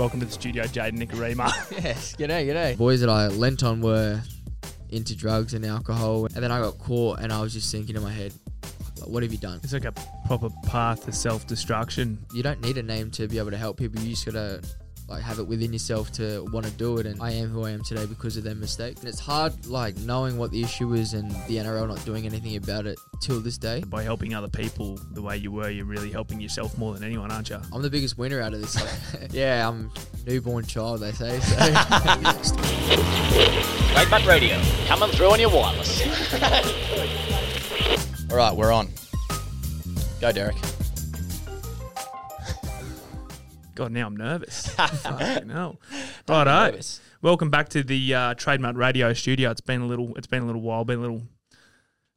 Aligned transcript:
Welcome 0.00 0.20
to 0.20 0.24
the 0.24 0.32
studio, 0.32 0.64
Jaden 0.64 0.98
Nikorima. 0.98 1.52
Yes, 1.84 2.16
g'day, 2.16 2.46
g'day. 2.46 2.78
boys 2.78 3.00
that 3.00 3.10
I 3.10 3.26
lent 3.26 3.62
on 3.62 3.82
were 3.82 4.22
into 4.88 5.14
drugs 5.14 5.52
and 5.52 5.62
alcohol, 5.62 6.24
and 6.24 6.36
then 6.36 6.50
I 6.50 6.58
got 6.58 6.78
caught, 6.78 7.20
and 7.20 7.30
I 7.30 7.42
was 7.42 7.52
just 7.52 7.70
thinking 7.70 7.96
in 7.96 8.02
my 8.02 8.10
head, 8.10 8.32
like, 8.98 9.10
what 9.10 9.22
have 9.22 9.30
you 9.30 9.36
done? 9.36 9.60
it's 9.62 9.74
like 9.74 9.84
a 9.84 9.92
proper 10.26 10.48
path 10.64 11.04
to 11.04 11.12
self 11.12 11.46
destruction. 11.46 12.24
You 12.32 12.42
don't 12.42 12.62
need 12.62 12.78
a 12.78 12.82
name 12.82 13.10
to 13.10 13.28
be 13.28 13.36
able 13.36 13.50
to 13.50 13.58
help 13.58 13.76
people. 13.76 14.00
You 14.00 14.12
just 14.12 14.24
gotta 14.24 14.62
like 15.10 15.22
have 15.22 15.40
it 15.40 15.46
within 15.46 15.72
yourself 15.72 16.12
to 16.12 16.44
want 16.52 16.64
to 16.64 16.70
do 16.72 16.98
it. 16.98 17.06
And 17.06 17.20
I 17.20 17.32
am 17.32 17.50
who 17.50 17.64
I 17.64 17.70
am 17.70 17.82
today 17.82 18.06
because 18.06 18.36
of 18.36 18.44
their 18.44 18.54
mistake. 18.54 18.98
And 19.00 19.08
it's 19.08 19.18
hard, 19.18 19.66
like 19.66 19.96
knowing 19.98 20.38
what 20.38 20.52
the 20.52 20.62
issue 20.62 20.94
is 20.94 21.14
and 21.14 21.32
the 21.48 21.56
NRL 21.56 21.88
not 21.88 22.04
doing 22.04 22.26
anything 22.26 22.54
about 22.56 22.86
it 22.86 22.96
till 23.20 23.40
this 23.40 23.58
day. 23.58 23.82
By 23.86 24.04
helping 24.04 24.34
other 24.34 24.48
people 24.48 25.00
the 25.10 25.20
way 25.20 25.36
you 25.36 25.50
were, 25.50 25.68
you're 25.68 25.84
really 25.84 26.12
helping 26.12 26.40
yourself 26.40 26.78
more 26.78 26.94
than 26.94 27.02
anyone, 27.02 27.32
aren't 27.32 27.50
you? 27.50 27.60
I'm 27.72 27.82
the 27.82 27.90
biggest 27.90 28.18
winner 28.18 28.40
out 28.40 28.54
of 28.54 28.60
this. 28.60 28.76
Like, 28.76 28.88
yeah, 29.32 29.68
I'm 29.68 29.90
newborn 30.26 30.64
child, 30.64 31.00
they 31.00 31.10
say. 31.12 31.40
So. 31.40 31.56
Great 33.94 34.08
Butt 34.08 34.24
Radio, 34.26 34.62
coming 34.86 35.10
through 35.10 35.32
on 35.32 35.40
your 35.40 35.50
wireless. 35.50 36.00
All 38.30 38.36
right, 38.36 38.54
we're 38.54 38.70
on. 38.72 38.88
Go, 40.20 40.30
Derek. 40.30 40.54
God, 43.80 43.92
now 43.92 44.08
I'm 44.08 44.16
nervous. 44.16 44.66
Hell. 44.76 45.80
Righto. 46.28 46.78
Welcome 47.22 47.48
back 47.48 47.70
to 47.70 47.82
the 47.82 48.14
uh, 48.14 48.34
Trademutt 48.34 48.76
Radio 48.76 49.14
studio. 49.14 49.50
It's 49.50 49.62
been 49.62 49.80
a 49.80 49.86
little. 49.86 50.14
It's 50.16 50.26
been 50.26 50.42
a 50.42 50.44
little 50.44 50.60
while. 50.60 50.84
Been 50.84 50.98
a 50.98 51.00
little 51.00 51.22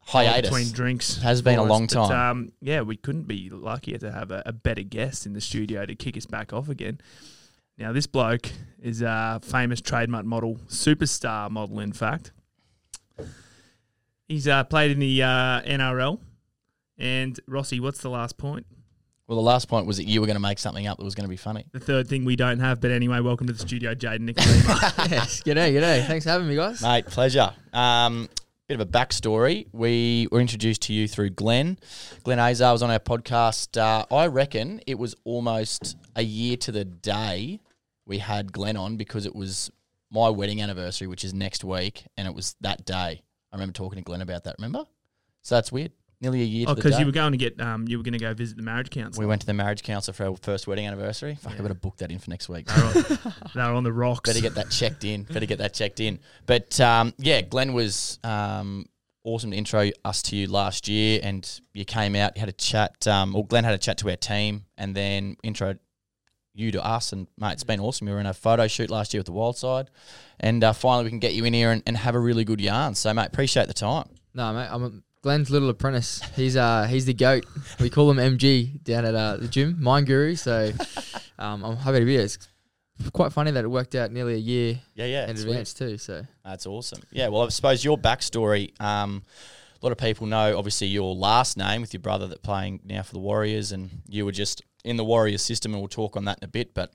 Hiatus. 0.01 0.49
between 0.49 0.73
drinks. 0.73 1.21
Has 1.21 1.41
been 1.41 1.59
a 1.59 1.63
long 1.63 1.87
but, 1.87 2.09
time. 2.09 2.31
um, 2.31 2.51
yeah, 2.59 2.81
we 2.81 2.97
couldn't 2.97 3.29
be 3.29 3.49
luckier 3.49 3.97
to 3.99 4.11
have 4.11 4.29
a, 4.29 4.43
a 4.45 4.51
better 4.51 4.81
guest 4.81 5.25
in 5.25 5.31
the 5.31 5.39
studio 5.39 5.85
to 5.85 5.95
kick 5.95 6.17
us 6.17 6.25
back 6.25 6.51
off 6.51 6.67
again. 6.67 6.99
Now, 7.77 7.93
this 7.93 8.07
bloke 8.07 8.51
is 8.81 9.01
a 9.01 9.39
famous 9.41 9.79
Trademutt 9.79 10.25
model, 10.25 10.55
superstar 10.67 11.49
model, 11.49 11.79
in 11.79 11.93
fact. 11.93 12.33
He's 14.27 14.49
uh, 14.49 14.65
played 14.65 14.91
in 14.91 14.99
the 14.99 15.23
uh, 15.23 15.61
NRL. 15.61 16.19
And 16.97 17.39
Rossi, 17.47 17.79
what's 17.79 18.01
the 18.01 18.09
last 18.09 18.37
point? 18.37 18.65
Well, 19.33 19.41
the 19.41 19.47
last 19.47 19.67
point 19.67 19.87
was 19.87 19.97
that 19.97 20.03
you 20.03 20.21
were 20.21 20.27
going 20.27 20.35
to 20.35 20.39
make 20.39 20.59
something 20.59 20.85
up 20.85 20.99
that 20.99 21.03
was 21.03 21.15
going 21.15 21.23
to 21.23 21.29
be 21.29 21.37
funny. 21.37 21.65
The 21.71 21.79
third 21.79 22.07
thing 22.07 22.23
we 22.23 22.35
don't 22.35 22.59
have, 22.59 22.79
but 22.79 22.91
anyway, 22.91 23.19
welcome 23.19 23.47
to 23.47 23.53
the 23.53 23.57
studio, 23.57 23.95
Jaden 23.95 24.29
Nikorima. 24.29 25.09
yes, 25.11 25.41
g'day, 25.41 25.73
g'day. 25.73 26.05
Thanks 26.05 26.25
for 26.25 26.29
having 26.29 26.47
me, 26.47 26.55
guys. 26.55 26.83
Mate, 26.83 27.07
pleasure. 27.07 27.51
Um, 27.73 28.29
bit 28.67 28.79
of 28.79 28.81
a 28.81 28.85
backstory. 28.85 29.65
We 29.71 30.27
were 30.31 30.39
introduced 30.39 30.83
to 30.83 30.93
you 30.93 31.07
through 31.07 31.31
Glenn. 31.31 31.79
Glenn 32.21 32.37
Azar 32.37 32.73
was 32.73 32.83
on 32.83 32.91
our 32.91 32.99
podcast. 32.99 33.75
Uh, 33.75 34.05
I 34.13 34.27
reckon 34.27 34.81
it 34.85 34.99
was 34.99 35.15
almost 35.23 35.97
a 36.15 36.21
year 36.21 36.55
to 36.57 36.71
the 36.71 36.85
day 36.85 37.59
we 38.05 38.19
had 38.19 38.53
Glenn 38.53 38.77
on 38.77 38.97
because 38.97 39.25
it 39.25 39.35
was 39.35 39.71
my 40.11 40.29
wedding 40.29 40.61
anniversary, 40.61 41.07
which 41.07 41.23
is 41.23 41.33
next 41.33 41.63
week, 41.63 42.03
and 42.17 42.27
it 42.27 42.35
was 42.35 42.55
that 42.61 42.85
day. 42.85 43.23
I 43.51 43.55
remember 43.55 43.73
talking 43.73 43.97
to 43.97 44.03
Glenn 44.03 44.21
about 44.21 44.43
that. 44.43 44.57
Remember? 44.59 44.85
So 45.41 45.55
that's 45.55 45.71
weird. 45.71 45.91
Nearly 46.23 46.41
a 46.41 46.45
year 46.45 46.65
oh, 46.69 46.75
because 46.75 46.97
you 46.97 47.05
were 47.05 47.11
going 47.11 47.33
to 47.33 47.37
get, 47.37 47.59
um, 47.59 47.85
you 47.85 47.97
were 47.97 48.03
going 48.03 48.13
to 48.13 48.19
go 48.19 48.33
visit 48.33 48.55
the 48.55 48.63
marriage 48.63 48.89
council. 48.89 49.19
we 49.19 49.27
went 49.27 49.41
to 49.41 49.45
the 49.45 49.53
marriage 49.53 49.83
council 49.83 50.13
for 50.13 50.25
our 50.25 50.37
first 50.37 50.67
wedding 50.67 50.87
anniversary. 50.87 51.35
Fuck, 51.35 51.51
Yeah. 51.51 51.59
I 51.59 51.61
better 51.63 51.73
book 51.73 51.97
that 51.97 52.11
in 52.11 52.19
for 52.19 52.29
next 52.29 52.47
week. 52.47 52.65
They 52.65 52.81
were 52.81 52.87
on, 52.87 52.93
they 53.55 53.61
were 53.61 53.73
on 53.73 53.83
the 53.83 53.91
rocks. 53.91 54.29
Better 54.29 54.39
get 54.39 54.55
that 54.55 54.71
checked 54.71 55.03
in. 55.03 55.23
Better 55.23 55.45
get 55.45 55.57
that 55.57 55.73
checked 55.73 55.99
in. 55.99 56.19
But 56.45 56.79
um, 56.79 57.13
yeah, 57.17 57.41
Glenn 57.41 57.73
was 57.73 58.19
um, 58.23 58.85
awesome 59.25 59.51
to 59.51 59.57
intro 59.57 59.89
us 60.05 60.21
to 60.23 60.37
you 60.37 60.47
last 60.47 60.87
year, 60.87 61.19
and 61.21 61.59
you 61.73 61.83
came 61.83 62.15
out, 62.15 62.37
you 62.37 62.39
had 62.39 62.47
a 62.47 62.53
chat. 62.53 63.05
Um, 63.05 63.35
or 63.35 63.45
Glenn 63.45 63.65
had 63.65 63.73
a 63.73 63.77
chat 63.77 63.97
to 63.97 64.09
our 64.09 64.15
team, 64.15 64.63
and 64.77 64.95
then 64.95 65.35
intro 65.43 65.75
you 66.53 66.71
to 66.71 66.85
us. 66.85 67.11
And 67.11 67.27
mate, 67.37 67.53
it's 67.53 67.63
been 67.63 67.79
awesome. 67.79 68.07
We 68.07 68.13
were 68.13 68.19
in 68.19 68.25
a 68.25 68.33
photo 68.33 68.67
shoot 68.67 68.89
last 68.89 69.13
year 69.13 69.19
with 69.19 69.25
the 69.25 69.33
Wild 69.33 69.57
Side, 69.57 69.89
and 70.39 70.63
uh, 70.63 70.71
finally 70.73 71.03
we 71.03 71.09
can 71.09 71.19
get 71.19 71.33
you 71.33 71.43
in 71.45 71.53
here 71.53 71.71
and, 71.71 71.83
and 71.85 71.97
have 71.97 72.15
a 72.15 72.19
really 72.19 72.45
good 72.45 72.61
yarn. 72.61 72.95
So 72.95 73.13
mate, 73.13 73.27
appreciate 73.27 73.67
the 73.67 73.73
time. 73.73 74.07
No, 74.33 74.53
mate, 74.53 74.67
I'm 74.71 74.83
a, 74.83 74.91
Glenn's 75.23 75.49
little 75.49 75.69
apprentice. 75.69 76.21
He's 76.35 76.57
uh 76.57 76.83
he's 76.83 77.05
the 77.05 77.13
goat. 77.13 77.45
We 77.79 77.89
call 77.89 78.11
him 78.11 78.17
MG 78.17 78.83
down 78.83 79.05
at 79.05 79.15
uh, 79.15 79.37
the 79.37 79.47
gym, 79.47 79.81
Mind 79.81 80.05
Guru. 80.05 80.35
So 80.35 80.71
um, 81.39 81.63
I'm 81.63 81.77
happy 81.77 81.99
to 81.99 82.05
be 82.05 82.15
here. 82.15 82.23
It's 82.23 82.37
quite 83.13 83.31
funny 83.31 83.49
that 83.51 83.63
it 83.63 83.69
worked 83.69 83.95
out 83.95 84.11
nearly 84.11 84.33
a 84.33 84.37
year 84.37 84.81
Yeah, 84.95 85.05
yeah, 85.05 85.23
in 85.29 85.37
advance 85.37 85.73
too. 85.73 85.97
So 85.97 86.23
That's 86.43 86.67
awesome. 86.67 87.01
Yeah, 87.09 87.29
well, 87.29 87.43
I 87.43 87.49
suppose 87.49 87.85
your 87.85 87.97
backstory. 87.97 88.79
Um, 88.81 89.23
a 89.81 89.85
lot 89.85 89.93
of 89.93 89.97
people 89.97 90.27
know, 90.27 90.57
obviously, 90.57 90.87
your 90.87 91.15
last 91.15 91.57
name 91.57 91.81
with 91.81 91.93
your 91.93 92.01
brother 92.01 92.27
that 92.27 92.43
playing 92.43 92.81
now 92.83 93.01
for 93.01 93.13
the 93.13 93.19
Warriors, 93.19 93.71
and 93.71 93.89
you 94.07 94.25
were 94.25 94.31
just 94.31 94.61
in 94.83 94.97
the 94.97 95.05
Warriors 95.05 95.41
system, 95.41 95.73
and 95.73 95.81
we'll 95.81 95.87
talk 95.87 96.17
on 96.17 96.25
that 96.25 96.39
in 96.39 96.43
a 96.43 96.49
bit. 96.49 96.73
But 96.73 96.91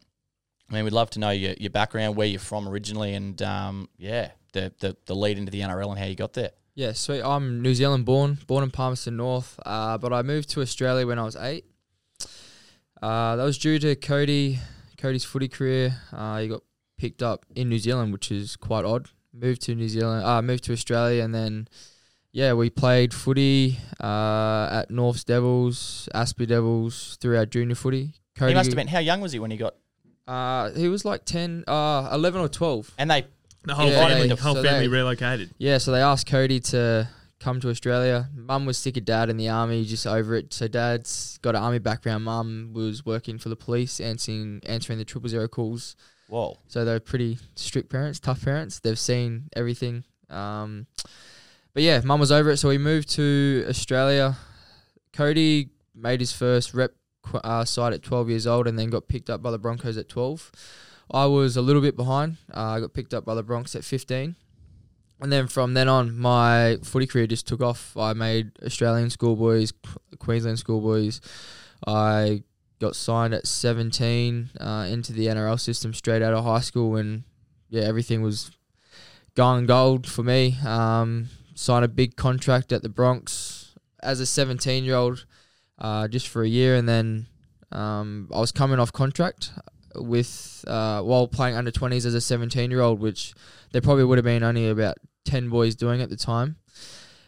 I 0.71 0.75
mean, 0.75 0.85
we'd 0.85 0.93
love 0.93 1.09
to 1.11 1.19
know 1.19 1.31
your, 1.31 1.55
your 1.59 1.71
background, 1.71 2.15
where 2.15 2.27
you're 2.27 2.41
from 2.41 2.69
originally, 2.69 3.15
and 3.15 3.41
um, 3.41 3.89
yeah, 3.97 4.33
the, 4.53 4.73
the 4.81 4.97
the 5.07 5.15
lead 5.15 5.39
into 5.39 5.51
the 5.51 5.61
NRL 5.61 5.89
and 5.91 5.99
how 5.99 6.05
you 6.05 6.15
got 6.15 6.35
there. 6.35 6.51
Yeah, 6.79 6.93
sweet. 6.93 7.23
I'm 7.23 7.61
New 7.61 7.75
Zealand 7.75 8.05
born, 8.05 8.39
born 8.47 8.63
in 8.63 8.71
Palmerston 8.71 9.17
North, 9.17 9.59
uh, 9.67 9.99
but 9.99 10.13
I 10.13 10.23
moved 10.23 10.51
to 10.51 10.61
Australia 10.61 11.05
when 11.09 11.19
I 11.19 11.25
was 11.25 11.35
eight. 11.35 11.65
Uh, 13.03 13.35
that 13.35 13.43
was 13.43 13.59
due 13.59 13.81
to 13.81 13.97
Kodi, 13.97 14.61
Kodi's 14.97 15.25
footy 15.25 15.49
career. 15.49 16.01
Uh, 16.13 16.39
he 16.39 16.47
got 16.47 16.63
picked 16.97 17.21
up 17.21 17.45
in 17.57 17.69
New 17.69 17.81
Zealand, 17.81 18.13
which 18.13 18.31
is 18.31 18.55
quite 18.55 18.85
odd. 18.85 19.09
Moved 19.33 19.63
to 19.63 19.75
New 19.75 19.89
Zealand, 19.89 20.25
uh, 20.25 20.41
moved 20.41 20.63
to 20.65 20.73
Australia, 20.73 21.25
and 21.25 21.35
then 21.35 21.67
yeah, 22.31 22.53
we 22.53 22.71
played 22.71 23.13
footy 23.13 23.81
uh, 24.01 24.69
at 24.71 24.89
Norths 24.89 25.25
Devils, 25.25 26.09
Aspley 26.15 26.47
Devils 26.47 27.19
through 27.21 27.39
our 27.39 27.47
junior 27.47 27.75
footy. 27.75 28.13
Kodi, 28.37 28.51
he 28.51 28.55
must 28.55 28.71
have 28.71 28.77
been. 28.77 28.87
How 28.87 29.01
young 29.01 29.21
was 29.21 29.33
he 29.33 29.41
when 29.41 29.51
he 29.51 29.57
got? 29.57 29.75
Uh, 30.29 30.71
he 30.71 30.87
was 30.87 31.05
like 31.05 31.25
10, 31.25 31.65
uh, 31.67 32.11
11 32.13 32.41
or 32.41 32.49
12. 32.49 32.95
And 32.99 33.11
they 33.11 33.27
the 33.65 33.75
whole 33.75 33.89
Yeah, 33.89 34.07
family, 34.09 34.29
they- 34.29 34.35
the 34.35 34.41
whole 34.43 34.55
so 34.55 34.63
family 34.63 34.87
they- 34.87 34.89
relocated. 34.89 35.51
Yeah, 35.59 35.79
so 35.79 35.93
they 35.93 36.01
asked 36.01 36.27
Kodi 36.27 36.63
to 36.71 37.09
come 37.41 37.61
to 37.61 37.69
Australia. 37.71 38.29
Mum 38.35 38.67
was 38.67 38.77
sick 38.79 38.97
of 38.97 39.05
dad 39.05 39.29
in 39.31 39.37
the 39.37 39.49
army, 39.49 39.85
just 39.85 40.07
over 40.07 40.35
it. 40.35 40.53
So 40.53 40.67
dad's 40.69 41.39
got 41.43 41.55
an 41.55 41.63
army 41.63 41.79
background. 41.79 42.25
Mum 42.25 42.71
was 42.73 43.05
working 43.07 43.39
for 43.39 43.49
the 43.49 43.57
police, 43.57 44.01
answering 44.01 44.61
answering 44.67 44.99
the 44.99 45.05
triple 45.05 45.29
zero 45.29 45.47
calls. 45.49 45.95
whoa, 46.29 46.59
So 46.69 46.85
they're 46.85 47.01
pretty 47.01 47.39
strict 47.55 47.89
parents, 47.91 48.19
tough 48.21 48.45
parents. 48.45 48.81
They've 48.81 48.99
seen 48.99 49.49
everything. 49.55 50.05
Um, 50.29 50.87
but 51.73 51.83
yeah, 51.83 52.01
mum 52.05 52.21
was 52.21 52.31
over 52.33 52.51
it, 52.51 52.57
so 52.59 52.69
we 52.69 52.77
moved 52.79 53.09
to 53.11 53.65
Australia. 53.69 54.37
Kodi 55.13 55.71
made 55.95 56.21
his 56.21 56.33
first 56.33 56.75
rep 56.75 56.93
qu- 57.23 57.39
uh, 57.39 57.65
side 57.65 57.93
at 57.93 58.03
12 58.03 58.29
years 58.29 58.47
old, 58.47 58.67
and 58.67 58.79
then 58.79 58.91
got 58.91 59.09
picked 59.09 59.31
up 59.31 59.43
by 59.43 59.51
the 59.51 59.59
Broncos 59.59 59.97
at 59.97 60.09
12. 60.09 60.53
I 61.11 61.27
was 61.27 61.57
a 61.57 61.63
little 61.63 61.83
bit 61.83 61.97
behind. 61.97 62.37
Uh, 62.55 62.61
I 62.61 62.81
got 62.81 62.93
picked 62.93 63.15
up 63.15 63.25
by 63.25 63.35
the 63.35 63.45
Broncs 63.45 63.75
at 63.75 63.85
15. 63.85 64.37
And 65.21 65.33
then 65.33 65.49
from 65.49 65.75
then 65.75 65.89
on, 65.89 66.17
my 66.17 66.79
footy 66.83 67.07
career 67.07 67.27
just 67.27 67.47
took 67.47 67.61
off. 67.61 67.97
I 67.97 68.13
made 68.13 68.53
Australian 68.65 69.11
schoolboys, 69.11 69.73
Queensland 70.19 70.59
schoolboys. 70.59 71.21
I 71.87 72.45
got 72.79 72.95
signed 72.95 73.35
at 73.35 73.47
17 73.47 74.51
uh, 74.61 74.87
into 74.89 75.13
the 75.13 75.27
NRL 75.27 75.59
system 75.59 75.93
straight 75.93 76.23
out 76.23 76.35
of 76.35 76.45
high 76.45 76.61
school, 76.61 76.97
and 76.97 77.25
yeah, 77.69 77.83
everything 77.83 78.23
was 78.23 78.53
going 79.35 79.67
gold 79.67 80.07
for 80.07 80.23
me. 80.23 80.57
Um, 80.65 81.29
signed 81.55 81.85
a 81.85 81.89
big 81.89 82.15
contract 82.15 82.73
at 82.73 82.83
the 82.83 82.89
Broncs 82.89 83.75
as 84.01 84.21
a 84.21 84.27
17 84.27 84.85
year 84.85 84.95
old, 84.95 85.27
uh, 85.79 86.07
just 86.07 86.29
for 86.29 86.43
a 86.43 86.49
year, 86.49 86.77
and 86.77 86.89
then 86.89 87.27
um, 87.73 88.29
I 88.33 88.39
was 88.39 88.53
coming 88.53 88.79
off 88.79 88.93
contract 88.93 89.51
with 89.95 90.65
uh, 90.67 91.03
while 91.03 91.29
playing 91.29 91.57
under 91.57 91.71
20s 91.71 92.05
as 92.07 92.15
a 92.15 92.21
17 92.21 92.71
year 92.71 92.81
old, 92.81 93.01
which 93.01 93.35
there 93.73 93.83
probably 93.83 94.05
would 94.05 94.19
have 94.19 94.25
been 94.25 94.43
only 94.43 94.69
about 94.69 94.97
10 95.25 95.49
boys 95.49 95.75
doing 95.75 96.01
at 96.01 96.11
the 96.11 96.17
time. 96.17 96.57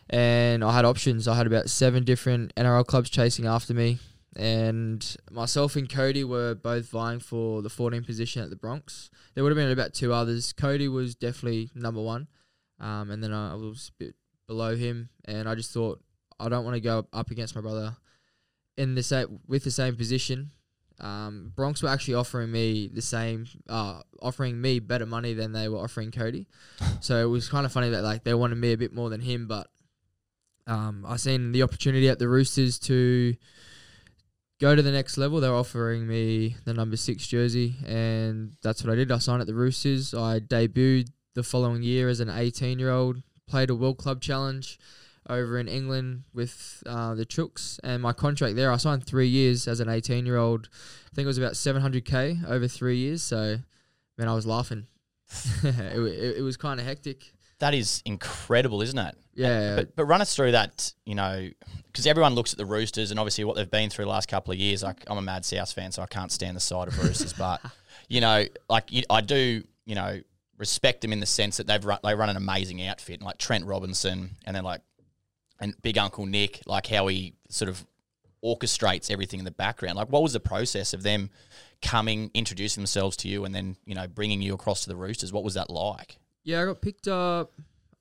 And 0.08 0.64
I 0.64 0.74
had 0.74 0.84
options. 0.84 1.28
I 1.28 1.36
had 1.36 1.46
about 1.46 1.70
seven 1.70 2.04
different 2.04 2.54
NRL 2.56 2.86
clubs 2.86 3.10
chasing 3.10 3.46
after 3.46 3.74
me 3.74 3.98
and 4.36 5.16
myself 5.30 5.74
and 5.76 5.88
Kodi 5.88 6.24
were 6.24 6.54
both 6.54 6.88
vying 6.88 7.20
for 7.20 7.62
the 7.62 7.68
14 7.68 8.04
position 8.04 8.42
at 8.42 8.50
the 8.50 8.56
Broncs. 8.56 9.10
There 9.34 9.42
would 9.42 9.50
have 9.50 9.56
been 9.56 9.70
about 9.70 9.92
two 9.92 10.12
others. 10.12 10.52
Kodi 10.52 10.90
was 10.90 11.14
definitely 11.14 11.70
number 11.74 12.00
one, 12.00 12.28
um, 12.78 13.10
and 13.10 13.22
then 13.22 13.32
I 13.32 13.54
was 13.54 13.90
a 13.94 14.04
bit 14.04 14.14
below 14.46 14.76
him. 14.76 15.10
And 15.24 15.48
I 15.48 15.54
just 15.54 15.72
thought 15.72 16.00
I 16.38 16.48
don't 16.48 16.64
want 16.64 16.76
to 16.76 16.80
go 16.80 17.06
up 17.12 17.30
against 17.30 17.54
my 17.56 17.60
brother 17.60 17.96
in 18.76 18.94
the 18.94 19.02
same 19.02 19.40
with 19.48 19.64
the 19.64 19.70
same 19.70 19.96
position. 19.96 20.52
Um, 21.00 21.52
Broncs 21.56 21.82
were 21.82 21.88
actually 21.88 22.14
offering 22.14 22.52
me 22.52 22.88
the 22.92 23.02
same, 23.02 23.46
uh, 23.68 24.00
offering 24.20 24.60
me 24.60 24.78
better 24.78 25.06
money 25.06 25.34
than 25.34 25.52
they 25.52 25.68
were 25.68 25.78
offering 25.78 26.10
Kodi. 26.10 26.46
so 27.00 27.16
it 27.16 27.28
was 27.28 27.48
kind 27.48 27.66
of 27.66 27.72
funny 27.72 27.90
that 27.90 28.02
like 28.02 28.24
they 28.24 28.34
wanted 28.34 28.56
me 28.56 28.72
a 28.72 28.78
bit 28.78 28.92
more 28.92 29.10
than 29.10 29.20
him, 29.20 29.46
but 29.46 29.68
um, 30.66 31.04
I 31.06 31.16
seen 31.16 31.52
the 31.52 31.62
opportunity 31.62 32.08
at 32.08 32.18
the 32.18 32.28
Roosters 32.28 32.78
to 32.80 33.34
go 34.60 34.76
to 34.76 34.82
the 34.82 34.92
next 34.92 35.18
level. 35.18 35.40
They 35.40 35.48
were 35.48 35.56
offering 35.56 36.06
me 36.06 36.56
the 36.64 36.74
number 36.74 36.96
six 36.96 37.26
jersey, 37.26 37.76
and 37.86 38.56
that's 38.62 38.84
what 38.84 38.92
I 38.92 38.96
did. 38.96 39.10
I 39.10 39.18
signed 39.18 39.40
at 39.40 39.46
the 39.46 39.54
Roosters. 39.54 40.14
I 40.14 40.38
debuted 40.38 41.08
the 41.34 41.42
following 41.42 41.82
year 41.82 42.08
as 42.08 42.20
an 42.20 42.28
18 42.28 42.78
year 42.78 42.90
old, 42.90 43.22
played 43.48 43.70
a 43.70 43.74
World 43.74 43.98
Club 43.98 44.20
Challenge 44.20 44.78
over 45.28 45.58
in 45.58 45.68
England 45.68 46.24
with 46.32 46.82
uh, 46.86 47.14
the 47.14 47.26
Chooks, 47.26 47.78
and 47.84 48.02
my 48.02 48.12
contract 48.12 48.56
there, 48.56 48.72
I 48.72 48.76
signed 48.76 49.04
three 49.04 49.28
years 49.28 49.68
as 49.68 49.80
an 49.80 49.88
18 49.88 50.26
year 50.26 50.36
old. 50.36 50.68
I 51.12 51.14
think 51.14 51.24
it 51.24 51.28
was 51.28 51.38
about 51.38 51.52
700k 51.52 52.48
over 52.48 52.66
three 52.68 52.98
years. 52.98 53.22
So, 53.22 53.58
man, 54.18 54.28
I 54.28 54.34
was 54.34 54.46
laughing. 54.46 54.86
it, 55.62 55.98
it, 55.98 56.38
it 56.38 56.42
was 56.42 56.56
kind 56.56 56.80
of 56.80 56.86
hectic. 56.86 57.32
That 57.58 57.74
is 57.74 58.02
incredible, 58.06 58.80
isn't 58.82 58.98
it? 58.98 59.16
Yeah, 59.34 59.76
But 59.76 59.96
but 59.96 60.04
run 60.06 60.20
us 60.20 60.34
through 60.34 60.52
that, 60.52 60.92
you 61.04 61.14
know, 61.14 61.48
because 61.86 62.06
everyone 62.06 62.34
looks 62.34 62.52
at 62.52 62.58
the 62.58 62.66
Roosters 62.66 63.10
and 63.10 63.20
obviously 63.20 63.44
what 63.44 63.56
they've 63.56 63.70
been 63.70 63.90
through 63.90 64.06
the 64.06 64.10
last 64.10 64.28
couple 64.28 64.52
of 64.52 64.58
years. 64.58 64.82
Like 64.82 65.04
I'm 65.06 65.18
a 65.18 65.22
mad 65.22 65.44
South 65.44 65.72
fan, 65.72 65.92
so 65.92 66.02
I 66.02 66.06
can't 66.06 66.32
stand 66.32 66.56
the 66.56 66.60
side 66.60 66.88
of 66.88 66.98
Roosters. 66.98 67.32
but 67.32 67.60
you 68.08 68.20
know, 68.20 68.44
like 68.68 68.90
you, 68.90 69.02
I 69.08 69.20
do, 69.20 69.62
you 69.86 69.94
know, 69.94 70.20
respect 70.58 71.00
them 71.00 71.12
in 71.12 71.20
the 71.20 71.26
sense 71.26 71.56
that 71.58 71.66
they've 71.66 71.84
run, 71.84 71.98
they 72.02 72.14
run 72.14 72.28
an 72.28 72.36
amazing 72.36 72.84
outfit, 72.86 73.22
like 73.22 73.38
Trent 73.38 73.64
Robinson, 73.64 74.36
and 74.44 74.54
then 74.54 74.64
like 74.64 74.80
and 75.60 75.74
Big 75.82 75.98
Uncle 75.98 76.26
Nick, 76.26 76.62
like 76.66 76.86
how 76.86 77.06
he 77.06 77.34
sort 77.48 77.68
of 77.68 77.86
orchestrates 78.44 79.10
everything 79.10 79.38
in 79.38 79.44
the 79.44 79.50
background. 79.50 79.96
Like, 79.96 80.08
what 80.08 80.22
was 80.22 80.32
the 80.32 80.40
process 80.40 80.94
of 80.94 81.02
them 81.02 81.30
coming, 81.82 82.30
introducing 82.34 82.80
themselves 82.80 83.16
to 83.18 83.28
you, 83.28 83.44
and 83.44 83.54
then 83.54 83.76
you 83.84 83.94
know 83.94 84.06
bringing 84.06 84.42
you 84.42 84.54
across 84.54 84.82
to 84.84 84.88
the 84.88 84.96
Roosters? 84.96 85.32
What 85.32 85.44
was 85.44 85.54
that 85.54 85.70
like? 85.70 86.18
Yeah, 86.44 86.62
I 86.62 86.64
got 86.64 86.80
picked 86.80 87.08
up. 87.08 87.52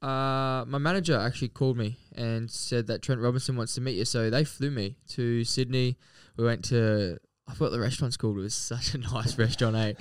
Uh, 0.02 0.64
my 0.66 0.78
manager 0.78 1.20
actually 1.20 1.50
called 1.50 1.76
me 1.76 1.98
and 2.16 2.50
said 2.50 2.88
that 2.88 3.02
Trent 3.02 3.20
Robinson 3.20 3.58
wants 3.58 3.76
to 3.76 3.82
meet 3.82 3.98
you. 3.98 4.06
So 4.06 4.30
they 4.30 4.46
flew 4.46 4.72
me 4.72 4.96
to 5.10 5.44
Sydney. 5.44 5.98
We 6.38 6.46
went 6.46 6.64
to 6.66 7.20
I 7.50 7.54
forgot 7.54 7.72
the 7.72 7.80
restaurant's 7.80 8.16
called. 8.16 8.38
It 8.38 8.42
was 8.42 8.56
such 8.56 8.94
a 8.94 8.98
nice 8.98 9.38
restaurant, 9.38 9.76
eh? 9.76 9.94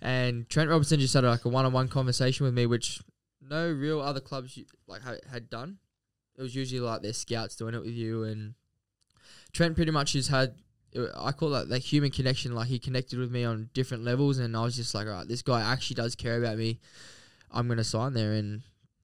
And 0.00 0.48
Trent 0.48 0.70
Robinson 0.70 1.00
just 1.00 1.14
had 1.14 1.24
like 1.24 1.44
a 1.44 1.48
one-on-one 1.48 1.88
conversation 1.88 2.44
with 2.44 2.54
me, 2.54 2.66
which 2.66 3.00
no 3.40 3.70
real 3.70 4.00
other 4.00 4.20
clubs 4.20 4.58
like 4.86 5.02
had 5.30 5.50
done. 5.50 5.78
It 6.36 6.42
was 6.42 6.54
usually 6.54 6.80
like 6.80 7.02
their 7.02 7.12
scouts 7.12 7.56
doing 7.56 7.74
it 7.74 7.82
with 7.82 7.92
you, 7.92 8.24
and 8.24 8.54
Trent 9.52 9.76
pretty 9.76 9.92
much 9.92 10.12
just 10.12 10.30
had. 10.30 10.54
I 11.16 11.32
call 11.32 11.50
that 11.50 11.68
that 11.70 11.78
human 11.78 12.10
connection. 12.10 12.54
Like 12.54 12.68
he 12.68 12.78
connected 12.78 13.18
with 13.18 13.30
me 13.30 13.44
on 13.44 13.70
different 13.72 14.04
levels, 14.04 14.38
and 14.38 14.56
I 14.56 14.62
was 14.62 14.76
just 14.76 14.94
like, 14.94 15.06
all 15.06 15.14
right, 15.14 15.28
this 15.28 15.42
guy 15.42 15.60
actually 15.60 15.94
does 15.96 16.14
care 16.14 16.38
about 16.38 16.58
me. 16.58 16.80
I'm 17.50 17.66
going 17.66 17.78
to 17.78 17.84
sign 17.84 18.14
there. 18.14 18.32
And 18.32 18.62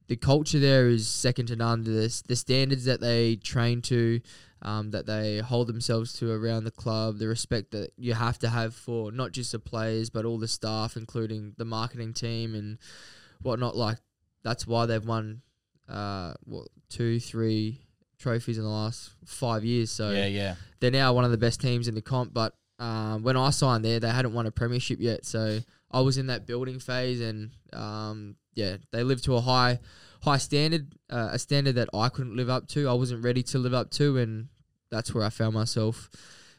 the 0.09 0.17
culture 0.17 0.59
there 0.59 0.89
is 0.89 1.07
second 1.07 1.47
to 1.47 1.57
none. 1.57 1.85
To 1.85 1.91
this, 1.91 2.23
the 2.23 2.37
standards 2.37 2.85
that 2.87 3.01
they 3.01 3.37
train 3.37 3.83
to, 3.83 4.21
um, 4.63 4.91
that 4.91 5.07
they 5.07 5.39
hold 5.39 5.69
themselves 5.69 6.13
to 6.15 6.33
around 6.33 6.65
the 6.65 6.71
club, 6.71 7.19
the 7.19 7.29
respect 7.29 7.71
that 7.73 7.93
you 7.97 8.15
have 8.15 8.39
to 8.41 8.49
have 8.49 8.75
for 8.75 9.13
not 9.13 9.33
just 9.33 9.53
the 9.53 9.59
players 9.59 10.11
but 10.11 10.25
all 10.25 10.39
the 10.39 10.49
staff, 10.49 10.97
including 10.97 11.55
the 11.59 11.65
marketing 11.65 12.13
team 12.15 12.55
and 12.55 12.79
whatnot. 13.43 13.77
Like 13.77 13.99
that's 14.43 14.67
why 14.67 14.87
they've 14.87 15.05
won, 15.05 15.43
uh, 15.89 16.35
what 16.45 16.69
two, 16.89 17.21
three 17.21 17.81
trophies 18.19 18.59
in 18.59 18.65
the 18.65 18.71
last 18.71 19.11
five 19.25 19.65
years. 19.65 19.91
So 19.91 20.11
yeah, 20.11 20.27
yeah. 20.27 20.55
they're 20.81 20.91
now 20.91 21.13
one 21.13 21.25
of 21.25 21.31
the 21.31 21.39
best 21.39 21.61
teams 21.61 21.89
in 21.89 21.95
the 21.95 22.03
comp. 22.03 22.35
But 22.35 22.55
um, 22.79 23.23
when 23.23 23.37
I 23.37 23.51
signed 23.51 23.85
there, 23.85 24.01
they 24.01 24.11
hadn't 24.11 24.35
won 24.35 24.47
a 24.47 24.51
premiership 24.51 24.99
yet, 25.01 25.25
so 25.25 25.61
I 25.91 26.01
was 26.01 26.19
in 26.19 26.27
that 26.27 26.47
building 26.47 26.79
phase, 26.79 27.21
and 27.21 27.51
um, 27.73 28.37
yeah, 28.55 28.77
they 28.93 29.03
lived 29.03 29.25
to 29.25 29.37
a 29.37 29.41
high 29.41 29.81
high 30.23 30.39
standard, 30.39 30.95
uh, 31.11 31.31
a 31.33 31.39
standard 31.39 31.77
that 31.77 31.89
I 31.95 32.09
couldn't 32.09 32.37
live 32.37 32.51
up 32.51 32.69
to. 32.69 32.89
I 32.89 32.93
wasn't 32.93 33.25
ready 33.25 33.43
to 33.45 33.59
live 33.59 33.75
up 33.75 33.91
to, 33.93 34.19
and 34.19 34.49
that's 34.91 35.15
where 35.15 35.25
I 35.25 35.31
found 35.31 35.55
myself 35.55 36.11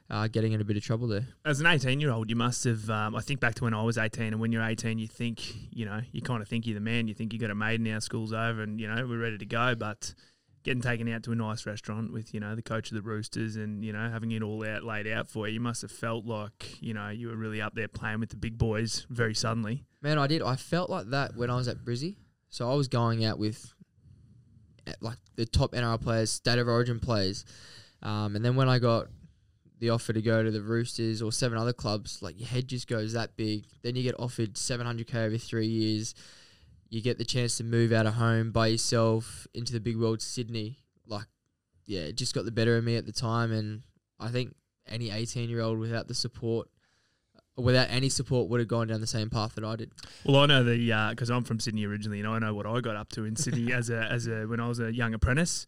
uh, 0.10 0.28
getting 0.28 0.54
in 0.54 0.62
a 0.62 0.64
bit 0.64 0.78
of 0.78 0.84
trouble 0.84 1.08
there. 1.08 1.28
As 1.46 1.60
an 1.60 1.68
18 1.68 2.00
year 2.00 2.12
old, 2.12 2.30
you 2.30 2.36
must 2.36 2.64
have. 2.64 2.90
Um, 2.90 3.16
I 3.16 3.22
think 3.22 3.40
back 3.40 3.56
to 3.56 3.64
when 3.64 3.74
I 3.74 3.84
was 3.84 3.98
18, 3.98 4.28
and 4.28 4.40
when 4.40 4.52
you're 4.52 4.64
18, 4.64 4.98
you 4.98 5.08
think, 5.08 5.42
you 5.72 5.86
know, 5.86 6.02
you 6.12 6.22
kind 6.22 6.42
of 6.42 6.48
think 6.48 6.66
you're 6.66 6.76
the 6.76 6.82
man. 6.82 7.08
You 7.08 7.14
think 7.14 7.34
you 7.34 7.40
got 7.40 7.50
it 7.50 7.56
made 7.56 7.82
now, 7.82 8.00
school's 8.00 8.34
over, 8.34 8.62
and, 8.62 8.80
you 8.80 8.88
know, 8.88 9.06
we're 9.08 9.20
ready 9.20 9.38
to 9.38 9.46
go. 9.46 9.76
But 9.76 10.14
getting 10.64 10.82
taken 10.82 11.08
out 11.14 11.24
to 11.24 11.32
a 11.32 11.36
nice 11.36 11.66
restaurant 11.66 12.12
with, 12.12 12.34
you 12.34 12.40
know, 12.40 12.56
the 12.56 12.62
coach 12.62 12.92
of 12.92 12.96
the 12.96 13.02
Roosters 13.02 13.56
and, 13.56 13.86
you 13.86 13.94
know, 13.94 14.10
having 14.10 14.32
it 14.32 14.42
all 14.42 14.68
out 14.68 14.84
laid 14.84 15.08
out 15.08 15.30
for 15.30 15.48
you, 15.48 15.54
you 15.54 15.60
must 15.60 15.82
have 15.84 15.92
felt 15.92 16.26
like, 16.26 16.82
you 16.82 16.94
know, 16.94 17.10
you 17.10 17.28
were 17.28 17.36
really 17.36 17.62
up 17.62 17.76
there 17.76 17.88
playing 17.88 18.20
with 18.20 18.30
the 18.30 18.36
big 18.36 18.58
boys 18.58 19.06
very 19.10 19.36
suddenly. 19.36 19.86
Man, 20.02 20.18
I 20.18 20.28
did. 20.28 20.42
I 20.42 20.56
felt 20.56 20.90
like 20.90 21.10
that 21.12 21.36
when 21.36 21.50
I 21.50 21.56
was 21.56 21.68
at 21.68 21.78
Brizzy. 21.78 22.18
So 22.50 22.70
I 22.70 22.74
was 22.74 22.88
going 22.88 23.24
out 23.26 23.38
with 23.38 23.74
like 25.02 25.18
the 25.36 25.46
top 25.46 25.74
NRL 25.74 26.02
players, 26.02 26.32
state 26.32 26.58
of 26.58 26.68
origin 26.68 27.00
players. 27.00 27.46
Um, 28.02 28.36
and 28.36 28.44
then 28.44 28.56
when 28.56 28.68
I 28.68 28.80
got 28.80 29.08
the 29.80 29.90
offer 29.90 30.14
to 30.14 30.22
go 30.22 30.44
to 30.44 30.52
the 30.52 30.62
Roosters 30.62 31.22
or 31.22 31.32
seven 31.32 31.58
other 31.58 31.74
clubs, 31.74 32.22
like 32.22 32.40
your 32.40 32.50
head 32.50 32.68
just 32.68 32.88
goes 32.88 33.14
that 33.14 33.36
big. 33.38 33.66
Then 33.82 33.96
you 33.96 34.04
get 34.04 34.20
offered 34.20 34.56
700k 34.56 35.16
over 35.16 35.38
three 35.38 35.68
years. 35.68 36.14
You 36.90 37.02
get 37.02 37.18
the 37.18 37.26
chance 37.26 37.58
to 37.58 37.64
move 37.64 37.92
out 37.92 38.06
of 38.06 38.16
home 38.16 38.52
by 38.52 38.68
yourself 38.68 39.48
into 39.54 39.72
the 39.72 39.80
big 39.80 39.98
world, 39.98 40.22
Sydney. 40.22 40.80
Like, 41.08 41.28
yeah, 41.86 42.02
it 42.02 42.18
just 42.18 42.36
got 42.36 42.46
the 42.46 42.52
better 42.52 42.78
of 42.78 42.84
me 42.84 42.98
at 42.98 43.06
the 43.06 43.12
time. 43.12 43.52
And 43.52 43.84
I 44.20 44.30
think 44.30 44.56
any 44.88 45.12
18 45.12 45.50
year 45.50 45.62
old 45.62 45.80
without 45.80 46.08
the 46.08 46.16
support, 46.16 46.68
without 47.56 47.88
any 47.90 48.10
support, 48.10 48.50
would 48.50 48.60
have 48.60 48.68
gone 48.68 48.88
down 48.88 49.00
the 49.00 49.08
same 49.08 49.30
path 49.30 49.56
that 49.56 49.64
I 49.64 49.76
did. 49.78 49.92
Well, 50.26 50.38
I 50.38 50.46
know 50.46 50.64
the 50.64 50.92
uh, 50.92 51.10
because 51.12 51.30
I'm 51.30 51.44
from 51.44 51.60
Sydney 51.60 51.86
originally, 51.86 52.20
and 52.20 52.28
I 52.28 52.40
know 52.40 52.54
what 52.54 52.66
I 52.66 52.80
got 52.82 52.96
up 52.96 53.10
to 53.14 53.24
in 53.24 53.36
Sydney 53.36 53.72
as 53.74 53.90
a 53.90 54.02
as 54.12 54.28
a 54.28 54.46
when 54.46 54.60
I 54.60 54.68
was 54.68 54.80
a 54.80 54.94
young 54.94 55.14
apprentice, 55.14 55.66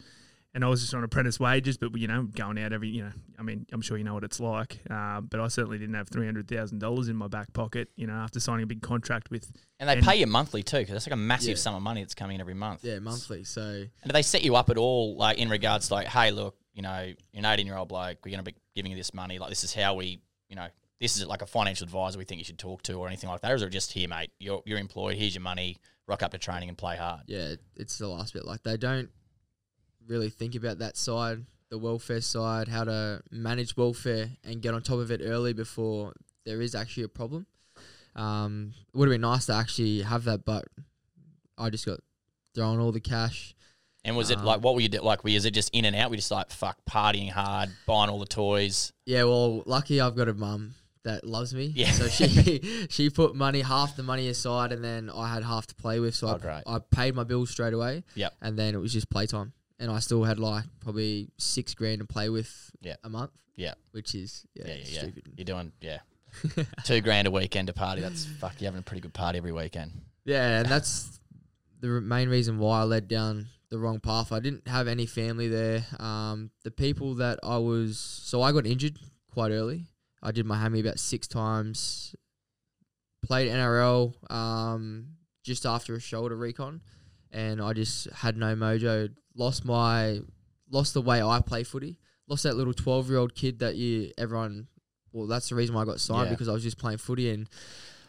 and 0.53 0.63
I 0.65 0.67
was 0.67 0.81
just 0.81 0.93
on 0.93 1.03
apprentice 1.03 1.39
wages, 1.39 1.77
but 1.77 1.95
you 1.97 2.07
know, 2.07 2.23
going 2.23 2.57
out 2.59 2.73
every 2.73 2.89
you 2.89 3.03
know, 3.03 3.11
I 3.39 3.43
mean, 3.43 3.65
I'm 3.71 3.81
sure 3.81 3.97
you 3.97 4.03
know 4.03 4.13
what 4.13 4.23
it's 4.23 4.39
like, 4.39 4.79
uh, 4.89 5.21
but 5.21 5.39
I 5.39 5.47
certainly 5.47 5.77
didn't 5.77 5.95
have 5.95 6.09
three 6.09 6.25
hundred 6.25 6.47
thousand 6.47 6.79
dollars 6.79 7.07
in 7.09 7.15
my 7.15 7.27
back 7.27 7.51
pocket, 7.53 7.89
you 7.95 8.07
know, 8.07 8.13
after 8.13 8.39
signing 8.39 8.63
a 8.63 8.67
big 8.67 8.81
contract 8.81 9.29
with. 9.31 9.51
And 9.79 9.89
they 9.89 9.93
And- 9.97 10.05
pay 10.05 10.17
you 10.17 10.27
monthly 10.27 10.63
too, 10.63 10.77
because 10.79 10.93
that's 10.93 11.07
like 11.07 11.13
a 11.13 11.17
massive 11.17 11.49
Yeah. 11.49 11.55
sum 11.55 11.75
of 11.75 11.81
money 11.81 12.01
that's 12.01 12.15
coming 12.15 12.35
in 12.35 12.41
every 12.41 12.53
month. 12.53 12.83
Yeah, 12.83 12.99
monthly. 12.99 13.43
So 13.43 13.61
And 13.61 13.89
do 14.07 14.11
they 14.13 14.21
set 14.21 14.43
you 14.43 14.55
up 14.55 14.69
at 14.69 14.77
all, 14.77 15.15
like 15.15 15.37
in 15.37 15.49
regards 15.49 15.87
to 15.87 15.93
like, 15.95 16.07
hey, 16.07 16.31
look, 16.31 16.55
you 16.73 16.81
know, 16.81 17.01
you're 17.33 17.39
an 17.39 17.45
18 17.45 17.65
year 17.65 17.75
old 17.77 17.89
bloke, 17.89 18.17
we're 18.23 18.31
going 18.31 18.43
to 18.43 18.51
be 18.51 18.57
giving 18.75 18.91
you 18.91 18.97
this 18.97 19.13
money. 19.13 19.39
Like, 19.39 19.49
this 19.49 19.63
is 19.63 19.73
how 19.73 19.95
we, 19.95 20.21
you 20.49 20.55
know, 20.55 20.67
this 20.99 21.17
is 21.17 21.25
like 21.25 21.41
a 21.41 21.45
financial 21.47 21.83
advisor 21.85 22.17
we 22.19 22.25
think 22.25 22.39
you 22.39 22.45
should 22.45 22.59
talk 22.59 22.83
to 22.83 22.93
or 22.93 23.07
anything 23.07 23.29
like 23.29 23.41
that. 23.41 23.51
Or 23.51 23.55
is 23.55 23.61
it 23.63 23.69
just 23.71 23.91
here, 23.91 24.07
mate? 24.07 24.31
You're, 24.39 24.61
you're 24.65 24.77
employed. 24.79 25.15
Here's 25.17 25.33
your 25.33 25.41
money. 25.41 25.77
Rock 26.07 26.23
up 26.23 26.31
to 26.31 26.37
training 26.37 26.69
and 26.69 26.77
play 26.77 26.95
hard. 26.97 27.21
yeah, 27.27 27.55
it's 27.75 27.97
the 27.97 28.07
last 28.07 28.33
bit. 28.33 28.45
Like 28.45 28.63
they 28.63 28.77
don't 28.77 29.09
really 30.07 30.29
think 30.29 30.55
about 30.55 30.79
that 30.79 30.97
side, 30.97 31.45
the 31.69 31.77
welfare 31.77 32.21
side, 32.21 32.67
how 32.67 32.83
to 32.83 33.21
manage 33.31 33.77
welfare 33.77 34.29
and 34.43 34.61
get 34.61 34.73
on 34.73 34.81
top 34.81 34.99
of 34.99 35.11
it 35.11 35.21
early 35.23 35.53
before 35.53 36.13
there 36.45 36.61
is 36.61 36.75
actually 36.75 37.03
a 37.03 37.07
problem. 37.09 37.45
Um, 38.15 38.73
it 38.93 38.97
would 38.97 39.07
have 39.07 39.13
been 39.13 39.21
nice 39.21 39.45
to 39.45 39.53
actually 39.53 40.01
have 40.01 40.25
that, 40.25 40.43
but 40.43 40.65
I 41.57 41.69
just 41.69 41.85
got 41.85 41.99
thrown 42.53 42.79
all 42.79 42.91
the 42.91 42.99
cash. 42.99 43.55
And 44.03 44.17
was 44.17 44.31
it 44.31 44.39
Um, 44.39 44.45
like, 44.45 44.61
what 44.61 44.73
were 44.73 44.81
you 44.81 44.89
do? 44.89 44.99
Like, 45.01 45.23
was 45.23 45.45
it 45.45 45.51
just 45.53 45.69
in 45.73 45.85
and 45.85 45.95
out? 45.95 46.09
We 46.09 46.17
just 46.17 46.31
like, 46.31 46.49
fuck, 46.49 46.77
partying 46.89 47.29
hard, 47.29 47.69
buying 47.85 48.09
all 48.09 48.19
the 48.19 48.25
toys. 48.25 48.91
Yeah, 49.05 49.23
well, 49.25 49.61
lucky 49.65 50.01
I've 50.01 50.15
got 50.15 50.27
a 50.27 50.33
mum 50.33 50.73
that 51.03 51.23
loves 51.23 51.53
me. 51.53 51.71
Yeah. 51.75 51.91
So 51.91 52.07
she 52.07 52.87
she 52.89 53.09
put 53.11 53.35
money 53.35 53.61
half 53.61 53.95
the 53.95 54.03
money 54.03 54.27
aside, 54.27 54.71
and 54.71 54.83
then 54.83 55.09
I 55.09 55.31
had 55.31 55.43
half 55.43 55.67
to 55.67 55.75
play 55.75 55.99
with. 55.99 56.15
So 56.15 56.27
Oh, 56.27 56.35
I, 56.35 56.37
great. 56.39 56.63
I 56.65 56.79
paid 56.79 57.13
my 57.15 57.23
bills 57.23 57.51
straight 57.51 57.73
away. 57.73 58.03
Yep. 58.15 58.33
And 58.41 58.57
then 58.57 58.73
it 58.73 58.79
was 58.79 58.91
just 58.91 59.09
playtime, 59.11 59.53
and 59.81 59.91
I 59.91 59.99
still 59.99 60.23
had 60.23 60.39
like 60.39 60.63
probably 60.79 61.29
six 61.37 61.73
grand 61.73 61.99
to 61.99 62.05
play 62.05 62.29
with. 62.29 62.71
Yeah. 62.81 62.95
A 63.03 63.09
month. 63.09 63.31
Yeah. 63.55 63.73
Which 63.91 64.15
is 64.15 64.45
yeah, 64.53 64.67
Yeah, 64.67 64.73
yeah, 64.75 64.83
yeah. 64.85 64.99
stupid. 65.01 65.33
You're 65.35 65.45
doing, 65.45 65.71
yeah. 65.81 65.97
Two 66.85 67.01
grand 67.01 67.27
a 67.27 67.31
weekend 67.31 67.67
to 67.67 67.73
party. 67.73 68.01
That's 68.01 68.25
fuck. 68.25 68.53
You're 68.59 68.67
having 68.69 68.79
a 68.79 68.83
pretty 68.83 69.01
good 69.01 69.13
party 69.13 69.37
every 69.37 69.51
weekend. 69.51 69.91
Yeah, 70.23 70.59
and 70.59 70.69
that's 70.69 71.19
the 71.81 71.87
main 71.87 72.29
reason 72.29 72.59
why 72.59 72.81
I 72.81 72.83
led 72.83 73.07
down 73.07 73.47
the 73.69 73.79
wrong 73.79 73.99
path. 73.99 74.31
I 74.31 74.39
didn't 74.39 74.67
have 74.67 74.87
any 74.87 75.05
family 75.05 75.47
there. 75.47 75.83
Um, 75.99 76.51
the 76.63 76.71
people 76.71 77.15
that 77.15 77.39
I 77.43 77.57
was, 77.57 77.97
so 77.99 78.41
I 78.41 78.51
got 78.51 78.65
injured 78.65 78.97
quite 79.33 79.51
early. 79.51 79.87
I 80.23 80.31
did 80.31 80.45
my 80.45 80.57
hammy 80.57 80.79
about 80.79 80.99
six 80.99 81.27
times. 81.27 82.15
Played 83.25 83.51
NRL 83.51 84.31
um, 84.31 85.07
just 85.43 85.65
after 85.65 85.95
a 85.95 85.99
shoulder 85.99 86.35
recon, 86.35 86.81
and 87.31 87.61
I 87.61 87.73
just 87.73 88.09
had 88.11 88.37
no 88.37 88.55
mojo. 88.55 89.09
Lost 89.35 89.65
my, 89.65 90.19
lost 90.69 90.93
the 90.93 91.01
way 91.01 91.21
I 91.21 91.39
play 91.41 91.63
footy. 91.63 91.97
Lost 92.27 92.43
that 92.43 92.55
little 92.55 92.73
twelve 92.73 93.09
year 93.09 93.17
old 93.17 93.35
kid 93.35 93.59
that 93.59 93.75
you 93.75 94.11
everyone. 94.17 94.67
Well, 95.13 95.27
that's 95.27 95.49
the 95.49 95.55
reason 95.55 95.75
why 95.75 95.81
I 95.81 95.85
got 95.85 95.99
signed 95.99 96.27
Yeah. 96.27 96.33
because 96.33 96.47
I 96.47 96.53
was 96.53 96.63
just 96.63 96.77
playing 96.77 96.99
footy 96.99 97.29
and 97.29 97.49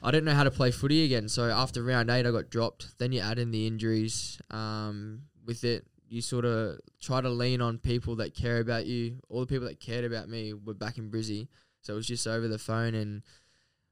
I 0.02 0.10
didn't 0.10 0.24
know 0.24 0.34
how 0.34 0.44
to 0.44 0.50
play 0.50 0.70
footy 0.70 1.04
again. 1.04 1.28
So 1.28 1.48
after 1.50 1.82
round 1.82 2.10
eight, 2.10 2.26
I 2.26 2.30
got 2.30 2.50
dropped. 2.50 2.98
Then 2.98 3.12
you 3.12 3.20
add 3.20 3.38
in 3.38 3.50
the 3.50 3.66
injuries. 3.66 4.40
Um, 4.50 5.22
with 5.44 5.64
it, 5.64 5.86
you 6.08 6.20
sort 6.20 6.44
of 6.44 6.78
try 7.00 7.20
to 7.20 7.28
lean 7.28 7.60
on 7.60 7.78
people 7.78 8.16
that 8.16 8.34
care 8.34 8.60
about 8.60 8.86
you. 8.86 9.18
All 9.28 9.40
the 9.40 9.46
people 9.46 9.66
that 9.66 9.80
cared 9.80 10.04
about 10.04 10.28
me 10.28 10.52
were 10.52 10.74
back 10.74 10.98
in 10.98 11.10
Brizzy, 11.10 11.48
so 11.80 11.94
it 11.94 11.96
was 11.96 12.06
just 12.06 12.26
over 12.26 12.46
the 12.48 12.58
phone, 12.58 12.94
and 12.94 13.22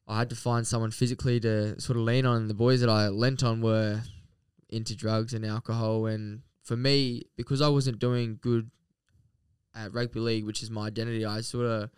I 0.06 0.18
had 0.18 0.30
to 0.30 0.36
find 0.36 0.66
someone 0.66 0.90
physically 0.90 1.40
to 1.40 1.80
sort 1.80 1.96
of 1.96 2.04
lean 2.04 2.26
on. 2.26 2.36
And 2.42 2.50
the 2.50 2.54
boys 2.54 2.80
that 2.80 2.90
I 2.90 3.08
lent 3.08 3.42
on 3.42 3.60
were 3.62 4.02
into 4.68 4.94
drugs 4.94 5.32
and 5.34 5.44
alcohol, 5.46 6.06
and 6.06 6.42
for 6.62 6.76
me, 6.76 7.22
because 7.36 7.60
I 7.60 7.68
wasn't 7.68 7.98
doing 7.98 8.38
good 8.40 8.70
at 9.74 9.92
rugby 9.94 10.20
league, 10.20 10.44
which 10.44 10.62
is 10.62 10.70
my 10.70 10.86
identity, 10.86 11.24
I 11.24 11.40
sort 11.42 11.66
of 11.66 11.90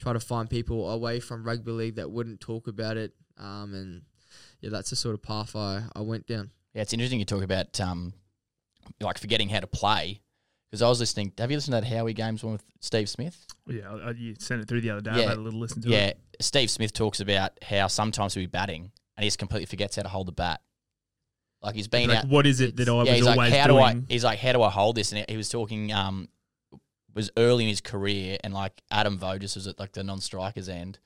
try 0.00 0.12
to 0.12 0.20
find 0.20 0.48
people 0.50 0.90
away 0.90 1.20
from 1.20 1.44
rugby 1.44 1.70
league 1.72 1.96
that 1.96 2.10
wouldn't 2.10 2.40
talk 2.40 2.66
about 2.66 2.96
it. 2.96 3.12
Um, 3.38 3.74
and 3.74 4.02
yeah, 4.60 4.70
that's 4.70 4.90
the 4.90 4.96
sort 4.96 5.14
of 5.14 5.22
path 5.22 5.54
I, 5.56 5.84
I 5.94 6.00
went 6.02 6.26
down. 6.26 6.50
Yeah, 6.74 6.82
it's 6.82 6.92
interesting 6.92 7.18
you 7.18 7.24
talk 7.24 7.42
about 7.42 7.80
um, 7.80 8.12
like 9.00 9.18
forgetting 9.18 9.48
how 9.48 9.60
to 9.60 9.66
play 9.66 10.20
Because 10.70 10.82
I 10.82 10.88
was 10.88 11.00
listening. 11.00 11.32
Have 11.38 11.50
you 11.50 11.56
listened 11.56 11.74
to 11.74 11.80
that 11.80 11.86
Howie 11.96 12.12
Games 12.12 12.42
one 12.44 12.52
with 12.54 12.64
Steve 12.80 13.08
Smith? 13.08 13.46
Yeah, 13.66 13.90
I, 13.90 14.08
I- 14.08 14.10
you 14.12 14.34
sent 14.38 14.60
it 14.62 14.68
through 14.68 14.80
the 14.82 14.90
other 14.90 15.00
day. 15.00 15.10
I 15.10 15.18
Yeah. 15.20 15.28
had 15.30 15.38
a 15.38 15.40
little 15.40 15.58
listen 15.60 15.82
to 15.82 15.88
Yeah, 15.88 15.98
it. 16.08 16.18
Yeah, 16.32 16.36
Steve 16.40 16.70
Smith 16.70 16.92
talks 16.92 17.20
about 17.20 17.52
how 17.62 17.86
sometimes 17.88 18.34
he'll 18.34 18.42
be 18.42 18.46
batting 18.46 18.90
and 19.16 19.22
he 19.24 19.26
just 19.26 19.38
completely 19.38 19.66
forgets 19.66 19.96
how 19.96 20.02
to 20.02 20.08
hold 20.08 20.26
the 20.28 20.32
bat. 20.32 20.60
Like 21.62 21.74
he's 21.74 21.88
been 21.88 22.08
Like, 22.08 22.18
out. 22.18 22.28
what 22.28 22.46
is 22.46 22.60
it 22.60 22.76
that 22.76 22.88
I 22.88 22.92
yeah, 22.92 22.98
was 22.98 23.08
he's 23.10 23.24
like, 23.24 23.36
always 23.38 23.52
how 23.54 23.66
doing? 23.66 23.78
do 23.96 24.00
I? 24.02 24.02
He's 24.08 24.24
like, 24.24 24.38
how 24.38 24.52
do 24.52 24.62
I 24.62 24.70
hold 24.70 24.96
this? 24.96 25.12
And 25.12 25.24
he- 25.28 25.36
was 25.36 25.48
talking. 25.48 25.92
Um, 25.92 26.28
was 27.12 27.30
early 27.36 27.64
in 27.64 27.68
his 27.70 27.80
career, 27.80 28.38
and 28.44 28.54
like 28.54 28.82
Adam 28.90 29.18
Voges 29.18 29.56
was 29.56 29.66
at 29.66 29.78
like 29.80 29.92
the 29.92 30.04
non-strikers 30.04 30.68
end, 30.68 30.98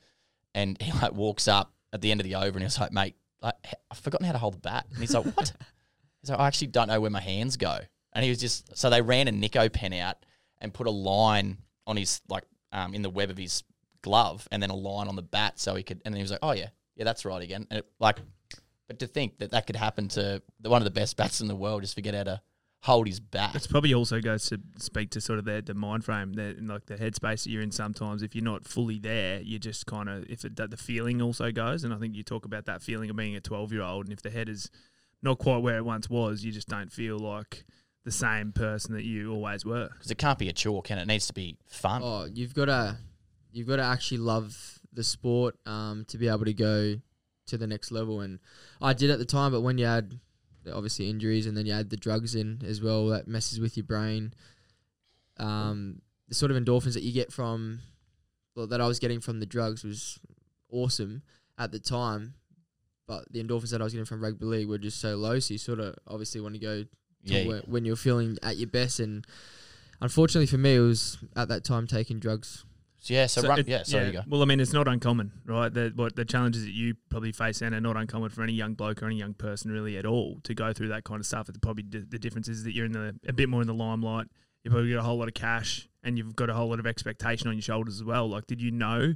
and 0.53 0.79
he 0.81 0.91
like 0.93 1.13
walks 1.13 1.47
up 1.47 1.73
at 1.91 2.01
the 2.01 2.11
end 2.11 2.21
of 2.21 2.25
the 2.25 2.35
over, 2.35 2.49
and 2.49 2.59
he 2.59 2.63
was 2.65 2.79
like, 2.79 2.91
mate, 2.91 3.15
like, 3.41 3.55
I've 3.89 3.97
forgotten 3.97 4.25
how 4.27 4.33
to 4.33 4.37
hold 4.37 4.53
the 4.53 4.59
bat. 4.59 4.85
And 4.91 4.99
he's 4.99 5.13
like, 5.15 5.25
what? 5.25 5.51
he's 6.21 6.29
like, 6.29 6.39
I 6.39 6.45
actually 6.47 6.67
don't 6.67 6.87
know 6.89 7.01
where 7.01 7.09
my 7.09 7.21
hands 7.21 7.57
go. 7.57 7.79
And 8.13 8.23
he 8.23 8.29
was 8.29 8.39
just 8.39 8.77
so 8.77 8.89
they 8.91 9.01
ran 9.01 9.27
a 9.27 9.31
Nikko 9.31 9.67
pen 9.69 9.93
out 9.93 10.17
and 10.61 10.71
put 10.73 10.85
a 10.87 10.91
line 10.91 11.57
on 11.87 11.97
his 11.97 12.21
like 12.29 12.43
um 12.71 12.93
in 12.93 13.01
the 13.01 13.09
web 13.09 13.31
of 13.31 13.37
his 13.37 13.63
glove, 14.03 14.47
and 14.51 14.61
then 14.61 14.69
a 14.69 14.75
line 14.75 15.07
on 15.07 15.15
the 15.15 15.23
bat, 15.23 15.59
so 15.59 15.73
he 15.73 15.81
could. 15.81 16.01
And 16.05 16.13
then 16.13 16.17
he 16.19 16.23
was 16.23 16.29
like, 16.31 16.39
oh 16.43 16.51
yeah, 16.51 16.69
yeah, 16.95 17.03
that's 17.03 17.25
right 17.25 17.41
again. 17.41 17.65
And 17.71 17.79
it, 17.79 17.85
like, 17.99 18.19
but 18.87 18.99
to 18.99 19.07
think 19.07 19.39
that 19.39 19.51
that 19.51 19.67
could 19.67 19.75
happen 19.75 20.07
to 20.09 20.41
the, 20.59 20.69
one 20.69 20.81
of 20.81 20.85
the 20.85 20.91
best 20.91 21.17
bats 21.17 21.41
in 21.41 21.47
the 21.47 21.55
world, 21.55 21.81
just 21.81 21.95
forget 21.95 22.13
how 22.13 22.23
to 22.23 22.41
hold 22.83 23.07
his 23.07 23.19
bat. 23.19 23.55
It's 23.55 23.67
probably 23.67 23.93
also 23.93 24.21
goes 24.21 24.45
to 24.49 24.59
speak 24.77 25.09
to 25.11 25.21
sort 25.21 25.39
of 25.39 25.45
the, 25.45 25.61
the 25.65 25.73
mind 25.73 26.05
frame, 26.05 26.33
the, 26.33 26.55
like 26.61 26.85
the 26.85 26.95
headspace 26.95 27.43
that 27.43 27.47
you're 27.47 27.63
in. 27.63 27.71
Sometimes, 27.71 28.21
if 28.21 28.35
you're 28.35 28.43
not 28.43 28.65
fully 28.65 28.99
there, 28.99 29.41
you 29.41 29.57
just 29.57 29.85
kind 29.87 30.07
of 30.07 30.29
if 30.29 30.45
it, 30.45 30.55
the 30.55 30.77
feeling 30.77 31.21
also 31.21 31.51
goes. 31.51 31.83
And 31.83 31.93
I 31.93 31.97
think 31.97 32.15
you 32.15 32.23
talk 32.23 32.45
about 32.45 32.65
that 32.65 32.83
feeling 32.83 33.09
of 33.09 33.15
being 33.15 33.35
a 33.35 33.41
12 33.41 33.73
year 33.73 33.81
old, 33.81 34.05
and 34.05 34.13
if 34.13 34.21
the 34.21 34.29
head 34.29 34.49
is 34.49 34.69
not 35.23 35.39
quite 35.39 35.57
where 35.57 35.77
it 35.77 35.85
once 35.85 36.09
was, 36.09 36.43
you 36.43 36.51
just 36.51 36.67
don't 36.67 36.91
feel 36.91 37.17
like 37.17 37.65
the 38.03 38.11
same 38.11 38.51
person 38.51 38.93
that 38.93 39.03
you 39.03 39.33
always 39.33 39.65
were. 39.65 39.89
because 39.91 40.11
it 40.11 40.19
can't 40.19 40.37
be 40.37 40.47
a 40.47 40.53
chore, 40.53 40.83
can 40.83 40.99
it? 40.99 41.03
It 41.03 41.07
needs 41.07 41.25
to 41.27 41.33
be 41.33 41.57
fun. 41.67 42.01
Oh, 42.03 42.25
you've 42.31 42.53
got 42.53 42.65
to 42.65 42.97
you've 43.51 43.67
got 43.67 43.77
to 43.77 43.83
actually 43.83 44.19
love 44.19 44.79
the 44.93 45.03
sport 45.03 45.55
um, 45.65 46.05
to 46.09 46.17
be 46.17 46.27
able 46.27 46.45
to 46.45 46.53
go 46.53 46.95
to 47.47 47.57
the 47.57 47.67
next 47.67 47.91
level. 47.91 48.21
And 48.21 48.39
I 48.81 48.93
did 48.93 49.09
at 49.09 49.19
the 49.19 49.25
time, 49.25 49.51
but 49.51 49.61
when 49.61 49.77
you 49.77 49.85
add 49.85 50.19
obviously 50.73 51.09
injuries 51.09 51.45
and 51.45 51.55
then 51.55 51.65
you 51.65 51.73
add 51.73 51.89
the 51.89 51.97
drugs 51.97 52.35
in 52.35 52.61
as 52.65 52.81
well, 52.81 53.07
that 53.07 53.27
messes 53.27 53.59
with 53.59 53.77
your 53.77 53.85
brain. 53.85 54.33
Um, 55.37 56.01
the 56.27 56.35
sort 56.35 56.51
of 56.51 56.57
endorphins 56.57 56.93
that 56.93 57.03
you 57.03 57.11
get 57.11 57.31
from 57.31 57.79
well, 58.55 58.67
that 58.67 58.81
I 58.81 58.87
was 58.87 58.99
getting 58.99 59.19
from 59.19 59.39
the 59.39 59.45
drugs 59.45 59.83
was 59.83 60.19
awesome 60.71 61.23
at 61.57 61.71
the 61.71 61.79
time. 61.79 62.35
But 63.07 63.31
the 63.31 63.43
endorphins 63.43 63.69
that 63.71 63.81
I 63.81 63.83
was 63.83 63.93
getting 63.93 64.05
from 64.05 64.23
rugby 64.23 64.45
league 64.45 64.67
were 64.67 64.79
just 64.79 64.99
so 64.99 65.15
low, 65.15 65.37
so 65.39 65.53
you 65.53 65.57
sort 65.59 65.79
of 65.79 65.95
obviously 66.07 66.41
want 66.41 66.55
to 66.55 66.59
go 66.59 66.83
to 66.83 66.87
yeah, 67.21 67.47
when, 67.47 67.59
when 67.67 67.85
you're 67.85 67.95
feeling 67.95 68.37
at 68.41 68.57
your 68.57 68.67
best. 68.67 68.99
And 68.99 69.27
unfortunately 70.01 70.47
for 70.47 70.57
me, 70.57 70.75
it 70.75 70.79
was 70.79 71.17
at 71.35 71.47
that 71.49 71.63
time 71.63 71.85
taking 71.85 72.19
drugs. 72.19 72.65
Yeah. 73.09 73.25
So, 73.27 73.41
run, 73.47 73.59
it- 73.59 73.67
yeah. 73.67 73.83
Sorry, 73.83 74.07
you 74.07 74.11
go. 74.13 74.21
Well, 74.27 74.41
I 74.41 74.45
mean, 74.45 74.59
it's 74.59 74.73
not 74.73 74.87
uncommon, 74.87 75.31
right? 75.45 75.73
The, 75.73 75.91
what 75.95 76.15
the 76.15 76.25
challenges 76.25 76.63
that 76.65 76.71
you 76.73 76.95
probably 77.09 77.31
face 77.31 77.61
and 77.61 77.73
are 77.75 77.81
not 77.81 77.97
uncommon 77.97 78.29
for 78.29 78.41
any 78.43 78.53
young 78.53 78.73
bloke 78.73 79.01
or 79.03 79.07
any 79.07 79.17
young 79.17 79.33
person 79.33 79.71
really 79.71 79.97
at 79.97 80.05
all 80.05 80.39
to 80.43 80.53
go 80.53 80.73
through 80.73 80.89
that 80.89 81.03
kind 81.03 81.19
of 81.19 81.25
stuff. 81.25 81.49
It's 81.49 81.57
probably 81.59 81.83
d- 81.83 82.03
the 82.07 82.19
difference 82.19 82.47
is 82.47 82.63
that 82.63 82.73
you're 82.75 82.85
in 82.85 82.91
the 82.93 83.15
a 83.27 83.33
bit 83.33 83.49
more 83.49 83.61
in 83.61 83.67
the 83.67 83.73
limelight. 83.73 84.27
You've 84.63 84.71
probably 84.73 84.91
got 84.91 84.99
a 84.99 85.03
whole 85.03 85.17
lot 85.17 85.27
of 85.27 85.33
cash 85.35 85.87
and 86.03 86.17
you've 86.17 86.35
got 86.35 86.49
a 86.49 86.53
whole 86.53 86.69
lot 86.69 86.79
of 86.79 86.87
expectation 86.87 87.47
on 87.47 87.53
your 87.55 87.61
shoulders 87.61 87.95
as 87.95 88.03
well. 88.03 88.27
Like, 88.29 88.47
did 88.47 88.61
you 88.61 88.71
know 88.71 89.13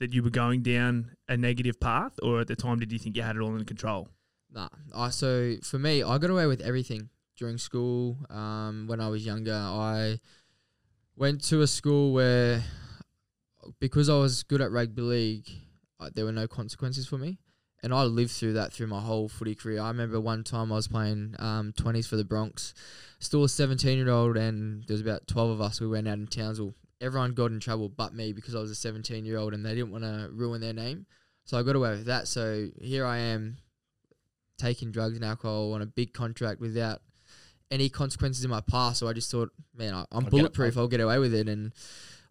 that 0.00 0.12
you 0.14 0.22
were 0.22 0.30
going 0.30 0.62
down 0.62 1.10
a 1.28 1.36
negative 1.36 1.80
path, 1.80 2.12
or 2.22 2.40
at 2.40 2.46
the 2.46 2.54
time 2.56 2.78
did 2.78 2.92
you 2.92 2.98
think 3.00 3.16
you 3.16 3.22
had 3.22 3.34
it 3.36 3.42
all 3.42 3.54
in 3.56 3.64
control? 3.64 4.08
Nah, 4.52 4.68
I 4.94 5.10
so 5.10 5.56
for 5.62 5.78
me, 5.78 6.02
I 6.02 6.18
got 6.18 6.30
away 6.30 6.46
with 6.46 6.60
everything 6.60 7.10
during 7.36 7.58
school. 7.58 8.16
Um, 8.30 8.86
when 8.86 9.00
I 9.00 9.08
was 9.08 9.26
younger, 9.26 9.54
I 9.54 10.20
went 11.16 11.42
to 11.44 11.62
a 11.62 11.66
school 11.66 12.12
where 12.12 12.62
because 13.80 14.08
I 14.08 14.16
was 14.18 14.42
good 14.42 14.60
at 14.60 14.70
rugby 14.70 15.02
league, 15.02 15.48
uh, 16.00 16.10
there 16.14 16.24
were 16.24 16.32
no 16.32 16.46
consequences 16.46 17.06
for 17.06 17.18
me, 17.18 17.38
and 17.82 17.94
I 17.94 18.02
lived 18.04 18.30
through 18.32 18.54
that 18.54 18.72
through 18.72 18.88
my 18.88 19.00
whole 19.00 19.28
footy 19.28 19.54
career. 19.54 19.80
I 19.80 19.88
remember 19.88 20.20
one 20.20 20.44
time 20.44 20.72
I 20.72 20.76
was 20.76 20.88
playing 20.88 21.34
um, 21.38 21.72
20s 21.76 22.06
for 22.06 22.16
the 22.16 22.24
Broncs, 22.24 22.72
still 23.18 23.44
a 23.44 23.48
17 23.48 23.98
year 23.98 24.10
old, 24.10 24.36
and 24.36 24.84
there 24.86 24.94
was 24.94 25.00
about 25.00 25.26
12 25.26 25.50
of 25.50 25.60
us. 25.60 25.80
We 25.80 25.88
went 25.88 26.08
out 26.08 26.18
in 26.18 26.26
Townsville. 26.26 26.74
Everyone 27.00 27.32
got 27.32 27.52
in 27.52 27.60
trouble 27.60 27.88
but 27.88 28.12
me 28.12 28.32
because 28.32 28.54
I 28.56 28.58
was 28.58 28.70
a 28.70 28.74
17 28.74 29.24
year 29.24 29.38
old 29.38 29.54
and 29.54 29.64
they 29.64 29.74
didn't 29.74 29.92
want 29.92 30.02
to 30.02 30.28
ruin 30.32 30.60
their 30.60 30.72
name. 30.72 31.06
So 31.44 31.56
I 31.56 31.62
got 31.62 31.76
away 31.76 31.90
with 31.90 32.06
that. 32.06 32.26
So 32.26 32.68
here 32.80 33.06
I 33.06 33.18
am 33.18 33.58
taking 34.58 34.90
drugs 34.90 35.14
and 35.14 35.24
alcohol 35.24 35.72
on 35.74 35.82
a 35.82 35.86
big 35.86 36.12
contract 36.12 36.60
without 36.60 37.00
any 37.70 37.88
consequences 37.88 38.44
in 38.44 38.50
my 38.50 38.60
past. 38.60 38.98
So 38.98 39.08
I 39.08 39.12
just 39.12 39.30
thought, 39.30 39.50
man, 39.74 39.94
I, 39.94 40.02
it. 40.02 40.30
bulletproof. 40.30 40.76
I'll 40.76 40.88
get 40.88 41.00
away 41.00 41.18
with 41.18 41.34
it. 41.34 41.48
And 41.48 41.72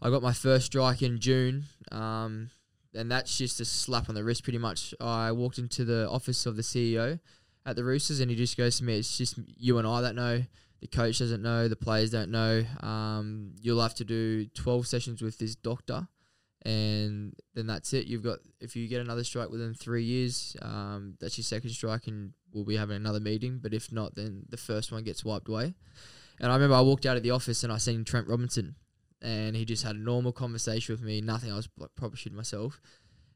I 0.01 0.10
got 0.10 0.22
my 0.22 0.34
first 0.34 0.68
strike 0.68 1.01
in 1.01 1.20
June. 1.20 1.66
Um, 1.92 2.50
and 2.94 3.12
that's 3.12 3.38
just 3.38 3.60
a 3.60 3.66
slap 3.66 4.10
on 4.10 4.16
the 4.16 4.24
wrist, 4.24 4.44
pretty 4.44 4.58
much. 4.58 4.94
I 5.00 5.32
walked 5.32 5.58
into 5.58 5.86
the 5.86 6.10
office 6.10 6.46
of 6.46 6.56
the 6.56 6.62
CEO 6.62 7.20
at 7.66 7.75
the 7.75 7.84
Roosters, 7.84 8.20
and 8.20 8.32
he 8.32 8.36
just 8.38 8.58
goes 8.58 8.77
to 8.77 8.84
me, 8.84 8.98
"It's 8.98 9.18
just 9.18 9.38
you 9.46 9.77
and 9.77 9.88
I 9.88 10.01
that 10.01 10.16
know. 10.16 10.44
The 10.82 10.88
coach 10.88 11.20
doesn't 11.20 11.42
know. 11.42 11.68
The 11.68 11.75
players 11.75 12.12
don't 12.12 12.32
know. 12.32 12.63
Um, 12.82 13.56
you'll 13.62 13.82
have 13.82 13.96
to 13.96 14.06
do 14.06 14.46
12 14.48 14.88
sessions 14.88 15.22
with 15.22 15.38
this 15.38 15.56
doctor." 15.56 16.08
and 16.68 17.34
then 17.54 17.66
that's 17.66 17.94
it. 17.94 18.08
You've 18.08 18.24
got 18.24 18.39
if 18.60 18.75
you 18.75 18.89
get 18.89 19.00
another 19.00 19.24
strike 19.24 19.50
within 19.50 19.74
three 19.74 20.04
years, 20.04 20.56
um, 20.62 21.16
that's 21.20 21.38
your 21.38 21.44
second 21.44 21.70
strike, 21.70 22.08
and 22.08 22.34
we'll 22.51 22.66
be 22.66 22.75
having 22.75 22.98
another 22.98 23.22
meeting. 23.22 23.60
But 23.62 23.74
if 23.74 23.92
not, 23.92 24.16
then 24.16 24.44
the 24.50 24.58
first 24.58 24.92
one 24.92 25.04
gets 25.04 25.24
wiped 25.24 25.48
away. 25.48 25.75
And 26.39 26.51
I 26.51 26.56
remember 26.56 26.75
I 26.75 26.82
walked 26.82 27.06
out 27.06 27.16
of 27.16 27.24
the 27.24 27.32
office 27.32 27.63
and 27.63 27.72
I 27.72 27.77
seen 27.77 28.04
Trent 28.04 28.27
Robinson, 28.27 28.75
and 29.21 29.55
he 29.55 29.65
just 29.65 29.83
had 29.83 29.95
a 29.95 30.00
normal 30.00 30.31
conversation 30.31 30.93
with 30.93 31.01
me. 31.01 31.21
Nothing. 31.21 31.51
I 31.51 31.55
was 31.55 31.69
like 31.77 31.91
probably 31.95 32.17
shitting 32.17 32.33
myself, 32.33 32.79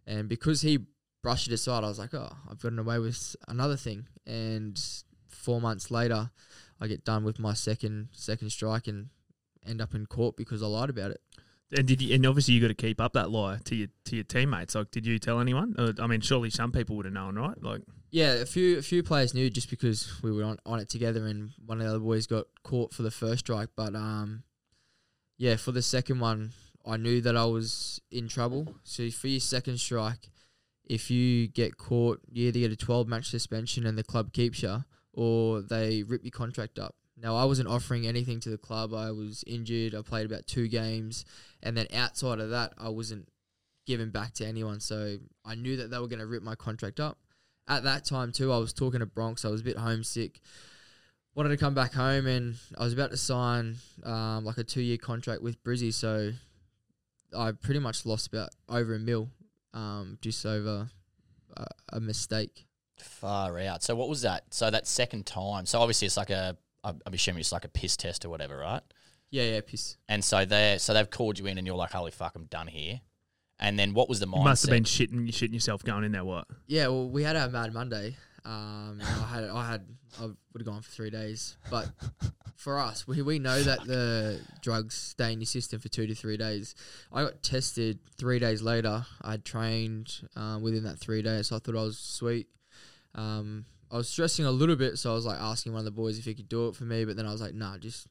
and 0.06 0.30
because 0.30 0.62
he 0.62 0.80
brushed 1.22 1.48
it 1.48 1.54
aside, 1.54 1.84
I 1.84 1.88
was 1.88 2.00
like, 2.00 2.14
oh, 2.14 2.36
I've 2.50 2.62
gotten 2.62 2.80
away 2.80 3.00
with 3.00 3.36
another 3.48 3.78
thing. 3.78 4.08
And 4.26 4.82
four 5.28 5.62
months 5.62 5.92
later, 5.92 6.32
I 6.80 6.88
get 6.88 7.06
done 7.06 7.24
with 7.24 7.40
my 7.40 7.54
second 7.54 8.10
second 8.12 8.52
strike 8.52 8.88
and 8.88 9.10
end 9.66 9.82
up 9.82 9.94
in 9.94 10.06
court 10.06 10.36
because 10.36 10.64
I 10.64 10.68
lied 10.68 10.90
about 10.90 11.12
it. 11.12 11.22
And 11.74 11.88
did 11.88 12.02
you, 12.02 12.14
and 12.14 12.26
obviously 12.26 12.54
you 12.54 12.60
got 12.60 12.68
to 12.68 12.74
keep 12.74 13.00
up 13.00 13.14
that 13.14 13.32
lie 13.32 13.60
to 13.64 13.76
your 13.76 13.88
to 14.06 14.16
your 14.16 14.26
teammates. 14.26 14.76
Like, 14.76 14.92
did 14.92 15.06
you 15.06 15.20
tell 15.20 15.40
anyone? 15.40 15.74
Uh, 15.78 15.94
I 16.00 16.08
mean, 16.08 16.20
surely 16.20 16.50
some 16.50 16.72
people 16.72 16.98
would 16.98 17.06
have 17.06 17.14
known, 17.14 17.36
right? 17.36 17.62
Like, 17.64 17.82
Yeah, 18.10 18.34
a 18.34 18.46
few 18.46 18.78
a 18.78 18.82
few 18.82 19.04
players 19.04 19.34
knew 19.34 19.50
just 19.50 19.70
because 19.70 20.22
we 20.22 20.32
were 20.32 20.44
on, 20.44 20.58
on 20.66 20.80
it 20.80 20.90
together, 20.90 21.26
and 21.28 21.52
one 21.66 21.80
of 21.80 21.86
the 21.86 21.90
other 21.90 22.00
boys 22.00 22.28
got 22.28 22.48
caught 22.64 22.94
for 22.94 23.04
the 23.04 23.12
first 23.12 23.40
strike. 23.40 23.70
But 23.78 23.96
um, 23.96 24.44
yeah, 25.42 25.56
for 25.56 25.72
the 25.72 25.82
second 25.82 26.20
one, 26.20 26.52
I 26.86 26.98
knew 26.98 27.20
that 27.22 27.36
I 27.36 27.46
was 27.46 28.00
in 28.12 28.28
trouble. 28.28 28.76
So 28.84 29.10
for 29.10 29.28
your 29.28 29.40
second 29.40 29.80
strike, 29.80 30.30
if 30.86 31.10
you 31.10 31.48
get 31.48 31.78
caught, 31.78 32.22
you 32.32 32.48
either 32.48 32.60
get 32.60 32.72
a 32.72 32.76
twelve 32.76 33.08
match 33.08 33.32
suspension 33.32 33.88
and 33.88 33.98
the 33.98 34.04
club 34.04 34.34
keeps 34.34 34.62
you, 34.62 34.86
or 35.14 35.62
they 35.64 36.04
rip 36.04 36.24
your 36.24 36.30
contract 36.30 36.78
up. 36.78 36.94
Now 37.18 37.36
I 37.36 37.46
wasn't 37.46 37.70
offering 37.70 38.06
anything 38.06 38.40
to 38.42 38.52
the 38.52 38.58
club. 38.60 38.94
I 38.94 39.10
was 39.10 39.44
injured. 39.48 39.96
I 39.96 40.04
played 40.04 40.28
about 40.28 40.46
two 40.46 40.68
games, 40.68 41.26
and 41.64 41.76
then 41.76 41.88
outside 41.92 42.40
of 42.40 42.52
that, 42.52 42.74
I 42.78 42.90
wasn't 42.90 43.28
given 43.88 44.12
back 44.12 44.34
to 44.36 44.46
anyone. 44.46 44.80
So 44.80 45.18
I 45.44 45.56
knew 45.56 45.76
that 45.78 45.90
they 45.90 45.98
were 45.98 46.08
going 46.08 46.20
to 46.20 46.28
rip 46.28 46.44
my 46.44 46.54
contract 46.54 47.00
up 47.00 47.18
at 47.68 47.84
that 47.84 48.06
time 48.06 48.32
too, 48.32 48.52
I 48.52 48.58
was 48.58 48.74
talking 48.74 49.00
to 49.00 49.06
Broncs. 49.06 49.46
I 49.46 49.50
was 49.50 49.62
a 49.62 49.64
bit 49.64 49.78
homesick. 49.78 50.42
Wanted 51.34 51.50
to 51.50 51.58
come 51.58 51.74
back 51.74 51.94
home, 51.94 52.28
and 52.28 52.56
I 52.78 52.84
was 52.84 52.92
about 52.94 53.12
to 53.12 53.18
sign 53.18 53.78
um, 54.04 54.44
like 54.44 54.58
a 54.58 54.64
two-year 54.64 54.98
contract 54.98 55.42
with 55.42 55.64
Brizzy. 55.64 55.94
So 55.94 56.34
I 57.38 57.54
pretty 57.54 57.80
much 57.80 58.06
lost 58.06 58.28
about 58.28 58.50
over 58.68 58.96
a 58.96 59.00
mil, 59.00 59.30
um, 59.74 60.18
just 60.22 60.46
over 60.46 60.90
a, 61.56 61.66
a 61.94 62.00
mistake. 62.02 62.66
Far 62.98 63.58
out. 63.60 63.82
So 63.82 63.96
what 63.96 64.10
was 64.10 64.24
that? 64.24 64.54
So 64.54 64.70
that 64.70 64.88
second 64.88 65.26
time. 65.26 65.66
So 65.66 65.80
obviously 65.80 66.06
it's 66.06 66.18
like 66.18 66.30
a. 66.30 66.58
I'm 66.84 67.00
I'm 67.06 67.14
assuming 67.14 67.40
it's 67.40 67.52
like 67.52 67.66
a 67.66 67.70
piss 67.70 67.96
test 67.96 68.26
or 68.26 68.30
whatever, 68.30 68.58
right? 68.58 68.82
Yeah, 69.30 69.44
yeah, 69.44 69.62
piss. 69.62 69.98
And 70.10 70.24
so 70.24 70.44
they 70.44 70.78
so 70.80 70.94
they've 70.94 71.10
called 71.10 71.40
you 71.40 71.46
in, 71.46 71.58
and 71.58 71.66
you're 71.66 71.78
like, 71.78 71.92
"Holy 71.92 72.12
fuck, 72.12 72.36
I'm 72.36 72.46
done 72.46 72.68
here." 72.68 73.00
And 73.62 73.78
then 73.78 73.94
what 73.94 74.10
was 74.10 74.20
the 74.20 74.26
mindset? 74.26 74.38
you 74.38 74.44
must 74.44 74.64
have 74.64 74.72
been 74.72 74.84
shitting, 74.84 75.26
you 75.28 75.32
shitting 75.32 75.54
yourself 75.54 75.84
going 75.84 76.04
in 76.04 76.12
there. 76.12 76.26
What? 76.26 76.48
Yeah, 76.68 76.88
well, 76.88 77.08
we 77.08 77.24
had 77.24 77.36
our 77.36 77.48
Mad 77.48 77.74
Monday. 77.74 78.18
Um, 78.44 79.00
I 79.02 79.28
had, 79.34 79.44
I 79.46 79.70
had, 79.70 79.86
I 80.20 80.26
would 80.26 80.38
have 80.58 80.66
gone 80.66 80.82
for 80.82 80.92
three 80.92 81.10
days. 81.10 81.58
But 81.70 81.90
for 82.56 82.80
us, 82.80 83.08
we, 83.08 83.22
we 83.22 83.40
know 83.40 83.62
that 83.62 83.86
the 83.86 84.40
drugs 84.62 84.96
stay 84.96 85.34
in 85.34 85.40
your 85.40 85.46
system 85.46 85.80
for 85.80 85.90
two 85.90 86.08
to 86.08 86.16
three 86.16 86.38
days. 86.38 86.76
I 87.12 87.24
got 87.24 87.44
tested 87.44 88.00
three 88.18 88.40
days 88.40 88.62
later. 88.62 89.06
I 89.22 89.38
trained 89.38 90.28
um, 90.36 90.62
within 90.62 90.84
that 90.84 91.00
three 91.00 91.22
days, 91.22 91.48
so 91.48 91.56
I 91.56 91.60
thought 91.60 91.76
I 91.76 91.84
was 91.84 91.98
sweet. 91.98 92.48
Um, 93.16 93.66
I 93.92 93.98
was 93.98 94.08
stressing 94.08 94.46
a 94.46 94.52
little 94.52 94.76
bit, 94.76 94.98
so 94.98 95.12
I 95.12 95.16
was 95.16 95.26
like 95.26 95.40
asking 95.40 95.74
one 95.74 95.80
of 95.80 95.86
the 95.86 95.92
boys 95.92 96.18
if 96.18 96.26
he 96.26 96.34
could 96.34 96.50
do 96.50 96.68
it 96.68 96.76
for 96.76 96.86
me. 96.86 97.04
But 97.04 97.18
then 97.18 97.26
I 97.26 97.32
was 97.32 97.42
like, 97.42 97.54
nah, 97.54 97.78
just 97.78 98.08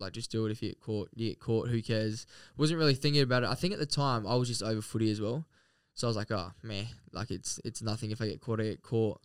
like 0.00 0.12
just 0.12 0.32
do 0.32 0.44
it. 0.46 0.50
If 0.50 0.62
you 0.62 0.70
get 0.70 0.80
caught, 0.80 1.08
you 1.14 1.28
get 1.28 1.38
caught. 1.38 1.68
Who 1.68 1.80
cares? 1.82 2.26
Wasn't 2.56 2.78
really 2.78 2.94
thinking 2.94 3.22
about 3.22 3.44
it. 3.44 3.48
I 3.48 3.54
think 3.54 3.72
at 3.72 3.78
the 3.78 3.86
time 3.86 4.26
I 4.26 4.34
was 4.34 4.48
just 4.48 4.62
over 4.62 4.80
footy 4.80 5.10
as 5.10 5.20
well. 5.20 5.46
So 5.94 6.06
I 6.06 6.08
was 6.08 6.16
like, 6.16 6.30
oh 6.30 6.50
man, 6.62 6.86
like 7.12 7.30
it's 7.30 7.60
it's 7.64 7.82
nothing 7.82 8.10
if 8.10 8.20
I 8.20 8.26
get 8.26 8.40
caught, 8.40 8.60
I 8.60 8.64
get 8.64 8.82
caught. 8.82 9.20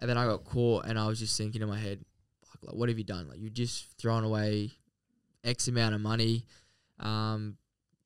And 0.00 0.08
then 0.08 0.16
I 0.16 0.26
got 0.26 0.44
caught, 0.44 0.84
and 0.86 0.98
I 0.98 1.06
was 1.06 1.18
just 1.18 1.36
thinking 1.36 1.60
in 1.62 1.68
my 1.68 1.78
head, 1.78 2.04
fuck, 2.44 2.58
like 2.62 2.74
what 2.76 2.88
have 2.88 2.98
you 2.98 3.04
done? 3.04 3.28
Like 3.28 3.40
you 3.40 3.50
just 3.50 3.86
thrown 3.98 4.24
away 4.24 4.70
X 5.44 5.68
amount 5.68 5.94
of 5.94 6.00
money, 6.00 6.44
um, 7.00 7.56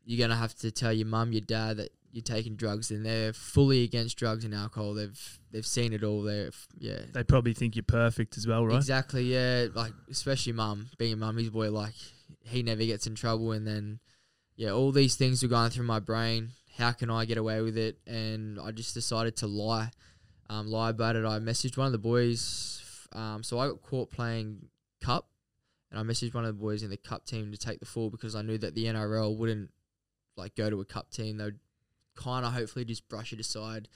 you're 0.04 0.18
gonna 0.26 0.38
have 0.38 0.54
to 0.56 0.70
tell 0.70 0.92
your 0.92 1.06
mum, 1.06 1.32
your 1.32 1.42
dad 1.42 1.76
that 1.78 1.90
you're 2.10 2.22
taking 2.22 2.56
drugs, 2.56 2.90
and 2.90 3.04
they're 3.06 3.32
fully 3.32 3.84
against 3.84 4.18
drugs 4.18 4.44
and 4.44 4.54
alcohol. 4.54 4.94
They've 4.94 5.38
they've 5.50 5.66
seen 5.66 5.92
it 5.92 6.02
all. 6.04 6.22
They're 6.22 6.50
yeah, 6.78 7.00
They 7.12 7.24
probably 7.24 7.54
think 7.54 7.76
you're 7.76 7.82
perfect 7.84 8.36
as 8.36 8.46
well, 8.46 8.66
right? 8.66 8.76
exactly 8.76 9.24
yeah. 9.24 9.66
Like 9.74 9.92
especially 10.10 10.52
mum, 10.52 10.88
being 10.98 11.12
a 11.12 11.16
mummy's 11.16 11.50
boy, 11.50 11.70
like 11.70 11.94
he 12.40 12.62
never 12.62 12.84
gets 12.84 13.06
in 13.06 13.14
trouble, 13.14 13.52
and 13.52 13.66
then 13.66 14.00
yeah, 14.56 14.70
all 14.70 14.92
these 14.92 15.16
things 15.16 15.42
were 15.42 15.48
going 15.48 15.70
through 15.70 15.86
my 15.86 16.00
brain. 16.00 16.50
How 16.76 16.92
can 16.92 17.10
I 17.10 17.24
get 17.26 17.38
away 17.38 17.60
with 17.60 17.76
it? 17.76 17.98
And 18.06 18.58
I 18.58 18.70
just 18.70 18.94
decided 18.94 19.36
to 19.36 19.46
lie, 19.46 19.90
um, 20.48 20.66
lie 20.66 20.90
about 20.90 21.16
it. 21.16 21.24
I 21.24 21.38
messaged 21.38 21.76
one 21.76 21.86
of 21.86 21.92
the 21.92 21.98
boys. 21.98 22.82
Um, 23.12 23.42
so 23.42 23.58
I 23.58 23.68
got 23.68 23.82
caught 23.82 24.10
playing 24.10 24.68
cup, 25.02 25.28
and 25.90 26.00
I 26.00 26.02
messaged 26.02 26.34
one 26.34 26.44
of 26.44 26.56
the 26.56 26.62
boys 26.62 26.82
in 26.82 26.90
the 26.90 26.96
cup 26.96 27.26
team 27.26 27.52
to 27.52 27.58
take 27.58 27.80
the 27.80 27.86
fall 27.86 28.10
because 28.10 28.34
I 28.34 28.42
knew 28.42 28.58
that 28.58 28.74
the 28.74 28.86
NRL 28.86 29.36
wouldn't 29.36 29.70
like 30.36 30.54
go 30.54 30.70
to 30.70 30.80
a 30.80 30.84
cup 30.84 31.10
team. 31.10 31.36
They'd 31.36 31.58
kind 32.16 32.44
of 32.44 32.52
hopefully 32.52 32.84
just 32.84 33.08
brush 33.08 33.32
it 33.32 33.40
aside. 33.40 33.88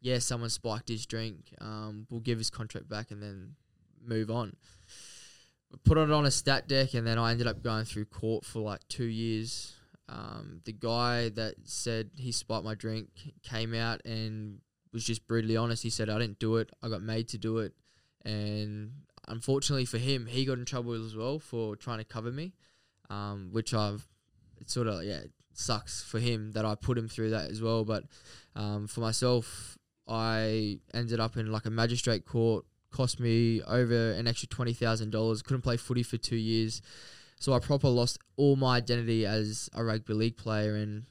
Yeah, 0.00 0.18
someone 0.18 0.50
spiked 0.50 0.88
his 0.88 1.04
drink. 1.04 1.54
Um, 1.60 2.06
we'll 2.10 2.20
give 2.20 2.38
his 2.38 2.50
contract 2.50 2.88
back 2.88 3.10
and 3.10 3.22
then 3.22 3.54
move 4.02 4.30
on. 4.30 4.56
Put 5.84 5.98
it 5.98 6.10
on 6.10 6.26
a 6.26 6.30
stat 6.30 6.68
dec, 6.68 6.94
and 6.94 7.06
then 7.06 7.18
I 7.18 7.30
ended 7.30 7.46
up 7.46 7.62
going 7.62 7.84
through 7.84 8.06
court 8.06 8.44
for 8.44 8.60
like 8.60 8.86
two 8.88 9.04
years. 9.04 9.74
Um, 10.08 10.60
the 10.64 10.72
guy 10.72 11.28
that 11.30 11.54
said 11.64 12.10
he 12.16 12.32
spiked 12.32 12.64
my 12.64 12.74
drink 12.74 13.08
came 13.44 13.74
out 13.74 14.04
and 14.04 14.58
was 14.92 15.04
just 15.04 15.26
brutally 15.26 15.56
honest. 15.56 15.82
He 15.82 15.90
said, 15.90 16.08
I 16.08 16.18
didn't 16.18 16.38
do 16.38 16.56
it. 16.56 16.70
I 16.82 16.88
got 16.88 17.02
made 17.02 17.28
to 17.28 17.38
do 17.38 17.58
it. 17.58 17.74
And 18.24 18.92
unfortunately 19.28 19.84
for 19.84 19.98
him, 19.98 20.26
he 20.26 20.44
got 20.44 20.58
in 20.58 20.64
trouble 20.64 20.94
as 20.94 21.16
well 21.16 21.38
for 21.38 21.76
trying 21.76 21.98
to 21.98 22.04
cover 22.04 22.30
me, 22.30 22.54
um, 23.08 23.50
which 23.52 23.72
I've, 23.72 24.06
it 24.60 24.70
sort 24.70 24.86
of, 24.86 25.04
yeah, 25.04 25.20
sucks 25.52 26.02
for 26.02 26.18
him 26.18 26.52
that 26.52 26.64
I 26.64 26.74
put 26.74 26.98
him 26.98 27.08
through 27.08 27.30
that 27.30 27.50
as 27.50 27.62
well. 27.62 27.84
But 27.84 28.04
um, 28.54 28.86
for 28.86 29.00
myself, 29.00 29.78
I 30.08 30.78
ended 30.92 31.20
up 31.20 31.36
in 31.36 31.50
like 31.52 31.66
a 31.66 31.70
magistrate 31.70 32.26
court, 32.26 32.64
cost 32.90 33.20
me 33.20 33.62
over 33.62 34.12
an 34.12 34.26
extra 34.26 34.48
$20,000. 34.48 35.44
Couldn't 35.44 35.62
play 35.62 35.76
footy 35.76 36.02
for 36.02 36.16
two 36.16 36.36
years. 36.36 36.82
So 37.38 37.54
I 37.54 37.58
proper 37.58 37.88
lost 37.88 38.18
all 38.36 38.56
my 38.56 38.76
identity 38.76 39.24
as 39.24 39.70
a 39.72 39.82
rugby 39.82 40.12
league 40.12 40.36
player, 40.36 40.74
and 40.74 41.04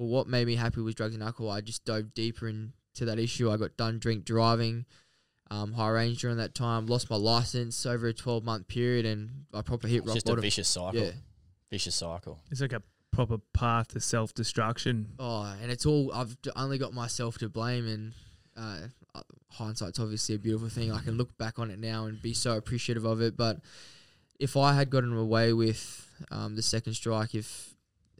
for 0.00 0.08
what 0.08 0.26
made 0.26 0.46
me 0.46 0.54
happy 0.54 0.80
was 0.80 0.94
drugs 0.94 1.12
and 1.12 1.22
alcohol. 1.22 1.50
I 1.52 1.60
just 1.60 1.84
dove 1.84 2.14
deeper 2.14 2.48
into 2.48 2.72
that 3.00 3.18
issue. 3.18 3.50
I 3.50 3.58
got 3.58 3.76
done 3.76 3.98
drink 3.98 4.24
driving, 4.24 4.86
um, 5.50 5.74
high 5.74 5.90
range 5.90 6.22
during 6.22 6.38
that 6.38 6.54
time. 6.54 6.86
Lost 6.86 7.10
my 7.10 7.16
license 7.16 7.84
over 7.84 8.06
a 8.06 8.14
twelve 8.14 8.42
month 8.42 8.66
period, 8.66 9.04
and 9.04 9.44
I 9.52 9.60
proper 9.60 9.88
hit 9.88 9.98
It's 9.98 10.06
rock 10.06 10.14
just 10.14 10.28
a 10.30 10.36
vicious 10.36 10.68
cycle. 10.70 11.02
yeah. 11.02 11.10
Vicious 11.70 11.96
cycle. 11.96 12.38
It's 12.50 12.62
like 12.62 12.72
a 12.72 12.82
proper 13.12 13.36
path 13.52 13.88
to 13.88 14.00
self 14.00 14.32
destruction. 14.32 15.12
Oh, 15.18 15.54
and 15.60 15.70
it's 15.70 15.84
all 15.84 16.10
I've 16.14 16.34
only 16.56 16.78
got 16.78 16.94
myself 16.94 17.36
to 17.36 17.50
blame, 17.50 17.86
and 17.86 18.12
uh, 18.56 18.86
uh, 19.14 19.20
hindsight's 19.50 20.00
obviously 20.00 20.34
a 20.34 20.38
beautiful 20.38 20.70
thing. 20.70 20.92
I 20.92 21.00
can 21.02 21.18
look 21.18 21.36
back 21.36 21.58
on 21.58 21.70
it 21.70 21.78
now 21.78 22.06
and 22.06 22.22
be 22.22 22.32
so 22.32 22.56
appreciative 22.56 23.04
of 23.04 23.20
it. 23.20 23.36
But 23.36 23.58
if 24.38 24.56
I 24.56 24.72
had 24.72 24.88
gotten 24.88 25.14
away 25.14 25.52
with 25.52 26.08
um, 26.30 26.56
the 26.56 26.62
second 26.62 26.94
strike, 26.94 27.34
if 27.34 27.69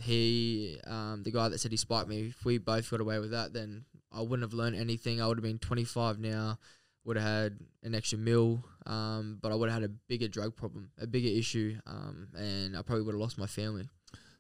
he, 0.03 0.79
um, 0.87 1.23
the 1.25 1.31
guy 1.31 1.49
that 1.49 1.59
said 1.59 1.71
he 1.71 1.77
spiked 1.77 2.09
me, 2.09 2.29
if 2.29 2.45
we 2.45 2.59
both 2.59 2.91
got 2.91 3.01
away 3.01 3.19
with 3.19 3.31
that, 3.31 3.53
then 3.53 3.85
I 4.13 4.21
wouldn't 4.21 4.43
have 4.43 4.53
learned 4.53 4.77
anything. 4.77 5.21
I 5.21 5.27
would 5.27 5.37
have 5.37 5.45
been 5.45 5.59
25 5.59 6.19
now, 6.19 6.59
would 7.05 7.17
have 7.17 7.27
had 7.27 7.59
an 7.83 7.95
extra 7.95 8.19
mil, 8.19 8.65
um, 8.87 9.39
but 9.41 9.53
I 9.53 9.55
would 9.55 9.71
have 9.71 9.83
had 9.83 9.91
a 9.91 9.93
bigger 10.09 10.29
drug 10.29 10.57
problem, 10.57 10.91
a 11.01 11.07
bigger 11.07 11.29
issue, 11.29 11.77
um, 11.87 12.29
and 12.37 12.77
I 12.77 12.83
probably 12.83 13.05
would 13.05 13.15
have 13.15 13.21
lost 13.21 13.39
my 13.39 13.47
family. 13.47 13.89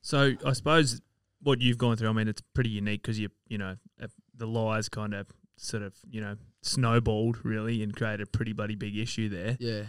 So 0.03 0.33
I 0.45 0.53
suppose 0.53 1.01
what 1.43 1.61
you've 1.61 1.79
gone 1.79 1.97
through, 1.97 2.09
I 2.09 2.13
mean, 2.13 2.29
it's 2.29 2.43
pretty 2.55 2.71
unique 2.71 3.03
because 3.03 3.19
you, 3.19 3.29
you 3.49 3.59
know, 3.59 3.77
uh, 4.03 4.09
the 4.35 4.47
lies 4.47 4.89
kind 4.89 5.15
of 5.15 5.27
sort 5.57 5.83
of, 5.83 5.95
you 6.11 6.21
know, 6.21 6.37
snowballed 6.63 7.45
really 7.45 7.83
and 7.83 7.95
created 7.95 8.21
a 8.21 8.27
pretty 8.27 8.53
bloody 8.53 8.75
big 8.75 8.97
issue 8.97 9.29
there. 9.29 9.57
Yeah. 9.61 9.83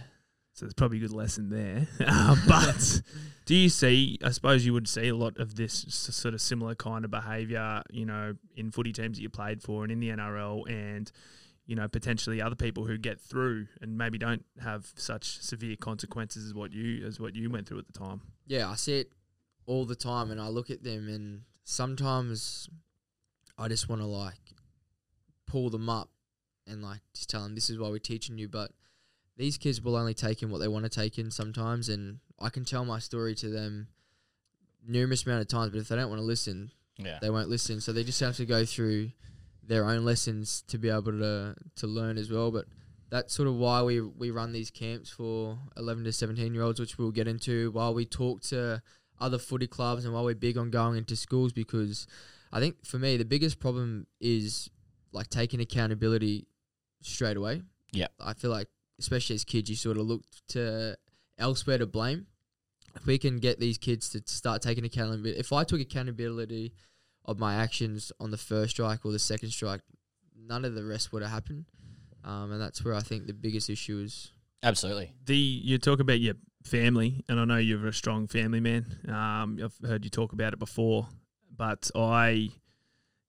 So 0.62 0.66
there's 0.68 0.76
probably 0.76 1.00
a 1.00 1.02
good 1.02 1.12
lesson 1.12 1.50
there. 1.50 1.88
Uh, 2.06 2.36
but 2.48 3.02
do 3.46 3.56
you 3.56 3.68
see, 3.68 4.20
I 4.24 4.30
suppose 4.30 4.64
you 4.64 4.74
would 4.74 4.88
see 4.88 5.08
a 5.08 5.16
lot 5.16 5.40
of 5.40 5.56
this 5.56 5.86
sort 5.90 6.36
of 6.36 6.42
similar 6.42 6.76
kind 6.76 7.04
of 7.04 7.10
behaviour, 7.10 7.82
you 7.90 8.06
know, 8.06 8.36
in 8.56 8.70
footy 8.70 8.94
teams 8.94 9.18
that 9.18 9.24
you 9.24 9.30
played 9.30 9.64
for 9.64 9.82
and 9.82 9.92
in 9.92 10.00
the 10.00 10.10
NRL 10.10 10.70
and, 10.70 11.12
you 11.66 11.76
know, 11.76 11.88
potentially 11.88 12.44
other 12.44 12.56
people 12.56 12.86
who 12.86 13.00
get 13.00 13.20
through 13.20 13.66
and 13.82 13.98
maybe 13.98 14.20
don't 14.20 14.46
have 14.62 14.92
such 14.96 15.42
severe 15.42 15.76
consequences 15.78 16.46
as 16.46 16.54
what 16.54 16.74
you 16.74 17.08
as 17.08 17.20
what 17.20 17.36
you 17.36 17.50
went 17.50 17.68
through 17.68 17.80
at 17.80 17.88
the 17.88 17.98
time. 17.98 18.22
yeah, 18.46 18.70
I 18.70 18.76
see 18.76 19.00
it 19.00 19.12
all 19.66 19.86
the 19.86 19.96
time, 19.96 20.30
and 20.30 20.40
I 20.40 20.50
look 20.50 20.70
at 20.70 20.84
them, 20.84 21.08
and 21.08 21.42
sometimes 21.64 22.70
I 23.58 23.68
just 23.68 23.90
want 23.90 24.02
to 24.04 24.08
like 24.08 24.54
pull 25.48 25.72
them 25.72 25.90
up 25.90 26.10
and 26.68 26.84
like 26.84 27.00
just 27.16 27.32
tell 27.32 27.42
them 27.42 27.56
this 27.56 27.70
is 27.70 27.80
why 27.80 27.90
we're 27.90 27.98
teaching 27.98 28.38
you. 28.38 28.48
But 28.48 28.72
these 29.42 29.58
kids 29.58 29.82
will 29.82 29.96
only 29.96 30.14
take 30.14 30.44
in 30.44 30.50
what 30.52 30.60
they 30.60 30.68
want 30.68 30.86
to 30.86 30.90
take 30.90 31.18
in 31.18 31.32
sometimes, 31.32 31.90
and 31.90 32.20
I 32.40 32.50
can 32.50 32.64
tell 32.64 32.86
my 32.86 33.00
story 33.00 33.34
to 33.36 33.50
them 33.50 33.88
numerous 34.88 35.26
amount 35.26 35.42
of 35.42 35.48
times. 35.48 35.72
But 35.72 35.80
if 35.80 35.88
they 35.88 35.96
don't 35.96 36.10
want 36.10 36.20
to 36.22 36.26
listen, 36.26 36.72
Yeah. 36.98 37.18
they 37.22 37.30
won't 37.30 37.50
listen. 37.50 37.82
So 37.82 37.92
they 37.92 38.04
just 38.04 38.20
have 38.20 38.38
to 38.38 38.46
go 38.46 38.66
through 38.66 39.12
their 39.64 39.86
own 39.86 40.06
lessons 40.06 40.64
to 40.68 40.78
be 40.78 40.90
able 40.90 41.12
to 41.14 41.56
to 41.76 41.88
learn 41.88 42.18
as 42.18 42.30
well. 42.30 42.52
But 42.52 42.66
that's 43.10 43.34
sort 43.34 43.48
of 43.48 43.56
why 43.56 43.82
we 43.84 44.00
we 44.02 44.30
run 44.32 44.52
these 44.52 44.70
camps 44.72 45.10
for 45.10 45.58
11 45.76 46.04
to 46.04 46.12
17 46.12 46.54
year 46.54 46.64
olds, 46.64 46.80
which 46.80 46.98
we'll 46.98 47.12
get 47.12 47.28
into. 47.28 47.72
While 47.72 47.94
we 47.94 48.06
talk 48.06 48.42
to 48.44 48.82
other 49.20 49.40
footy 49.40 49.68
clubs 49.68 50.06
and 50.06 50.14
while 50.14 50.26
we're 50.26 50.36
big 50.36 50.58
on 50.58 50.70
going 50.70 50.98
into 50.98 51.16
schools, 51.16 51.52
because 51.54 52.08
I 52.52 52.60
think 52.60 52.86
for 52.86 53.00
me 53.00 53.18
the 53.18 53.26
biggest 53.26 53.60
problem 53.60 54.08
is 54.20 54.70
like 55.12 55.30
taking 55.30 55.60
accountability 55.62 56.48
straight 57.02 57.38
away. 57.38 57.64
Yeah. 57.92 58.08
I 58.20 58.34
feel 58.34 58.52
like 58.52 58.70
especially 59.02 59.36
as 59.36 59.44
kids, 59.44 59.70
you 59.70 59.76
sort 59.76 59.98
of 59.98 60.06
look 60.08 60.24
to 60.50 60.98
elsewhere 61.38 61.78
to 61.78 61.86
blame. 61.86 62.28
If 62.96 63.06
we 63.06 63.18
can 63.18 63.40
get 63.40 63.60
these 63.60 63.78
kids 63.78 64.10
to 64.10 64.22
start 64.26 64.62
taking 64.62 64.84
accountability, 64.84 65.40
if 65.40 65.54
I 65.54 65.64
took 65.64 65.80
accountability 65.80 66.74
of 67.26 67.40
my 67.40 67.56
actions 67.56 68.12
on 68.20 68.32
the 68.32 68.38
first 68.38 68.72
strike 68.72 69.06
or 69.06 69.12
the 69.12 69.20
second 69.20 69.50
strike, 69.50 69.82
none 70.38 70.66
of 70.66 70.76
the 70.76 70.84
rest 70.84 71.14
would 71.14 71.22
have 71.22 71.32
happened. 71.32 71.66
Um, 72.24 72.52
and 72.52 72.62
that's 72.62 72.84
where 72.84 72.94
I 72.94 73.02
think 73.02 73.28
the 73.28 73.34
biggest 73.34 73.70
issue 73.70 74.00
is. 74.00 74.32
Absolutely. 74.64 75.14
The 75.26 75.36
you 75.36 75.78
talk 75.78 76.00
about 76.00 76.20
your 76.20 76.36
family, 76.64 77.24
and 77.28 77.40
I 77.40 77.46
know 77.46 77.58
you're 77.58 77.88
a 77.88 77.94
strong 77.94 78.28
family 78.28 78.60
man. 78.60 78.86
Um, 79.08 79.60
I've 79.64 79.90
heard 79.90 80.04
you 80.04 80.12
talk 80.12 80.34
about 80.34 80.54
it 80.54 80.60
before, 80.60 81.08
but 81.56 81.90
I 81.96 82.50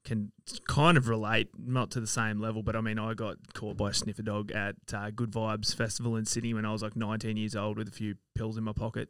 can 0.05 0.33
kind 0.67 0.97
of 0.97 1.09
relate, 1.09 1.49
not 1.59 1.91
to 1.93 2.01
the 2.01 2.07
same 2.07 2.41
level, 2.41 2.63
but 2.63 2.75
I 2.75 2.81
mean, 2.81 2.99
I 2.99 3.15
got 3.15 3.37
caught 3.55 3.77
by 3.77 3.91
a 3.91 3.95
sniffer 3.95 4.23
dog 4.23 4.51
at 4.51 4.77
uh, 4.93 5.11
Good 5.11 5.31
Vibes 5.31 5.75
Festival 5.75 6.17
in 6.17 6.25
Sydney 6.25 6.55
when 6.55 6.65
I 6.65 6.73
was 6.73 6.83
like 6.83 6.97
19 6.97 7.37
years 7.37 7.55
old 7.55 7.79
with 7.79 7.89
a 7.89 7.93
few 7.93 8.17
pills 8.35 8.57
in 8.57 8.65
my 8.65 8.73
pocket, 8.73 9.09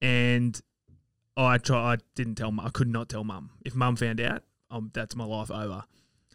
and 0.00 0.60
I 1.36 1.58
try. 1.58 1.94
I 1.94 1.96
didn't 2.14 2.36
tell. 2.36 2.54
I 2.60 2.70
could 2.70 2.88
not 2.88 3.08
tell 3.08 3.24
mum. 3.24 3.50
If 3.64 3.74
mum 3.74 3.96
found 3.96 4.20
out, 4.20 4.42
um, 4.70 4.90
that's 4.92 5.16
my 5.16 5.24
life 5.24 5.50
over. 5.50 5.84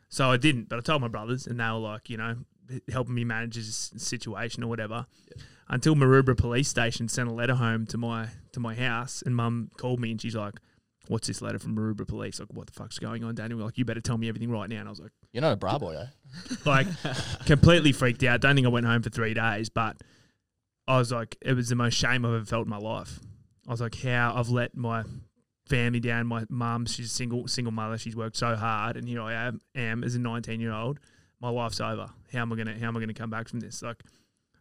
So 0.09 0.31
I 0.31 0.37
didn't, 0.37 0.69
but 0.69 0.79
I 0.79 0.81
told 0.81 1.01
my 1.01 1.07
brothers, 1.07 1.47
and 1.47 1.59
they 1.59 1.65
were 1.65 1.73
like, 1.73 2.09
you 2.09 2.17
know, 2.17 2.37
helping 2.89 3.15
me 3.15 3.23
manage 3.23 3.55
this 3.55 3.91
situation 3.97 4.63
or 4.63 4.67
whatever. 4.67 5.05
Until 5.69 5.95
Maroubra 5.95 6.37
Police 6.37 6.69
Station 6.69 7.09
sent 7.09 7.27
a 7.27 7.33
letter 7.33 7.55
home 7.55 7.85
to 7.87 7.97
my 7.97 8.29
to 8.53 8.59
my 8.59 8.75
house, 8.75 9.21
and 9.25 9.35
Mum 9.35 9.69
called 9.77 9.99
me 9.99 10.11
and 10.11 10.21
she's 10.21 10.35
like, 10.35 10.55
"What's 11.09 11.27
this 11.27 11.41
letter 11.41 11.59
from 11.59 11.75
Maroubra 11.75 12.07
Police? 12.07 12.39
Like, 12.39 12.49
what 12.53 12.67
the 12.67 12.73
fuck's 12.73 12.99
going 12.99 13.23
on, 13.23 13.35
Daniel? 13.35 13.59
Like, 13.59 13.77
you 13.77 13.85
better 13.85 14.01
tell 14.01 14.17
me 14.17 14.29
everything 14.29 14.51
right 14.51 14.69
now." 14.69 14.79
And 14.79 14.87
I 14.87 14.91
was 14.91 14.99
like, 14.99 15.11
You're 15.33 15.41
not 15.41 15.53
a 15.53 15.57
bra 15.57 15.77
boy, 15.77 15.93
though. 15.93 16.55
like 16.65 16.87
completely 17.45 17.91
freaked 17.91 18.23
out. 18.23 18.41
Don't 18.41 18.55
think 18.55 18.67
I 18.67 18.69
went 18.69 18.85
home 18.85 19.01
for 19.01 19.09
three 19.09 19.33
days, 19.33 19.69
but 19.69 19.97
I 20.87 20.97
was 20.97 21.11
like, 21.11 21.37
it 21.41 21.53
was 21.53 21.69
the 21.69 21.75
most 21.75 21.95
shame 21.95 22.25
I've 22.25 22.33
ever 22.33 22.45
felt 22.45 22.65
in 22.65 22.69
my 22.69 22.77
life. 22.77 23.19
I 23.67 23.71
was 23.71 23.81
like, 23.81 23.95
how 24.01 24.33
I've 24.35 24.49
let 24.49 24.75
my 24.75 25.03
family 25.67 25.99
down. 25.99 26.27
My 26.27 26.45
mum, 26.49 26.85
she's 26.85 27.07
a 27.07 27.09
single 27.09 27.47
single 27.47 27.71
mother. 27.71 27.97
She's 27.97 28.15
worked 28.15 28.37
so 28.37 28.55
hard, 28.55 28.97
and 28.97 29.07
here 29.07 29.21
I 29.21 29.33
am, 29.33 29.59
am 29.75 30.03
as 30.03 30.15
a 30.15 30.19
19 30.19 30.59
year 30.59 30.71
old. 30.71 30.99
My 31.39 31.49
life's 31.49 31.79
over. 31.79 32.07
How 32.31 32.41
am 32.41 32.51
I 32.51 32.55
gonna 32.55 32.77
How 32.79 32.87
am 32.87 32.97
I 32.97 32.99
gonna 32.99 33.13
come 33.13 33.29
back 33.29 33.47
from 33.47 33.59
this? 33.59 33.81
Like 33.81 34.03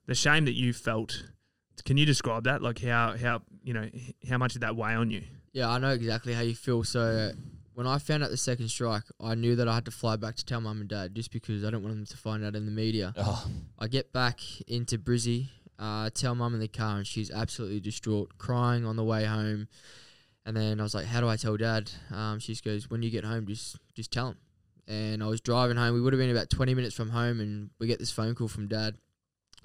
the 0.06 0.14
shame 0.14 0.44
that 0.44 0.54
you 0.54 0.72
felt. 0.72 1.24
Can 1.84 1.96
you 1.96 2.06
describe 2.06 2.44
that? 2.44 2.62
Like 2.62 2.80
how 2.80 3.16
how 3.16 3.42
you 3.62 3.72
know 3.74 3.88
how 4.28 4.38
much 4.38 4.54
did 4.54 4.62
that 4.62 4.76
weigh 4.76 4.94
on 4.94 5.10
you? 5.10 5.22
Yeah, 5.56 5.70
I 5.70 5.78
know 5.78 5.88
exactly 5.88 6.34
how 6.34 6.42
you 6.42 6.54
feel. 6.54 6.84
So 6.84 7.32
when 7.72 7.86
I 7.86 7.96
found 7.96 8.22
out 8.22 8.28
the 8.28 8.36
second 8.36 8.68
strike, 8.68 9.04
I 9.18 9.34
knew 9.34 9.56
that 9.56 9.66
I 9.66 9.76
had 9.76 9.86
to 9.86 9.90
fly 9.90 10.16
back 10.16 10.36
to 10.36 10.44
tell 10.44 10.60
mum 10.60 10.82
and 10.82 10.90
dad 10.90 11.14
just 11.14 11.32
because 11.32 11.64
I 11.64 11.70
don't 11.70 11.82
want 11.82 11.94
them 11.94 12.04
to 12.04 12.16
find 12.18 12.44
out 12.44 12.54
in 12.54 12.66
the 12.66 12.70
media. 12.70 13.14
Oh, 13.16 13.48
I 13.78 13.88
get 13.88 14.12
back 14.12 14.40
into 14.68 14.98
Brizzy, 14.98 15.48
uh, 15.78 16.10
tell 16.10 16.34
mum 16.34 16.52
in 16.52 16.60
the 16.60 16.68
car, 16.68 16.98
and 16.98 17.06
she's 17.06 17.30
absolutely 17.30 17.80
distraught, 17.80 18.36
crying 18.36 18.84
on 18.84 18.96
the 18.96 19.02
way 19.02 19.24
home. 19.24 19.68
And 20.44 20.54
then 20.54 20.78
I 20.78 20.82
was 20.82 20.94
like, 20.94 21.06
"How 21.06 21.22
do 21.22 21.28
I 21.30 21.36
tell 21.36 21.56
dad?" 21.56 21.90
Um, 22.10 22.38
she 22.38 22.52
just 22.52 22.62
goes, 22.62 22.90
"When 22.90 23.02
you 23.02 23.08
get 23.08 23.24
home, 23.24 23.46
just 23.46 23.78
just 23.94 24.12
tell 24.12 24.28
him." 24.28 24.36
And 24.86 25.22
I 25.22 25.26
was 25.26 25.40
driving 25.40 25.78
home. 25.78 25.94
We 25.94 26.02
would 26.02 26.12
have 26.12 26.20
been 26.20 26.30
about 26.30 26.50
twenty 26.50 26.74
minutes 26.74 26.94
from 26.94 27.08
home, 27.08 27.40
and 27.40 27.70
we 27.78 27.86
get 27.86 27.98
this 27.98 28.12
phone 28.12 28.34
call 28.34 28.48
from 28.48 28.68
dad, 28.68 28.98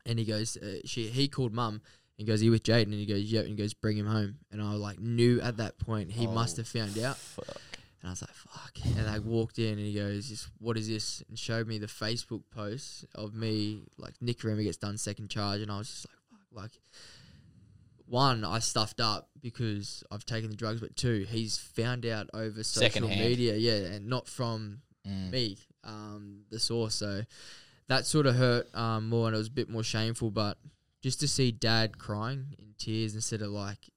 and 0.06 0.17
he 0.17 0.23
goes, 0.23 0.56
uh, 0.56 0.80
"She 0.86 1.10
he 1.10 1.27
called 1.27 1.51
mum." 1.51 1.82
He 2.22 2.26
goes, 2.28 2.42
"Are 2.42 2.46
you 2.46 2.52
with 2.52 2.64
Jaden?" 2.64 2.84
And 2.84 2.94
he 2.94 3.06
goes, 3.06 3.24
"Yep." 3.24 3.46
And 3.46 3.50
he 3.52 3.56
goes, 3.58 3.74
"Bring 3.74 3.98
him 3.98 4.06
home." 4.06 4.38
And 4.52 4.62
I 4.62 4.72
was 4.72 4.80
like 4.80 5.00
knew 5.00 5.42
at 5.42 5.58
that 5.58 5.78
point 5.80 6.12
he 6.12 6.28
must 6.28 6.58
Oh, 6.58 6.62
have 6.62 6.68
found 6.68 6.98
out. 7.00 7.18
Fuck. 7.18 7.58
And 8.02 8.10
I 8.10 8.12
was 8.12 8.22
like, 8.22 8.34
"Fuck!" 8.34 8.98
And 8.98 9.08
I 9.10 9.20
walked 9.20 9.60
in, 9.60 9.78
and 9.78 9.86
he 9.86 9.94
goes, 9.94 10.28
"Just 10.30 10.48
what 10.60 10.78
is 10.78 10.88
this?" 10.88 11.22
And 11.30 11.38
showed 11.38 11.68
me 11.68 11.78
the 11.80 11.88
Facebook 11.88 12.44
post 12.52 13.06
of 13.16 13.34
me, 13.34 13.84
like 13.98 14.14
Nikorima 14.20 14.64
gets 14.64 14.78
done 14.78 14.98
second 14.98 15.30
charge, 15.30 15.62
and 15.62 15.72
I 15.72 15.78
was 15.80 15.88
just 15.90 16.06
like, 16.08 16.16
"Fuck!" 16.30 16.62
Like, 16.64 16.72
one, 18.06 18.44
I 18.44 18.60
stuffed 18.60 19.00
up 19.00 19.30
because 19.42 20.04
I've 20.12 20.26
taken 20.26 20.50
the 20.50 20.56
drugs, 20.56 20.82
but 20.82 20.96
two, 20.96 21.26
he's 21.30 21.58
found 21.58 22.06
out 22.06 22.30
over 22.34 22.64
social 22.64 22.90
Secondhand. 22.92 23.20
media, 23.22 23.56
yeah, 23.56 23.94
and 23.94 24.08
not 24.08 24.28
from 24.28 24.82
Mm. 25.08 25.32
me, 25.32 25.58
um, 25.84 26.42
the 26.52 26.60
source. 26.60 26.94
So 26.96 27.24
that 27.88 28.06
sort 28.06 28.26
of 28.28 28.36
hurt 28.36 28.74
um, 28.76 29.10
more, 29.10 29.28
and 29.28 29.36
it 29.36 29.38
was 29.40 29.48
a 29.48 29.52
bit 29.52 29.70
more 29.70 29.82
shameful. 29.84 30.30
But 30.30 30.58
just 31.02 31.20
to 31.22 31.28
see 31.28 31.52
dad 31.52 31.98
crying 31.98 32.56
in 32.60 32.76
tears 32.78 33.16
instead 33.16 33.42
of 33.42 33.50
like 33.50 33.90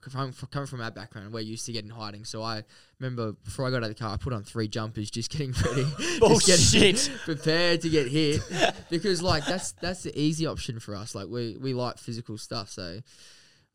coming 0.00 0.32
from, 0.32 0.48
coming 0.48 0.66
from 0.66 0.80
our 0.80 0.90
background, 0.90 1.32
we're 1.32 1.40
used 1.40 1.66
to 1.66 1.72
getting 1.72 1.90
hiding. 1.90 2.24
So 2.24 2.42
I 2.42 2.64
remember 2.98 3.32
before 3.32 3.66
I 3.66 3.70
got 3.70 3.78
out 3.78 3.84
of 3.84 3.88
the 3.90 3.94
car, 3.94 4.14
I 4.14 4.16
put 4.16 4.32
on 4.32 4.42
three 4.42 4.68
jumpers, 4.68 5.10
just 5.10 5.30
getting 5.30 5.52
ready, 5.66 5.86
just 6.40 6.72
getting 6.72 7.14
prepared 7.24 7.82
to 7.82 7.88
get 7.88 8.08
hit, 8.08 8.40
because 8.88 9.22
like 9.22 9.44
that's 9.44 9.72
that's 9.72 10.02
the 10.02 10.18
easy 10.18 10.46
option 10.46 10.80
for 10.80 10.94
us. 10.94 11.14
Like 11.14 11.28
we 11.28 11.56
we 11.56 11.74
like 11.74 11.98
physical 11.98 12.38
stuff, 12.38 12.70
so. 12.70 13.00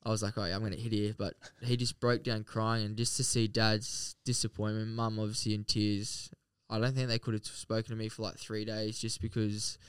I 0.08 0.10
was 0.10 0.22
like, 0.22 0.38
oh, 0.38 0.46
yeah, 0.46 0.54
I'm 0.54 0.60
going 0.60 0.72
to 0.72 0.80
hit 0.80 0.92
here. 0.92 1.16
But 1.18 1.34
he 1.64 1.76
just 1.76 2.00
broke 2.00 2.22
down 2.22 2.44
crying. 2.44 2.86
And 2.86 2.96
just 2.96 3.18
to 3.18 3.24
see 3.24 3.48
dad's 3.48 4.16
disappointment, 4.24 4.90
mum 4.90 5.18
obviously 5.18 5.56
in 5.56 5.64
tears, 5.64 6.30
I 6.70 6.78
don't 6.78 6.94
think 6.94 7.08
they 7.08 7.18
could 7.18 7.34
have 7.34 7.44
spoken 7.44 7.90
to 7.90 7.96
me 7.96 8.10
for 8.10 8.22
like 8.22 8.38
three 8.38 8.66
days 8.66 9.00
just 9.00 9.20
because 9.20 9.80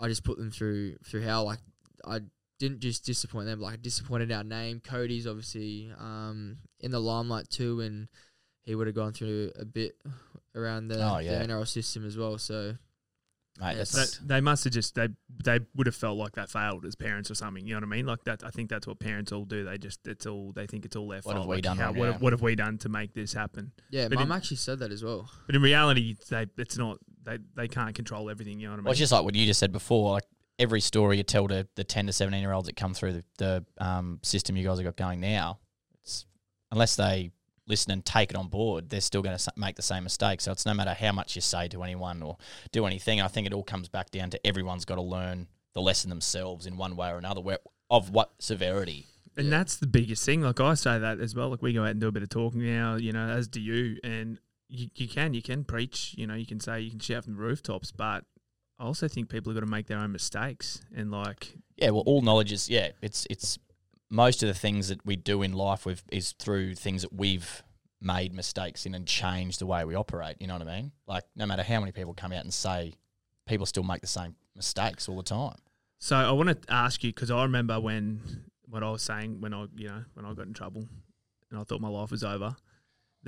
I 0.00 0.08
just 0.08 0.24
put 0.24 0.38
them 0.38 0.50
through 0.50 0.96
through 1.04 1.22
hell. 1.22 1.44
Like 1.44 1.58
I 2.06 2.20
didn't 2.58 2.80
just 2.80 3.04
disappoint 3.04 3.46
them, 3.46 3.60
like 3.60 3.74
I 3.74 3.76
disappointed 3.76 4.32
our 4.32 4.44
name. 4.44 4.80
Kodi's 4.80 5.26
obviously 5.26 5.92
um, 5.98 6.58
in 6.80 6.90
the 6.90 7.00
limelight 7.00 7.48
too, 7.50 7.80
and 7.80 8.08
he 8.64 8.74
would 8.74 8.86
have 8.86 8.96
gone 8.96 9.12
through 9.12 9.52
a 9.58 9.64
bit 9.64 9.96
around 10.54 10.88
the, 10.88 11.02
Oh, 11.02 11.18
yeah. 11.18 11.38
the 11.38 11.46
NRL 11.48 11.66
system 11.66 12.04
as 12.06 12.16
well. 12.16 12.36
So 12.38 12.76
Mate, 13.60 13.76
Yeah, 13.76 13.84
That, 13.84 14.18
they 14.24 14.40
must 14.40 14.62
have 14.64 14.72
just 14.72 14.94
they 14.94 15.08
they 15.44 15.58
would 15.74 15.86
have 15.88 15.96
felt 15.96 16.16
like 16.16 16.32
they 16.36 16.46
failed 16.46 16.84
as 16.84 16.94
parents 16.94 17.28
or 17.30 17.34
something. 17.34 17.66
You 17.66 17.74
know 17.74 17.78
what 17.80 17.94
I 17.94 17.96
mean? 17.96 18.06
Like 18.06 18.22
that. 18.24 18.44
I 18.44 18.50
think 18.50 18.70
that's 18.70 18.86
what 18.86 19.00
parents 19.00 19.32
all 19.32 19.44
do. 19.44 19.64
They 19.64 19.78
just 19.78 20.06
it's 20.06 20.26
all 20.26 20.52
they 20.52 20.66
think 20.68 20.84
it's 20.84 20.94
all 20.94 21.08
their 21.08 21.18
What 21.22 21.34
fault. 21.34 21.36
have 21.38 21.46
we 21.48 21.56
Like, 21.56 21.64
done 21.64 21.76
how- 21.76 21.92
what, 21.92 22.06
have, 22.12 22.22
what 22.22 22.32
have 22.32 22.42
we 22.42 22.54
done 22.54 22.78
to 22.78 22.88
make 22.88 23.14
this 23.14 23.32
happen? 23.32 23.72
yeah, 23.90 24.06
But 24.08 24.18
mum 24.20 24.30
in- 24.30 24.36
actually 24.36 24.58
said 24.58 24.78
that 24.78 24.92
as 24.92 25.02
well. 25.02 25.28
But 25.46 25.56
in 25.56 25.62
reality, 25.62 26.16
they 26.30 26.46
it's 26.56 26.78
not. 26.78 26.98
They 27.28 27.38
they 27.54 27.68
can't 27.68 27.94
control 27.94 28.30
everything. 28.30 28.60
You 28.60 28.66
know 28.68 28.72
what 28.72 28.74
I 28.74 28.76
mean? 28.78 28.84
Well, 28.84 28.92
it's 28.92 28.98
just 28.98 29.12
like 29.12 29.24
what 29.24 29.34
you 29.34 29.44
just 29.46 29.60
said 29.60 29.72
before. 29.72 30.12
Like 30.12 30.24
every 30.58 30.80
story 30.80 31.18
you 31.18 31.22
tell 31.22 31.46
to 31.48 31.66
the 31.74 31.84
ten 31.84 32.06
to 32.06 32.12
seventeen 32.12 32.40
year 32.40 32.52
olds 32.52 32.66
that 32.66 32.76
come 32.76 32.94
through 32.94 33.12
the, 33.12 33.24
the 33.38 33.64
um, 33.84 34.18
system 34.22 34.56
you 34.56 34.64
guys 34.66 34.78
have 34.78 34.84
got 34.84 34.96
going 34.96 35.20
now, 35.20 35.58
it's 36.02 36.24
unless 36.72 36.96
they 36.96 37.30
listen 37.66 37.92
and 37.92 38.02
take 38.04 38.30
it 38.30 38.36
on 38.36 38.48
board, 38.48 38.88
they're 38.88 39.00
still 39.00 39.20
going 39.20 39.36
to 39.36 39.52
make 39.56 39.76
the 39.76 39.82
same 39.82 40.02
mistake. 40.02 40.40
So 40.40 40.50
it's 40.52 40.64
no 40.64 40.72
matter 40.72 40.94
how 40.94 41.12
much 41.12 41.36
you 41.36 41.42
say 41.42 41.68
to 41.68 41.82
anyone 41.82 42.22
or 42.22 42.38
do 42.72 42.86
anything. 42.86 43.20
I 43.20 43.28
think 43.28 43.46
it 43.46 43.52
all 43.52 43.62
comes 43.62 43.88
back 43.90 44.10
down 44.10 44.30
to 44.30 44.46
everyone's 44.46 44.86
got 44.86 44.94
to 44.94 45.02
learn 45.02 45.48
the 45.74 45.82
lesson 45.82 46.08
themselves 46.08 46.64
in 46.64 46.78
one 46.78 46.96
way 46.96 47.10
or 47.10 47.18
another. 47.18 47.42
Where 47.42 47.58
of 47.90 48.08
what 48.10 48.32
severity? 48.38 49.06
And 49.36 49.46
Yeah. 49.48 49.58
that's 49.58 49.76
the 49.76 49.86
biggest 49.86 50.24
thing. 50.24 50.40
Like 50.40 50.60
I 50.60 50.74
say 50.74 50.98
that 50.98 51.20
as 51.20 51.34
well. 51.34 51.50
Like 51.50 51.60
we 51.60 51.74
go 51.74 51.84
out 51.84 51.90
and 51.90 52.00
do 52.00 52.08
a 52.08 52.12
bit 52.12 52.22
of 52.22 52.30
talking 52.30 52.64
now, 52.64 52.96
you 52.96 53.12
know, 53.12 53.28
as 53.28 53.48
do 53.48 53.60
you. 53.60 53.98
And 54.02 54.38
you, 54.68 54.88
you 54.94 55.08
can, 55.08 55.34
you 55.34 55.42
can 55.42 55.64
preach, 55.64 56.14
you 56.16 56.26
know, 56.26 56.34
you 56.34 56.46
can 56.46 56.60
say, 56.60 56.80
you 56.80 56.90
can 56.90 57.00
shout 57.00 57.24
from 57.24 57.34
the 57.34 57.40
rooftops, 57.40 57.90
but 57.90 58.24
I 58.78 58.84
also 58.84 59.08
think 59.08 59.28
people 59.28 59.52
have 59.52 59.60
got 59.60 59.66
to 59.66 59.70
make 59.70 59.86
their 59.86 59.98
own 59.98 60.12
mistakes. 60.12 60.82
And 60.94 61.10
like, 61.10 61.54
Yeah, 61.76 61.90
well, 61.90 62.04
all 62.06 62.22
knowledge 62.22 62.52
is 62.52 62.68
yeah. 62.68 62.90
It's 63.02 63.26
it's 63.30 63.58
most 64.10 64.42
of 64.42 64.48
the 64.48 64.54
things 64.54 64.88
that 64.88 65.04
we 65.04 65.16
do 65.16 65.42
in 65.42 65.52
life 65.52 65.84
with 65.84 66.02
is 66.10 66.32
through 66.32 66.74
things 66.74 67.02
that 67.02 67.12
we've 67.12 67.62
made 68.00 68.32
mistakes 68.32 68.86
in 68.86 68.94
and 68.94 69.06
changed 69.06 69.58
the 69.58 69.66
way 69.66 69.84
we 69.84 69.94
operate. 69.94 70.36
You 70.38 70.46
know 70.46 70.56
what 70.56 70.68
I 70.68 70.76
mean? 70.76 70.92
Like 71.06 71.24
no 71.34 71.46
matter 71.46 71.62
how 71.62 71.80
many 71.80 71.92
people 71.92 72.14
come 72.14 72.32
out 72.32 72.44
and 72.44 72.54
say, 72.54 72.94
people 73.46 73.66
still 73.66 73.82
make 73.82 74.00
the 74.00 74.06
same 74.06 74.36
mistakes 74.54 75.08
all 75.08 75.16
the 75.16 75.22
time. 75.22 75.56
so 75.98 76.16
I 76.16 76.30
want 76.32 76.48
to 76.48 76.72
ask 76.72 77.02
you, 77.02 77.10
because 77.12 77.30
I 77.30 77.42
remember 77.42 77.80
when, 77.80 78.20
what 78.68 78.82
I 78.82 78.90
was 78.90 79.02
saying 79.02 79.40
when 79.40 79.52
I, 79.52 79.66
you 79.76 79.88
know, 79.88 80.04
when 80.14 80.24
I 80.24 80.32
got 80.34 80.46
in 80.46 80.54
trouble 80.54 80.86
and 81.50 81.58
I 81.58 81.64
thought 81.64 81.80
my 81.80 81.88
life 81.88 82.10
was 82.10 82.22
over, 82.22 82.54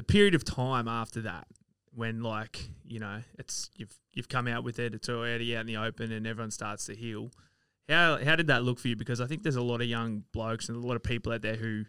the 0.01 0.13
period 0.13 0.35
of 0.35 0.45
time 0.45 0.89
after 0.89 1.21
that, 1.21 1.47
when 1.95 2.23
like, 2.23 2.71
you 2.87 2.99
know, 3.01 3.21
it's, 3.39 3.69
you've, 3.77 3.95
you've 4.15 4.29
come 4.31 4.49
out 4.49 4.65
with 4.65 4.79
it, 4.79 4.95
it's 4.95 5.11
already 5.11 5.55
out 5.55 5.61
in 5.61 5.67
the 5.67 5.77
open 5.77 6.11
and 6.11 6.27
everyone 6.27 6.51
starts 6.51 6.87
to 6.87 6.95
heal. 6.95 7.31
How, 7.87 8.19
how 8.25 8.35
did 8.37 8.47
that 8.47 8.63
look 8.63 8.79
for 8.79 8.89
you? 8.89 8.97
Because 8.97 9.21
I 9.21 9.27
think 9.27 9.43
there's 9.43 9.57
a 9.57 9.63
lot 9.63 9.83
of 9.83 9.87
young 9.89 10.25
blokes 10.33 10.69
and 10.71 10.83
a 10.83 10.87
lot 10.87 10.97
of 10.97 11.03
people 11.03 11.33
out 11.33 11.43
there 11.43 11.57
who, 11.57 11.85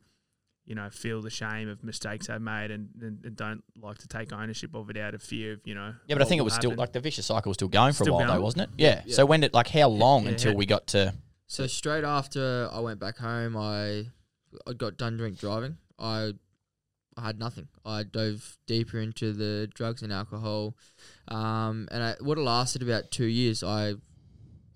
you 0.65 0.75
know, 0.75 0.89
feel 0.89 1.21
the 1.21 1.29
shame 1.29 1.69
of 1.69 1.83
mistakes 1.85 2.27
they've 2.27 2.41
made 2.41 2.69
and, 2.71 2.89
and, 3.01 3.23
and 3.23 3.35
don't 3.37 3.63
like 3.81 3.99
to 3.99 4.07
take 4.09 4.33
ownership 4.33 4.75
of 4.75 4.89
it 4.89 4.97
out 4.97 5.13
of 5.13 5.23
fear 5.23 5.53
of, 5.53 5.61
you 5.63 5.73
know. 5.75 5.93
Yeah, 6.07 6.15
but 6.15 6.23
I 6.23 6.25
think 6.25 6.39
it 6.39 6.41
will 6.41 6.45
was 6.45 6.55
still 6.55 6.75
like 6.75 6.91
the 6.91 6.99
vicious 6.99 7.27
cycle 7.27 7.49
was 7.51 7.55
still 7.57 7.69
going 7.69 7.93
for 7.93 8.03
Still 8.03 8.15
a 8.15 8.17
while 8.17 8.27
going? 8.27 8.37
though, 8.39 8.43
wasn't 8.43 8.63
it? 8.63 8.69
Yeah. 8.77 9.03
Yeah. 9.05 9.15
So 9.15 9.25
when 9.25 9.39
did 9.39 9.53
like 9.53 9.69
how 9.69 9.87
long 9.87 10.23
Yeah, 10.25 10.31
until 10.31 10.51
how- 10.51 10.57
we 10.57 10.65
got 10.65 10.87
to? 10.87 11.13
So 11.47 11.67
straight 11.67 12.03
after 12.03 12.67
I 12.73 12.79
went 12.79 12.99
back 12.99 13.17
home, 13.17 13.55
I 13.55 14.07
I 14.67 14.73
got 14.75 14.97
done 14.97 15.17
drink 15.17 15.39
driving. 15.39 15.77
I 15.99 16.33
I 17.17 17.25
had 17.25 17.39
nothing. 17.39 17.67
I 17.85 18.03
dove 18.03 18.57
deeper 18.67 18.99
into 18.99 19.33
the 19.33 19.69
drugs 19.73 20.01
and 20.01 20.13
alcohol, 20.13 20.75
um, 21.27 21.87
and 21.91 22.03
I, 22.03 22.15
what 22.21 22.37
it 22.37 22.41
lasted 22.41 22.81
about 22.81 23.11
two 23.11 23.25
years. 23.25 23.63
I 23.63 23.95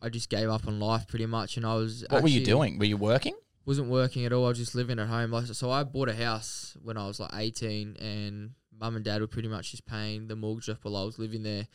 I 0.02 0.10
just 0.10 0.30
gave 0.30 0.50
up 0.50 0.68
on 0.68 0.80
life 0.80 1.08
pretty 1.08 1.26
much, 1.26 1.58
and 1.58 1.66
I 1.66 1.76
was. 1.76 2.06
What 2.10 2.24
were 2.24 2.30
you 2.30 2.44
doing? 2.44 2.78
Were 2.78 2.86
you 2.86 2.98
working? 2.98 3.34
Wasn't 3.66 3.90
working 3.90 4.26
at 4.26 4.34
all. 4.34 4.46
I 4.46 4.50
was 4.50 4.60
just 4.60 4.76
living 4.76 5.00
at 5.00 5.08
home. 5.08 5.46
So, 5.48 5.72
I 5.72 5.84
bought 5.84 6.10
a 6.10 6.16
house 6.16 6.78
when 6.84 6.98
I 6.98 7.08
was 7.08 7.20
like 7.20 7.32
eighteen, 7.34 7.96
and 8.00 8.52
mum 8.80 8.96
and 8.96 9.06
dad 9.06 9.22
were 9.22 9.28
pretty 9.28 9.48
much 9.48 9.72
just 9.72 9.86
paying 9.86 10.28
the 10.28 10.36
mortgage 10.36 10.70
off 10.70 10.84
while 10.84 10.98
I 10.98 11.04
was 11.04 11.18
living 11.18 11.44
there. 11.44 11.68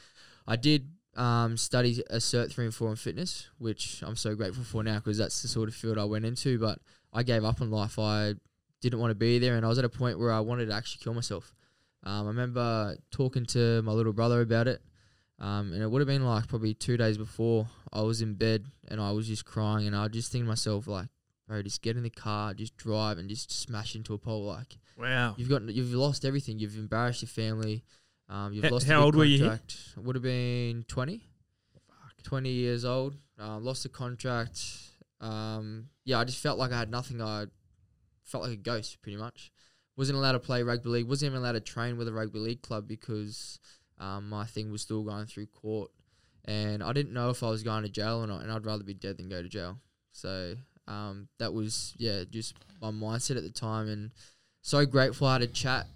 I 0.46 0.57
did 0.57 0.90
um, 1.16 1.57
study 1.57 2.03
a 2.11 2.16
cert 2.16 2.53
three 2.53 2.66
and 2.66 2.75
four 2.75 2.90
in 2.90 2.96
fitness, 2.96 3.49
which 3.59 4.03
I'm 4.07 4.16
so 4.16 4.35
grateful 4.35 4.64
for 4.64 4.85
now 4.85 4.96
because 4.96 5.18
that's 5.18 5.42
the 5.42 5.49
sort 5.49 5.68
of 5.68 5.75
field 5.75 5.99
I 5.99 6.05
went 6.05 6.25
into. 6.25 6.59
But 6.59 6.79
I 7.12 7.23
gave 7.23 7.44
up 7.44 7.61
on 7.61 7.70
life. 7.70 7.99
I 7.99 8.35
didn't 8.81 8.99
want 8.99 9.11
to 9.11 9.14
be 9.14 9.38
there, 9.38 9.57
and 9.57 9.64
I 9.64 9.69
was 9.69 9.79
at 9.79 9.85
a 9.85 9.88
point 9.88 10.19
where 10.19 10.33
I 10.33 10.40
wanted 10.40 10.66
to 10.66 10.75
actually 10.75 11.03
kill 11.03 11.14
myself. 11.14 11.55
Um, 12.03 12.25
I 12.25 12.29
remember 12.29 12.97
talking 13.11 13.45
to 13.47 13.83
my 13.83 13.93
little 13.93 14.12
brother 14.12 14.40
about 14.40 14.66
it, 14.69 14.81
um, 15.38 15.73
and 15.73 15.83
it 15.83 15.90
would 15.90 16.01
have 16.01 16.09
been 16.09 16.25
like 16.25 16.49
probably 16.49 16.73
two 16.75 16.97
days 16.97 17.19
before 17.19 17.66
I 17.93 18.01
was 18.03 18.23
in 18.23 18.35
bed 18.35 18.64
and 18.88 19.01
I 19.01 19.12
was 19.12 19.27
just 19.29 19.45
crying, 19.45 19.87
and 19.87 19.95
I 19.97 20.09
just 20.09 20.33
think 20.33 20.45
to 20.45 20.49
myself 20.49 20.87
like, 20.87 21.09
bro, 21.47 21.62
just 21.62 21.83
get 21.83 21.97
in 21.97 22.03
the 22.03 22.11
car, 22.11 22.55
just 22.55 22.77
drive, 22.77 23.19
and 23.19 23.29
just 23.29 23.51
smash 23.53 23.95
into 23.95 24.14
a 24.14 24.19
pole. 24.19 24.45
Like 24.47 24.79
Wow. 24.99 25.35
you've 25.37 25.49
got, 25.49 25.62
you've 25.69 25.93
lost 25.93 26.25
everything. 26.25 26.59
You've 26.59 26.77
embarrassed 26.77 27.23
your 27.23 27.29
family. 27.29 27.85
Um, 28.29 28.53
you've 28.53 28.64
H- 28.64 28.71
lost. 28.73 28.87
how 28.87 29.03
old 29.03 29.14
were 29.16 29.25
you? 29.25 29.59
Would 29.97 30.14
have 30.16 30.23
been 30.23 30.85
twenty. 30.88 31.27
Twenty 32.23 32.51
years 32.51 32.85
old. 32.85 33.16
Uh, 33.40 33.59
lost 33.59 33.83
the 33.83 33.88
contract. 33.88 34.62
Um, 35.21 35.88
yeah, 36.05 36.19
I 36.19 36.25
just 36.25 36.38
felt 36.38 36.59
like 36.59 36.71
I 36.73 36.79
had 36.79 36.90
nothing. 36.90 37.21
I 37.23 37.47
felt 38.31 38.45
like 38.45 38.53
a 38.53 38.57
ghost, 38.57 39.03
pretty 39.03 39.19
much. 39.19 39.51
Wasn't 39.97 40.16
allowed 40.16 40.33
to 40.33 40.38
play 40.38 40.62
rugby 40.62 40.88
league. 40.88 41.09
Wasn't 41.09 41.31
even 41.31 41.40
allowed 41.40 41.53
to 41.53 41.61
train 41.61 41.99
with 41.99 42.09
a 42.09 42.12
rugby 42.12 42.38
league 42.38 42.62
club 42.62 42.88
because 42.88 43.59
um, 43.99 44.29
my 44.29 44.45
thing 44.47 44.71
was 44.71 44.83
still 44.83 45.03
going 45.03 45.27
through 45.27 45.47
court, 45.47 45.90
and 46.45 46.83
I 46.83 46.93
didn't 46.93 47.12
know 47.12 47.31
if 47.31 47.43
I 47.43 47.51
was 47.51 47.62
going 47.62 47.83
to 47.83 47.88
jail 47.88 48.23
or 48.23 48.27
not. 48.27 48.43
And 48.43 48.51
I'd 48.51 48.64
rather 48.64 48.85
be 48.85 48.95
dead 48.95 49.19
than 49.19 49.29
go 49.29 49.43
to 49.43 49.49
jail. 49.49 49.79
So 50.12 50.55
um, 50.88 51.29
that 51.38 51.53
was 51.53 51.95
yeah, 51.99 52.25
just 52.31 52.55
my 52.81 52.90
mindset 52.90 53.37
at 53.37 53.43
the 53.43 53.51
time, 53.51 53.88
and 53.88 54.11
so 54.62 54.87
grateful 54.87 55.27
I 55.27 55.35
had 55.35 55.43
a 55.43 55.47
chat 55.47 55.87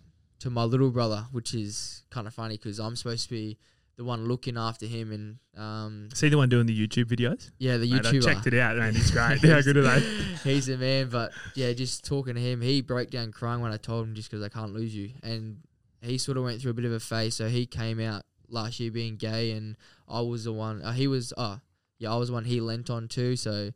to 0.41 0.51
my 0.51 0.65
little 0.65 0.91
brother, 0.91 1.27
which 1.33 1.55
is 1.55 2.03
kind 2.11 2.27
of 2.27 2.35
funny 2.35 2.57
because 2.57 2.79
I'm 2.79 2.97
supposed 2.97 3.25
to 3.25 3.31
be 3.31 3.59
the 3.97 4.05
one 4.05 4.27
looking 4.27 4.57
after 4.57 4.87
him, 4.87 5.13
and 5.13 5.39
um, 5.63 6.09
See 6.13 6.29
the 6.29 6.37
one 6.37 6.49
doing 6.49 6.67
the 6.67 6.77
YouTube 6.89 7.05
videos? 7.07 7.51
yeah, 7.59 7.77
the 7.77 7.91
Mate, 7.91 8.07
I 8.07 8.11
YouTuber. 8.11 8.25
checked 8.25 8.47
it 8.47 8.55
out, 8.55 8.77
man. 8.77 8.95
He's 8.95 9.11
great. 9.13 9.39
How 9.41 9.61
good 9.63 9.77
are 9.77 9.83
they? 9.83 10.01
He's 10.45 10.67
the 10.67 10.77
man, 10.77 11.09
but 11.11 11.33
yeah, 11.55 11.73
just 11.73 12.05
talking 12.05 12.35
to 12.35 12.41
him, 12.41 12.61
he 12.61 12.81
broke 12.83 13.11
down 13.11 13.31
crying 13.33 13.61
when 13.61 13.73
I 13.73 13.77
told 13.77 14.07
him 14.07 14.15
just 14.15 14.31
because 14.31 14.45
I 14.45 14.49
can't 14.49 14.73
lose 14.73 14.95
you, 14.95 15.11
and 15.23 15.59
he 16.03 16.19
sort 16.19 16.37
of 16.37 16.45
went 16.45 16.61
through 16.61 16.73
a 16.73 16.75
bit 16.75 16.85
of 16.85 16.93
a 16.93 17.01
phase. 17.01 17.37
So 17.37 17.49
he 17.49 17.67
came 17.67 18.01
out 18.01 18.23
last 18.49 18.81
year 18.81 18.91
being 18.91 19.17
gay, 19.17 19.53
and 19.53 19.77
I 20.09 20.21
was 20.21 20.45
the 20.45 20.53
one. 20.53 20.83
Uh, 20.83 20.93
he 20.93 21.07
was, 21.07 21.33
oh 21.37 21.61
yeah, 21.99 22.13
I 22.13 22.17
was 22.17 22.31
one 22.31 22.45
he 22.45 22.61
lent 22.61 22.91
on 22.91 23.09
too. 23.09 23.37
So, 23.37 23.71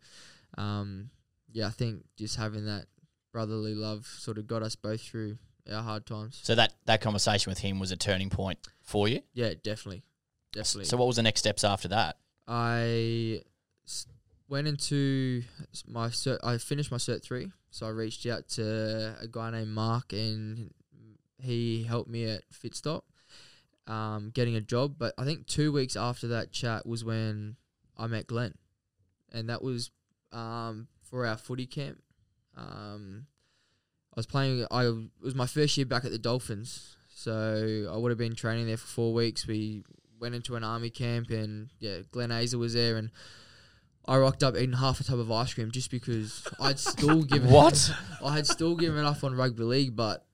um, 0.57 1.11
yeah, 1.53 1.69
I 1.69 1.71
think 1.71 2.05
just 2.17 2.37
having 2.37 2.67
that 2.67 2.87
brotherly 3.33 3.75
love 3.75 4.07
sort 4.07 4.37
of 4.39 4.47
got 4.47 4.63
us 4.63 4.75
both 4.75 5.01
through 5.01 5.39
our 5.73 5.83
hard 5.83 6.07
times. 6.07 6.41
So 6.43 6.55
that 6.55 6.75
that 6.87 7.01
conversation 7.01 7.51
with 7.51 7.59
him 7.59 7.79
was 7.79 7.91
a 7.91 7.97
turning 7.97 8.31
point 8.31 8.59
for 8.83 9.09
you. 9.09 9.23
Yeah, 9.35 9.55
definitely, 9.63 10.03
definitely. 10.53 10.87
So 10.87 10.97
what 10.97 11.07
was 11.07 11.17
the 11.17 11.23
next 11.23 11.41
steps 11.41 11.65
after 11.65 11.89
that? 11.89 12.17
I 12.47 13.43
went 14.49 14.67
into 14.67 15.43
my 15.87 16.09
cert. 16.09 16.39
I 16.43 16.59
finished 16.59 16.91
my 16.91 16.97
cert 16.97 17.23
three, 17.23 17.53
so 17.71 17.87
I 17.87 17.91
reached 17.91 18.27
out 18.27 18.49
to 18.51 19.17
a 19.21 19.27
guy 19.31 19.51
named 19.51 19.69
Mark, 19.71 20.13
and 20.13 20.73
he 21.39 21.85
helped 21.85 22.11
me 22.11 22.25
at 22.25 22.43
Fitstop, 22.51 23.03
um, 23.87 24.31
getting 24.35 24.57
a 24.57 24.61
job. 24.61 24.97
But 24.99 25.15
I 25.19 25.25
think 25.25 25.47
two 25.47 25.73
weeks 25.73 25.97
after 25.97 26.29
that 26.29 26.53
chat 26.53 26.87
was 26.87 27.05
when 27.05 27.57
I 27.97 28.07
met 28.07 28.27
Glenn, 28.27 28.55
and 29.33 29.49
that 29.51 29.63
was 29.63 29.91
um, 30.33 30.89
for 31.03 31.27
our 31.27 31.37
footy 31.37 31.67
camp. 31.67 32.03
Um, 32.57 33.27
I 34.19 34.21
was 34.21 34.27
playing. 34.27 34.67
I 34.73 34.87
it 34.87 34.97
was 35.23 35.37
my 35.37 35.47
first 35.47 35.77
year 35.77 35.87
back 35.87 36.05
at 36.05 36.11
the 36.11 36.19
Dolphins, 36.19 36.97
so 37.09 37.89
I 37.89 37.97
would 37.97 38.11
have 38.11 38.19
been 38.19 38.35
training 38.35 38.67
there 38.67 38.77
for 38.77 38.89
four 38.89 39.15
weeks. 39.15 39.47
We 39.47 39.85
went 40.19 40.35
into 40.35 40.57
an 40.57 40.65
army 40.65 40.91
camp, 40.91 41.31
and 41.31 41.69
yeah, 41.79 41.99
Glenn 42.11 42.33
Azar 42.33 42.59
was 42.59 42.75
there, 42.75 42.97
and 42.97 43.13
I 44.09 44.19
rocked 44.19 44.43
up 44.43 44.57
eating 44.57 44.73
half 44.73 44.99
a 45.01 45.05
tub 45.05 45.21
of 45.21 45.31
ice 45.31 45.55
cream 45.55 45.71
just 45.71 45.93
because 45.93 46.45
I'd 46.59 46.81
still 46.81 47.23
given 47.33 47.49
What? 47.49 47.93
I 48.25 48.35
had 48.35 48.49
still 48.49 48.75
given 48.75 49.05
up 49.05 49.23
on 49.23 49.37
rugby 49.37 49.63
league, 49.63 49.95
but 49.95 50.27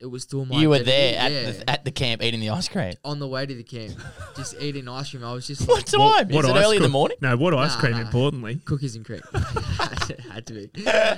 it 0.00 0.06
was 0.06 0.22
still 0.22 0.44
my. 0.44 0.60
you 0.60 0.68
were 0.68 0.78
there 0.78 1.18
at, 1.18 1.32
yeah. 1.32 1.50
the, 1.50 1.70
at 1.70 1.84
the 1.84 1.90
camp 1.90 2.22
eating 2.22 2.40
the 2.40 2.50
ice 2.50 2.68
cream. 2.68 2.94
on 3.04 3.18
the 3.18 3.26
way 3.26 3.44
to 3.46 3.54
the 3.54 3.64
camp, 3.64 3.94
just 4.36 4.54
eating 4.60 4.88
ice 4.88 5.10
cream. 5.10 5.24
I 5.24 5.32
was 5.32 5.46
just 5.46 5.66
What 5.68 5.76
like 5.76 5.86
time? 5.86 6.28
what 6.34 6.44
Is 6.44 6.50
it 6.50 6.56
ice 6.56 6.64
early 6.64 6.76
in 6.76 6.82
the 6.82 6.88
morning? 6.88 7.16
No, 7.20 7.36
what 7.36 7.52
ice 7.54 7.74
Nah, 7.74 7.80
cream? 7.80 7.92
nah. 7.94 8.00
Importantly, 8.02 8.56
cookies 8.64 8.94
and 8.96 9.04
cream. 9.04 9.20
It 9.34 10.20
had 10.32 10.46
to 10.46 10.52
be. 10.54 10.70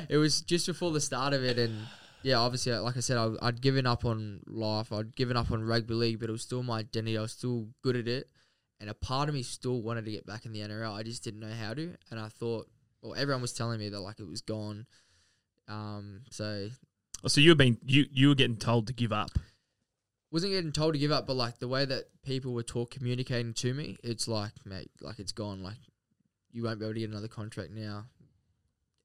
It 0.08 0.16
was 0.16 0.40
just 0.40 0.66
before 0.66 0.90
the 0.92 1.00
start 1.00 1.34
of 1.34 1.44
it, 1.44 1.58
and 1.58 1.86
yeah, 2.22 2.36
obviously, 2.36 2.72
like 2.72 2.96
I 2.96 3.00
said, 3.00 3.16
I, 3.16 3.30
I'd 3.42 3.60
given 3.60 3.86
up 3.86 4.04
on 4.04 4.40
life. 4.46 4.92
I'd 4.92 5.14
given 5.14 5.36
up 5.36 5.50
on 5.50 5.62
rugby 5.62 5.94
league, 5.94 6.20
but 6.20 6.28
it 6.28 6.32
was 6.32 6.42
still 6.42 6.62
my 6.62 6.78
identity. 6.80 7.16
I 7.18 7.22
was 7.22 7.32
still 7.32 7.68
good 7.82 7.96
at 7.96 8.08
it, 8.08 8.28
and 8.80 8.88
a 8.90 8.94
part 8.94 9.28
of 9.28 9.34
me 9.34 9.42
still 9.42 9.82
wanted 9.82 10.04
to 10.06 10.10
get 10.10 10.26
back 10.26 10.46
in 10.46 10.52
the 10.52 10.60
NRL. 10.60 10.92
I 10.94 11.02
just 11.02 11.22
didn't 11.24 11.40
know 11.40 11.52
how 11.52 11.74
to, 11.74 11.94
and 12.10 12.18
I 12.18 12.28
thought, 12.28 12.66
well, 13.02 13.14
everyone 13.14 13.42
was 13.42 13.52
telling 13.52 13.78
me 13.78 13.88
that 13.90 14.00
like 14.00 14.20
it 14.20 14.26
was 14.26 14.40
gone. 14.40 14.86
Um, 15.68 16.22
so 16.30 16.68
Oh, 17.24 17.28
so 17.28 17.40
you 17.40 17.50
were 17.50 17.54
being 17.56 17.78
you 17.85 18.06
you 18.12 18.28
were 18.28 18.35
getting 18.35 18.56
told 18.56 18.87
to 18.88 18.92
give 18.92 19.12
up. 19.12 19.30
wasn't 20.30 20.52
getting 20.52 20.72
told 20.72 20.94
to 20.94 20.98
give 20.98 21.11
up, 21.12 21.26
but 21.26 21.35
like 21.37 21.59
the 21.59 21.68
way 21.68 21.85
that 21.85 22.04
people 22.22 22.52
were 22.54 22.62
talk 22.62 22.90
communicating 22.90 23.52
to 23.54 23.74
me, 23.74 23.96
it's 24.02 24.28
like, 24.28 24.52
mate, 24.64 24.90
like 25.00 25.18
it's 25.18 25.33
gone. 25.33 25.62
Like 25.62 25.78
you 26.52 26.62
won't 26.64 26.78
be 26.78 26.85
able 26.87 26.94
to 26.94 27.00
get 27.00 27.11
another 27.11 27.28
contract 27.28 27.70
now. 27.72 28.06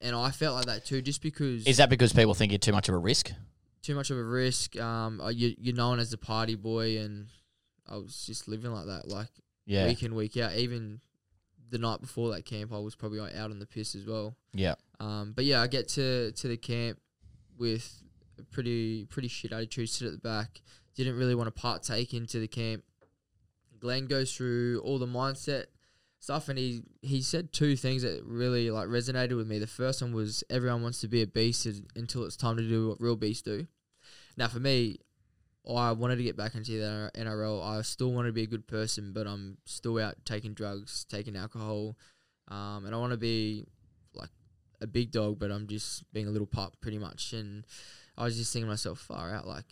And 0.01 0.15
I 0.15 0.31
felt 0.31 0.55
like 0.55 0.65
that 0.65 0.85
too, 0.85 1.01
just 1.01 1.21
because 1.21 1.65
Is 1.65 1.77
that 1.77 1.89
because 1.89 2.13
people 2.13 2.33
think 2.33 2.51
you're 2.51 2.59
too 2.59 2.71
much 2.73 2.89
of 2.89 2.95
a 2.95 2.99
risk? 2.99 3.31
too 3.81 3.93
much 3.95 4.09
of 4.09 4.17
a 4.17 4.23
risk. 4.23 4.75
Um, 4.79 5.21
uh, 5.21 5.29
you 5.29 5.53
you're 5.59 5.75
known 5.75 5.99
as 5.99 6.09
the 6.09 6.17
party 6.17 6.55
boy, 6.55 6.97
and 6.97 7.27
I 7.87 7.97
was 7.97 8.25
just 8.25 8.47
living 8.47 8.71
like 8.71 8.87
that, 8.87 9.07
like 9.07 9.29
Yeah. 9.67 9.85
week 9.87 10.01
in 10.01 10.15
week 10.15 10.37
out. 10.37 10.55
Even 10.55 11.01
the 11.69 11.77
night 11.77 12.01
before 12.01 12.31
that 12.31 12.45
camp, 12.45 12.73
I 12.73 12.79
was 12.79 12.95
probably 12.95 13.19
out 13.19 13.51
on 13.51 13.59
the 13.59 13.65
piss 13.67 13.93
as 13.95 14.05
well. 14.05 14.35
Yeah. 14.53 14.73
Um, 14.99 15.33
but 15.35 15.45
yeah, 15.45 15.61
I 15.61 15.67
get 15.67 15.87
to 15.89 16.31
to 16.31 16.47
the 16.47 16.57
camp 16.57 16.99
with 17.57 18.01
a 18.03 18.04
pretty 18.43 19.05
pretty 19.05 19.27
shit 19.27 19.51
attitude, 19.51 19.89
sit 19.89 20.07
at 20.07 20.13
the 20.13 20.19
back. 20.19 20.61
Didn't 20.95 21.17
really 21.17 21.35
want 21.35 21.53
to 21.53 21.61
partake 21.61 22.13
into 22.13 22.39
the 22.39 22.47
camp. 22.47 22.83
Glenn 23.79 24.07
goes 24.07 24.35
through 24.35 24.81
all 24.83 24.97
the 24.97 25.05
mindset 25.05 25.65
stuff, 26.19 26.49
and 26.49 26.57
he 26.57 26.83
he 27.01 27.21
said 27.21 27.53
two 27.53 27.75
things 27.75 28.01
that 28.01 28.23
really 28.25 28.71
like 28.71 28.87
resonated 28.87 29.35
with 29.35 29.47
me. 29.47 29.59
The 29.59 29.67
first 29.67 30.01
one 30.01 30.13
was 30.13 30.43
everyone 30.49 30.81
wants 30.81 31.01
to 31.01 31.07
be 31.07 31.21
a 31.21 31.27
beast 31.27 31.67
until 31.95 32.23
it's 32.25 32.35
time 32.35 32.57
to 32.57 32.63
do 32.67 32.89
what 32.89 33.01
real 33.01 33.15
beasts 33.15 33.43
do. 33.43 33.67
Now, 34.37 34.47
for 34.47 34.59
me, 34.59 34.97
I 35.67 35.91
wanted 35.93 36.17
to 36.17 36.23
get 36.23 36.35
back 36.35 36.55
into 36.55 36.73
the 36.73 37.11
NRL. 37.15 37.63
I 37.63 37.81
still 37.81 38.11
want 38.11 38.27
to 38.27 38.33
be 38.33 38.43
a 38.43 38.47
good 38.47 38.67
person, 38.67 39.13
but 39.13 39.27
I'm 39.27 39.57
still 39.65 39.99
out 39.99 40.15
taking 40.25 40.53
drugs, 40.53 41.05
taking 41.09 41.35
alcohol, 41.35 41.95
um, 42.49 42.85
and 42.85 42.93
I 42.93 42.97
want 42.97 43.11
to 43.11 43.17
be 43.17 43.65
like 44.13 44.29
a 44.81 44.87
big 44.87 45.11
dog, 45.11 45.39
but 45.39 45.51
I'm 45.51 45.67
just 45.67 46.11
being 46.13 46.27
a 46.27 46.31
little 46.31 46.47
pup, 46.47 46.75
pretty 46.81 46.99
much. 46.99 47.33
And 47.33 47.65
I 48.17 48.23
was 48.23 48.37
just 48.37 48.53
thinking 48.53 48.67
to 48.67 48.71
myself, 48.71 48.99
far 48.99 49.33
out, 49.33 49.47
like 49.47 49.65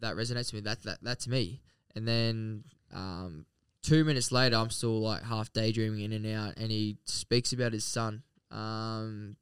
that 0.00 0.16
resonates 0.16 0.52
with 0.52 0.64
me. 0.64 0.70
That 0.70 0.82
that 0.84 0.98
that's 1.02 1.28
me. 1.28 1.60
And 1.94 2.06
then 2.06 2.64
um, 2.92 3.46
two 3.82 4.04
minutes 4.04 4.30
later, 4.30 4.56
I'm 4.56 4.70
still 4.70 5.00
like 5.00 5.22
half 5.22 5.52
daydreaming 5.52 6.00
in 6.00 6.12
and 6.12 6.26
out, 6.26 6.56
and 6.56 6.70
he 6.70 6.98
speaks 7.04 7.52
about 7.52 7.72
his 7.72 7.84
son. 7.84 8.22
Um, 8.50 9.36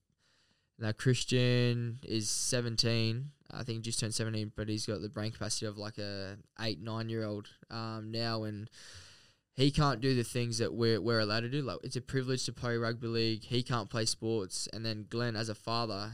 now 0.78 0.92
Christian 0.92 2.00
is 2.02 2.28
17. 2.30 3.30
I 3.52 3.62
think 3.62 3.82
just 3.82 4.00
turned 4.00 4.14
17, 4.14 4.52
but 4.56 4.68
he's 4.68 4.86
got 4.86 5.00
the 5.00 5.08
brain 5.08 5.30
capacity 5.30 5.66
of 5.66 5.78
like 5.78 5.98
a 5.98 6.36
eight, 6.60 6.80
nine 6.80 7.08
year 7.08 7.24
old 7.24 7.48
um, 7.70 8.10
now, 8.10 8.42
and 8.42 8.68
he 9.54 9.70
can't 9.70 10.00
do 10.00 10.14
the 10.14 10.24
things 10.24 10.58
that 10.58 10.74
we're 10.74 11.00
we're 11.00 11.20
allowed 11.20 11.40
to 11.40 11.48
do. 11.48 11.62
Like 11.62 11.78
it's 11.84 11.96
a 11.96 12.00
privilege 12.00 12.44
to 12.46 12.52
play 12.52 12.76
rugby 12.76 13.06
league. 13.06 13.44
He 13.44 13.62
can't 13.62 13.90
play 13.90 14.04
sports, 14.04 14.68
and 14.72 14.84
then 14.84 15.06
Glenn, 15.08 15.36
as 15.36 15.48
a 15.48 15.54
father, 15.54 16.12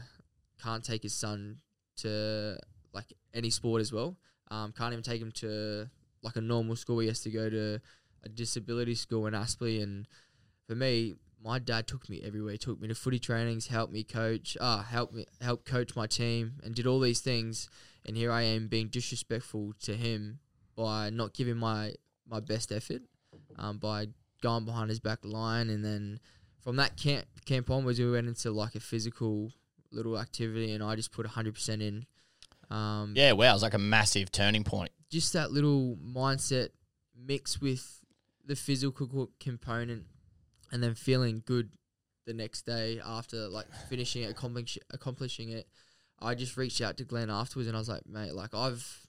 can't 0.61 0.83
take 0.83 1.03
his 1.03 1.13
son 1.13 1.57
to 1.97 2.57
like 2.93 3.13
any 3.33 3.49
sport 3.49 3.81
as 3.81 3.91
well. 3.91 4.17
Um, 4.49 4.73
can't 4.77 4.93
even 4.93 5.03
take 5.03 5.21
him 5.21 5.31
to 5.33 5.89
like 6.21 6.35
a 6.35 6.41
normal 6.41 6.75
school. 6.75 6.99
He 6.99 7.07
has 7.07 7.21
to 7.21 7.31
go 7.31 7.49
to 7.49 7.81
a 8.23 8.29
disability 8.29 8.95
school 8.95 9.27
in 9.27 9.33
Aspley, 9.33 9.81
and 9.81 10.07
for 10.67 10.75
me, 10.75 11.15
my 11.43 11.59
dad 11.59 11.87
took 11.87 12.09
me 12.09 12.21
everywhere. 12.25 12.53
He 12.53 12.57
took 12.57 12.79
me 12.79 12.87
to 12.87 12.95
footy 12.95 13.19
trainings, 13.19 13.67
helped 13.67 13.91
me 13.91 14.03
coach, 14.03 14.57
ah, 14.61 14.81
helped 14.81 15.13
me 15.13 15.25
help 15.41 15.65
coach 15.65 15.95
my 15.95 16.07
team, 16.07 16.53
and 16.63 16.73
did 16.73 16.87
all 16.87 16.99
these 16.99 17.19
things. 17.19 17.69
And 18.05 18.15
here 18.15 18.31
I 18.31 18.43
am 18.43 18.67
being 18.67 18.87
disrespectful 18.87 19.73
to 19.83 19.95
him 19.95 20.39
by 20.75 21.09
not 21.09 21.33
giving 21.33 21.57
my 21.57 21.93
my 22.27 22.39
best 22.39 22.71
effort, 22.71 23.01
um, 23.57 23.77
by 23.77 24.07
going 24.41 24.65
behind 24.65 24.89
his 24.89 24.99
back 24.99 25.19
line, 25.23 25.69
and 25.69 25.83
then 25.83 26.19
from 26.61 26.77
that 26.77 26.95
camp 26.95 27.25
camp 27.45 27.69
onwards, 27.69 27.99
we 27.99 28.09
went 28.09 28.27
into 28.27 28.51
like 28.51 28.75
a 28.75 28.79
physical 28.79 29.51
little 29.93 30.19
activity, 30.19 30.73
and 30.73 30.83
I 30.83 30.95
just 30.95 31.11
put 31.11 31.25
hundred 31.25 31.53
percent 31.55 31.81
in. 31.81 32.05
Um, 32.69 33.13
Yeah, 33.15 33.33
wow, 33.33 33.51
it 33.51 33.53
was 33.53 33.63
like 33.63 33.73
a 33.73 33.77
massive 33.79 34.31
turning 34.31 34.63
point. 34.63 34.91
just 35.09 35.33
that 35.33 35.51
little 35.51 35.97
mindset 36.03 36.69
mixed 37.15 37.61
with 37.61 37.99
the 38.45 38.55
physical 38.55 39.29
component 39.39 40.05
and 40.71 40.81
then 40.81 40.95
feeling 40.95 41.43
good 41.45 41.69
the 42.25 42.33
next 42.33 42.65
day 42.65 42.99
after 43.05 43.47
like 43.47 43.67
finishing 43.89 44.23
it, 44.23 44.31
accomplish, 44.31 44.77
accomplishing 44.91 45.49
it 45.49 45.67
i 46.19 46.33
just 46.33 46.57
reached 46.57 46.81
out 46.81 46.97
to 46.97 47.03
glenn 47.03 47.29
afterwards 47.29 47.67
and 47.67 47.75
i 47.77 47.79
was 47.79 47.89
like 47.89 48.07
mate 48.07 48.33
like 48.33 48.53
i've 48.55 49.07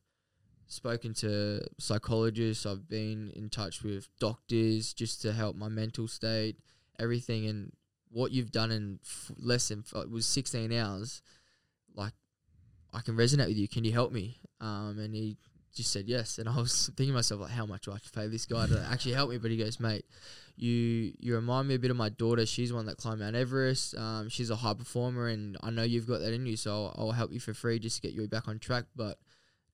spoken 0.66 1.14
to 1.14 1.60
psychologists 1.78 2.66
i've 2.66 2.88
been 2.88 3.30
in 3.34 3.48
touch 3.48 3.82
with 3.82 4.08
doctors 4.20 4.92
just 4.92 5.22
to 5.22 5.32
help 5.32 5.56
my 5.56 5.68
mental 5.68 6.06
state 6.08 6.56
everything 6.98 7.46
and 7.46 7.72
what 8.14 8.32
you've 8.32 8.52
done 8.52 8.70
in 8.70 8.98
f- 9.04 9.32
less 9.36 9.68
than 9.68 9.84
f- 9.86 10.02
it 10.02 10.10
was 10.10 10.26
16 10.26 10.72
hours 10.72 11.20
like 11.94 12.12
i 12.92 13.00
can 13.00 13.16
resonate 13.16 13.48
with 13.48 13.56
you 13.56 13.68
can 13.68 13.84
you 13.84 13.92
help 13.92 14.12
me 14.12 14.38
um, 14.60 14.98
and 14.98 15.14
he 15.14 15.36
just 15.74 15.92
said 15.92 16.08
yes. 16.08 16.38
And 16.38 16.48
I 16.48 16.56
was 16.56 16.86
thinking 16.96 17.08
to 17.08 17.14
myself, 17.14 17.40
like, 17.42 17.50
how 17.50 17.66
much 17.66 17.82
do 17.82 17.90
I 17.90 17.94
have 17.94 18.02
to 18.02 18.10
pay 18.12 18.28
this 18.28 18.46
guy 18.46 18.66
to 18.66 18.86
actually 18.90 19.14
help 19.14 19.30
me? 19.30 19.38
But 19.38 19.50
he 19.50 19.56
goes, 19.56 19.80
mate, 19.80 20.04
you 20.56 21.12
you 21.18 21.34
remind 21.34 21.68
me 21.68 21.74
a 21.74 21.78
bit 21.78 21.90
of 21.90 21.96
my 21.96 22.08
daughter. 22.08 22.46
She's 22.46 22.72
one 22.72 22.86
that 22.86 22.96
climbed 22.96 23.20
Mount 23.20 23.36
Everest. 23.36 23.96
Um, 23.96 24.28
she's 24.28 24.50
a 24.50 24.56
high 24.56 24.74
performer, 24.74 25.28
and 25.28 25.56
I 25.62 25.70
know 25.70 25.82
you've 25.82 26.06
got 26.06 26.20
that 26.20 26.32
in 26.32 26.46
you. 26.46 26.56
So 26.56 26.72
I'll, 26.72 26.94
I'll 26.98 27.12
help 27.12 27.32
you 27.32 27.40
for 27.40 27.54
free 27.54 27.78
just 27.78 27.96
to 27.96 28.02
get 28.02 28.12
you 28.12 28.26
back 28.28 28.48
on 28.48 28.58
track. 28.58 28.84
But 28.94 29.18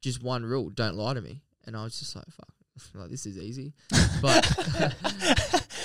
just 0.00 0.22
one 0.22 0.44
rule: 0.44 0.70
don't 0.70 0.96
lie 0.96 1.14
to 1.14 1.20
me. 1.20 1.42
And 1.66 1.76
I 1.76 1.84
was 1.84 1.98
just 1.98 2.16
like, 2.16 2.24
fuck, 2.30 2.48
like 2.94 3.10
this 3.10 3.26
is 3.26 3.38
easy. 3.38 3.72
But 4.20 4.46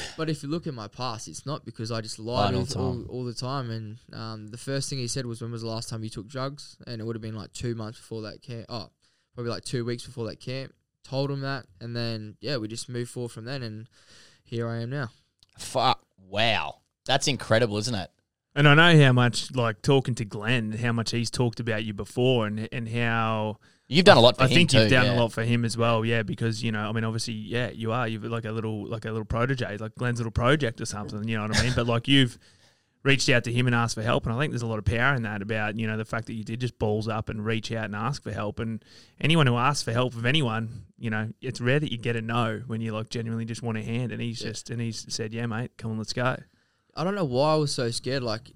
but 0.17 0.29
if 0.29 0.43
you 0.43 0.49
look 0.49 0.67
at 0.67 0.73
my 0.73 0.87
past, 0.87 1.27
it's 1.27 1.45
not 1.45 1.65
because 1.65 1.91
I 1.91 2.01
just 2.01 2.19
lied 2.19 2.53
Lied 2.53 2.53
all 2.53 2.59
all, 2.59 2.65
the 2.65 2.73
time. 2.73 3.05
all 3.09 3.23
the 3.23 3.33
time. 3.33 3.69
And 3.69 3.97
um, 4.13 4.47
the 4.47 4.57
first 4.57 4.89
thing 4.89 4.99
he 4.99 5.07
said 5.07 5.25
was, 5.25 5.41
when 5.41 5.51
was 5.51 5.61
the 5.61 5.67
last 5.67 5.89
time 5.89 6.03
you 6.03 6.09
took 6.09 6.27
drugs? 6.27 6.77
And 6.87 7.01
it 7.01 7.05
would 7.05 7.15
have 7.15 7.21
been 7.21 7.35
like 7.35 7.53
two 7.53 7.75
months 7.75 7.99
before 7.99 8.21
that 8.23 8.41
camp. 8.41 8.65
Oh, 8.69 8.89
probably 9.33 9.51
like 9.51 9.63
two 9.63 9.85
weeks 9.85 10.05
before 10.05 10.27
that 10.27 10.39
camp. 10.39 10.73
Told 11.03 11.29
him 11.29 11.41
that, 11.41 11.65
and 11.79 11.95
then 11.95 12.35
yeah, 12.41 12.57
we 12.57 12.67
just 12.67 12.89
moved 12.89 13.11
forward 13.11 13.31
from 13.31 13.45
then, 13.45 13.61
and 13.61 13.87
here 14.43 14.67
I 14.67 14.81
am 14.81 14.89
now. 14.89 15.09
Fuck, 15.59 16.01
wow. 16.17 16.79
That's 17.05 17.27
incredible, 17.27 17.77
isn't 17.77 17.93
it? 17.93 18.09
And 18.55 18.67
I 18.67 18.73
know 18.73 19.03
how 19.05 19.11
much, 19.11 19.53
like 19.53 19.83
talking 19.83 20.15
to 20.15 20.25
Glenn, 20.25 20.71
how 20.71 20.93
much 20.93 21.11
he's 21.11 21.29
talked 21.29 21.59
about 21.59 21.83
you 21.83 21.93
before, 21.93 22.47
and 22.47 22.67
and 22.71 22.89
how 22.89 23.59
You've 23.87 24.05
done 24.05 24.17
a 24.17 24.21
lot 24.21 24.37
for 24.37 24.43
him. 24.43 24.47
I 24.47 24.49
him 24.51 24.55
think 24.55 24.69
too. 24.71 24.79
you've 24.79 24.89
done 24.89 25.05
yeah. 25.05 25.13
a 25.13 25.19
lot 25.19 25.31
for 25.31 25.43
him 25.43 25.63
as 25.63 25.77
well. 25.77 26.03
Yeah, 26.03 26.23
because 26.23 26.63
you 26.63 26.71
know, 26.71 26.89
I 26.89 26.91
mean, 26.91 27.03
obviously, 27.03 27.35
yeah, 27.35 27.69
you 27.69 27.91
are. 27.91 28.07
You've 28.07 28.23
like 28.23 28.45
a 28.45 28.51
little, 28.51 28.87
like 28.87 29.05
a 29.05 29.11
little 29.11 29.25
protege, 29.25 29.77
like 29.77 29.95
Glenn's 29.95 30.19
little 30.19 30.31
project 30.31 30.81
or 30.81 30.85
something. 30.85 31.27
You 31.27 31.37
know 31.37 31.43
what 31.47 31.57
I 31.57 31.63
mean? 31.63 31.73
but 31.75 31.85
like 31.85 32.07
you've 32.07 32.39
reached 33.03 33.29
out 33.29 33.43
to 33.43 33.53
him 33.53 33.67
and 33.67 33.75
asked 33.75 33.93
for 33.93 34.01
help, 34.01 34.25
and 34.25 34.33
I 34.33 34.39
think 34.39 34.51
there's 34.51 34.63
a 34.63 34.67
lot 34.67 34.79
of 34.79 34.85
power 34.85 35.13
in 35.13 35.21
that 35.21 35.43
about 35.43 35.77
you 35.77 35.85
know 35.85 35.97
the 35.97 36.05
fact 36.05 36.25
that 36.25 36.33
you 36.33 36.43
did 36.43 36.59
just 36.61 36.79
balls 36.79 37.07
up 37.07 37.29
and 37.29 37.45
reach 37.45 37.71
out 37.71 37.85
and 37.85 37.95
ask 37.95 38.23
for 38.23 38.31
help. 38.31 38.59
And 38.59 38.83
anyone 39.21 39.45
who 39.45 39.55
asks 39.55 39.83
for 39.83 39.91
help 39.91 40.15
of 40.15 40.25
anyone, 40.25 40.85
you 40.97 41.11
know, 41.11 41.29
it's 41.39 41.61
rare 41.61 41.79
that 41.79 41.91
you 41.91 41.99
get 41.99 42.15
a 42.15 42.21
no 42.21 42.63
when 42.65 42.81
you 42.81 42.91
like 42.91 43.09
genuinely 43.09 43.45
just 43.45 43.61
want 43.61 43.77
a 43.77 43.83
hand. 43.83 44.11
And 44.11 44.19
he's 44.19 44.41
Yeah. 44.41 44.47
just 44.49 44.71
and 44.71 44.81
he's 44.81 45.05
said, 45.13 45.31
yeah, 45.31 45.45
mate, 45.45 45.71
come 45.77 45.91
on, 45.91 45.99
let's 45.99 46.13
go. 46.13 46.35
I 46.95 47.03
don't 47.03 47.13
know 47.13 47.25
why 47.25 47.53
I 47.53 47.55
was 47.57 47.71
so 47.71 47.91
scared. 47.91 48.23
Like, 48.23 48.51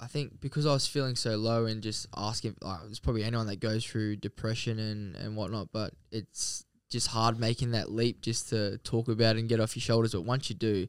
I 0.00 0.06
think 0.06 0.40
because 0.40 0.66
I 0.66 0.72
was 0.72 0.86
feeling 0.86 1.16
so 1.16 1.36
low 1.36 1.66
and 1.66 1.82
just 1.82 2.06
asking, 2.16 2.56
like, 2.62 2.80
it's 2.88 3.00
probably 3.00 3.24
anyone 3.24 3.48
that 3.48 3.60
goes 3.60 3.84
through 3.84 4.16
depression 4.16 4.78
and, 4.78 5.16
and 5.16 5.36
whatnot, 5.36 5.68
but 5.72 5.92
it's 6.12 6.64
just 6.88 7.08
hard 7.08 7.38
making 7.38 7.72
that 7.72 7.90
leap 7.90 8.20
just 8.20 8.48
to 8.50 8.78
talk 8.78 9.08
about 9.08 9.36
it 9.36 9.40
and 9.40 9.48
get 9.48 9.60
off 9.60 9.76
your 9.76 9.82
shoulders. 9.82 10.12
But 10.12 10.22
once 10.22 10.48
you 10.48 10.56
do, 10.56 10.86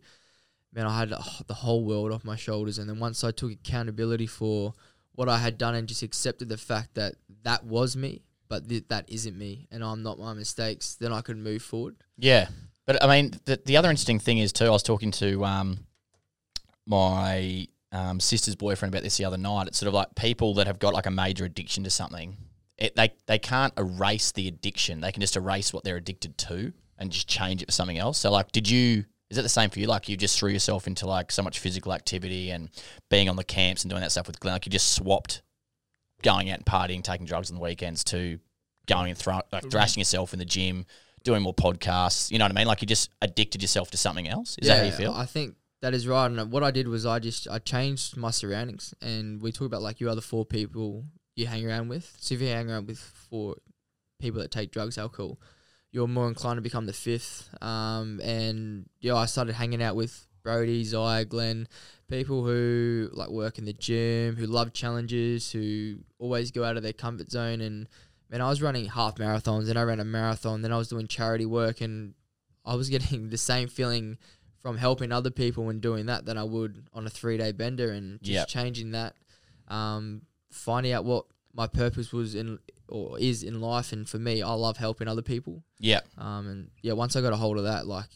man, 0.73 0.85
I 0.85 0.97
had 0.97 1.13
oh, 1.13 1.39
the 1.47 1.55
whole 1.55 1.83
world 1.83 2.11
off 2.11 2.23
my 2.23 2.35
shoulders. 2.35 2.77
And 2.77 2.89
then 2.89 2.99
once 2.99 3.23
I 3.23 3.31
took 3.31 3.51
accountability 3.51 4.27
for 4.27 4.73
what 5.13 5.27
I 5.27 5.39
had 5.39 5.57
done 5.57 5.75
and 5.75 5.87
just 5.87 6.03
accepted 6.03 6.47
the 6.47 6.57
fact 6.57 6.95
that 6.95 7.15
that 7.43 7.65
was 7.65 7.97
me, 7.97 8.21
but 8.47 8.69
th- 8.69 8.87
that 8.89 9.09
isn't 9.09 9.37
me 9.37 9.67
and 9.71 9.83
I'm 9.83 10.03
not 10.03 10.19
my 10.19 10.33
mistakes, 10.33 10.95
then 10.95 11.11
I 11.11 11.21
could 11.21 11.37
move 11.37 11.61
forward. 11.61 11.95
Yeah, 12.17 12.47
but 12.85 13.03
I 13.03 13.07
mean, 13.07 13.33
the 13.45 13.59
the 13.65 13.77
other 13.77 13.89
interesting 13.89 14.19
thing 14.19 14.37
is 14.37 14.53
too. 14.53 14.65
I 14.65 14.69
was 14.69 14.83
talking 14.83 15.11
to 15.11 15.43
um 15.45 15.79
my 16.85 17.67
um, 17.91 18.19
sister's 18.19 18.55
boyfriend 18.55 18.93
about 18.93 19.03
this 19.03 19.17
the 19.17 19.25
other 19.25 19.37
night. 19.37 19.67
It's 19.67 19.77
sort 19.77 19.87
of 19.87 19.93
like 19.93 20.15
people 20.15 20.53
that 20.55 20.67
have 20.67 20.79
got 20.79 20.93
like 20.93 21.05
a 21.05 21.11
major 21.11 21.45
addiction 21.45 21.83
to 21.83 21.89
something. 21.89 22.37
It, 22.77 22.95
they 22.95 23.13
they 23.25 23.39
can't 23.39 23.73
erase 23.77 24.31
the 24.31 24.47
addiction. 24.47 25.01
They 25.01 25.11
can 25.11 25.21
just 25.21 25.35
erase 25.35 25.73
what 25.73 25.83
they're 25.83 25.97
addicted 25.97 26.37
to 26.39 26.73
and 26.97 27.11
just 27.11 27.27
change 27.27 27.61
it 27.61 27.65
for 27.65 27.71
something 27.71 27.97
else. 27.97 28.17
So 28.19 28.31
like, 28.31 28.51
did 28.51 28.69
you? 28.69 29.05
Is 29.29 29.35
that 29.35 29.43
the 29.43 29.49
same 29.49 29.69
for 29.69 29.79
you? 29.79 29.85
Like 29.85 30.09
you 30.09 30.17
just 30.17 30.39
threw 30.39 30.49
yourself 30.49 30.87
into 30.87 31.05
like 31.05 31.31
so 31.31 31.43
much 31.43 31.59
physical 31.59 31.93
activity 31.93 32.49
and 32.49 32.69
being 33.09 33.29
on 33.29 33.35
the 33.35 33.43
camps 33.43 33.83
and 33.83 33.89
doing 33.89 34.01
that 34.01 34.11
stuff 34.11 34.25
with 34.25 34.39
Glenn. 34.39 34.53
Like 34.55 34.65
you 34.65 34.71
just 34.71 34.93
swapped 34.93 35.43
going 36.23 36.49
out 36.49 36.57
and 36.57 36.65
partying, 36.65 37.03
taking 37.03 37.27
drugs 37.27 37.51
on 37.51 37.55
the 37.55 37.61
weekends 37.61 38.03
to 38.05 38.39
going 38.87 39.09
and 39.09 39.17
throw, 39.17 39.41
like 39.51 39.69
thrashing 39.69 40.01
yourself 40.01 40.33
in 40.33 40.39
the 40.39 40.45
gym, 40.45 40.85
doing 41.23 41.43
more 41.43 41.53
podcasts. 41.53 42.31
You 42.31 42.39
know 42.39 42.45
what 42.45 42.53
I 42.53 42.55
mean? 42.55 42.67
Like 42.67 42.81
you 42.81 42.87
just 42.87 43.11
addicted 43.21 43.61
yourself 43.61 43.91
to 43.91 43.97
something 43.97 44.27
else. 44.27 44.57
Is 44.59 44.67
that 44.67 44.79
how 44.79 44.85
you 44.85 44.91
feel? 44.91 45.13
I 45.13 45.25
think 45.25 45.55
that 45.81 45.93
is 45.93 46.07
right. 46.07 46.25
And 46.25 46.51
what 46.51 46.63
I 46.63 46.71
did 46.71 46.87
was 46.87 47.05
I 47.05 47.19
just 47.19 47.47
I 47.47 47.59
changed 47.59 48.17
my 48.17 48.31
surroundings, 48.31 48.93
and 49.01 49.41
we 49.41 49.51
talk 49.51 49.65
about 49.65 49.81
like 49.81 49.99
you 49.99 50.09
are 50.09 50.15
the 50.15 50.21
four 50.21 50.45
people 50.45 51.05
you 51.35 51.47
hang 51.47 51.65
around 51.65 51.89
with. 51.89 52.15
So 52.19 52.35
if 52.35 52.41
you 52.41 52.47
hang 52.47 52.69
around 52.69 52.87
with 52.87 52.99
four 52.99 53.55
people 54.19 54.41
that 54.41 54.51
take 54.51 54.71
drugs, 54.71 54.97
alcohol, 54.97 55.39
you're 55.91 56.07
more 56.07 56.27
inclined 56.27 56.57
to 56.57 56.61
become 56.61 56.85
the 56.85 56.93
fifth. 56.93 57.49
Um, 57.61 58.19
and 58.21 58.89
yeah, 58.99 59.15
I 59.15 59.25
started 59.25 59.53
hanging 59.53 59.81
out 59.81 59.95
with 59.95 60.27
Brody, 60.43 60.83
Zaya, 60.83 61.25
Glenn, 61.25 61.67
people 62.07 62.43
who 62.43 63.09
like 63.13 63.29
work 63.29 63.57
in 63.57 63.65
the 63.65 63.73
gym, 63.73 64.35
who 64.35 64.45
love 64.45 64.73
challenges, 64.73 65.51
who 65.51 65.99
always 66.17 66.51
go 66.51 66.63
out 66.63 66.77
of 66.77 66.83
their 66.83 66.93
comfort 66.93 67.31
zone. 67.31 67.61
And 67.61 67.87
man, 68.29 68.41
I 68.41 68.49
was 68.49 68.61
running 68.61 68.85
half 68.85 69.15
marathons, 69.15 69.69
and 69.69 69.79
I 69.79 69.83
ran 69.83 69.99
a 69.99 70.05
marathon, 70.05 70.61
then 70.61 70.73
I 70.73 70.77
was 70.77 70.89
doing 70.89 71.07
charity 71.07 71.45
work, 71.45 71.81
and 71.81 72.13
I 72.65 72.75
was 72.75 72.89
getting 72.95 73.29
the 73.29 73.37
same 73.37 73.67
feeling 73.67 74.17
from 74.61 74.77
helping 74.77 75.11
other 75.11 75.29
people 75.31 75.65
when 75.65 75.79
doing 75.79 76.05
that 76.07 76.25
than 76.25 76.37
I 76.37 76.43
would 76.43 76.87
on 76.93 77.05
a 77.05 77.09
three 77.09 77.37
day 77.37 77.51
bender, 77.51 77.91
and 77.91 78.21
just 78.21 78.33
Yep. 78.33 78.47
changing 78.47 78.91
that, 78.91 79.15
um, 79.67 80.23
finding 80.51 80.91
out 80.91 81.05
what 81.05 81.25
my 81.53 81.67
purpose 81.67 82.11
was 82.11 82.35
in 82.35 82.59
or 82.87 83.19
is 83.19 83.43
in 83.43 83.61
life. 83.61 83.91
And 83.93 84.07
for 84.09 84.17
me, 84.19 84.41
I 84.41 84.51
love 84.53 84.77
helping 84.77 85.07
other 85.07 85.21
people. 85.21 85.63
yeah. 85.79 86.01
Um, 86.17 86.47
and 86.47 86.71
yeah, 86.81 86.93
once 86.93 87.15
I 87.15 87.21
got 87.21 87.33
a 87.33 87.37
hold 87.37 87.57
of 87.57 87.63
that, 87.63 87.87
like 87.87 88.09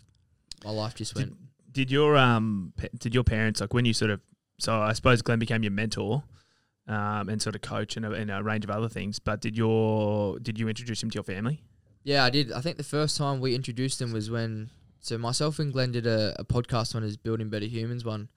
my 0.64 0.72
life 0.72 0.96
just 0.96 1.16
went. 1.16 1.36
Did 1.72 1.90
your 1.90 2.18
um 2.18 2.74
did 3.00 3.14
your 3.16 3.24
parents 3.24 3.60
like 3.62 3.74
when 3.74 3.86
you 3.86 3.94
sort 3.94 4.12
of 4.12 4.22
so 4.60 4.80
I 4.80 4.94
suppose 4.94 5.22
Glenn 5.22 5.40
became 5.40 5.64
your 5.64 5.72
mentor, 5.72 6.24
um, 6.88 7.30
and 7.30 7.42
sort 7.42 7.56
of 7.56 7.62
coach 7.62 7.98
and 7.98 8.06
a, 8.06 8.12
and 8.12 8.30
a 8.30 8.44
range 8.44 8.64
of 8.64 8.70
other 8.70 8.90
things. 8.90 9.18
But 9.20 9.42
did 9.42 9.58
your 9.58 10.38
did 10.40 10.60
you 10.60 10.68
introduce 10.70 11.02
him 11.02 11.10
to 11.12 11.16
your 11.16 11.24
family? 11.24 11.64
Yeah, 12.04 12.24
I 12.26 12.30
did. 12.30 12.52
I 12.52 12.62
think 12.62 12.78
the 12.78 12.84
first 12.84 13.16
time 13.18 13.40
we 13.40 13.56
introduced 13.56 14.02
him 14.02 14.12
was 14.12 14.30
when 14.30 14.70
so 15.04 15.18
myself 15.18 15.60
and 15.60 15.74
Glenn 15.74 15.92
did 15.92 16.08
a, 16.08 16.34
a 16.40 16.46
podcast 16.46 16.96
on 16.96 17.04
his 17.04 17.18
Building 17.18 17.50
Better 17.50 17.66
Humans 17.66 18.06
one, 18.06 18.30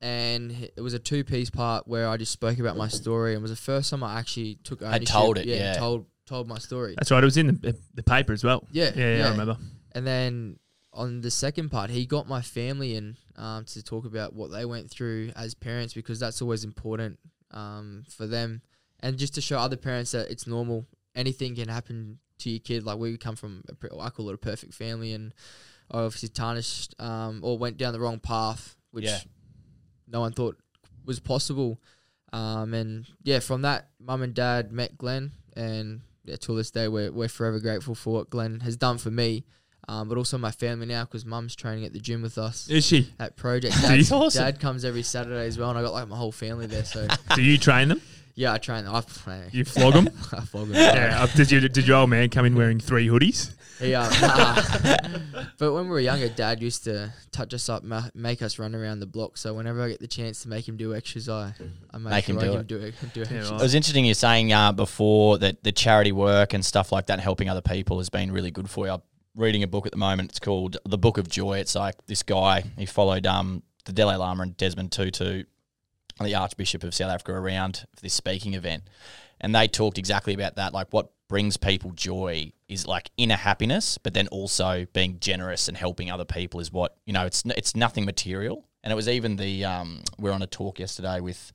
and 0.00 0.50
it 0.74 0.80
was 0.80 0.94
a 0.94 0.98
two 0.98 1.22
piece 1.22 1.50
part 1.50 1.86
where 1.86 2.08
I 2.08 2.16
just 2.16 2.32
spoke 2.32 2.58
about 2.58 2.78
my 2.78 2.88
story, 2.88 3.34
and 3.34 3.40
it 3.40 3.42
was 3.42 3.50
the 3.50 3.56
first 3.58 3.90
time 3.90 4.02
I 4.02 4.18
actually 4.18 4.58
took 4.64 4.80
ownership. 4.80 5.06
told 5.06 5.36
it, 5.36 5.46
yeah. 5.46 5.74
told 5.74 6.06
told 6.26 6.48
my 6.48 6.58
story. 6.58 6.94
That's 6.96 7.10
right. 7.10 7.22
It 7.22 7.26
was 7.26 7.36
in 7.36 7.58
the, 7.60 7.76
the 7.92 8.02
paper 8.02 8.32
as 8.32 8.42
well. 8.42 8.66
Yeah, 8.72 8.90
yeah, 8.96 9.04
yeah, 9.04 9.16
yeah. 9.18 9.26
I 9.26 9.30
remember. 9.32 9.58
And 9.92 10.06
then 10.06 10.58
on 10.94 11.20
the 11.20 11.30
second 11.30 11.68
part, 11.68 11.90
he 11.90 12.06
got 12.06 12.26
my 12.26 12.40
family 12.40 12.96
in 12.96 13.16
um, 13.36 13.66
to 13.66 13.82
talk 13.82 14.06
about 14.06 14.32
what 14.32 14.50
they 14.50 14.64
went 14.64 14.90
through 14.90 15.32
as 15.36 15.52
parents 15.52 15.92
because 15.92 16.18
that's 16.18 16.40
always 16.40 16.64
important 16.64 17.18
um, 17.50 18.04
for 18.08 18.26
them, 18.26 18.62
and 19.00 19.18
just 19.18 19.34
to 19.34 19.42
show 19.42 19.58
other 19.58 19.76
parents 19.76 20.12
that 20.12 20.30
it's 20.30 20.46
normal. 20.46 20.86
Anything 21.14 21.54
can 21.54 21.68
happen 21.68 22.18
to 22.38 22.48
your 22.48 22.60
kid. 22.60 22.84
Like 22.84 22.96
we 22.96 23.18
come 23.18 23.36
from, 23.36 23.62
a, 23.68 23.74
pre- 23.74 23.90
I 24.00 24.08
call 24.08 24.30
it 24.30 24.34
a 24.34 24.38
perfect 24.38 24.72
family, 24.72 25.12
and 25.12 25.34
I 25.34 25.36
obviously 25.92 26.28
tarnished 26.30 26.94
um, 26.98 27.40
or 27.42 27.58
went 27.58 27.76
down 27.76 27.92
the 27.92 28.00
wrong 28.00 28.18
path, 28.18 28.76
which 28.90 29.04
Yeah. 29.04 29.18
no 30.08 30.20
one 30.20 30.32
thought 30.32 30.56
was 31.04 31.20
possible. 31.20 31.80
Um, 32.32 32.72
and 32.74 33.06
yeah, 33.22 33.40
from 33.40 33.62
that, 33.62 33.90
mum 34.00 34.22
and 34.22 34.32
dad 34.34 34.72
met 34.72 34.96
Glenn, 34.96 35.32
and 35.54 36.00
yeah, 36.24 36.36
till 36.36 36.54
this 36.54 36.70
day, 36.70 36.88
we're 36.88 37.12
we're 37.12 37.28
forever 37.28 37.58
grateful 37.60 37.94
for 37.94 38.14
what 38.14 38.30
Glenn 38.30 38.60
has 38.60 38.76
done 38.76 38.96
for 38.96 39.10
me, 39.10 39.44
um, 39.88 40.08
but 40.08 40.16
also 40.16 40.38
my 40.38 40.50
family 40.50 40.86
now 40.86 41.04
because 41.04 41.26
mum's 41.26 41.54
training 41.54 41.84
at 41.84 41.92
the 41.92 41.98
gym 42.00 42.22
with 42.22 42.38
us 42.38 42.70
Is 42.70 42.86
she? 42.86 43.12
at 43.20 43.36
Project. 43.36 43.74
Dad, 43.82 44.10
awesome. 44.12 44.44
Dad 44.44 44.60
comes 44.60 44.84
every 44.84 45.02
Saturday 45.02 45.46
as 45.46 45.58
well, 45.58 45.68
and 45.68 45.78
I 45.78 45.82
got 45.82 45.92
like 45.92 46.08
my 46.08 46.16
whole 46.16 46.32
family 46.32 46.66
there. 46.66 46.84
So 46.86 47.06
Do 47.34 47.42
you 47.42 47.58
train 47.58 47.88
them? 47.88 48.00
Yeah, 48.34 48.52
I 48.52 48.58
train. 48.58 48.86
I 48.86 49.00
play. 49.02 49.48
You 49.52 49.64
flog 49.64 49.94
them? 49.94 50.08
I 50.32 50.40
flog 50.40 50.68
'em. 50.68 50.74
yeah. 50.74 51.26
Did 51.34 51.50
you 51.50 51.60
did 51.68 51.86
your 51.86 51.98
old 51.98 52.10
man 52.10 52.28
come 52.30 52.44
in 52.46 52.54
wearing 52.54 52.80
three 52.80 53.08
hoodies? 53.08 53.54
Yeah, 53.80 54.08
nah. 54.20 55.42
but 55.58 55.72
when 55.72 55.84
we 55.84 55.90
were 55.90 55.98
younger, 55.98 56.28
Dad 56.28 56.62
used 56.62 56.84
to 56.84 57.12
touch 57.32 57.52
us 57.52 57.68
up, 57.68 57.82
ma- 57.82 58.08
make 58.14 58.40
us 58.40 58.58
run 58.58 58.76
around 58.76 59.00
the 59.00 59.06
block. 59.06 59.36
So 59.36 59.54
whenever 59.54 59.82
I 59.82 59.88
get 59.88 59.98
the 59.98 60.06
chance 60.06 60.42
to 60.42 60.48
make 60.48 60.68
him 60.68 60.76
do 60.76 60.94
extras, 60.94 61.28
I, 61.28 61.52
I 61.90 61.98
make, 61.98 62.12
Make 62.12 62.24
sure 62.26 62.34
him 62.40 62.40
do 62.40 62.52
give 62.52 62.60
it. 62.60 62.66
do, 62.68 62.76
it- 62.80 63.12
do 63.12 63.20
Yeah, 63.34 63.40
extras. 63.40 63.60
It 63.60 63.64
was 63.64 63.74
interesting 63.74 64.04
you 64.04 64.14
saying 64.14 64.52
uh, 64.52 64.70
before 64.72 65.38
that 65.38 65.64
the 65.64 65.72
charity 65.72 66.12
work 66.12 66.52
and 66.52 66.64
stuff 66.64 66.92
like 66.92 67.06
that, 67.06 67.18
helping 67.18 67.48
other 67.48 67.60
people 67.62 67.98
has 67.98 68.08
been 68.08 68.30
really 68.30 68.52
good 68.52 68.70
for 68.70 68.86
you. 68.86 68.92
I'm 68.92 69.02
reading 69.34 69.64
a 69.64 69.66
book 69.66 69.86
at 69.86 69.90
the 69.92 69.98
moment. 69.98 70.30
It's 70.30 70.38
called 70.38 70.76
The 70.84 70.98
Book 70.98 71.18
of 71.18 71.28
Joy. 71.28 71.58
It's 71.58 71.74
like 71.74 71.96
this 72.06 72.22
guy, 72.22 72.62
he 72.78 72.86
followed 72.86 73.26
um, 73.26 73.64
the 73.84 73.92
Dalai 73.92 74.14
Lama 74.14 74.44
and 74.44 74.56
Desmond 74.56 74.92
Tutu, 74.92 75.42
the 76.20 76.34
Archbishop 76.34 76.84
of 76.84 76.94
South 76.94 77.10
Africa, 77.10 77.32
around 77.32 77.86
for 77.94 78.00
this 78.02 78.14
speaking 78.14 78.54
event. 78.54 78.84
And 79.40 79.54
they 79.54 79.66
talked 79.66 79.98
exactly 79.98 80.34
about 80.34 80.56
that. 80.56 80.72
Like 80.72 80.88
what 80.90 81.10
brings 81.28 81.56
people 81.56 81.90
joy 81.92 82.52
is 82.68 82.86
like 82.86 83.10
inner 83.16 83.36
happiness, 83.36 83.98
but 83.98 84.14
then 84.14 84.28
also 84.28 84.86
being 84.92 85.18
generous 85.18 85.68
and 85.68 85.76
helping 85.76 86.10
other 86.10 86.24
people 86.24 86.60
is 86.60 86.70
what, 86.70 86.96
you 87.06 87.12
know, 87.12 87.26
it's, 87.26 87.42
it's 87.56 87.74
nothing 87.74 88.04
material. 88.04 88.64
And 88.84 88.92
it 88.92 88.96
was 88.96 89.08
even 89.08 89.36
the, 89.36 89.64
um, 89.64 90.02
we 90.18 90.30
are 90.30 90.32
on 90.32 90.42
a 90.42 90.46
talk 90.46 90.78
yesterday 90.78 91.20
with 91.20 91.52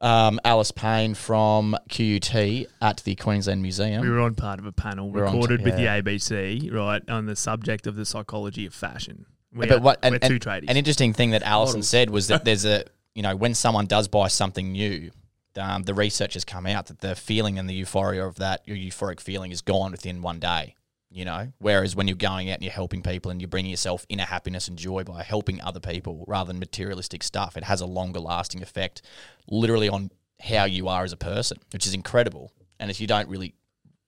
um, 0.00 0.38
Alice 0.44 0.70
Payne 0.70 1.14
from 1.14 1.76
QUT 1.88 2.66
at 2.82 2.98
the 3.04 3.14
Queensland 3.14 3.62
Museum. 3.62 4.02
We 4.02 4.10
were 4.10 4.20
on 4.20 4.34
part 4.34 4.58
of 4.58 4.66
a 4.66 4.72
panel 4.72 5.10
We're 5.10 5.24
recorded 5.24 5.58
t- 5.58 5.64
with 5.64 5.78
yeah. 5.78 6.00
the 6.00 6.10
ABC, 6.10 6.72
right, 6.72 7.02
on 7.08 7.26
the 7.26 7.36
subject 7.36 7.86
of 7.86 7.96
the 7.96 8.04
psychology 8.04 8.66
of 8.66 8.74
fashion. 8.74 9.26
We 9.52 9.66
but 9.66 9.76
are, 9.76 9.80
what 9.80 10.00
we're 10.02 10.14
and, 10.14 10.22
two 10.22 10.34
and 10.34 10.40
tradies. 10.40 10.68
an 10.70 10.76
interesting 10.76 11.12
thing 11.12 11.30
that 11.30 11.42
Alison 11.42 11.78
Models. 11.78 11.88
said 11.88 12.10
was 12.10 12.26
that 12.26 12.44
there's 12.44 12.64
a 12.64 12.84
you 13.14 13.22
know 13.22 13.36
when 13.36 13.54
someone 13.54 13.86
does 13.86 14.08
buy 14.08 14.28
something 14.28 14.72
new, 14.72 15.10
um, 15.58 15.84
the 15.84 15.94
research 15.94 16.34
has 16.34 16.44
come 16.44 16.66
out 16.66 16.86
that 16.86 17.00
the 17.00 17.14
feeling 17.14 17.58
and 17.58 17.68
the 17.68 17.74
euphoria 17.74 18.26
of 18.26 18.36
that 18.36 18.66
your 18.66 18.76
euphoric 18.76 19.20
feeling 19.20 19.52
is 19.52 19.60
gone 19.60 19.92
within 19.92 20.22
one 20.22 20.40
day. 20.40 20.74
You 21.10 21.24
know, 21.24 21.52
whereas 21.58 21.94
when 21.94 22.08
you're 22.08 22.16
going 22.16 22.50
out 22.50 22.54
and 22.54 22.64
you're 22.64 22.72
helping 22.72 23.00
people 23.00 23.30
and 23.30 23.40
you're 23.40 23.46
bringing 23.46 23.70
yourself 23.70 24.04
inner 24.08 24.24
happiness 24.24 24.66
and 24.66 24.76
joy 24.76 25.04
by 25.04 25.22
helping 25.22 25.60
other 25.60 25.78
people 25.78 26.24
rather 26.26 26.48
than 26.48 26.58
materialistic 26.58 27.22
stuff, 27.22 27.56
it 27.56 27.62
has 27.62 27.80
a 27.80 27.86
longer 27.86 28.18
lasting 28.18 28.62
effect, 28.62 29.00
literally 29.48 29.88
on 29.88 30.10
how 30.40 30.64
you 30.64 30.88
are 30.88 31.04
as 31.04 31.12
a 31.12 31.16
person, 31.16 31.58
which 31.72 31.86
is 31.86 31.94
incredible. 31.94 32.50
And 32.80 32.90
if 32.90 33.00
you 33.00 33.06
don't 33.06 33.28
really 33.28 33.54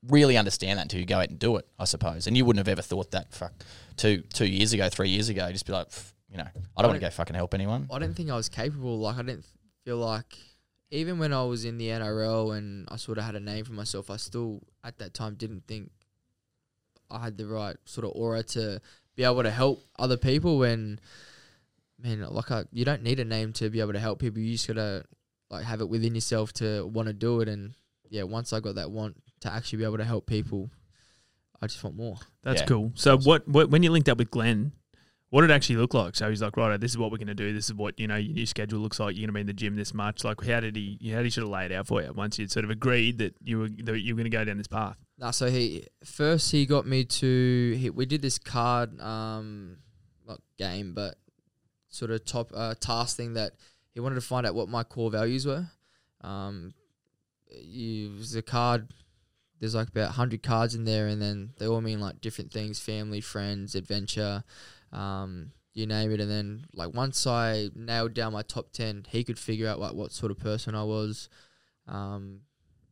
really 0.08 0.36
understand 0.36 0.78
that 0.78 0.82
until 0.82 1.00
you 1.00 1.06
go 1.06 1.18
out 1.18 1.28
and 1.28 1.38
do 1.38 1.56
it, 1.56 1.66
I 1.78 1.84
suppose. 1.84 2.26
And 2.26 2.36
you 2.36 2.44
wouldn't 2.44 2.66
have 2.66 2.72
ever 2.72 2.82
thought 2.82 3.12
that 3.12 3.32
fuck 3.32 3.52
two 3.96 4.22
two 4.32 4.46
years 4.46 4.72
ago, 4.72 4.88
three 4.88 5.08
years 5.08 5.28
ago. 5.28 5.50
Just 5.52 5.66
be 5.66 5.72
like, 5.72 5.90
"Pff, 5.90 6.12
you 6.30 6.36
know, 6.38 6.46
I 6.76 6.82
don't 6.82 6.90
want 6.90 7.00
to 7.00 7.06
go 7.06 7.10
fucking 7.10 7.36
help 7.36 7.54
anyone. 7.54 7.88
I 7.90 7.98
didn't 7.98 8.16
think 8.16 8.30
I 8.30 8.36
was 8.36 8.48
capable. 8.48 8.98
Like 8.98 9.16
I 9.16 9.22
didn't 9.22 9.46
feel 9.84 9.98
like 9.98 10.36
even 10.90 11.18
when 11.18 11.32
I 11.32 11.42
was 11.44 11.64
in 11.64 11.78
the 11.78 11.88
NRL 11.88 12.56
and 12.56 12.86
I 12.90 12.96
sort 12.96 13.18
of 13.18 13.24
had 13.24 13.34
a 13.34 13.40
name 13.40 13.64
for 13.64 13.72
myself, 13.72 14.10
I 14.10 14.16
still 14.16 14.62
at 14.84 14.98
that 14.98 15.14
time 15.14 15.34
didn't 15.34 15.66
think 15.66 15.90
I 17.10 17.18
had 17.20 17.38
the 17.38 17.46
right 17.46 17.76
sort 17.84 18.04
of 18.04 18.12
aura 18.14 18.42
to 18.42 18.80
be 19.14 19.24
able 19.24 19.42
to 19.42 19.50
help 19.50 19.82
other 19.98 20.16
people. 20.16 20.58
When 20.58 20.98
man, 22.02 22.20
like 22.30 22.50
I, 22.50 22.64
you 22.72 22.84
don't 22.84 23.02
need 23.02 23.20
a 23.20 23.24
name 23.24 23.52
to 23.54 23.70
be 23.70 23.80
able 23.80 23.92
to 23.94 23.98
help 24.00 24.18
people. 24.18 24.40
You 24.40 24.52
just 24.52 24.68
gotta 24.68 25.04
like 25.50 25.64
have 25.64 25.80
it 25.80 25.88
within 25.88 26.14
yourself 26.14 26.52
to 26.54 26.86
want 26.86 27.06
to 27.08 27.12
do 27.14 27.40
it. 27.40 27.48
And 27.48 27.74
yeah, 28.10 28.24
once 28.24 28.52
I 28.52 28.60
got 28.60 28.74
that 28.76 28.90
want 28.90 29.16
to 29.40 29.52
actually 29.52 29.78
be 29.78 29.84
able 29.84 29.98
to 29.98 30.04
help 30.04 30.26
people, 30.26 30.70
I 31.60 31.66
just 31.66 31.82
want 31.82 31.96
more. 31.96 32.16
That's 32.42 32.60
Yeah. 32.62 32.66
cool. 32.66 32.92
So 32.94 33.16
what, 33.18 33.46
what 33.48 33.70
when 33.70 33.82
you 33.82 33.90
linked 33.90 34.08
up 34.08 34.18
with 34.18 34.30
Glenn, 34.30 34.72
what 35.30 35.44
it 35.44 35.50
actually 35.50 35.76
look 35.76 35.94
like? 35.94 36.14
So 36.14 36.28
he's 36.28 36.42
like, 36.42 36.56
right, 36.56 36.78
this 36.80 36.92
is 36.92 36.98
what 36.98 37.10
we're 37.10 37.18
going 37.18 37.26
to 37.28 37.34
do. 37.34 37.52
This 37.52 37.66
is 37.66 37.74
what 37.74 37.98
you 37.98 38.06
know 38.06 38.16
your 38.16 38.34
new 38.34 38.46
schedule 38.46 38.78
looks 38.78 39.00
like. 39.00 39.16
You're 39.16 39.26
going 39.26 39.28
to 39.28 39.32
be 39.32 39.40
in 39.40 39.46
the 39.46 39.52
gym 39.52 39.76
this 39.76 39.92
much. 39.92 40.24
Like, 40.24 40.44
how 40.44 40.60
did 40.60 40.76
he? 40.76 40.98
How 41.10 41.18
did 41.18 41.24
he 41.24 41.30
sort 41.30 41.44
of 41.44 41.50
lay 41.50 41.66
it 41.66 41.72
out 41.72 41.86
for 41.86 42.02
you 42.02 42.12
once 42.12 42.38
you'd 42.38 42.52
sort 42.52 42.64
of 42.64 42.70
agreed 42.70 43.18
that 43.18 43.34
you 43.42 43.58
were 43.58 43.68
that 43.68 44.00
you 44.00 44.14
were 44.14 44.18
going 44.18 44.30
to 44.30 44.36
go 44.36 44.44
down 44.44 44.58
this 44.58 44.68
path? 44.68 44.96
Nah, 45.18 45.30
so 45.30 45.50
he 45.50 45.86
first 46.04 46.52
he 46.52 46.66
got 46.66 46.86
me 46.86 47.04
to 47.04 47.76
he, 47.78 47.90
we 47.90 48.06
did 48.06 48.22
this 48.22 48.38
card 48.38 49.00
um 49.00 49.78
not 50.26 50.40
game 50.58 50.92
but 50.92 51.16
sort 51.88 52.10
of 52.10 52.24
top 52.24 52.52
uh, 52.54 52.74
task 52.74 53.16
thing 53.16 53.34
that 53.34 53.52
he 53.94 54.00
wanted 54.00 54.16
to 54.16 54.20
find 54.20 54.46
out 54.46 54.54
what 54.54 54.68
my 54.68 54.84
core 54.84 55.10
values 55.10 55.46
were. 55.46 55.66
Um, 56.20 56.74
it 57.48 58.12
was 58.16 58.34
a 58.34 58.42
card. 58.42 58.92
There's 59.58 59.74
like 59.74 59.88
about 59.88 60.12
hundred 60.12 60.42
cards 60.42 60.74
in 60.74 60.84
there, 60.84 61.06
and 61.06 61.20
then 61.20 61.54
they 61.58 61.66
all 61.66 61.80
mean 61.80 62.00
like 62.00 62.20
different 62.20 62.52
things: 62.52 62.78
family, 62.78 63.22
friends, 63.22 63.74
adventure, 63.74 64.44
um, 64.92 65.52
you 65.74 65.86
name 65.86 66.10
it. 66.12 66.20
And 66.20 66.30
then 66.30 66.64
like 66.72 66.94
once 66.94 67.26
I 67.26 67.68
nailed 67.74 68.14
down 68.14 68.32
my 68.32 68.42
top 68.42 68.72
ten, 68.72 69.04
he 69.08 69.24
could 69.24 69.38
figure 69.38 69.68
out 69.68 69.78
like 69.78 69.92
what 69.94 70.12
sort 70.12 70.30
of 70.30 70.38
person 70.38 70.74
I 70.74 70.84
was, 70.84 71.28
um, 71.86 72.40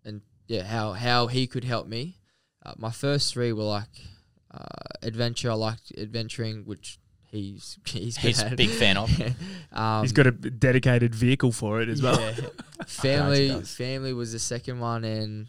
and 0.04 0.20
yeah, 0.46 0.64
how 0.64 0.92
how 0.92 1.26
he 1.26 1.46
could 1.46 1.64
help 1.64 1.86
me. 1.86 2.18
Uh, 2.64 2.74
my 2.76 2.90
first 2.90 3.32
three 3.32 3.52
were 3.52 3.64
like 3.64 4.02
uh, 4.52 4.96
adventure. 5.02 5.50
I 5.50 5.54
liked 5.54 5.92
adventuring, 5.96 6.64
which 6.64 6.98
he's 7.26 7.78
he's 7.86 8.16
He's 8.16 8.42
a 8.42 8.50
big 8.50 8.70
fan 8.70 8.96
of. 8.96 9.10
um, 9.72 10.02
He's 10.02 10.12
got 10.12 10.26
a 10.26 10.30
dedicated 10.30 11.14
vehicle 11.14 11.52
for 11.52 11.80
it 11.80 11.88
as 11.88 12.02
well. 12.02 12.20
yeah. 12.20 12.48
family 12.86 13.62
family 13.62 14.12
was 14.12 14.32
the 14.32 14.38
second 14.38 14.80
one, 14.80 15.04
and 15.04 15.48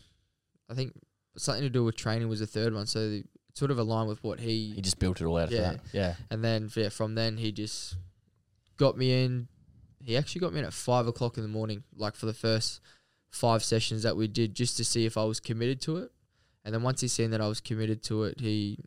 I 0.70 0.74
think 0.74 0.94
something 1.38 1.64
to 1.64 1.70
do 1.70 1.84
with 1.84 1.96
training 1.96 2.30
was 2.30 2.40
the 2.40 2.48
third 2.48 2.74
one. 2.74 2.86
So 2.86 3.00
it 3.00 3.26
sort 3.56 3.72
of 3.72 3.80
aligned 3.80 4.08
with 4.10 4.24
what 4.24 4.40
he 4.40 4.74
He 4.76 4.82
just 4.82 5.00
built 5.00 5.20
it 5.22 5.26
all 5.26 5.38
out 5.38 5.46
of 5.48 5.52
Yeah. 5.54 5.72
that. 5.72 5.80
Yeah. 5.94 6.16
And 6.30 6.44
then 6.44 6.70
yeah, 6.76 6.90
from 6.90 7.16
then 7.16 7.38
he 7.38 7.52
just 7.52 7.96
got 8.78 8.98
me 8.98 9.24
in. 9.24 9.48
He 10.04 10.16
actually 10.16 10.42
got 10.42 10.54
me 10.54 10.60
in 10.60 10.66
at 10.66 10.74
five 10.74 11.08
o'clock 11.08 11.38
in 11.38 11.44
the 11.44 11.50
morning, 11.50 11.84
like 11.96 12.16
for 12.16 12.28
the 12.28 12.34
first 12.34 12.80
five 13.32 13.64
sessions 13.64 14.04
that 14.04 14.16
we 14.16 14.28
did, 14.28 14.54
just 14.54 14.78
to 14.78 14.84
see 14.86 15.06
if 15.06 15.18
I 15.18 15.24
was 15.24 15.40
committed 15.40 15.82
to 15.82 15.98
it. 15.98 16.12
And 16.64 16.74
then 16.76 16.84
once 16.84 17.02
he 17.02 17.08
seen 17.08 17.32
that 17.32 17.42
I 17.42 17.48
was 17.48 17.60
committed 17.62 18.04
to 18.04 18.24
it, 18.26 18.40
he 18.40 18.78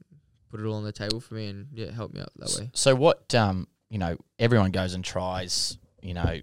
put 0.50 0.60
it 0.60 0.64
all 0.66 0.74
on 0.74 0.84
the 0.84 0.92
table 0.92 1.20
for 1.20 1.34
me 1.34 1.48
and 1.48 1.66
yeah, 1.72 1.90
helped 1.90 2.14
me 2.14 2.20
out 2.20 2.30
that 2.36 2.54
way. 2.60 2.70
So 2.74 2.94
what 2.94 3.34
um 3.34 3.66
you 3.90 3.98
know 3.98 4.16
everyone 4.38 4.70
goes 4.70 4.92
and 4.94 5.02
tries 5.04 5.78
you 6.02 6.12
know 6.14 6.38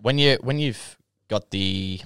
when 0.00 0.18
you 0.18 0.36
when 0.42 0.58
you've 0.58 0.98
got 1.28 1.50
the, 1.50 2.00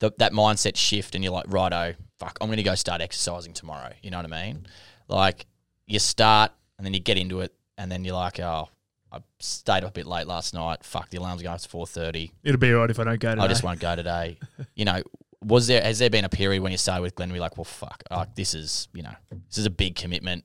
the 0.00 0.12
that 0.18 0.32
mindset 0.32 0.76
shift 0.76 1.14
and 1.14 1.22
you're 1.22 1.32
like 1.32 1.46
righto 1.48 1.94
fuck 2.18 2.36
I'm 2.40 2.50
gonna 2.50 2.62
go 2.62 2.74
start 2.74 3.00
exercising 3.00 3.52
tomorrow. 3.52 3.92
You 4.02 4.10
know 4.10 4.18
what 4.18 4.32
I 4.32 4.44
mean? 4.46 4.66
Like 5.08 5.46
you 5.86 5.98
start 5.98 6.52
and 6.76 6.86
then 6.86 6.92
you 6.94 7.00
get 7.00 7.16
into 7.16 7.40
it 7.40 7.54
and 7.78 7.90
then 7.90 8.04
you're 8.04 8.14
like 8.14 8.40
oh 8.40 8.68
I 9.12 9.18
stayed 9.40 9.84
up 9.84 9.90
a 9.90 9.92
bit 9.92 10.06
late 10.06 10.26
last 10.26 10.54
night. 10.54 10.84
Fuck 10.84 11.10
the 11.10 11.18
alarm's 11.18 11.42
going 11.42 11.54
off 11.54 11.62
to 11.62 11.68
four 11.68 11.86
thirty. 11.86 12.32
It'll 12.42 12.58
be 12.58 12.72
alright 12.74 12.90
if 12.90 12.98
I 12.98 13.04
don't 13.04 13.20
go 13.20 13.30
today. 13.30 13.42
I 13.42 13.48
just 13.48 13.62
won't 13.62 13.80
go 13.80 13.96
today. 13.96 14.38
You 14.74 14.84
know 14.84 15.02
was 15.42 15.66
there 15.68 15.82
has 15.82 15.98
there 15.98 16.10
been 16.10 16.26
a 16.26 16.28
period 16.28 16.62
when 16.62 16.70
you 16.70 16.78
started 16.78 17.02
with 17.02 17.14
Glenn 17.14 17.30
where 17.30 17.36
you're 17.36 17.42
like 17.42 17.56
well 17.56 17.64
fuck 17.64 18.02
like 18.10 18.34
this 18.34 18.52
is 18.52 18.88
you 18.92 19.02
know 19.02 19.14
this 19.48 19.58
is 19.58 19.66
a 19.66 19.70
big 19.70 19.94
commitment. 19.94 20.44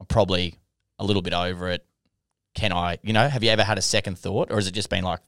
I'm 0.00 0.06
probably 0.06 0.58
a 0.98 1.04
little 1.04 1.22
bit 1.22 1.32
over 1.32 1.70
it. 1.70 1.84
Can 2.54 2.72
I, 2.72 2.98
you 3.02 3.12
know, 3.12 3.28
have 3.28 3.42
you 3.42 3.50
ever 3.50 3.64
had 3.64 3.78
a 3.78 3.82
second 3.82 4.18
thought 4.18 4.50
or 4.50 4.56
has 4.56 4.66
it 4.66 4.72
just 4.72 4.88
been 4.88 5.02
like 5.04 5.20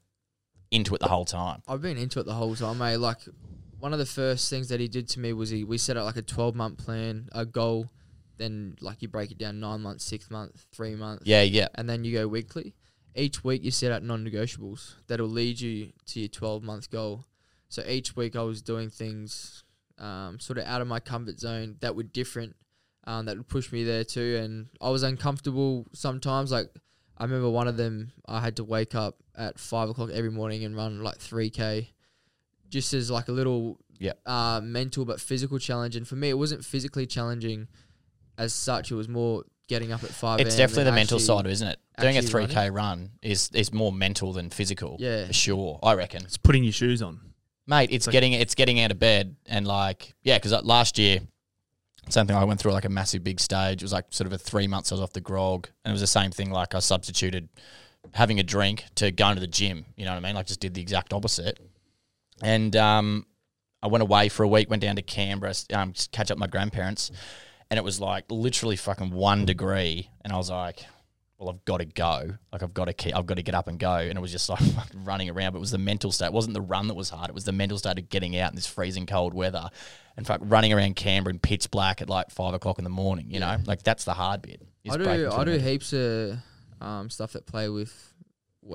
into 0.71 0.95
it 0.95 1.01
the 1.01 1.09
whole 1.09 1.25
time? 1.25 1.63
I've 1.67 1.83
been 1.83 1.97
into 1.97 2.21
it 2.21 2.27
the 2.27 2.35
whole 2.35 2.55
time, 2.55 2.79
mate. 2.79 2.99
Like 2.99 3.19
one 3.79 3.93
of 3.93 3.99
the 3.99 4.07
first 4.07 4.51
things 4.51 4.69
that 4.69 4.81
he 4.81 4.89
did 4.89 5.09
to 5.11 5.21
me 5.21 5.33
was 5.33 5.51
he 5.51 5.65
we 5.65 5.79
set 5.79 5.97
out 5.97 6.05
like 6.05 6.17
a 6.17 6.23
twelve 6.23 6.55
month 6.55 6.79
plan, 6.79 7.29
a 7.33 7.45
goal, 7.45 7.91
then 8.39 8.77
like 8.81 9.03
you 9.03 9.09
break 9.09 9.31
it 9.31 9.39
down 9.39 9.61
nine 9.61 9.81
months, 9.81 10.05
six 10.05 10.31
months, 10.31 10.67
three 10.73 10.95
months. 10.95 11.25
Yeah, 11.27 11.43
yeah. 11.43 11.69
and 11.75 11.89
then 11.89 12.05
you 12.05 12.13
go 12.13 12.29
weekly. 12.29 12.75
Each 13.15 13.43
week 13.43 13.65
you 13.65 13.71
set 13.71 13.93
out 13.93 14.03
non-negotiables 14.03 14.97
that'll 15.07 15.27
lead 15.27 15.59
you 15.59 15.93
to 16.09 16.21
your 16.21 16.29
12-month 16.29 16.91
goal. 16.91 17.25
So 17.71 17.83
each 17.89 18.15
week 18.15 18.37
I 18.37 18.43
was 18.43 18.61
doing 18.61 18.91
things 18.91 19.65
um, 19.99 20.39
sort 20.39 20.59
of 20.59 20.67
out 20.67 20.83
of 20.83 20.87
my 20.87 21.01
comfort 21.01 21.41
zone 21.41 21.77
that 21.81 21.97
were 21.97 22.03
different, 22.03 22.57
um, 23.07 23.25
that 23.25 23.39
would 23.39 23.49
push 23.49 23.73
me 23.73 23.85
there 23.85 24.05
too. 24.05 24.39
And 24.43 24.67
I 24.83 24.91
was 24.91 25.03
uncomfortable 25.03 25.87
sometimes. 25.95 26.53
Like 26.53 26.69
I 27.17 27.25
remember 27.25 27.49
one 27.49 27.69
of 27.69 27.79
them, 27.79 28.13
I 28.27 28.41
had 28.41 28.57
to 28.57 28.65
wake 28.65 28.95
up 28.95 29.17
at 29.35 29.59
five 29.59 29.89
o'clock 29.89 30.11
every 30.13 30.31
morning 30.31 30.65
and 30.65 30.77
run 30.77 31.03
like 31.03 31.19
3k, 31.19 31.89
just 32.71 32.93
as 32.95 33.11
like 33.11 33.29
a 33.29 33.33
little 33.33 33.79
Yep. 33.99 34.21
uh, 34.27 34.61
mental 34.63 35.05
but 35.07 35.21
physical 35.21 35.59
challenge. 35.59 35.97
And 35.97 36.07
for 36.07 36.17
me, 36.17 36.29
it 36.29 36.37
wasn't 36.39 36.65
physically 36.65 37.07
challenging 37.07 37.69
as 38.37 38.53
such. 38.53 38.91
It 38.91 38.95
was 38.95 39.09
more 39.09 39.45
getting 39.69 39.91
up 39.93 40.05
at 40.05 40.11
five. 40.11 40.41
It's 40.41 40.55
a.m. 40.55 40.59
definitely 40.69 40.85
the 40.85 40.93
mental 40.93 41.19
side 41.19 41.41
of 41.41 41.47
it, 41.47 41.53
isn't 41.53 41.69
it? 41.69 41.79
Doing 41.99 42.19
a 42.19 42.21
3K 42.21 42.73
run 42.75 43.11
is, 43.23 43.51
is 43.55 43.73
more 43.73 43.91
mental 43.93 44.33
than 44.35 44.51
physical. 44.51 44.97
Yeah. 45.01 45.27
For 45.27 45.33
sure, 45.33 45.79
I 45.83 45.95
reckon. 45.95 46.25
It's 46.25 46.37
putting 46.37 46.63
your 46.63 46.75
shoes 46.75 47.01
on. 47.01 47.21
Mate, 47.67 47.89
it's 47.91 48.07
Like- 48.07 48.13
getting 48.13 48.33
it's 48.35 48.55
getting 48.55 48.81
out 48.81 48.91
of 48.93 48.99
bed 48.99 49.35
and 49.47 49.67
like 49.67 50.15
yeah, 50.23 50.37
because 50.39 50.53
last 50.63 50.99
year, 50.99 51.21
same 52.11 52.27
thing. 52.29 52.37
I 52.37 52.45
went 52.45 52.61
through 52.61 52.73
like 52.73 52.85
a 52.85 52.89
massive 52.91 53.25
big 53.25 53.41
stage. 53.41 53.83
It 53.83 53.85
was 53.85 53.93
like 53.93 54.05
sort 54.11 54.27
of 54.27 54.33
a 54.33 54.39
three 54.39 54.69
months 54.69 54.93
I 54.93 54.95
was 54.95 55.03
off 55.03 55.13
the 55.15 55.21
grog, 55.21 55.69
and 55.85 55.91
it 55.91 55.95
was 55.95 56.01
the 56.03 56.07
same 56.07 56.31
thing. 56.31 56.51
Like 56.51 56.75
I 56.75 56.79
substituted 56.79 57.49
having 58.15 58.39
a 58.39 58.45
drink 58.45 58.85
to 58.97 59.11
going 59.11 59.35
to 59.35 59.41
the 59.41 59.47
gym. 59.49 59.87
You 59.97 60.05
know 60.05 60.13
what 60.13 60.19
I 60.19 60.21
mean? 60.21 60.35
Like 60.37 60.47
just 60.47 60.61
did 60.61 60.75
the 60.75 60.81
exact 60.83 61.13
opposite. 61.13 61.59
And 62.43 62.75
um, 62.77 63.27
I 63.83 63.89
went 63.89 64.03
away 64.03 64.29
for 64.29 64.43
a 64.43 64.49
week. 64.49 64.69
Went 64.71 64.83
down 64.83 64.97
to 64.97 65.03
Canberra, 65.03 65.55
um, 65.73 65.95
catch 66.13 66.31
up 66.31 66.37
with 66.37 66.41
my 66.41 66.47
grandparents, 66.47 67.11
and 67.71 67.79
it 67.79 67.85
was 67.85 68.01
like 68.01 68.25
literally 68.31 68.77
fucking 68.77 69.11
one 69.11 69.45
degree, 69.45 70.11
and 70.23 70.33
I 70.33 70.37
was 70.37 70.51
like. 70.51 70.85
Well, 71.39 71.51
I've 71.51 71.63
got 71.67 71.81
to 71.81 71.85
go. 71.85 72.31
Like 72.51 72.63
I've 72.63 72.73
got 72.73 72.87
to 72.87 72.95
keep. 72.95 73.15
I've 73.15 73.27
got 73.27 73.35
to 73.35 73.43
get 73.43 73.55
up 73.55 73.69
and 73.69 73.79
go. 73.79 73.97
And 73.97 74.17
it 74.17 74.23
was 74.23 74.33
just 74.33 74.49
like 74.49 74.63
running 74.95 75.29
around. 75.29 75.53
But 75.53 75.59
it 75.59 75.61
was 75.61 75.71
the 75.71 75.77
mental 75.77 76.11
state. 76.11 76.29
It 76.29 76.33
wasn't 76.33 76.55
the 76.55 76.63
run 76.63 76.89
that 76.89 76.95
was 76.95 77.11
hard. 77.11 77.29
It 77.29 77.35
was 77.35 77.45
the 77.45 77.53
mental 77.53 77.77
state 77.77 77.99
of 77.99 78.09
getting 78.09 78.39
out 78.39 78.53
in 78.53 78.57
this 78.57 78.67
freezing 78.67 79.05
cold 79.05 79.35
weather, 79.35 79.69
and 80.17 80.27
fuck 80.27 80.41
running 80.43 80.73
around 80.73 80.97
Canberra 80.97 81.35
in 81.35 81.39
pitch 81.39 81.71
black 81.71 82.01
at 82.01 82.09
like 82.09 82.31
five 82.31 82.55
o'clock 82.55 82.79
in 82.79 82.85
the 82.85 82.91
morning. 82.91 83.27
You 83.29 83.41
know, 83.41 83.59
like 83.67 83.83
that's 83.83 84.05
the 84.05 84.15
hard 84.15 84.41
bit. 84.41 84.63
I 84.89 84.97
do. 84.97 85.31
I 85.31 85.45
do 85.45 85.59
heaps 85.59 85.93
of 85.93 86.39
um, 86.81 87.11
stuff 87.11 87.33
that 87.33 87.45
play 87.45 87.69
with 87.69 88.15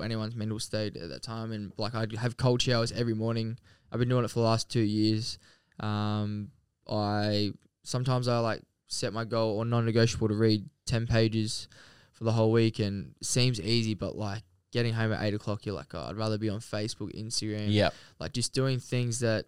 anyone's 0.00 0.34
mental 0.34 0.58
state 0.58 0.96
at 0.96 1.08
that 1.10 1.22
time, 1.22 1.52
and 1.52 1.72
like 1.76 1.94
I 1.94 2.06
have 2.18 2.36
cold 2.36 2.62
showers 2.62 2.92
every 2.92 3.14
morning. 3.14 3.58
I've 3.90 3.98
been 3.98 4.08
doing 4.08 4.24
it 4.24 4.28
for 4.28 4.40
the 4.40 4.46
last 4.46 4.70
two 4.70 4.80
years. 4.80 5.38
Um, 5.80 6.48
I 6.88 7.52
sometimes 7.82 8.28
I 8.28 8.38
like 8.38 8.62
set 8.86 9.12
my 9.12 9.24
goal 9.24 9.58
or 9.58 9.64
non-negotiable 9.64 10.28
to 10.28 10.34
read 10.34 10.68
ten 10.86 11.06
pages 11.06 11.68
for 12.12 12.24
the 12.24 12.32
whole 12.32 12.52
week, 12.52 12.78
and 12.78 13.14
seems 13.22 13.60
easy, 13.60 13.94
but 13.94 14.16
like 14.16 14.42
getting 14.72 14.94
home 14.94 15.12
at 15.12 15.22
eight 15.22 15.34
o'clock, 15.34 15.66
you're 15.66 15.74
like, 15.74 15.94
oh, 15.94 16.06
I'd 16.08 16.16
rather 16.16 16.38
be 16.38 16.48
on 16.48 16.60
Facebook, 16.60 17.14
Instagram, 17.14 17.66
Yeah, 17.68 17.90
like 18.18 18.32
just 18.32 18.54
doing 18.54 18.78
things 18.78 19.20
that 19.20 19.46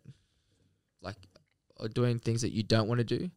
like 1.00 1.16
or 1.76 1.88
doing 1.88 2.18
things 2.18 2.42
that 2.42 2.52
you 2.52 2.62
don't 2.62 2.88
want 2.88 2.98
to 2.98 3.04
do. 3.04 3.30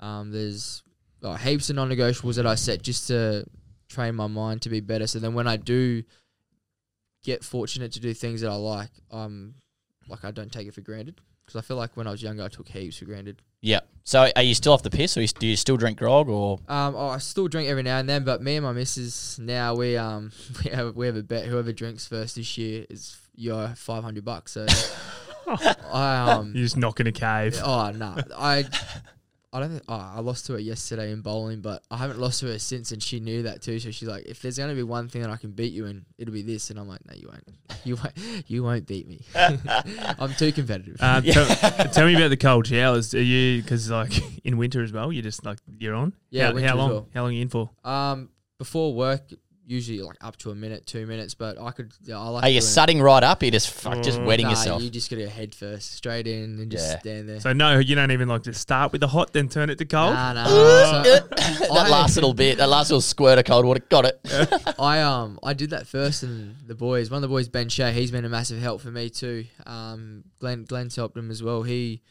Um, 0.00 0.30
there's 0.30 0.82
uh, 1.22 1.36
heaps 1.36 1.70
of 1.70 1.76
non-negotiables 1.76 2.36
that 2.36 2.46
I 2.46 2.54
set 2.54 2.82
just 2.82 3.06
to 3.08 3.46
train 3.88 4.14
my 4.14 4.26
mind 4.26 4.62
to 4.62 4.68
be 4.70 4.80
better. 4.80 5.06
So 5.06 5.18
then 5.18 5.34
when 5.34 5.46
I 5.46 5.56
do 5.56 6.02
get 7.22 7.44
fortunate 7.44 7.92
to 7.92 8.00
do 8.00 8.12
things 8.14 8.40
that 8.40 8.50
I 8.50 8.54
like, 8.54 8.90
um, 9.10 9.54
like 10.08 10.24
I 10.24 10.30
don't 10.30 10.52
take 10.52 10.66
it 10.66 10.74
for 10.74 10.80
granted 10.80 11.20
because 11.44 11.58
I 11.58 11.62
feel 11.62 11.76
like 11.76 11.96
when 11.96 12.06
I 12.06 12.10
was 12.10 12.22
younger 12.22 12.42
I 12.42 12.48
took 12.48 12.68
heaps 12.68 12.98
for 12.98 13.04
granted. 13.04 13.42
yeah. 13.60 13.80
So 14.04 14.28
are 14.34 14.42
you 14.42 14.54
still 14.54 14.72
off 14.72 14.82
the 14.82 14.90
piss, 14.90 15.16
or 15.16 15.24
do 15.24 15.46
you 15.46 15.54
still 15.54 15.76
drink 15.76 15.96
grog, 15.98 16.28
or 16.28 16.58
Um, 16.66 16.96
oh, 16.96 17.06
I 17.06 17.18
still 17.18 17.46
drink 17.46 17.68
every 17.68 17.84
now 17.84 17.98
and 17.98 18.08
then, 18.08 18.24
but 18.24 18.42
me 18.42 18.56
and 18.56 18.64
my 18.64 18.72
missus 18.72 19.38
now 19.38 19.76
we 19.76 19.96
um 19.96 20.32
we 20.64 20.70
have 20.72 20.96
we 20.96 21.06
have 21.06 21.14
a 21.16 21.22
bet. 21.22 21.46
Whoever 21.46 21.72
drinks 21.72 22.06
first 22.06 22.34
this 22.34 22.58
year 22.58 22.84
is 22.90 23.16
your 23.36 23.68
five 23.76 24.02
hundred 24.02 24.24
bucks. 24.24 24.52
So 24.52 24.66
I 25.46 26.32
um 26.32 26.52
You're 26.54 26.64
just 26.64 26.76
knocking 26.76 27.06
a 27.06 27.12
cave. 27.12 27.56
Oh 27.62 27.90
no, 27.92 28.16
I 28.36 28.64
I 29.54 29.60
don't. 29.60 29.70
Think, 29.70 29.82
oh, 29.88 29.94
I 29.94 30.20
lost 30.20 30.46
to 30.46 30.54
her 30.54 30.58
yesterday 30.58 31.12
in 31.12 31.20
bowling, 31.20 31.60
but 31.60 31.82
I 31.90 31.98
haven't 31.98 32.18
lost 32.18 32.40
to 32.40 32.46
her 32.46 32.58
since, 32.58 32.90
and 32.90 33.02
she 33.02 33.20
knew 33.20 33.42
that 33.42 33.60
too. 33.60 33.78
So 33.80 33.90
she's 33.90 34.08
like, 34.08 34.24
"If 34.26 34.40
there's 34.40 34.56
gonna 34.56 34.74
be 34.74 34.82
one 34.82 35.08
thing 35.08 35.20
that 35.22 35.30
I 35.30 35.36
can 35.36 35.50
beat 35.50 35.72
you 35.74 35.84
in, 35.86 36.06
it'll 36.16 36.32
be 36.32 36.40
this." 36.42 36.70
And 36.70 36.78
I'm 36.80 36.88
like, 36.88 37.04
"No, 37.06 37.14
you 37.14 37.28
won't. 37.28 37.44
You 37.84 37.96
won't. 37.96 38.12
You 38.48 38.62
won't 38.62 38.86
beat 38.86 39.06
me. 39.08 39.20
I'm 40.18 40.32
too 40.34 40.52
competitive." 40.52 40.96
Um, 41.00 41.22
tell, 41.24 41.46
tell 41.88 42.06
me 42.06 42.14
about 42.16 42.28
the 42.28 42.36
cold 42.36 42.66
showers. 42.66 43.14
Are 43.14 43.22
you 43.22 43.60
because 43.62 43.90
like 43.90 44.12
in 44.44 44.56
winter 44.56 44.82
as 44.82 44.92
well? 44.92 45.12
You're 45.12 45.22
just 45.22 45.44
like 45.44 45.58
you're 45.78 45.94
on. 45.94 46.12
Yeah, 46.30 46.52
How, 46.52 46.58
how 46.68 46.76
long? 46.76 46.90
well. 46.90 47.08
How 47.14 47.22
long 47.22 47.30
are 47.30 47.34
you 47.34 47.42
in 47.42 47.48
for? 47.48 47.70
um, 47.84 48.30
before 48.58 48.94
work, 48.94 49.22
usually 49.72 50.00
like 50.02 50.16
up 50.20 50.36
to 50.36 50.50
a 50.50 50.54
minute, 50.54 50.86
two 50.86 51.06
minutes, 51.06 51.34
but 51.34 51.58
I 51.60 51.70
could. 51.70 51.92
Yeah, 52.04 52.18
I 52.20 52.28
like. 52.28 52.44
are 52.44 52.48
you 52.48 52.60
doing- 52.60 52.68
sutting 52.70 53.00
right 53.02 53.22
up? 53.24 53.40
Or 53.42 53.44
you 53.46 53.50
just 53.50 53.70
fuck, 53.70 54.02
just 54.02 54.18
Mm. 54.20 54.26
wetting 54.26 54.44
Nah, 54.46 54.50
yourself. 54.50 54.82
You 54.82 54.90
just 54.90 55.10
gotta 55.10 55.22
go 55.24 55.28
head 55.30 55.54
first, 55.54 55.92
straight 55.94 56.26
in, 56.26 56.58
and 56.60 56.70
just 56.70 56.86
Yeah. 56.88 56.98
stand 57.00 57.28
there. 57.28 57.40
So 57.40 57.52
no, 57.52 57.78
you 57.78 57.94
don't 57.94 58.10
even 58.10 58.28
like 58.28 58.42
to 58.44 58.54
start 58.54 58.92
with 58.92 59.00
the 59.00 59.08
hot, 59.08 59.32
then 59.32 59.48
turn 59.48 59.70
it 59.70 59.78
to 59.78 59.84
cold. 59.84 60.14
Nah, 60.14 60.32
nah. 60.34 60.44
so 60.48 61.02
that 61.02 61.70
I- 61.70 61.88
last 61.88 62.14
little 62.16 62.34
bit, 62.34 62.58
that 62.58 62.68
last 62.68 62.90
little 62.90 63.00
squirt 63.00 63.38
of 63.38 63.44
cold 63.44 63.64
water, 63.64 63.80
got 63.88 64.04
it. 64.04 64.20
I 64.78 65.00
um 65.00 65.38
I 65.42 65.52
did 65.54 65.70
that 65.70 65.86
first, 65.86 66.22
and 66.22 66.56
the 66.66 66.74
boys, 66.74 67.10
one 67.10 67.16
of 67.18 67.22
the 67.22 67.28
boys, 67.28 67.48
Ben 67.48 67.68
Shea, 67.68 67.92
he's 67.92 68.10
been 68.10 68.24
a 68.24 68.28
massive 68.28 68.60
help 68.60 68.80
for 68.82 68.90
me 68.90 69.08
too. 69.10 69.46
Um, 69.66 70.24
Glenn 70.38 70.64
Glenn's 70.64 70.96
helped 70.96 71.16
him 71.16 71.30
as 71.30 71.42
well. 71.42 71.62
He 71.62 72.02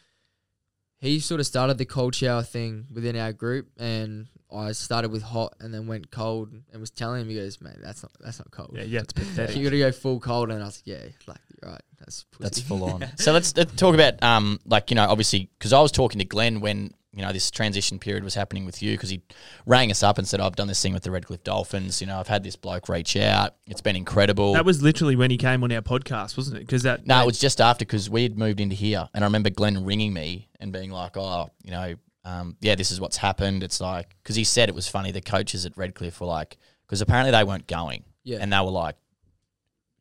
he 1.00 1.18
sort 1.18 1.40
of 1.40 1.46
started 1.46 1.78
the 1.78 1.84
cold 1.84 2.14
shower 2.14 2.42
thing 2.44 2.86
within 2.92 3.16
our 3.16 3.32
group, 3.32 3.68
and 3.76 4.28
I 4.54 4.72
started 4.72 5.10
with 5.10 5.22
hot 5.22 5.54
and 5.60 5.72
then 5.72 5.86
went 5.86 6.10
cold, 6.10 6.50
and 6.72 6.80
was 6.80 6.90
telling 6.90 7.22
him, 7.22 7.28
he 7.28 7.34
goes, 7.36 7.60
"Mate, 7.60 7.76
that's 7.82 8.02
not 8.02 8.12
that's 8.20 8.38
not 8.38 8.50
cold. 8.50 8.70
Yeah, 8.74 8.82
yeah, 8.84 9.00
it's 9.00 9.12
pathetic. 9.14 9.56
you 9.56 9.64
got 9.64 9.70
to 9.70 9.78
go 9.78 9.92
full 9.92 10.20
cold." 10.20 10.50
And 10.50 10.62
I 10.62 10.66
was 10.66 10.82
like, 10.86 10.86
"Yeah, 10.86 11.08
like 11.26 11.38
you're 11.62 11.70
right, 11.72 11.82
that's 11.98 12.24
pussy. 12.24 12.42
That's 12.44 12.60
full 12.60 12.84
on. 12.92 13.04
so 13.16 13.32
let's, 13.32 13.56
let's 13.56 13.74
talk 13.76 13.94
about 13.94 14.22
um 14.22 14.60
like 14.66 14.90
you 14.90 14.94
know 14.96 15.06
obviously 15.08 15.50
because 15.58 15.72
I 15.72 15.80
was 15.80 15.92
talking 15.92 16.18
to 16.18 16.24
Glenn 16.24 16.60
when 16.60 16.92
you 17.14 17.20
know 17.22 17.30
this 17.32 17.50
transition 17.50 17.98
period 17.98 18.24
was 18.24 18.34
happening 18.34 18.64
with 18.64 18.82
you 18.82 18.92
because 18.96 19.10
he 19.10 19.20
rang 19.66 19.90
us 19.90 20.02
up 20.02 20.16
and 20.16 20.26
said 20.26 20.40
I've 20.40 20.56
done 20.56 20.66
this 20.68 20.80
thing 20.82 20.94
with 20.94 21.02
the 21.02 21.10
Redcliffe 21.10 21.44
Dolphins. 21.44 22.00
You 22.00 22.06
know 22.06 22.18
I've 22.18 22.28
had 22.28 22.42
this 22.42 22.56
bloke 22.56 22.88
reach 22.88 23.16
out. 23.16 23.54
It's 23.66 23.82
been 23.82 23.96
incredible. 23.96 24.54
That 24.54 24.64
was 24.64 24.82
literally 24.82 25.14
when 25.14 25.30
he 25.30 25.36
came 25.36 25.62
on 25.62 25.70
our 25.72 25.82
podcast, 25.82 26.36
wasn't 26.36 26.56
it? 26.56 26.60
Because 26.60 26.82
that 26.84 27.06
No, 27.06 27.22
it 27.22 27.26
was 27.26 27.38
just 27.38 27.60
after 27.60 27.84
because 27.84 28.08
we 28.08 28.22
had 28.22 28.38
moved 28.38 28.60
into 28.60 28.74
here, 28.74 29.08
and 29.14 29.24
I 29.24 29.26
remember 29.26 29.50
Glenn 29.50 29.84
ringing 29.84 30.12
me 30.14 30.48
and 30.58 30.72
being 30.72 30.90
like, 30.90 31.16
"Oh, 31.18 31.50
you 31.62 31.70
know, 31.70 31.94
um, 32.24 32.56
yeah, 32.60 32.74
this 32.74 32.90
is 32.90 33.00
what's 33.00 33.16
happened." 33.16 33.62
It's 33.62 33.80
like 33.80 34.16
because 34.22 34.36
he 34.36 34.44
said 34.44 34.68
it 34.68 34.74
was 34.74 34.88
funny. 34.88 35.10
The 35.12 35.20
coaches 35.20 35.66
at 35.66 35.76
Redcliffe 35.76 36.20
were 36.20 36.26
like, 36.26 36.56
because 36.86 37.00
apparently 37.00 37.30
they 37.32 37.44
weren't 37.44 37.66
going, 37.66 38.04
Yeah. 38.24 38.38
and 38.40 38.52
they 38.52 38.58
were 38.58 38.70
like, 38.70 38.96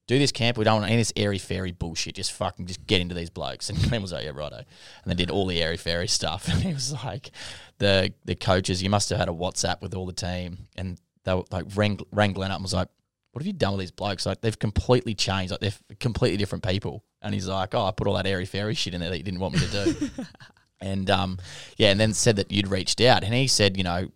"Do 0.08 0.20
this 0.20 0.32
camp. 0.32 0.58
We 0.58 0.64
don't 0.66 0.82
want 0.82 0.86
any 0.92 0.96
of 0.96 1.00
this 1.00 1.14
airy 1.16 1.38
fairy 1.38 1.72
bullshit. 1.72 2.16
Just 2.16 2.32
fucking 2.34 2.66
just 2.68 2.86
get 2.86 3.02
into 3.02 3.16
these 3.16 3.30
blokes." 3.30 3.70
And 3.72 3.82
Glenn 3.84 4.02
was 4.02 4.12
like, 4.14 4.24
"Yeah, 4.26 4.32
righto," 4.34 4.58
and 4.58 4.66
they 5.06 5.16
did 5.16 5.32
all 5.32 5.46
the 5.48 5.62
airy 5.62 5.78
fairy 5.78 6.08
stuff, 6.08 6.48
and 6.52 6.62
he 6.62 6.74
was 6.74 6.94
like, 7.04 7.32
"The 7.80 8.14
the 8.26 8.36
coaches, 8.36 8.84
you 8.84 8.90
must 8.90 9.10
have 9.10 9.20
had 9.20 9.30
a 9.30 9.34
WhatsApp 9.34 9.82
with 9.82 9.94
all 9.94 10.06
the 10.06 10.14
team 10.14 10.68
and." 10.76 11.00
they 11.24 11.36
were 11.36 11.44
like 11.52 11.66
rang, 11.76 12.00
rang 12.12 12.34
Glenn 12.34 12.50
up 12.50 12.56
and 12.56 12.64
was 12.64 12.74
like, 12.74 12.88
"What 13.32 13.44
have 13.44 13.46
you 13.46 13.54
done 13.54 13.74
with 13.74 13.80
these 13.82 13.92
blokes? 13.92 14.26
Like 14.26 14.42
they've 14.42 14.58
completely 14.58 15.14
changed. 15.14 15.52
Like 15.52 15.60
they're 15.60 15.72
completely 16.00 16.38
different 16.38 16.64
people." 16.66 17.04
And 17.22 17.32
he's 17.32 17.48
like, 17.48 17.76
"Oh, 17.76 17.86
I 17.86 17.92
put 17.92 18.08
all 18.08 18.16
that 18.16 18.26
airy 18.26 18.46
fairy 18.48 18.74
shit 18.74 18.96
in 18.96 19.02
there 19.02 19.12
that 19.12 19.18
you 19.20 19.24
didn't 19.24 19.40
want 19.40 19.54
me 19.54 19.60
to 19.60 19.68
do." 19.86 20.10
and 20.82 21.10
um, 21.10 21.38
yeah, 21.78 21.90
and 21.90 22.00
then 22.00 22.14
said 22.14 22.36
that 22.38 22.52
you'd 22.52 22.68
reached 22.68 23.02
out, 23.02 23.24
and 23.24 23.34
he 23.34 23.48
said, 23.48 23.78
you 23.78 23.84
know, 23.84 24.12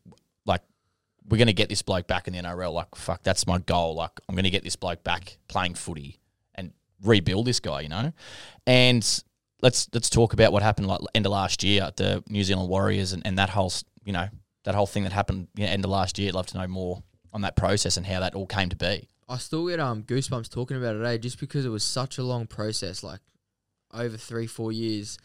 like 0.46 0.62
we're 1.28 1.38
to 1.46 1.54
get 1.54 1.70
this 1.70 1.82
bloke 1.82 2.08
back 2.08 2.28
in 2.28 2.34
the 2.34 2.40
NRL. 2.40 2.74
Like 2.74 2.96
fuck, 2.96 3.24
that's 3.24 3.48
my 3.48 3.60
goal. 3.60 3.96
Like 3.96 4.20
I'm 4.28 4.36
to 4.36 4.50
get 4.50 4.64
this 4.64 4.76
bloke 4.76 5.04
back 5.04 5.38
playing 5.48 5.76
footy 5.76 6.20
and 6.56 6.72
rebuild 7.04 7.46
this 7.46 7.60
guy. 7.60 7.82
You 7.82 7.90
know, 7.90 8.14
and 8.66 9.24
let's 9.62 9.90
let's 9.94 10.10
talk 10.10 10.34
about 10.34 10.52
what 10.52 10.64
happened 10.64 10.88
like 10.88 11.02
end 11.14 11.26
of 11.26 11.32
last 11.32 11.64
year 11.64 11.84
at 11.84 11.98
the 11.98 12.24
New 12.30 12.44
Zealand 12.44 12.70
Warriors 12.70 13.14
and, 13.14 13.26
and 13.26 13.38
that 13.38 13.50
whole 13.50 13.72
you 14.04 14.14
know 14.14 14.28
that 14.64 14.76
whole 14.76 14.88
thing 14.88 15.04
that 15.04 15.14
happened 15.14 15.48
you 15.56 15.66
know, 15.66 15.72
end 15.72 15.86
of 15.86 15.92
last 15.92 16.18
year. 16.18 16.30
I'd 16.30 16.36
love 16.36 16.48
to 16.48 16.58
know 16.58 16.68
more 16.68 17.04
on 17.34 17.42
that 17.42 17.56
process 17.56 17.98
and 17.98 18.06
how 18.06 18.20
that 18.20 18.36
all 18.36 18.48
came 18.48 18.70
to 18.70 18.76
be. 18.76 19.10
I 19.28 19.38
still 19.38 19.68
get 19.68 19.80
um 19.80 20.04
goosebumps 20.04 20.50
talking 20.50 20.78
about 20.78 20.96
it, 20.96 21.04
eh? 21.04 21.18
Just 21.18 21.40
because 21.40 21.66
it 21.66 21.70
was 21.70 21.84
such 21.84 22.18
a 22.18 22.24
long 22.24 22.48
process, 22.48 23.04
like 23.04 23.22
over 23.94 24.18
three, 24.18 24.48
four 24.48 24.72
years, 24.72 25.18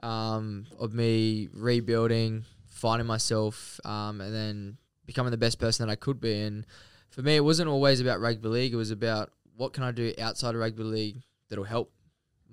um, 0.00 0.66
of 0.78 0.92
me 0.92 1.48
rebuilding, 1.52 2.44
finding 2.68 3.06
myself, 3.06 3.80
um, 3.84 4.20
and 4.20 4.34
then 4.34 4.78
becoming 5.06 5.30
the 5.30 5.36
best 5.36 5.58
person 5.58 5.86
that 5.86 5.92
I 5.92 5.96
could 5.96 6.20
be. 6.20 6.40
And 6.40 6.66
for 7.10 7.22
me, 7.22 7.36
it 7.36 7.44
wasn't 7.44 7.68
always 7.68 8.00
about 8.00 8.20
rugby 8.20 8.48
league. 8.48 8.72
It 8.72 8.76
was 8.76 8.90
about 8.90 9.30
what 9.56 9.72
can 9.72 9.82
I 9.82 9.92
do 9.92 10.12
outside 10.18 10.54
of 10.54 10.60
rugby 10.60 10.82
league 10.82 11.22
that'll 11.48 11.64
help 11.64 11.92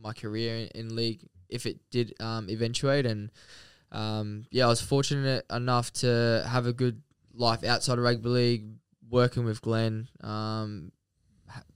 my 0.01 0.13
career 0.13 0.55
in, 0.55 0.87
in 0.87 0.95
league 0.95 1.27
if 1.49 1.65
it 1.65 1.77
did 1.91 2.13
um, 2.19 2.49
eventuate. 2.49 3.05
And 3.05 3.31
um, 3.91 4.45
yeah, 4.51 4.65
I 4.65 4.69
was 4.69 4.81
fortunate 4.81 5.45
enough 5.51 5.91
to 5.93 6.45
have 6.47 6.65
a 6.65 6.73
good 6.73 7.01
life 7.33 7.63
outside 7.63 7.97
of 7.97 8.03
rugby 8.03 8.29
league, 8.29 8.65
working 9.09 9.45
with 9.45 9.61
Glenn, 9.61 10.07
um, 10.21 10.91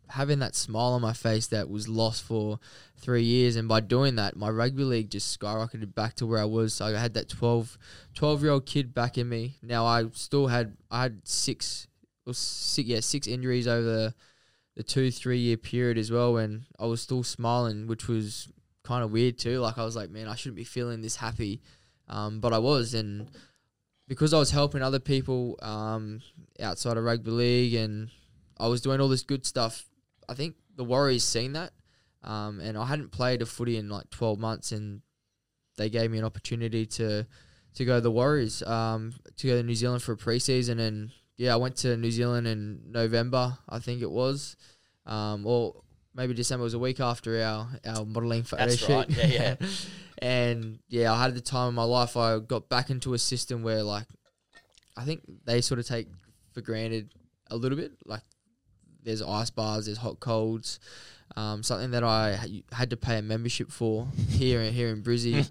having 0.09 0.39
that 0.39 0.55
smile 0.55 0.93
on 0.93 1.01
my 1.01 1.13
face 1.13 1.47
that 1.47 1.69
was 1.69 1.87
lost 1.87 2.23
for 2.23 2.59
three 2.95 3.23
years. 3.23 3.55
And 3.55 3.67
by 3.67 3.79
doing 3.79 4.15
that, 4.15 4.35
my 4.35 4.49
rugby 4.49 4.83
league 4.83 5.09
just 5.09 5.37
skyrocketed 5.37 5.93
back 5.95 6.15
to 6.15 6.25
where 6.25 6.39
I 6.39 6.45
was. 6.45 6.73
So 6.73 6.85
I 6.85 6.91
had 6.91 7.13
that 7.15 7.29
12, 7.29 7.77
12 8.13 8.43
year 8.43 8.51
old 8.51 8.65
kid 8.65 8.93
back 8.93 9.17
in 9.17 9.29
me. 9.29 9.57
Now 9.61 9.85
I 9.85 10.05
still 10.13 10.47
had, 10.47 10.77
I 10.89 11.03
had 11.03 11.27
six, 11.27 11.87
or 12.25 12.33
six 12.33 12.87
yeah, 12.87 12.99
six 12.99 13.27
injuries 13.27 13.67
over 13.67 13.81
the, 13.81 14.13
the 14.75 14.83
two, 14.83 15.11
three 15.11 15.39
year 15.39 15.57
period 15.57 15.97
as 15.97 16.11
well. 16.11 16.37
And 16.37 16.65
I 16.79 16.85
was 16.85 17.01
still 17.01 17.23
smiling, 17.23 17.87
which 17.87 18.07
was 18.07 18.51
kind 18.83 19.03
of 19.03 19.11
weird 19.11 19.37
too. 19.37 19.59
Like 19.59 19.77
I 19.77 19.83
was 19.83 19.95
like, 19.95 20.09
man, 20.09 20.27
I 20.27 20.35
shouldn't 20.35 20.57
be 20.57 20.63
feeling 20.63 21.01
this 21.01 21.17
happy. 21.17 21.61
Um, 22.07 22.39
but 22.39 22.53
I 22.53 22.59
was. 22.59 22.93
And, 22.93 23.29
because 24.07 24.33
I 24.33 24.39
was 24.39 24.51
helping 24.51 24.81
other 24.81 24.99
people 24.99 25.59
um, 25.61 26.21
outside 26.59 26.97
of 26.97 27.03
rugby 27.03 27.31
league 27.31 27.73
and 27.73 28.09
I 28.57 28.67
was 28.67 28.81
doing 28.81 29.01
all 29.01 29.09
this 29.09 29.23
good 29.23 29.45
stuff, 29.45 29.85
I 30.29 30.33
think 30.33 30.55
the 30.75 30.83
Warriors 30.83 31.23
seen 31.23 31.53
that. 31.53 31.71
Um, 32.23 32.59
and 32.59 32.77
I 32.77 32.85
hadn't 32.85 33.11
played 33.11 33.41
a 33.41 33.45
footy 33.45 33.77
in 33.77 33.89
like 33.89 34.09
12 34.09 34.39
months 34.39 34.71
and 34.71 35.01
they 35.77 35.89
gave 35.89 36.11
me 36.11 36.17
an 36.17 36.25
opportunity 36.25 36.85
to 36.85 37.25
to 37.75 37.85
go 37.85 37.95
to 37.95 38.01
the 38.01 38.11
Warriors, 38.11 38.63
um, 38.63 39.13
to 39.35 39.47
go 39.47 39.55
to 39.55 39.61
New 39.61 39.75
Zealand 39.75 40.01
for 40.01 40.13
a 40.13 40.17
preseason. 40.17 40.79
And 40.79 41.11
yeah, 41.37 41.53
I 41.53 41.57
went 41.57 41.75
to 41.77 41.95
New 41.95 42.09
Zealand 42.09 42.47
in 42.47 42.81
November, 42.89 43.55
I 43.69 43.77
think 43.77 44.01
it 44.01 44.09
was. 44.09 44.55
Um, 45.05 45.45
or 45.45 45.83
maybe 46.15 46.33
December 46.33 46.63
was 46.63 46.73
a 46.73 46.79
week 46.79 46.99
after 46.99 47.39
our, 47.41 47.67
our 47.85 48.03
modelling 48.03 48.43
photo 48.43 48.65
That's 48.65 48.77
shoot. 48.77 48.89
right, 48.89 49.09
yeah, 49.09 49.25
yeah. 49.27 49.55
and 50.17 50.79
yeah, 50.89 51.13
I 51.13 51.21
had 51.21 51.35
the 51.35 51.41
time 51.41 51.67
of 51.67 51.73
my 51.75 51.83
life. 51.83 52.17
I 52.17 52.39
got 52.39 52.67
back 52.67 52.89
into 52.89 53.13
a 53.13 53.19
system 53.19 53.61
where 53.61 53.83
like 53.83 54.07
I 54.97 55.05
think 55.05 55.21
they 55.45 55.61
sort 55.61 55.79
of 55.79 55.85
take 55.85 56.07
for 56.53 56.61
granted 56.61 57.13
a 57.51 57.55
little 57.55 57.77
bit. 57.77 57.91
Like 58.05 58.23
there's 59.07 59.21
ice 59.21 59.49
bars, 59.49 59.85
there's 59.85 59.97
hot 59.97 60.19
colds. 60.19 60.79
Um, 61.35 61.61
something 61.61 61.91
that 61.91 62.03
I 62.03 62.39
had 62.71 62.89
to 62.89 62.97
pay 62.97 63.17
a 63.19 63.21
membership 63.21 63.71
for 63.71 64.07
here 64.29 64.61
here 64.63 64.89
in 64.89 65.01
Brizzy. 65.01 65.49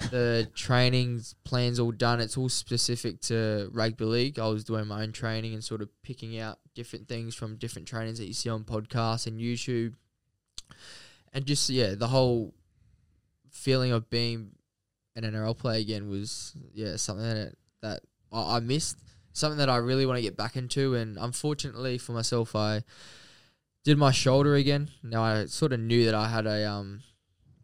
the 0.10 0.48
training 0.54 1.22
plans 1.44 1.78
all 1.78 1.92
done. 1.92 2.20
It's 2.20 2.36
all 2.36 2.48
specific 2.48 3.20
to 3.22 3.70
rugby 3.72 4.04
league. 4.04 4.38
I 4.38 4.48
was 4.48 4.64
doing 4.64 4.86
my 4.86 5.02
own 5.02 5.12
training 5.12 5.54
and 5.54 5.62
sort 5.62 5.82
of 5.82 5.88
picking 6.02 6.38
out 6.38 6.58
different 6.74 7.08
things 7.08 7.34
from 7.34 7.56
different 7.56 7.86
trainings 7.86 8.18
that 8.18 8.26
you 8.26 8.34
see 8.34 8.50
on 8.50 8.64
podcasts 8.64 9.26
and 9.26 9.40
YouTube. 9.40 9.94
And 11.32 11.44
just 11.44 11.68
yeah, 11.70 11.94
the 11.94 12.08
whole 12.08 12.54
feeling 13.50 13.92
of 13.92 14.10
being 14.10 14.52
an 15.16 15.24
NRL 15.24 15.56
player 15.56 15.80
again 15.80 16.08
was 16.08 16.54
yeah 16.72 16.96
something 16.96 17.24
that 17.24 17.54
that 17.82 18.00
I, 18.32 18.56
I 18.56 18.60
missed. 18.60 18.98
Something 19.36 19.58
that 19.58 19.68
I 19.68 19.76
really 19.76 20.06
want 20.06 20.16
to 20.16 20.22
get 20.22 20.34
back 20.36 20.56
into, 20.56 20.94
and 20.94 21.18
unfortunately 21.18 21.98
for 21.98 22.12
myself, 22.12 22.56
I 22.56 22.82
did 23.84 23.98
my 23.98 24.10
shoulder 24.10 24.54
again. 24.54 24.88
Now 25.02 25.22
I 25.22 25.44
sort 25.44 25.74
of 25.74 25.80
knew 25.80 26.06
that 26.06 26.14
I 26.14 26.28
had 26.28 26.46
a 26.46 26.68
um 26.70 27.00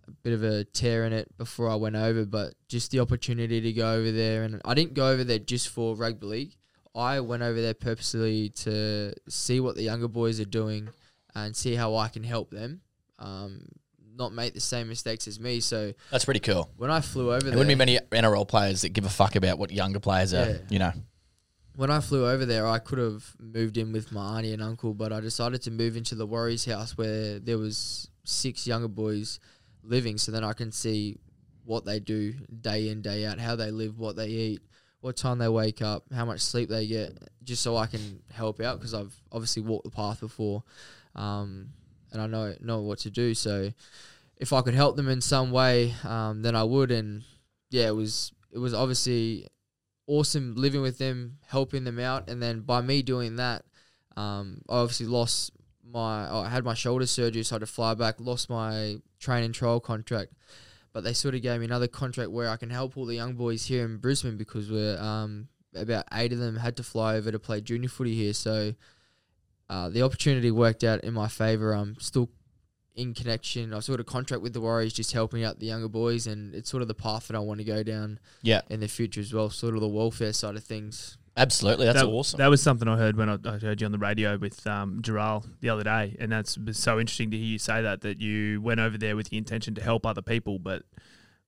a 0.07 0.11
bit 0.11 0.35
of 0.35 0.43
a 0.43 0.65
tear 0.65 1.07
in 1.07 1.15
it 1.15 1.35
before 1.39 1.71
I 1.71 1.77
went 1.77 1.97
over, 1.97 2.27
but 2.27 2.53
just 2.69 2.91
the 2.91 3.01
opportunity 3.01 3.61
to 3.63 3.73
go 3.73 3.95
over 3.95 4.13
there, 4.13 4.43
and 4.43 4.61
I 4.67 4.75
didn't 4.75 4.93
go 4.93 5.09
over 5.09 5.25
there 5.25 5.39
just 5.39 5.71
for 5.71 5.97
rugby 5.97 6.27
league. 6.27 6.57
I 6.95 7.21
went 7.21 7.43
over 7.43 7.59
there 7.63 7.73
purposely 7.73 8.51
to 8.51 9.15
see 9.29 9.59
what 9.61 9.75
the 9.75 9.83
younger 9.83 10.09
boys 10.09 10.41
are 10.41 10.45
doing 10.45 10.91
and 11.35 11.57
see 11.57 11.75
how 11.75 11.97
I 11.97 12.09
can 12.09 12.23
help 12.23 12.51
them. 12.51 12.83
Um, 13.19 13.65
not 14.15 14.35
make 14.35 14.53
the 14.53 14.61
same 14.61 14.89
mistakes 14.89 15.27
as 15.27 15.41
me. 15.41 15.61
So 15.61 15.95
That's 16.11 16.27
pretty 16.27 16.41
cool. 16.41 16.69
when 16.77 16.91
I 16.91 17.01
flew 17.01 17.31
over 17.33 17.41
There 17.41 17.51
there, 17.53 17.59
wouldn't 17.59 17.69
be 17.69 17.75
many 17.75 17.99
NRL 18.11 18.47
players 18.47 18.83
that 18.83 18.91
give 18.91 19.07
a 19.07 19.09
fuck 19.09 19.37
about 19.37 19.59
what 19.59 19.71
younger 19.71 20.01
players 20.01 20.35
are. 20.35 20.61
You 20.69 20.81
know, 20.81 20.93
when 21.75 21.91
I 21.91 22.01
flew 22.01 22.29
over 22.29 22.45
there, 22.45 22.67
I 22.67 22.79
could 22.79 22.99
have 22.99 23.25
moved 23.39 23.79
in 23.79 23.93
with 23.93 24.13
my 24.13 24.39
auntie 24.39 24.53
and 24.53 24.63
uncle, 24.63 24.95
but 24.95 25.13
I 25.13 25.21
decided 25.21 25.63
to 25.63 25.71
move 25.71 25.97
into 25.97 26.15
the 26.15 26.27
Warriors 26.27 26.65
house 26.65 26.97
where 26.99 27.39
there 27.39 27.59
was 27.59 28.11
six 28.25 28.67
younger 28.67 28.89
boys 28.89 29.41
living, 29.83 30.19
so 30.19 30.33
then 30.33 30.45
I 30.45 30.53
can 30.53 30.71
see 30.71 31.19
what 31.65 31.85
they 31.85 32.01
do 32.01 32.35
day 32.61 32.89
in 32.89 33.03
day 33.03 33.25
out, 33.25 33.39
how 33.39 33.57
they 33.57 33.71
live, 33.71 33.99
what 33.99 34.17
they 34.17 34.29
eat, 34.29 34.63
what 35.01 35.17
time 35.17 35.39
they 35.39 35.49
wake 35.49 35.81
up, 35.81 36.05
how 36.15 36.25
much 36.25 36.41
sleep 36.41 36.69
they 36.69 36.87
get, 36.87 37.17
just 37.43 37.63
so 37.63 37.77
I 37.77 37.87
can 37.87 38.23
help 38.33 38.61
out 38.61 38.79
because 38.79 38.95
I've 38.95 39.15
obviously 39.31 39.63
walked 39.63 39.85
the 39.85 39.91
path 39.91 40.21
before, 40.21 40.63
um, 41.15 41.71
and 42.13 42.21
I 42.21 42.27
know 42.27 42.55
know 42.61 42.83
what 42.83 42.99
to 43.01 43.11
do. 43.11 43.35
So 43.35 43.73
if 44.37 44.53
I 44.53 44.61
could 44.61 44.75
help 44.75 44.97
them 44.97 45.09
in 45.09 45.21
some 45.21 45.51
way, 45.51 45.95
um, 46.05 46.43
then 46.43 46.55
I 46.55 46.65
would. 46.65 46.91
And 46.91 47.25
yeah, 47.71 47.89
it 47.89 47.97
was 47.97 48.33
it 48.53 48.59
was 48.59 48.75
obviously 48.75 49.47
awesome 50.07 50.55
living 50.57 50.83
with 50.83 50.99
them, 50.99 51.39
helping 51.47 51.85
them 51.85 51.99
out, 51.99 52.29
and 52.29 52.43
then 52.43 52.61
by 52.61 52.81
me 52.81 53.03
doing 53.03 53.37
that, 53.37 53.65
um, 54.17 54.63
I 54.69 54.77
obviously 54.77 55.07
lost 55.07 55.53
my. 55.85 56.31
I 56.31 56.49
had 56.49 56.65
my 56.65 56.75
shoulder 56.75 57.07
surgery, 57.07 57.43
so 57.43 57.55
I 57.55 57.57
had 57.57 57.61
to 57.61 57.67
fly 57.67 57.95
back. 57.95 58.17
Lost 58.19 58.51
my 58.51 58.99
train 59.19 59.45
and 59.45 59.55
trial 59.55 59.81
contract, 59.81 60.33
but 60.93 61.05
they 61.05 61.13
sort 61.13 61.35
of 61.35 61.43
gave 61.43 61.61
me 61.61 61.67
another 61.67 61.89
contract 61.89 62.31
where 62.31 62.49
I 62.49 62.57
can 62.57 62.71
help 62.71 62.97
all 62.97 63.07
the 63.07 63.15
young 63.15 63.35
boys 63.35 63.67
here 63.67 63.85
in 63.85 63.99
Brisbane 63.99 64.37
because 64.37 64.71
we're 64.71 64.99
um, 65.01 65.49
about 65.75 66.05
eight 66.13 66.33
of 66.33 66.39
them 66.39 66.57
had 66.57 66.77
to 66.77 66.83
fly 66.83 67.17
over 67.17 67.33
to 67.33 67.39
play 67.39 67.61
junior 67.61 67.89
footy 67.89 68.15
here, 68.15 68.33
so. 68.33 68.75
Uh, 69.71 69.89
the 69.89 70.03
opportunity 70.03 70.51
worked 70.51 70.85
out 70.85 71.03
in 71.03 71.15
my 71.15 71.27
favour. 71.27 71.73
I'm 71.73 71.97
still 71.99 72.29
in 72.95 73.15
connection. 73.15 73.73
I 73.73 73.81
sort 73.81 74.01
of 74.01 74.07
contract 74.07 74.43
with 74.43 74.53
the 74.53 74.61
Warriors, 74.61 74.93
just 74.93 75.13
helping 75.13 75.45
out 75.45 75.59
the 75.59 75.67
younger 75.67 75.89
boys, 75.89 76.27
and 76.27 76.55
it's 76.55 76.71
sort 76.71 76.83
of 76.83 76.89
the 76.89 76.95
path 76.95 77.29
that 77.29 77.37
I 77.37 77.41
want 77.41 77.59
to 77.59 77.65
go 77.65 77.83
down 77.83 78.19
yeah, 78.43 78.63
in 78.69 78.81
the 78.81 78.89
future 78.89 79.21
as 79.21 79.33
well. 79.33 79.51
Sort 79.51 79.75
of 79.75 79.81
the 79.81 79.89
welfare 79.89 80.33
side 80.33 80.57
of 80.57 80.65
things. 80.65 81.17
absolutely. 81.37 81.87
That's 81.87 82.01
that, 82.01 82.09
awesome. 82.09 82.39
That 82.39 82.49
was 82.49 82.63
something 82.63 82.89
I 82.89 82.97
heard 82.97 83.17
when 83.17 83.29
I, 83.29 83.39
I 83.45 83.59
heard 83.59 83.81
you 83.81 83.87
on 83.87 83.93
the 83.93 83.99
radio 83.99 84.37
with 84.37 84.67
um, 84.67 85.01
Gerald 85.03 85.49
the 85.61 85.71
other 85.71 85.85
day, 85.85 86.17
and 86.19 86.31
that's 86.31 86.59
was 86.59 86.79
so 86.79 87.01
interesting 87.01 87.31
to 87.31 87.37
hear 87.37 87.47
you 87.47 87.59
say 87.59 87.83
that 87.83 88.03
that 88.03 88.21
you 88.21 88.61
went 88.61 88.81
over 88.81 88.99
there 88.99 89.17
with 89.17 89.31
the 89.31 89.39
intention 89.39 89.75
to 89.77 89.83
help 89.83 90.07
other 90.07 90.23
people, 90.23 90.59
but 90.59 90.83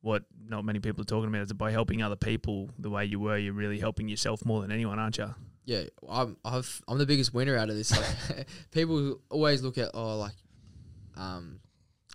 what 0.04 0.22
not 0.46 0.64
many 0.64 0.80
people 0.80 1.00
are 1.00 1.06
talking 1.06 1.28
about 1.28 1.42
is 1.42 1.48
that 1.48 1.54
by 1.54 1.70
helping 1.70 2.02
other 2.02 2.16
people 2.16 2.68
the 2.78 2.90
way 2.90 3.06
you 3.06 3.18
were, 3.18 3.38
you're 3.38 3.54
really 3.54 3.78
helping 3.78 4.06
yourself 4.06 4.44
more 4.44 4.60
than 4.60 4.70
anyone, 4.70 4.98
aren't 4.98 5.16
you? 5.16 5.34
Yeah, 5.64 5.84
I'm 6.08 6.36
I've, 6.44 6.82
I'm 6.86 6.98
the 6.98 7.06
biggest 7.06 7.32
winner 7.32 7.56
out 7.56 7.70
of 7.70 7.76
this. 7.76 7.90
Like, 7.90 8.46
people 8.70 9.20
always 9.30 9.62
look 9.62 9.78
at 9.78 9.90
oh 9.94 10.18
like, 10.18 10.34
um, 11.16 11.60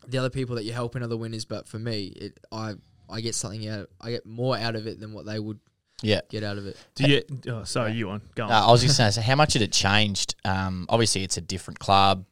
the 0.08 0.18
other 0.18 0.30
people 0.30 0.56
that 0.56 0.64
you're 0.64 0.76
helping 0.76 1.04
are 1.04 1.08
the 1.08 1.18
winners, 1.18 1.45
but 1.45 1.68
for 1.68 1.80
me, 1.80 2.08
it 2.16 2.39
I 2.52 2.76
I 3.10 3.22
get 3.22 3.36
something 3.36 3.68
out. 3.68 3.89
I 4.00 4.12
get 4.12 4.26
more 4.26 4.58
out 4.58 4.76
of 4.76 4.88
it 4.88 5.00
than 5.00 5.14
what 5.14 5.26
they 5.26 5.39
would 5.39 5.60
yeah. 6.02 6.22
get 6.30 6.43
out 6.43 6.58
of 6.58 6.68
it. 6.68 6.78
Do 6.95 7.10
you? 7.10 7.24
Oh, 7.47 7.64
sorry, 7.64 7.93
you 7.93 8.10
on? 8.10 8.22
Go 8.36 8.43
on. 8.43 8.50
No, 8.50 8.56
I 8.56 8.72
was 8.72 8.82
just 8.82 8.97
going 8.97 9.08
to 9.08 9.12
say, 9.12 9.22
how 9.22 9.36
much 9.36 9.54
had 9.54 9.62
it 9.62 9.72
changed? 9.72 10.36
Um, 10.45 10.86
obviously, 10.89 11.24
it's 11.24 11.38
a 11.38 11.41
different 11.41 11.80
club, 11.80 12.26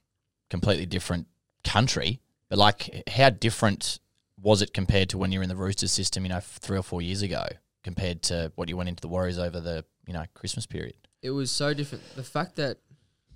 completely 0.49 0.85
different 0.85 1.27
country, 1.63 2.21
but 2.49 2.57
like, 2.57 3.03
how 3.09 3.29
different 3.29 3.99
was 4.41 4.61
it 4.61 4.73
compared 4.73 5.09
to 5.09 5.17
when 5.17 5.31
you 5.31 5.39
were 5.39 5.43
in 5.43 5.49
the 5.49 5.55
Roosters 5.55 5.91
system, 5.91 6.23
you 6.23 6.29
know, 6.29 6.39
three 6.39 6.77
or 6.77 6.83
four 6.83 7.01
years 7.01 7.21
ago, 7.21 7.45
compared 7.83 8.21
to 8.23 8.51
what 8.55 8.69
you 8.69 8.77
went 8.77 8.89
into 8.89 9.01
the 9.01 9.07
Warriors 9.07 9.39
over 9.39 9.59
the, 9.59 9.83
you 10.05 10.13
know, 10.13 10.23
Christmas 10.33 10.65
period? 10.65 10.95
It 11.23 11.31
was 11.31 11.51
so 11.51 11.73
different. 11.73 12.03
The 12.15 12.23
fact 12.23 12.55
that 12.57 12.77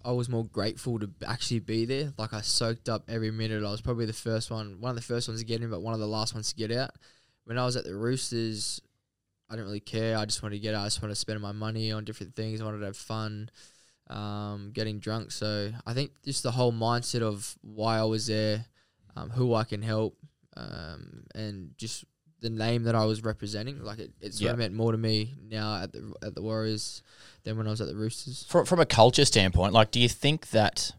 I 0.06 0.12
was 0.12 0.30
more 0.30 0.46
grateful 0.46 1.00
to 1.00 1.10
actually 1.26 1.60
be 1.60 1.86
there. 1.86 2.14
Like 2.18 2.34
I 2.34 2.42
soaked 2.42 2.90
up 2.90 3.04
every 3.08 3.32
minute. 3.32 3.64
I 3.64 3.72
was 3.72 3.82
probably 3.82 4.06
the 4.06 4.14
first 4.14 4.52
one, 4.52 4.78
one 4.80 4.90
of 4.92 4.96
the 4.96 5.02
first 5.02 5.28
ones 5.28 5.40
to 5.42 5.46
get 5.46 5.62
in, 5.62 5.70
but 5.70 5.82
one 5.82 5.94
of 5.94 6.00
the 6.00 6.08
last 6.08 6.34
ones 6.34 6.50
to 6.50 6.56
get 6.56 6.72
out. 6.72 6.92
When 7.46 7.58
I 7.58 7.66
was 7.66 7.76
at 7.76 7.84
the 7.86 7.96
Roosters, 7.96 8.82
I 9.50 9.54
didn't 9.56 9.66
really 9.68 9.80
care. 9.80 10.18
I 10.18 10.26
just 10.26 10.42
wanted 10.44 10.56
to 10.56 10.62
get 10.62 10.76
out. 10.76 10.82
I 10.84 10.86
just 10.86 11.02
wanted 11.02 11.16
to 11.16 11.20
spend 11.20 11.42
my 11.42 11.52
money 11.52 11.92
on 11.92 12.06
different 12.06 12.36
things. 12.36 12.62
I 12.62 12.66
wanted 12.66 12.80
to 12.80 12.86
have 12.86 12.98
fun. 12.98 13.50
um, 14.10 14.72
getting 14.74 15.00
drunk. 15.00 15.32
So 15.32 15.72
I 15.86 15.94
think 15.94 16.12
just 16.24 16.44
the 16.44 16.52
whole 16.52 16.74
mindset 16.74 17.22
of 17.22 17.58
why 17.62 17.98
I 17.98 18.04
was 18.04 18.28
there, 18.28 18.66
um, 19.16 19.30
who 19.30 19.54
I 19.54 19.64
can 19.64 19.82
help, 19.82 20.18
um, 20.58 21.24
and 21.34 21.72
just 21.78 22.04
the 22.42 22.50
name 22.50 22.84
that 22.84 22.96
I 22.96 23.06
was 23.06 23.24
representing. 23.24 23.84
Like 23.84 24.00
it, 24.00 24.12
it 24.20 24.34
sort 24.34 24.42
Yeah. 24.48 24.52
of 24.52 24.58
meant 24.58 24.74
more 24.74 24.92
to 24.92 24.98
me 24.98 25.36
now 25.50 25.82
at 25.82 25.92
the 25.94 26.14
at 26.24 26.36
the 26.36 26.42
Warriors 26.42 27.04
than 27.44 27.58
when 27.58 27.68
I 27.68 27.70
was 27.72 27.82
at 27.82 27.88
the 27.88 27.96
Roosters. 27.96 28.44
From 28.50 28.66
from 28.66 28.80
a 28.80 28.86
culture 28.86 29.26
standpoint, 29.26 29.74
like, 29.74 29.92
do 29.92 30.00
you 30.00 30.10
think 30.10 30.50
that 30.50 30.92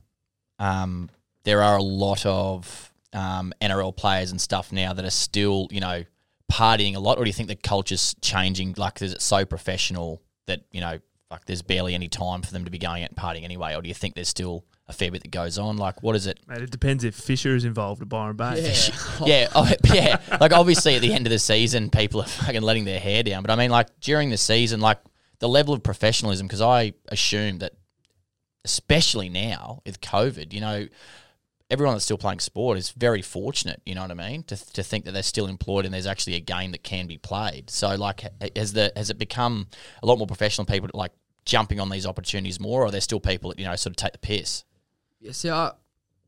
um, 0.59 1.11
there 1.45 1.63
are 1.63 1.77
a 1.77 1.83
lot 1.83 2.25
of 2.25 2.93
um, 3.13 3.53
NRL 3.61 3.95
players 3.97 4.31
and 4.31 4.41
stuff 4.41 4.73
now 4.73 4.93
that 4.93 5.05
are 5.05 5.11
still, 5.11 5.67
you 5.71 5.81
know, 5.81 6.05
partying 6.51 6.95
a 6.95 7.01
lot, 7.01 7.19
or 7.19 7.25
do 7.25 7.29
you 7.29 7.35
think 7.35 7.49
the 7.49 7.57
culture's 7.57 8.15
changing? 8.21 8.75
Like, 8.77 9.03
is 9.03 9.13
it 9.13 9.21
so 9.23 9.45
professional 9.45 10.23
that 10.47 10.63
you 10.71 10.81
know, 10.81 10.99
like, 11.31 11.45
there's 11.47 11.63
barely 11.63 11.95
any 11.95 12.09
time 12.09 12.43
for 12.43 12.53
them 12.53 12.65
to 12.65 12.71
be 12.71 12.79
going 12.79 13.03
out 13.03 13.11
and 13.11 13.19
partying 13.19 13.45
anyway, 13.45 13.75
or 13.75 13.83
do 13.83 13.89
you 13.89 13.95
think 13.95 14.15
there's 14.15 14.29
still 14.29 14.65
a 14.93 14.97
fair 14.97 15.11
bit 15.11 15.23
that 15.23 15.31
goes 15.31 15.59
on? 15.59 15.77
Like, 15.77 16.03
what 16.03 16.15
is 16.17 16.27
it? 16.27 16.41
Mate, 16.47 16.63
it 16.63 16.71
depends 16.71 17.05
if 17.05 17.15
Fisher 17.15 17.55
is 17.55 17.65
involved 17.65 18.03
at 18.03 18.09
Byron 18.09 18.37
Bay. 18.37 18.75
yeah, 19.25 19.49
oh, 19.55 19.71
yeah. 19.85 20.21
Like 20.41 20.53
obviously, 20.53 20.95
at 20.95 21.03
the 21.03 21.13
end 21.13 21.27
of 21.27 21.31
the 21.31 21.39
season, 21.39 21.91
people 21.91 22.21
are 22.21 22.27
fucking 22.27 22.63
letting 22.63 22.85
their 22.85 23.01
hair 23.01 23.23
down. 23.23 23.43
But 23.43 23.51
I 23.51 23.57
mean, 23.57 23.71
like 23.71 23.89
during 24.01 24.31
the 24.31 24.37
season, 24.37 24.81
like 24.81 24.99
the 25.39 25.49
level 25.49 25.75
of 25.75 25.83
professionalism, 25.83 26.47
because 26.47 26.61
I 26.61 26.95
assume 27.09 27.59
that, 27.59 27.73
especially 28.65 29.29
now 29.29 29.83
with 29.85 30.01
COVID, 30.01 30.53
you 30.53 30.61
know, 30.61 30.87
everyone 31.73 31.95
that's 31.95 32.05
still 32.05 32.19
playing 32.19 32.39
sport 32.39 32.79
is 32.79 32.91
very 32.91 33.23
fortunate. 33.23 33.81
You 33.87 33.95
know 33.95 34.03
what 34.03 34.11
I 34.11 34.15
mean? 34.15 34.45
To 34.45 34.73
to 34.75 34.83
think 34.83 35.05
that 35.07 35.13
they're 35.13 35.23
still 35.23 35.47
employed 35.47 35.85
and 35.85 35.93
there's 35.93 36.07
actually 36.07 36.35
a 36.35 36.41
game 36.41 36.73
that 36.73 36.85
can 36.85 37.07
be 37.07 37.19
played. 37.19 37.71
So 37.71 37.95
like, 37.97 38.25
has 38.55 38.75
the 38.75 38.93
has 38.95 39.11
it 39.11 39.19
become 39.19 39.69
a 40.03 40.07
lot 40.07 40.19
more 40.19 40.27
professional 40.27 40.67
people 40.67 40.91
like 40.95 41.13
jumping 41.45 41.81
on 41.81 41.89
these 41.89 42.07
opportunities 42.07 42.61
more, 42.61 42.83
or 42.83 42.87
are 42.87 42.91
there 42.91 43.01
still 43.01 43.21
people 43.21 43.51
that 43.51 43.59
you 43.59 43.65
know 43.65 43.75
sort 43.77 43.93
of 43.93 43.97
take 43.97 44.13
the 44.13 44.19
piss? 44.19 44.65
Yeah, 45.23 45.33
see, 45.33 45.51
I, 45.51 45.71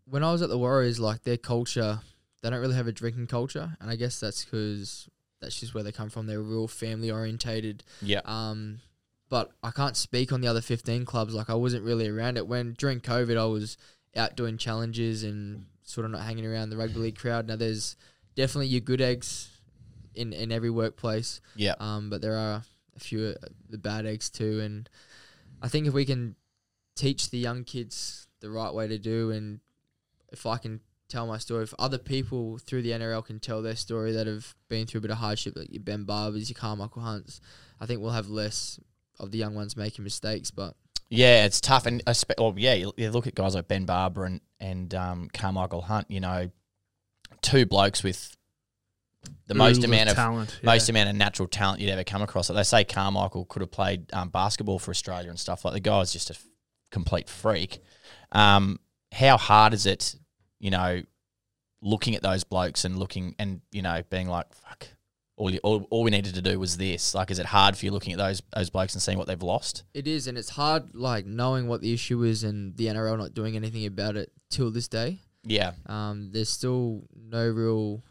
when 0.07 0.23
I 0.23 0.31
was 0.31 0.41
at 0.41 0.49
the 0.49 0.59
Warriors, 0.59 1.01
like 1.01 1.25
their 1.25 1.37
culture, 1.37 2.01
they 2.43 2.51
don't 2.51 2.61
really 2.61 2.77
have 2.77 2.87
a 2.87 2.93
drinking 2.93 3.27
culture, 3.27 3.77
and 3.81 3.91
I 3.91 3.97
guess 3.97 4.21
that's 4.21 4.45
because 4.45 5.09
that's 5.41 5.59
just 5.59 5.75
where 5.75 5.83
they 5.83 5.93
come 5.93 6.11
from. 6.11 6.27
They're 6.27 6.41
real 6.41 6.69
family 6.69 7.11
orientated. 7.11 7.83
Yeah. 8.01 8.21
Um, 8.25 8.79
but 9.29 9.51
I 9.65 9.73
can't 9.73 9.97
speak 9.97 10.31
on 10.33 10.41
the 10.41 10.47
other 10.47 10.61
fifteen 10.61 11.05
clubs. 11.05 11.35
Like 11.35 11.51
I 11.51 11.55
wasn't 11.55 11.85
really 11.85 12.09
around 12.09 12.37
it 12.37 12.47
when 12.47 12.75
during 12.79 13.01
COVID 13.01 13.37
I 13.37 13.47
was 13.47 13.77
out 14.15 14.37
doing 14.37 14.59
challenges 14.59 15.25
and 15.25 15.67
sort 15.83 16.05
of 16.05 16.13
not 16.13 16.23
hanging 16.23 16.47
around 16.47 16.71
the 16.71 16.77
rugby 16.77 17.01
league 17.01 17.19
crowd. 17.19 17.49
Now 17.49 17.57
there's 17.57 17.97
definitely 18.37 18.69
your 18.69 18.81
good 18.81 19.01
eggs 19.01 19.49
in 20.15 20.33
in 20.33 20.53
every 20.53 20.71
workplace. 20.71 21.41
Yeah. 21.57 21.75
Um, 21.81 22.11
but 22.11 22.21
there 22.21 22.37
are 22.37 22.63
a 22.95 23.01
few 23.01 23.27
of 23.29 23.37
the 23.69 23.79
bad 23.79 24.07
eggs 24.07 24.31
too, 24.31 24.61
and 24.61 24.89
I 25.61 25.69
think 25.69 25.89
if 25.89 25.95
we 25.95 26.05
can 26.05 26.37
teach 26.95 27.31
the 27.31 27.39
young 27.39 27.65
kids 27.65 28.24
the 28.45 28.51
right 28.51 28.73
way 28.73 28.87
to 28.87 28.99
do, 28.99 29.31
and 29.31 29.61
if 30.31 30.47
I 30.47 30.59
can 30.59 30.81
tell 31.09 31.27
my 31.27 31.39
story, 31.39 31.65
if 31.65 31.75
other 31.79 31.99
people 31.99 32.59
through 32.59 32.83
the 32.83 32.91
NRL 32.91 33.25
can 33.25 33.41
tell 33.41 33.63
their 33.63 33.77
story 33.77 34.13
that 34.13 34.27
have 34.27 34.55
been 34.69 34.87
through 34.87 34.99
a 34.99 35.03
bit 35.03 35.11
of 35.11 35.19
hardship, 35.19 35.55
like 35.57 35.73
your 35.73 35.83
Ben 35.83 36.05
Barbas, 36.05 36.49
your 36.49 36.55
Carmichael 36.57 37.03
Hunts, 37.03 37.41
I 37.81 37.87
think 37.87 38.01
we'll 38.01 38.11
have 38.11 38.29
less 38.29 38.79
of 39.19 39.31
the 39.31 39.39
young 39.39 39.55
ones 39.55 39.77
making 39.77 40.05
mistakes. 40.05 40.51
But 40.51 40.75
Yeah, 41.09 41.45
it's 41.45 41.61
tough, 41.61 41.87
and 41.87 42.05
espe- 42.05 42.39
well, 42.39 42.55
yeah, 42.57 42.75
you, 42.75 42.93
you 42.97 43.11
look 43.11 43.27
at 43.27 43.35
guys 43.35 43.55
like 43.55 43.69
Ben 43.69 43.85
Barba 43.87 44.23
and 44.23 44.41
and 44.61 44.95
um, 44.95 45.31
Carmichael 45.33 45.83
Hunt. 45.83 46.11
You 46.11 46.21
know, 46.21 46.51
two 47.43 47.67
blokes 47.67 48.03
with 48.03 48.37
the 49.47 49.55
most 49.55 49.79
Oodles 49.79 49.85
amount 49.87 50.11
of 50.11 50.17
talent. 50.17 50.59
yeah. 50.63 50.67
most 50.67 50.89
amount 50.89 51.09
of 51.09 51.17
natural 51.17 51.49
talent 51.49 51.81
you'd 51.81 51.91
ever 51.91 52.05
come 52.05 52.23
across. 52.23 52.51
Like 52.51 52.57
they 52.57 52.63
say, 52.65 52.85
Carmichael 52.85 53.45
could 53.47 53.63
have 53.63 53.71
played 53.71 54.13
um, 54.13 54.29
basketball 54.29 54.79
for 54.79 54.91
Australia 54.91 55.31
and 55.31 55.39
stuff. 55.39 55.65
Like 55.65 55.75
the 55.75 55.81
guy's 55.81 56.13
just 56.13 56.31
a 56.31 56.35
f- 56.35 56.45
complete 56.91 57.29
freak. 57.29 57.81
Um, 58.35 58.81
how 59.13 59.37
hard 59.37 59.73
is 59.75 59.87
it, 59.87 60.17
you 60.59 60.71
know, 60.71 61.03
looking 61.81 62.15
at 62.17 62.23
those 62.23 62.45
blokes 62.45 62.85
and 62.85 62.99
looking 62.99 63.35
and 63.39 63.61
you 63.71 63.83
know 63.83 64.03
being 64.11 64.29
like, 64.29 64.53
fuck. 64.53 64.89
All, 65.37 65.51
you, 65.51 65.59
all, 65.65 65.85
all 65.91 66.05
we 66.05 66.13
needed 66.13 66.37
to 66.37 66.43
do 66.43 66.61
was 66.61 66.77
this. 66.77 67.13
Like, 67.13 67.29
is 67.33 67.41
it 67.41 67.47
hard 67.47 67.77
for 67.77 67.85
you 67.85 67.91
looking 67.91 68.13
at 68.13 68.19
those 68.19 68.41
those 68.55 68.71
blokes 68.71 68.95
and 68.95 69.03
seeing 69.03 69.19
what 69.19 69.27
they've 69.27 69.43
lost? 69.43 69.83
it 69.93 70.07
is, 70.07 70.29
and 70.29 70.39
it's 70.39 70.51
hard, 70.51 70.95
like 70.95 71.27
knowing 71.27 71.67
what 71.67 71.81
the 71.81 71.93
issue 71.93 72.23
is, 72.23 72.45
and 72.45 72.77
the 72.77 72.87
NRL 72.87 73.19
not 73.19 73.35
doing 73.35 73.57
anything 73.57 73.85
about 73.85 74.17
it 74.17 74.31
till 74.49 74.71
this 74.71 74.87
day. 74.87 75.19
Yeah, 75.43 75.73
Um, 75.87 76.31
there's 76.33 76.49
still 76.49 77.03
no 77.15 77.47
real 77.49 78.03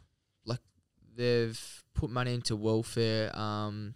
like 0.46 0.60
they've 1.16 1.84
put 1.96 2.10
money 2.10 2.34
into 2.34 2.58
welfare, 2.58 3.32
um, 3.40 3.96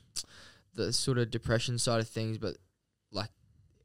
the 0.74 0.94
sort 0.94 1.18
of 1.18 1.30
depression 1.30 1.78
side 1.78 2.00
of 2.00 2.08
things, 2.08 2.38
but 2.38 2.56
like 3.12 3.30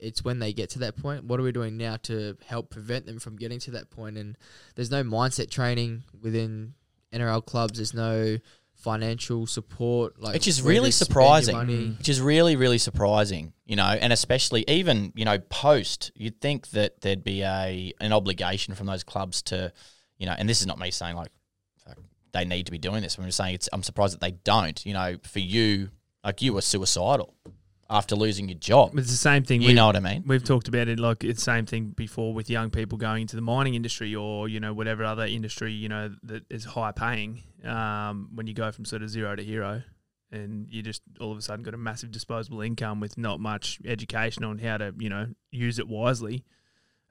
it's 0.02 0.24
when 0.24 0.40
they 0.40 0.52
get 0.52 0.70
to 0.70 0.80
that 0.80 0.96
point. 0.96 1.24
What 1.24 1.38
are 1.38 1.42
we 1.42 1.52
doing 1.52 1.76
now 1.76 1.96
to 2.02 2.36
help 2.46 2.70
prevent 2.70 3.06
them 3.06 3.18
from 3.18 3.36
getting 3.36 3.60
to 3.60 3.70
that 3.72 3.90
point? 3.90 4.18
And 4.18 4.36
there's 4.74 4.90
no 4.90 5.04
mindset 5.04 5.50
training 5.50 6.02
within 6.20 6.74
NRL 7.12 7.46
clubs. 7.46 7.78
There's 7.78 7.94
no 7.94 8.38
financial 8.74 9.46
support. 9.46 10.20
Like 10.20 10.34
which 10.34 10.48
is 10.48 10.60
really 10.60 10.90
to 10.90 10.92
spend 10.92 11.08
your 11.08 11.22
surprising. 11.22 11.56
money. 11.56 11.78
Mm. 11.78 11.98
Which 11.98 12.08
is 12.08 12.20
really, 12.20 12.56
really 12.56 12.78
surprising, 12.78 13.52
you 13.64 13.76
know, 13.76 13.84
and 13.84 14.12
especially 14.12 14.64
even 14.66 15.12
you 15.14 15.24
know 15.24 15.38
post, 15.38 16.10
you'd 16.16 16.40
think 16.40 16.70
that 16.70 17.00
there'd 17.00 17.24
be 17.24 17.42
a 17.42 17.92
an 18.00 18.12
obligation 18.12 18.74
from 18.74 18.86
those 18.86 19.04
clubs 19.04 19.40
to, 19.42 19.72
you 20.18 20.26
know, 20.26 20.34
and 20.36 20.48
this 20.48 20.60
is 20.60 20.66
not 20.66 20.78
me 20.78 20.90
saying 20.90 21.16
like 21.16 21.30
they 22.32 22.44
need 22.46 22.64
to 22.64 22.72
be 22.72 22.78
doing 22.78 23.02
this. 23.02 23.18
I'm 23.18 23.26
just 23.26 23.36
saying 23.36 23.54
it's. 23.54 23.68
I'm 23.72 23.82
surprised 23.82 24.14
that 24.14 24.20
they 24.20 24.30
don't. 24.30 24.84
You 24.84 24.94
know, 24.94 25.16
for 25.22 25.38
you, 25.38 25.90
like 26.24 26.42
you 26.42 26.54
were 26.54 26.62
suicidal 26.62 27.34
after 27.90 28.16
losing 28.16 28.48
your 28.48 28.58
job. 28.58 28.96
It's 28.98 29.10
the 29.10 29.16
same 29.16 29.42
thing. 29.42 29.62
You 29.62 29.74
know 29.74 29.86
what 29.86 29.96
I 29.96 30.00
mean? 30.00 30.24
We've 30.26 30.42
talked 30.42 30.68
about 30.68 30.88
it 30.88 30.98
like 30.98 31.24
it's 31.24 31.40
the 31.40 31.44
same 31.44 31.66
thing 31.66 31.88
before 31.88 32.32
with 32.32 32.48
young 32.48 32.70
people 32.70 32.96
going 32.98 33.22
into 33.22 33.36
the 33.36 33.42
mining 33.42 33.74
industry 33.74 34.14
or 34.14 34.48
you 34.48 34.60
know 34.60 34.72
whatever 34.72 35.04
other 35.04 35.26
industry 35.26 35.72
you 35.72 35.88
know 35.88 36.14
that 36.24 36.44
is 36.50 36.64
high 36.64 36.92
paying. 36.92 37.42
Um, 37.64 38.30
when 38.34 38.46
you 38.46 38.54
go 38.54 38.72
from 38.72 38.84
sort 38.84 39.02
of 39.02 39.10
zero 39.10 39.36
to 39.36 39.42
hero, 39.44 39.82
and 40.30 40.66
you 40.70 40.82
just 40.82 41.02
all 41.20 41.32
of 41.32 41.38
a 41.38 41.42
sudden 41.42 41.62
got 41.62 41.74
a 41.74 41.78
massive 41.78 42.10
disposable 42.10 42.60
income 42.62 42.98
with 43.00 43.18
not 43.18 43.40
much 43.40 43.78
education 43.84 44.42
on 44.44 44.58
how 44.58 44.78
to 44.78 44.94
you 44.98 45.10
know 45.10 45.26
use 45.50 45.78
it 45.78 45.86
wisely. 45.86 46.44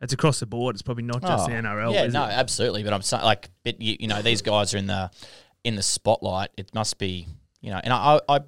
It's 0.01 0.13
across 0.13 0.39
the 0.39 0.47
board. 0.47 0.76
It's 0.76 0.82
probably 0.82 1.03
not 1.03 1.22
just 1.22 1.47
Oh, 1.47 1.51
the 1.51 1.53
NRL. 1.53 1.93
Yeah, 1.93 2.07
no, 2.07 2.26
it? 2.26 2.32
absolutely. 2.32 2.82
But 2.84 2.91
I'm 2.91 3.03
saying, 3.03 3.24
like, 3.24 3.51
but 3.63 3.80
you, 3.80 3.97
you 3.99 4.07
know, 4.07 4.24
these 4.24 4.41
guys 4.41 4.74
are 4.74 4.78
in 4.78 4.88
the 4.88 5.11
in 5.63 5.76
the 5.76 5.84
spotlight. 5.84 6.49
It 6.57 6.74
must 6.74 6.97
be, 6.97 7.28
you 7.61 7.69
know, 7.69 7.80
and 7.84 7.93
I, 7.93 8.19
I, 8.28 8.39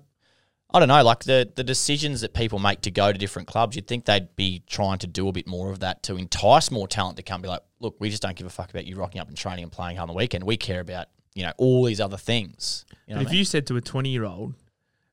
I 0.74 0.80
don't 0.80 0.88
know, 0.88 1.04
like 1.04 1.24
the 1.26 1.52
the 1.56 1.64
decisions 1.64 2.22
that 2.22 2.34
people 2.34 2.58
make 2.60 2.82
to 2.82 2.92
go 2.92 3.12
to 3.12 3.18
different 3.18 3.48
clubs. 3.48 3.76
You'd 3.76 3.88
think 3.88 4.06
they'd 4.06 4.36
be 4.36 4.64
trying 4.68 4.98
to 5.00 5.08
do 5.08 5.28
a 5.28 5.32
bit 5.32 5.46
more 5.48 5.70
of 5.72 5.80
that 5.82 6.02
to 6.04 6.16
entice 6.18 6.72
more 6.72 6.88
talent 6.88 7.18
to 7.18 7.24
come. 7.24 7.42
Be 7.42 7.48
like, 7.48 7.62
look, 7.80 7.96
we 8.00 8.10
just 8.10 8.22
don't 8.24 8.36
give 8.36 8.48
a 8.48 8.50
fuck 8.50 8.70
about 8.72 8.86
you 8.86 8.96
rocking 8.96 9.22
up 9.22 9.28
and 9.28 9.38
training 9.38 9.64
and 9.64 9.72
playing 9.72 10.00
on 10.00 10.08
the 10.08 10.14
weekend. 10.14 10.44
We 10.46 10.58
care 10.58 10.80
about 10.80 11.08
you 11.36 11.44
know 11.44 11.52
all 11.58 11.84
these 11.86 12.02
other 12.02 12.18
things. 12.18 12.86
You 13.08 13.14
know 13.14 13.20
But 13.20 13.24
if 13.24 13.28
I 13.28 13.32
mean? 13.32 13.40
you 13.40 13.46
said 13.46 13.68
to 13.68 13.76
a 13.78 13.82
20 13.82 14.10
year 14.10 14.26
old, 14.26 14.56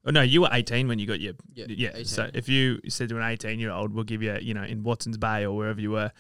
oh 0.07 0.11
no, 0.11 0.23
you 0.23 0.41
were 0.43 0.49
18 0.51 0.89
when 0.89 0.99
you 0.99 1.07
got 1.07 1.21
your, 1.21 1.35
Yeah, 1.55 1.67
yeah. 1.69 1.91
18. 1.91 2.05
So 2.07 2.31
if 2.33 2.49
you 2.49 2.81
said 2.89 3.09
to 3.11 3.17
an 3.19 3.23
18 3.23 3.59
year 3.61 3.71
old, 3.71 3.93
we'll 3.93 4.05
give 4.05 4.23
you, 4.23 4.39
you 4.41 4.55
know, 4.55 4.63
in 4.65 4.83
Watson's 4.83 5.19
Bay 5.19 5.45
or 5.45 5.55
wherever 5.57 5.81
you 5.81 5.91
were, 5.91 6.11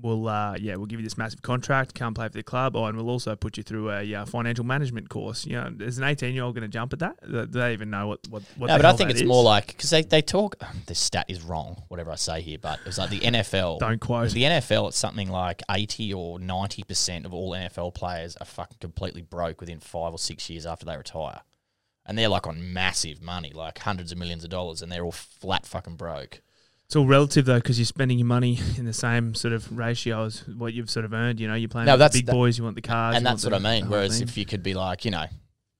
we'll, 0.00 0.28
uh, 0.28 0.56
yeah, 0.58 0.76
we'll 0.76 0.86
give 0.86 1.00
you 1.00 1.04
this 1.04 1.18
massive 1.18 1.42
contract, 1.42 1.94
come 1.94 2.14
play 2.14 2.28
for 2.28 2.34
the 2.34 2.42
club. 2.42 2.76
Oh, 2.76 2.84
and 2.86 2.96
we'll 2.96 3.10
also 3.10 3.34
put 3.36 3.56
you 3.56 3.62
through 3.62 3.90
a 3.90 4.14
uh, 4.14 4.24
financial 4.24 4.64
management 4.64 5.08
course. 5.08 5.46
You 5.46 5.56
know, 5.56 5.72
is 5.80 5.98
an 5.98 6.04
18 6.04 6.34
year 6.34 6.44
old 6.44 6.54
going 6.54 6.62
to 6.62 6.68
jump 6.68 6.92
at 6.92 7.00
that? 7.00 7.16
Do 7.30 7.46
they 7.46 7.72
even 7.72 7.90
know 7.90 8.08
what, 8.08 8.20
what, 8.28 8.42
what 8.56 8.68
no, 8.68 8.76
but 8.76 8.84
I 8.84 8.92
think 8.92 9.10
it's 9.10 9.22
is? 9.22 9.26
more 9.26 9.42
like 9.42 9.68
because 9.68 9.90
they, 9.90 10.02
they 10.02 10.22
talk. 10.22 10.56
This 10.86 10.98
stat 11.00 11.26
is 11.28 11.42
wrong, 11.42 11.82
whatever 11.88 12.12
I 12.12 12.14
say 12.14 12.40
here, 12.40 12.58
but 12.60 12.78
it's 12.86 12.96
like 12.96 13.10
the 13.10 13.18
NFL. 13.18 13.78
Don't 13.80 14.00
quote. 14.00 14.30
The 14.30 14.44
NFL, 14.44 14.88
it's 14.88 14.98
something 14.98 15.28
like 15.28 15.62
80 15.68 16.14
or 16.14 16.38
90% 16.38 17.24
of 17.24 17.34
all 17.34 17.52
NFL 17.52 17.92
players 17.94 18.36
are 18.36 18.44
fucking 18.44 18.78
completely 18.80 19.22
broke 19.22 19.60
within 19.60 19.80
five 19.80 20.12
or 20.12 20.18
six 20.18 20.48
years 20.48 20.64
after 20.64 20.86
they 20.86 20.96
retire. 20.96 21.40
And 22.04 22.16
they're 22.16 22.28
like 22.28 22.46
on 22.46 22.72
massive 22.72 23.20
money, 23.20 23.50
like 23.52 23.80
hundreds 23.80 24.12
of 24.12 24.18
millions 24.18 24.44
of 24.44 24.50
dollars, 24.50 24.80
and 24.80 24.92
they're 24.92 25.04
all 25.04 25.10
flat 25.10 25.66
fucking 25.66 25.96
broke. 25.96 26.40
It's 26.86 26.94
all 26.96 27.06
relative 27.06 27.44
though, 27.46 27.56
because 27.58 27.78
you're 27.78 27.84
spending 27.86 28.18
your 28.18 28.26
money 28.26 28.58
in 28.78 28.84
the 28.84 28.92
same 28.92 29.34
sort 29.34 29.52
of 29.52 29.76
ratio 29.76 30.24
as 30.26 30.46
what 30.46 30.72
you've 30.72 30.88
sort 30.88 31.04
of 31.04 31.12
earned. 31.12 31.40
You 31.40 31.48
know, 31.48 31.54
you're 31.54 31.68
playing 31.68 31.86
No, 31.86 31.94
with 31.94 31.98
that's- 32.00 32.12
the 32.14 32.18
big 32.20 32.26
that- 32.26 32.32
boys. 32.32 32.58
You 32.58 32.64
want 32.64 32.76
the 32.76 32.82
cars, 32.82 33.16
and 33.16 33.26
that's 33.26 33.42
what 33.44 33.50
the- 33.50 33.56
I 33.56 33.58
mean. 33.58 33.82
whole 33.84 33.92
Whereas 33.92 34.18
thing. 34.18 34.28
if 34.28 34.36
you 34.36 34.44
could 34.46 34.62
be 34.62 34.74
like, 34.74 35.04
you 35.04 35.10
know, 35.10 35.24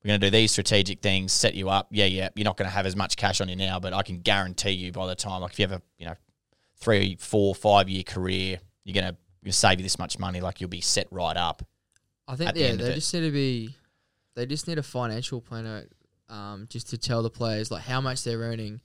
we're 0.02 0.08
going 0.08 0.20
to 0.20 0.26
do 0.26 0.30
these 0.30 0.50
strategic 0.52 1.00
things, 1.02 1.32
set 1.32 1.54
you 1.54 1.68
up. 1.68 1.88
Yeah, 1.90 2.06
yeah. 2.06 2.28
You're 2.34 2.44
not 2.44 2.56
going 2.56 2.68
to 2.68 2.74
have 2.74 2.86
as 2.86 2.96
much 2.96 3.16
cash 3.16 3.40
on 3.40 3.48
you 3.48 3.56
now, 3.56 3.78
but 3.80 3.92
I 3.92 4.02
can 4.02 4.20
guarantee 4.20 4.70
you 4.72 4.90
by 4.92 5.06
the 5.06 5.14
time, 5.14 5.42
like 5.42 5.52
if 5.52 5.58
you 5.60 5.64
have 5.68 5.80
a, 5.80 5.82
you 5.98 6.06
know, 6.06 6.14
three, 6.76 7.16
four, 7.20 7.54
five 7.54 7.88
year 7.88 8.02
career, 8.02 8.58
you're 8.84 8.94
going 9.00 9.16
to 9.44 9.52
save 9.52 9.78
you 9.78 9.84
this 9.84 9.98
much 9.98 10.18
money. 10.18 10.40
Like 10.40 10.60
you'll 10.60 10.68
be 10.70 10.80
set 10.80 11.06
right 11.12 11.36
up. 11.36 11.62
I 12.28 12.34
think 12.34 12.48
at 12.48 12.54
the 12.56 12.60
yeah, 12.62 12.66
end 12.66 12.80
of 12.80 12.86
they 12.86 12.92
it. 12.92 12.96
just 12.96 13.14
need 13.14 13.20
to 13.20 13.30
be, 13.30 13.74
they 14.34 14.44
just 14.46 14.66
need 14.66 14.78
a 14.78 14.82
financial 14.82 15.40
planner, 15.40 15.86
um, 16.28 16.66
just 16.68 16.90
to 16.90 16.98
tell 16.98 17.22
the 17.22 17.30
players 17.30 17.70
like 17.70 17.82
how 17.84 18.00
much 18.00 18.24
they're 18.24 18.38
earning, 18.40 18.80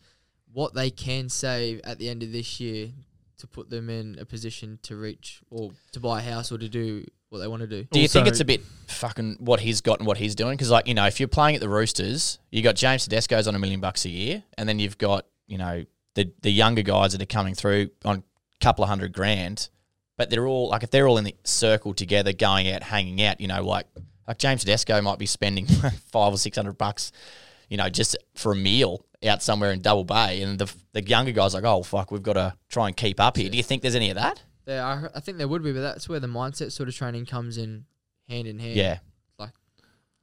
what 0.53 0.73
they 0.73 0.89
can 0.89 1.29
save 1.29 1.81
at 1.83 1.99
the 1.99 2.09
end 2.09 2.23
of 2.23 2.31
this 2.31 2.59
year 2.59 2.89
to 3.37 3.47
put 3.47 3.69
them 3.69 3.89
in 3.89 4.17
a 4.19 4.25
position 4.25 4.79
to 4.83 4.95
reach 4.95 5.41
or 5.49 5.71
to 5.91 5.99
buy 5.99 6.19
a 6.19 6.23
house 6.23 6.51
or 6.51 6.57
to 6.57 6.69
do 6.69 7.03
what 7.29 7.39
they 7.39 7.47
want 7.47 7.61
to 7.61 7.67
do. 7.67 7.83
Do 7.91 7.99
you 7.99 8.07
think 8.07 8.27
it's 8.27 8.39
a 8.39 8.45
bit 8.45 8.61
fucking 8.87 9.37
what 9.39 9.59
he's 9.61 9.81
got 9.81 9.99
and 9.99 10.07
what 10.07 10.17
he's 10.17 10.35
doing? 10.35 10.53
Because 10.53 10.69
like 10.69 10.87
you 10.87 10.93
know, 10.93 11.05
if 11.07 11.19
you're 11.19 11.29
playing 11.29 11.55
at 11.55 11.61
the 11.61 11.69
Roosters, 11.69 12.39
you 12.51 12.61
got 12.61 12.75
James 12.75 13.07
Tedesco's 13.07 13.47
on 13.47 13.55
a 13.55 13.59
million 13.59 13.79
bucks 13.79 14.05
a 14.05 14.09
year, 14.09 14.43
and 14.57 14.67
then 14.69 14.79
you've 14.79 14.97
got 14.97 15.25
you 15.47 15.57
know 15.57 15.85
the 16.15 16.31
the 16.41 16.51
younger 16.51 16.81
guys 16.81 17.13
that 17.13 17.21
are 17.21 17.25
coming 17.25 17.55
through 17.55 17.89
on 18.05 18.17
a 18.17 18.23
couple 18.63 18.83
of 18.83 18.89
hundred 18.89 19.13
grand, 19.13 19.69
but 20.17 20.29
they're 20.29 20.45
all 20.45 20.69
like 20.69 20.83
if 20.83 20.91
they're 20.91 21.07
all 21.07 21.17
in 21.17 21.23
the 21.23 21.35
circle 21.43 21.93
together, 21.93 22.33
going 22.33 22.69
out, 22.69 22.83
hanging 22.83 23.21
out, 23.23 23.39
you 23.39 23.47
know, 23.47 23.63
like 23.63 23.87
like 24.27 24.37
James 24.37 24.61
Tedesco 24.61 25.01
might 25.01 25.17
be 25.17 25.25
spending 25.25 25.65
five 26.11 26.33
or 26.33 26.37
six 26.37 26.57
hundred 26.57 26.77
bucks, 26.77 27.11
you 27.69 27.77
know, 27.77 27.89
just 27.89 28.17
for 28.35 28.51
a 28.51 28.55
meal 28.55 29.05
out 29.29 29.43
somewhere 29.43 29.71
in 29.71 29.81
Double 29.81 30.03
Bay, 30.03 30.41
and 30.41 30.57
the 30.59 30.71
the 30.93 31.03
younger 31.03 31.31
guys 31.31 31.53
like, 31.53 31.63
oh 31.63 31.83
fuck, 31.83 32.11
we've 32.11 32.23
got 32.23 32.33
to 32.33 32.55
try 32.69 32.87
and 32.87 32.95
keep 32.97 33.19
up 33.19 33.37
here. 33.37 33.49
Do 33.49 33.57
you 33.57 33.63
think 33.63 33.81
there's 33.81 33.95
any 33.95 34.09
of 34.09 34.15
that? 34.15 34.41
There, 34.65 34.83
I, 34.83 35.05
I 35.15 35.19
think 35.19 35.37
there 35.37 35.47
would 35.47 35.63
be, 35.63 35.71
but 35.73 35.81
that's 35.81 36.07
where 36.09 36.19
the 36.19 36.27
mindset 36.27 36.71
sort 36.71 36.87
of 36.89 36.95
training 36.95 37.25
comes 37.25 37.57
in 37.57 37.85
hand 38.29 38.47
in 38.47 38.59
hand. 38.59 38.75
Yeah, 38.75 38.99
like 39.37 39.51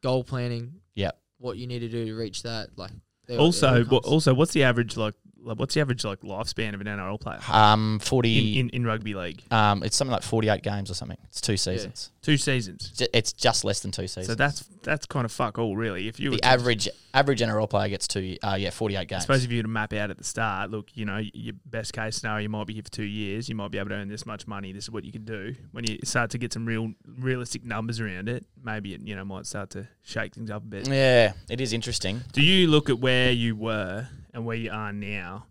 Goal 0.03 0.23
planning. 0.25 0.75
Yeah, 0.95 1.11
What 1.39 1.59
you 1.59 1.67
need 1.67 1.81
to 1.81 1.89
do 1.89 2.05
to 2.07 2.15
reach 2.15 2.43
that. 2.45 2.71
Like 2.77 2.93
they- 3.27 3.35
it 3.35 3.39
Also, 3.41 3.69
all 3.69 3.75
what, 3.85 4.03
comes- 4.03 4.13
also, 4.13 4.35
what's 4.35 4.53
the 4.53 4.63
average 4.65 4.97
like? 4.97 5.15
like, 5.41 5.59
What's 5.59 5.75
the 5.75 5.81
average 5.81 6.05
like 6.05 6.21
lifespan 6.23 6.75
of 6.75 6.81
an 6.81 6.87
NRL 6.89 7.21
player 7.21 7.39
um, 7.53 8.01
forty. 8.01 8.59
in, 8.59 8.67
in, 8.71 8.83
in 8.83 8.87
rugby 8.87 9.15
league? 9.15 9.43
um, 9.53 9.83
it's 9.85 9.97
something 9.97 10.13
like 10.13 10.23
forty-eight 10.25 10.63
games 10.63 10.91
or 10.91 10.95
something. 10.95 11.19
It's 11.25 11.41
two 11.41 11.57
seasons. 11.57 12.11
Two 12.29 12.37
seasons. 12.37 12.91
Ju- 12.91 13.07
It's 13.15 13.33
just 13.33 13.65
less 13.65 13.81
than 13.81 13.91
two 13.91 14.07
seasons. 14.07 14.27
So 14.27 14.35
that's 14.35 14.61
that's 14.83 15.07
kind 15.07 15.25
of 15.25 15.33
fuck 15.33 15.57
all, 15.59 15.77
really. 15.79 16.09
If 16.09 16.21
you 16.21 16.29
were 16.29 16.37
the 16.37 16.43
to- 16.43 16.47
average 16.49 16.87
average 17.15 17.41
NRL 17.41 17.71
player 17.71 17.89
gets 17.89 18.07
two. 18.07 18.37
Uh, 18.43 18.57
yeah, 18.61 18.69
forty-eight 18.69 18.99
I 18.99 19.05
games. 19.07 19.23
suppose 19.23 19.45
if 19.45 19.51
you 19.51 19.61
were 19.61 19.63
to 19.63 19.69
map 19.69 19.95
out 19.95 20.11
at 20.11 20.19
the 20.19 20.25
start, 20.25 20.71
look, 20.71 20.91
you 20.95 21.07
know, 21.07 21.23
your 21.33 21.55
best 21.65 21.95
case 21.95 22.17
scenario, 22.17 22.43
you 22.43 22.49
might 22.51 22.67
be 22.67 22.75
here 22.75 22.83
for 22.83 22.91
two 22.91 23.05
years. 23.05 23.49
You 23.49 23.55
might 23.55 23.71
be 23.71 23.79
able 23.79 23.89
to 23.89 23.95
earn 23.95 24.09
this 24.09 24.27
much 24.27 24.47
money. 24.47 24.73
This 24.73 24.85
is 24.85 24.91
what 24.91 25.05
you 25.05 25.13
can 25.13 25.25
do. 25.25 25.55
When 25.73 25.85
you 25.87 26.01
start 26.05 26.29
to 26.33 26.39
get 26.39 26.53
some 26.53 26.67
real, 26.67 26.93
realistic 27.19 27.65
numbers 27.65 27.99
around 27.99 28.29
it, 28.29 28.45
maybe 28.63 28.93
it, 28.93 29.01
you 29.01 29.17
know, 29.17 29.25
might 29.25 29.47
start 29.47 29.71
to 29.71 29.89
shake 30.03 30.35
things 30.35 30.51
up 30.51 30.63
a 30.65 30.67
bit. 30.67 30.87
yeah, 30.87 31.33
it 31.49 31.63
is 31.63 31.73
interesting. 31.73 32.21
Do 32.33 32.43
you 32.43 32.67
look 32.69 32.91
at 32.91 32.99
where 32.99 33.31
you 33.33 33.57
were 33.57 34.07
and 34.35 34.45
where 34.45 34.57
you 34.57 34.71
are 34.71 34.93
now, 34.93 35.47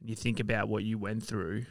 and 0.00 0.10
you 0.10 0.16
think 0.16 0.38
about 0.38 0.68
what 0.68 0.84
you 0.84 0.98
went 0.98 1.22
through, 1.24 1.64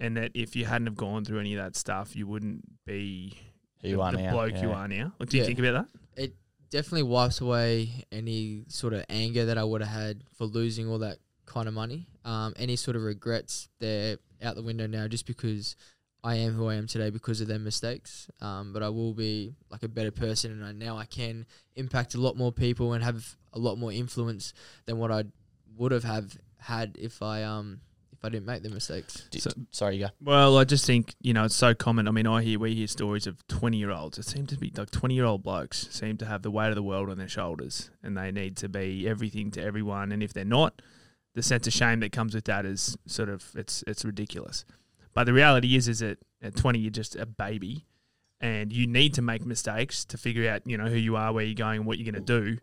and 0.00 0.16
that 0.16 0.32
if 0.34 0.56
you 0.56 0.64
hadn't 0.64 0.88
have 0.88 0.96
gone 0.96 1.24
through 1.24 1.38
any 1.38 1.54
of 1.54 1.62
that 1.62 1.76
stuff, 1.76 2.16
you 2.16 2.26
wouldn't 2.26 2.62
be 2.84 3.38
Who 3.82 3.88
you 3.88 3.96
the, 3.96 4.02
are 4.02 4.12
the 4.12 4.18
now. 4.18 4.30
bloke 4.32 4.62
you 4.62 4.72
are 4.72 4.88
now? 4.88 5.12
Like, 5.18 5.28
do 5.28 5.36
you 5.36 5.42
Yeah. 5.42 5.46
think 5.46 5.58
about 5.58 5.88
that? 6.16 6.22
It 6.22 6.34
definitely 6.70 7.02
wipes 7.04 7.40
away 7.40 8.04
any 8.10 8.64
sort 8.68 8.92
of 8.92 9.04
anger 9.08 9.44
that 9.46 9.58
I 9.58 9.64
would 9.64 9.80
have 9.82 9.90
had 9.90 10.24
for 10.36 10.44
losing 10.46 10.88
all 10.88 10.98
that 11.00 11.18
kind 11.46 11.68
of 11.68 11.74
money. 11.74 12.08
Um, 12.24 12.54
any 12.56 12.76
sort 12.76 12.96
of 12.96 13.02
regrets, 13.02 13.68
they're 13.78 14.18
out 14.42 14.54
the 14.56 14.62
window 14.62 14.86
now 14.86 15.06
just 15.08 15.26
because 15.26 15.76
I 16.24 16.36
am 16.36 16.54
who 16.54 16.68
I 16.68 16.74
am 16.76 16.86
today 16.86 17.10
because 17.10 17.40
of 17.40 17.48
their 17.48 17.58
mistakes. 17.58 18.30
Um, 18.40 18.72
but 18.72 18.82
I 18.82 18.88
will 18.88 19.12
be 19.12 19.54
like 19.70 19.82
a 19.82 19.88
better 19.88 20.12
person, 20.12 20.52
and 20.52 20.64
I, 20.64 20.72
now 20.72 20.96
I 20.96 21.04
can 21.04 21.46
impact 21.74 22.14
a 22.14 22.20
lot 22.20 22.36
more 22.36 22.52
people 22.52 22.92
and 22.92 23.02
have 23.02 23.36
a 23.52 23.58
lot 23.58 23.76
more 23.76 23.92
influence 23.92 24.54
than 24.86 24.98
what 24.98 25.10
I 25.10 25.24
would 25.76 25.90
have 25.92 26.04
have 26.04 26.36
had 26.58 26.96
if 27.00 27.22
I 27.22 27.42
um 27.42 27.80
if 27.90 27.91
I 28.24 28.28
didn't 28.28 28.46
make 28.46 28.62
the 28.62 28.70
mistakes. 28.70 29.28
So- 29.36 29.50
sorry, 29.70 29.96
you 29.96 30.06
go. 30.06 30.10
Well, 30.22 30.56
I 30.58 30.64
just 30.64 30.86
think 30.86 31.14
you 31.20 31.32
know 31.32 31.44
it's 31.44 31.56
so 31.56 31.74
common. 31.74 32.06
I 32.06 32.12
mean, 32.12 32.26
I 32.26 32.42
hear 32.42 32.58
we 32.58 32.74
hear 32.74 32.86
stories 32.86 33.26
of 33.26 33.44
twenty 33.48 33.78
year 33.78 33.90
olds. 33.90 34.18
It 34.18 34.26
seems 34.26 34.50
to 34.50 34.58
be 34.58 34.72
like 34.76 34.90
twenty 34.90 35.14
year 35.14 35.24
old 35.24 35.42
blokes 35.42 35.88
seem 35.90 36.16
to 36.18 36.26
have 36.26 36.42
the 36.42 36.50
weight 36.50 36.68
of 36.68 36.76
the 36.76 36.82
world 36.82 37.10
on 37.10 37.18
their 37.18 37.28
shoulders, 37.28 37.90
and 38.02 38.16
they 38.16 38.30
need 38.30 38.56
to 38.58 38.68
be 38.68 39.08
everything 39.08 39.50
to 39.52 39.62
everyone. 39.62 40.12
And 40.12 40.22
if 40.22 40.32
they're 40.32 40.44
not, 40.44 40.80
the 41.34 41.42
sense 41.42 41.66
of 41.66 41.72
shame 41.72 42.00
that 42.00 42.12
comes 42.12 42.34
with 42.34 42.44
that 42.44 42.64
is 42.64 42.96
sort 43.06 43.28
of 43.28 43.44
it's 43.56 43.82
it's 43.86 44.04
ridiculous. 44.04 44.64
But 45.14 45.24
the 45.24 45.32
reality 45.32 45.76
is, 45.76 45.88
is 45.88 45.98
that 45.98 46.18
at 46.40 46.54
twenty 46.56 46.78
you're 46.78 46.90
just 46.90 47.16
a 47.16 47.26
baby, 47.26 47.86
and 48.40 48.72
you 48.72 48.86
need 48.86 49.14
to 49.14 49.22
make 49.22 49.44
mistakes 49.44 50.04
to 50.06 50.16
figure 50.16 50.48
out 50.48 50.62
you 50.64 50.78
know 50.78 50.86
who 50.86 50.96
you 50.96 51.16
are, 51.16 51.32
where 51.32 51.44
you're 51.44 51.54
going, 51.54 51.78
and 51.78 51.86
what 51.86 51.98
you're 51.98 52.10
going 52.10 52.24
to 52.24 52.40
do. 52.40 52.58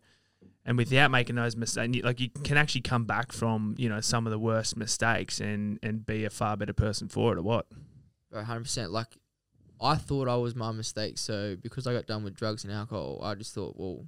And 0.70 0.78
without 0.78 1.10
making 1.10 1.36
those 1.36 1.56
mistakes, 1.56 1.96
you- 1.96 2.04
like 2.04 2.20
you 2.20 2.30
can 2.30 2.56
actually 2.56 2.82
come 2.82 3.06
back 3.06 3.32
from 3.32 3.74
you 3.80 3.90
know 3.90 4.02
some 4.02 4.28
of 4.28 4.32
the 4.32 4.38
worst 4.38 4.78
mistakes 4.78 5.42
and 5.42 5.80
and 5.82 6.06
be 6.06 6.26
a 6.26 6.30
far 6.30 6.56
better 6.56 6.74
person 6.74 7.10
for 7.10 7.34
it, 7.34 7.40
or 7.40 7.42
what? 7.42 7.66
One 8.30 8.46
hundred 8.46 8.66
percent. 8.66 8.92
Like 8.92 9.18
I 9.82 9.96
thought 9.96 10.28
I 10.28 10.36
was 10.36 10.56
my 10.56 10.72
mistake, 10.72 11.18
so 11.18 11.56
because 11.60 11.88
I 11.88 11.94
got 11.94 12.06
done 12.06 12.24
with 12.24 12.36
drugs 12.36 12.64
and 12.66 12.72
alcohol, 12.72 13.20
I 13.24 13.34
just 13.34 13.56
thought, 13.56 13.78
well, 13.78 14.06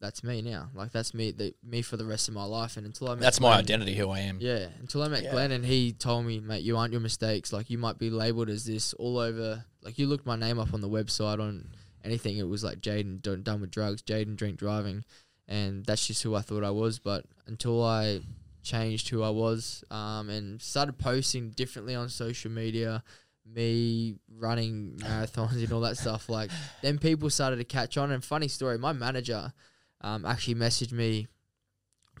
that's 0.00 0.22
me 0.22 0.40
now. 0.40 0.68
Like 0.72 0.92
that's 0.92 1.14
me, 1.14 1.32
the, 1.32 1.52
me 1.64 1.82
for 1.82 1.96
the 1.96 2.04
rest 2.04 2.28
of 2.28 2.34
my 2.34 2.44
life. 2.44 2.76
And 2.76 2.86
until 2.86 3.08
I 3.08 3.14
met 3.14 3.20
That's 3.20 3.40
my 3.40 3.56
identity. 3.56 3.96
Who 3.96 4.08
I 4.10 4.20
am. 4.20 4.38
Yeah, 4.40 4.68
until 4.80 5.02
I 5.02 5.08
met 5.08 5.24
Yeah. 5.24 5.32
Glenn 5.32 5.50
and 5.50 5.64
he 5.64 5.92
told 5.92 6.26
me, 6.26 6.38
mate, 6.38 6.62
you 6.62 6.76
aren't 6.76 6.92
your 6.92 7.00
mistakes. 7.00 7.52
Like 7.52 7.70
you 7.70 7.78
might 7.78 7.98
be 7.98 8.08
labelled 8.10 8.50
as 8.50 8.64
this 8.66 8.92
all 8.94 9.18
over. 9.18 9.64
Like 9.82 9.98
you 9.98 10.06
looked 10.06 10.26
my 10.26 10.36
name 10.36 10.60
up 10.60 10.74
on 10.74 10.80
the 10.80 10.88
website 10.88 11.40
on 11.40 11.68
anything, 12.04 12.36
it 12.36 12.46
was 12.48 12.62
like 12.62 12.80
Jayden 12.80 13.20
done, 13.22 13.42
done 13.42 13.60
with 13.60 13.70
drugs, 13.70 14.02
Jayden 14.02 14.36
drink 14.36 14.58
driving, 14.58 15.04
and 15.52 15.84
that's 15.84 16.06
just 16.06 16.22
who 16.22 16.34
I 16.34 16.40
thought 16.40 16.64
I 16.64 16.70
was. 16.70 16.98
But 16.98 17.26
until 17.46 17.84
I 17.84 18.20
changed 18.62 19.10
who 19.10 19.22
I 19.22 19.28
was, 19.28 19.84
um, 19.90 20.30
and 20.30 20.60
started 20.62 20.98
posting 20.98 21.50
differently 21.50 21.94
on 21.94 22.08
social 22.08 22.50
media, 22.50 23.04
me 23.44 24.14
running 24.34 24.94
marathons 24.96 25.62
and 25.62 25.72
all 25.72 25.82
that 25.82 25.98
stuff, 25.98 26.30
like 26.30 26.50
then 26.80 26.98
people 26.98 27.28
started 27.28 27.56
to 27.56 27.64
catch 27.64 27.98
on. 27.98 28.10
And 28.10 28.24
funny 28.24 28.48
story, 28.48 28.78
my 28.78 28.94
manager 28.94 29.52
um, 30.00 30.24
actually 30.24 30.54
messaged 30.54 30.92
me 30.92 31.26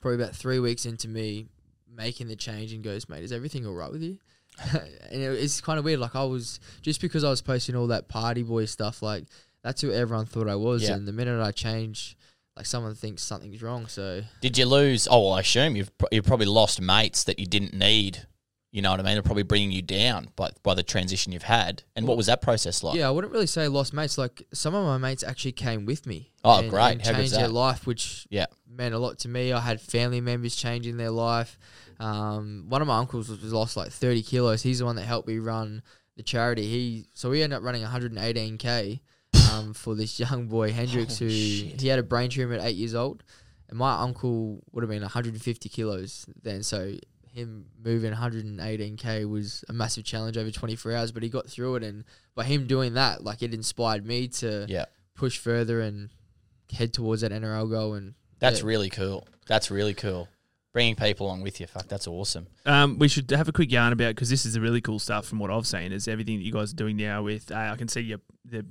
probably 0.02 0.22
about 0.22 0.36
three 0.36 0.58
weeks 0.58 0.84
into 0.84 1.08
me 1.08 1.46
making 1.90 2.28
the 2.28 2.36
change 2.36 2.74
and 2.74 2.84
goes, 2.84 3.08
mate, 3.08 3.24
is 3.24 3.32
everything 3.32 3.66
all 3.66 3.74
right 3.74 3.90
with 3.90 4.02
you? 4.02 4.18
and 4.72 5.22
it, 5.22 5.42
it's 5.42 5.62
kind 5.62 5.78
of 5.78 5.86
weird. 5.86 6.00
Like 6.00 6.14
I 6.14 6.24
was 6.24 6.60
just 6.82 7.00
because 7.00 7.24
I 7.24 7.30
was 7.30 7.40
posting 7.40 7.76
all 7.76 7.86
that 7.86 8.08
party 8.08 8.42
boy 8.42 8.66
stuff, 8.66 9.00
like 9.00 9.24
that's 9.62 9.80
who 9.80 9.90
everyone 9.90 10.26
thought 10.26 10.48
I 10.48 10.56
was. 10.56 10.82
Yeah. 10.82 10.96
And 10.96 11.08
the 11.08 11.12
minute 11.12 11.40
I 11.40 11.50
change, 11.50 12.16
like 12.56 12.66
someone 12.66 12.94
thinks 12.94 13.22
something's 13.22 13.62
wrong. 13.62 13.86
So 13.86 14.22
Did 14.40 14.58
you 14.58 14.66
lose? 14.66 15.08
Oh, 15.10 15.20
well, 15.24 15.32
I 15.34 15.40
assume 15.40 15.76
you've 15.76 15.96
pro- 15.98 16.08
you 16.12 16.22
probably 16.22 16.46
lost 16.46 16.80
mates 16.80 17.24
that 17.24 17.38
you 17.38 17.46
didn't 17.46 17.74
need. 17.74 18.26
You 18.70 18.80
know 18.80 18.90
what 18.90 19.00
I 19.00 19.02
mean? 19.02 19.14
They're 19.14 19.22
probably 19.22 19.42
bringing 19.42 19.70
you 19.70 19.82
down 19.82 20.30
by 20.34 20.50
by 20.62 20.74
the 20.74 20.82
transition 20.82 21.32
you've 21.32 21.42
had. 21.42 21.82
And 21.94 22.06
what 22.06 22.16
was 22.16 22.26
that 22.26 22.40
process 22.40 22.82
like? 22.82 22.96
yeah, 22.96 23.06
I 23.06 23.10
wouldn't 23.10 23.32
really 23.32 23.46
say 23.46 23.68
lost 23.68 23.92
mates. 23.92 24.16
Like 24.16 24.46
some 24.54 24.74
of 24.74 24.84
my 24.86 24.96
mates 24.98 25.22
actually 25.22 25.52
came 25.52 25.84
with 25.84 26.06
me. 26.06 26.32
Oh, 26.42 26.60
and, 26.60 26.70
great. 26.70 26.92
And 26.92 27.02
How 27.02 27.12
changed 27.12 27.34
their 27.34 27.48
life, 27.48 27.86
which 27.86 28.26
Yeah. 28.30 28.46
meant 28.66 28.94
a 28.94 28.98
lot 28.98 29.18
to 29.20 29.28
me. 29.28 29.52
I 29.52 29.60
had 29.60 29.80
family 29.80 30.20
members 30.22 30.56
changing 30.56 30.96
their 30.96 31.10
life. 31.10 31.58
Um, 32.00 32.64
one 32.68 32.80
of 32.80 32.88
my 32.88 32.96
uncles 32.98 33.28
was, 33.28 33.42
was 33.42 33.52
lost 33.52 33.76
like 33.76 33.92
30 33.92 34.22
kilos. 34.22 34.62
He's 34.62 34.78
the 34.78 34.86
one 34.86 34.96
that 34.96 35.04
helped 35.04 35.28
me 35.28 35.38
run 35.38 35.82
the 36.16 36.22
charity. 36.22 36.66
He 36.66 37.06
so 37.14 37.28
we 37.28 37.42
ended 37.42 37.58
up 37.58 37.62
running 37.62 37.82
118k 37.84 39.00
um, 39.52 39.74
for 39.74 39.94
this 39.94 40.18
young 40.20 40.46
boy 40.48 40.72
Hendrix, 40.72 41.18
who 41.18 41.28
shit. 41.30 41.80
he 41.80 41.88
had 41.88 41.98
a 41.98 42.02
brain 42.02 42.30
tumor 42.30 42.54
at 42.54 42.64
eight 42.64 42.76
years 42.76 42.94
old, 42.94 43.22
and 43.68 43.78
my 43.78 43.98
uncle 44.00 44.62
would 44.72 44.82
have 44.82 44.90
been 44.90 45.02
150 45.02 45.68
kilos 45.68 46.26
then. 46.42 46.62
So 46.62 46.94
him 47.32 47.66
moving 47.82 48.12
118k 48.12 49.28
was 49.28 49.64
a 49.68 49.72
massive 49.72 50.04
challenge 50.04 50.36
over 50.36 50.50
24 50.50 50.92
hours, 50.92 51.12
but 51.12 51.22
he 51.22 51.28
got 51.28 51.48
through 51.48 51.76
it. 51.76 51.82
And 51.82 52.04
by 52.34 52.44
him 52.44 52.66
doing 52.66 52.94
that, 52.94 53.24
like 53.24 53.42
it 53.42 53.54
inspired 53.54 54.04
me 54.06 54.28
to 54.28 54.66
Yeah. 54.68 54.84
push 55.14 55.38
further 55.38 55.80
and 55.80 56.10
head 56.72 56.92
towards 56.92 57.22
that 57.22 57.32
NRL 57.32 57.68
goal. 57.68 57.94
And 57.94 58.14
That's 58.38 58.60
Yeah. 58.60 58.66
really 58.66 58.90
cool. 58.90 59.26
That's 59.46 59.70
really 59.70 59.94
cool. 59.94 60.28
Bringing 60.72 60.96
people 60.96 61.26
along 61.26 61.42
with 61.42 61.60
you. 61.60 61.66
Fuck, 61.66 61.86
that's 61.88 62.06
awesome. 62.06 62.46
Um, 62.66 62.98
we 62.98 63.06
should 63.08 63.30
have 63.30 63.46
a 63.48 63.52
quick 63.52 63.70
yarn 63.70 63.92
about 63.92 64.14
because 64.14 64.30
this 64.30 64.44
is 64.46 64.54
the 64.54 64.60
really 64.60 64.80
cool 64.80 64.98
stuff 64.98 65.26
from 65.26 65.38
what 65.38 65.50
I've 65.50 65.66
seen 65.66 65.92
is 65.92 66.08
everything 66.08 66.38
that 66.38 66.44
you 66.44 66.52
guys 66.52 66.72
are 66.72 66.76
doing 66.76 66.96
now 66.96 67.22
with. 67.22 67.52
Uh, 67.52 67.70
I 67.72 67.76
can 67.76 67.88
see 67.88 68.00
you 68.00 68.16
the, 68.16 68.22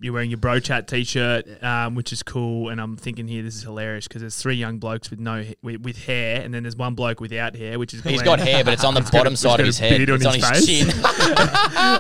you're 0.01 0.13
wearing 0.13 0.29
your 0.29 0.37
bro 0.37 0.59
chat 0.59 0.87
t-shirt, 0.87 1.63
um, 1.63 1.95
which 1.95 2.11
is 2.13 2.23
cool, 2.23 2.69
and 2.69 2.79
I'm 2.81 2.97
thinking 2.97 3.27
here 3.27 3.43
this 3.43 3.55
is 3.55 3.63
hilarious 3.63 4.07
because 4.07 4.21
there's 4.21 4.35
three 4.41 4.55
young 4.55 4.77
blokes 4.79 5.09
with 5.09 5.19
no 5.19 5.43
with, 5.61 5.81
with 5.81 6.05
hair, 6.05 6.41
and 6.41 6.53
then 6.53 6.63
there's 6.63 6.75
one 6.75 6.95
bloke 6.95 7.19
without 7.19 7.55
hair, 7.55 7.77
which 7.79 7.93
is 7.93 8.01
He's 8.03 8.21
Glenn. 8.21 8.37
got 8.37 8.47
hair, 8.47 8.63
but 8.63 8.73
it's 8.73 8.83
on 8.83 8.93
the 8.93 9.01
He's 9.01 9.09
got 9.09 9.17
a- 9.17 9.19
bottom 9.23 9.35
side 9.35 9.59
of 9.59 9.65
his 9.65 9.79
head. 9.79 10.01
on 10.09 10.15
It's 10.15 10.25
on 10.25 10.33
his 10.35 10.49
his 10.49 10.65
face. 10.83 10.93
chin. 10.95 11.05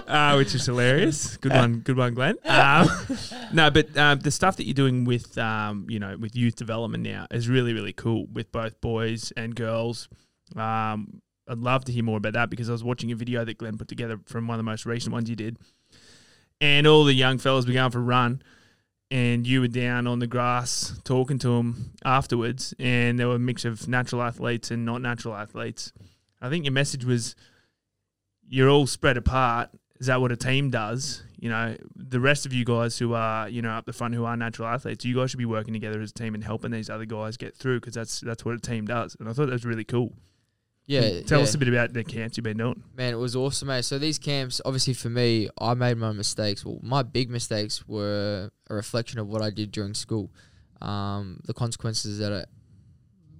uh, 0.07 0.33
which 0.35 0.53
is 0.55 0.65
hilarious. 0.65 1.37
Good 1.37 1.53
one, 1.53 1.79
good 1.79 1.97
one, 1.97 2.13
Glenn. 2.13 2.35
Um, 2.45 2.87
no, 3.53 3.69
but 3.71 3.95
um, 3.97 4.19
the 4.19 4.31
stuff 4.31 4.57
that 4.57 4.65
you're 4.65 4.73
doing 4.73 5.03
with 5.05 5.37
um, 5.37 5.87
you 5.89 5.99
know 5.99 6.15
with 6.17 6.35
youth 6.35 6.55
development 6.55 7.03
now 7.03 7.25
is 7.31 7.49
really 7.49 7.73
really 7.73 7.93
cool 7.93 8.27
with 8.31 8.51
both 8.51 8.79
boys 8.81 9.31
and 9.35 9.55
girls. 9.55 10.07
Um, 10.55 11.21
I'd 11.47 11.57
love 11.57 11.85
to 11.85 11.91
hear 11.91 12.03
more 12.03 12.17
about 12.17 12.33
that 12.33 12.49
because 12.49 12.69
I 12.69 12.71
was 12.73 12.83
watching 12.83 13.11
a 13.11 13.15
video 13.15 13.43
that 13.43 13.57
Glenn 13.57 13.77
put 13.77 13.87
together 13.87 14.19
from 14.25 14.47
one 14.47 14.55
of 14.55 14.59
the 14.59 14.69
most 14.69 14.85
recent 14.85 15.11
ones 15.13 15.29
you 15.29 15.35
did, 15.35 15.57
and 16.61 16.87
all 16.87 17.03
the 17.03 17.13
young 17.13 17.39
fellas 17.39 17.65
were 17.65 17.73
going 17.73 17.91
for 17.91 17.99
a 17.99 18.03
run. 18.03 18.41
And 19.09 19.45
you 19.45 19.59
were 19.59 19.67
down 19.67 20.07
on 20.07 20.19
the 20.19 20.27
grass 20.27 20.97
talking 21.03 21.37
to 21.39 21.49
them 21.49 21.91
afterwards, 22.05 22.73
and 22.79 23.19
there 23.19 23.27
were 23.27 23.35
a 23.35 23.39
mix 23.39 23.65
of 23.65 23.89
natural 23.89 24.21
athletes 24.21 24.71
and 24.71 24.85
not 24.85 25.01
natural 25.01 25.35
athletes. 25.35 25.91
I 26.41 26.47
think 26.47 26.63
your 26.63 26.71
message 26.71 27.03
was 27.03 27.35
you're 28.47 28.69
all 28.69 28.87
spread 28.87 29.17
apart. 29.17 29.69
Is 29.99 30.07
that 30.07 30.21
what 30.21 30.31
a 30.31 30.37
team 30.37 30.69
does? 30.69 31.23
You 31.37 31.49
know, 31.49 31.75
the 31.93 32.21
rest 32.21 32.45
of 32.45 32.53
you 32.53 32.63
guys 32.63 32.97
who 32.97 33.13
are, 33.13 33.49
you 33.49 33.61
know, 33.61 33.71
up 33.71 33.85
the 33.85 33.91
front 33.91 34.15
who 34.15 34.23
are 34.23 34.37
natural 34.37 34.69
athletes, 34.69 35.03
you 35.03 35.15
guys 35.15 35.31
should 35.31 35.39
be 35.39 35.45
working 35.45 35.73
together 35.73 35.99
as 35.99 36.11
a 36.11 36.13
team 36.13 36.33
and 36.33 36.43
helping 36.43 36.71
these 36.71 36.89
other 36.89 37.05
guys 37.05 37.35
get 37.35 37.53
through 37.53 37.81
because 37.81 37.95
that's 37.95 38.21
that's 38.21 38.45
what 38.45 38.55
a 38.55 38.59
team 38.59 38.85
does. 38.85 39.17
And 39.19 39.27
I 39.27 39.33
thought 39.33 39.47
that 39.47 39.53
was 39.53 39.65
really 39.65 39.83
cool. 39.83 40.13
Yeah, 40.91 41.21
Tell 41.21 41.39
yeah. 41.39 41.43
us 41.43 41.55
a 41.55 41.57
bit 41.57 41.69
about 41.69 41.93
the 41.93 42.03
camps 42.03 42.35
you've 42.35 42.43
been 42.43 42.57
doing. 42.57 42.83
Man, 42.97 43.13
it 43.13 43.17
was 43.17 43.35
awesome, 43.35 43.69
mate. 43.69 43.85
So 43.85 43.97
these 43.97 44.19
camps, 44.19 44.59
obviously 44.65 44.93
for 44.93 45.09
me, 45.09 45.47
I 45.57 45.73
made 45.73 45.97
my 45.97 46.11
mistakes. 46.11 46.65
Well, 46.65 46.79
my 46.81 47.01
big 47.01 47.29
mistakes 47.29 47.87
were 47.87 48.51
a 48.69 48.75
reflection 48.75 49.19
of 49.19 49.27
what 49.27 49.41
I 49.41 49.51
did 49.51 49.71
during 49.71 49.93
school. 49.93 50.31
Um, 50.81 51.39
the 51.45 51.53
consequences 51.53 52.17
that 52.19 52.33
I, 52.33 52.45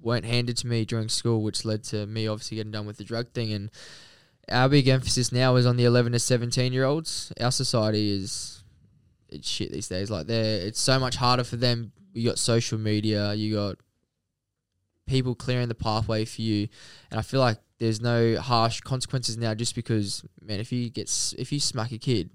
weren't 0.00 0.24
handed 0.24 0.56
to 0.58 0.66
me 0.66 0.84
during 0.84 1.08
school, 1.08 1.42
which 1.42 1.64
led 1.64 1.84
to 1.84 2.06
me 2.06 2.26
obviously 2.26 2.56
getting 2.56 2.72
done 2.72 2.86
with 2.86 2.96
the 2.96 3.04
drug 3.04 3.30
thing. 3.32 3.52
And 3.52 3.70
our 4.50 4.68
big 4.68 4.88
emphasis 4.88 5.30
now 5.30 5.56
is 5.56 5.66
on 5.66 5.76
the 5.76 5.84
11 5.84 6.12
to 6.12 6.18
17 6.18 6.72
year 6.72 6.84
olds. 6.84 7.32
Our 7.40 7.52
society 7.52 8.10
is 8.10 8.64
it's 9.28 9.48
shit 9.48 9.72
these 9.72 9.88
days. 9.88 10.10
Like 10.10 10.26
they're 10.26 10.66
it's 10.66 10.80
so 10.80 10.98
much 10.98 11.16
harder 11.16 11.44
for 11.44 11.56
them. 11.56 11.92
You 12.12 12.28
got 12.28 12.38
social 12.38 12.78
media, 12.78 13.34
you 13.34 13.54
got 13.54 13.76
people 15.06 15.34
clearing 15.34 15.68
the 15.68 15.74
pathway 15.74 16.24
for 16.24 16.42
you, 16.42 16.68
and 17.10 17.18
I 17.18 17.22
feel 17.22 17.40
like 17.40 17.58
there's 17.78 18.00
no 18.00 18.38
harsh 18.40 18.80
consequences 18.80 19.36
now 19.36 19.54
just 19.54 19.74
because 19.74 20.24
man, 20.40 20.60
if 20.60 20.70
you 20.72 20.88
get 20.90 21.10
if 21.38 21.50
you 21.52 21.58
smack 21.60 21.92
a 21.92 21.98
kid 21.98 22.30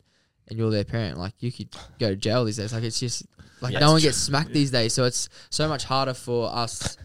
and 0.47 0.57
you're 0.59 0.71
their 0.71 0.83
parent, 0.83 1.17
like 1.17 1.33
you 1.39 1.51
could 1.51 1.69
go 1.99 2.09
to 2.09 2.15
jail 2.15 2.43
these 2.45 2.57
days. 2.57 2.73
Like 2.73 2.83
it's 2.83 2.99
just 2.99 3.25
like 3.61 3.73
Yeah, 3.73 3.79
no 3.79 3.91
one 3.91 4.01
true. 4.01 4.09
gets 4.09 4.17
smacked 4.17 4.53
these 4.53 4.71
days, 4.71 4.93
so 4.93 5.05
it's 5.05 5.29
so 5.49 5.67
much 5.67 5.85
harder 5.85 6.13
for 6.13 6.49
us 6.53 6.97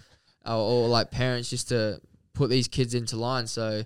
or, 0.44 0.54
or 0.54 0.88
like 0.88 1.10
parents 1.10 1.50
just 1.50 1.68
to 1.68 2.00
put 2.34 2.50
these 2.50 2.66
kids 2.68 2.94
into 2.94 3.16
line. 3.16 3.46
So 3.46 3.84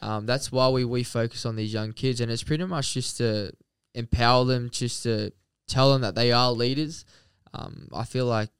um, 0.00 0.26
that's 0.26 0.50
why 0.52 0.68
we 0.70 0.84
we 0.84 1.02
focus 1.04 1.44
on 1.44 1.56
these 1.56 1.72
young 1.72 1.92
kids, 1.92 2.20
and 2.20 2.30
it's 2.30 2.42
pretty 2.42 2.64
much 2.64 2.94
just 2.94 3.18
to 3.18 3.52
empower 3.94 4.44
them, 4.44 4.70
just 4.70 5.02
to 5.02 5.32
tell 5.66 5.92
them 5.92 6.00
that 6.02 6.14
they 6.14 6.32
are 6.32 6.50
leaders. 6.52 7.04
Um, 7.52 7.88
I 7.92 8.04
feel 8.04 8.26
like 8.26 8.50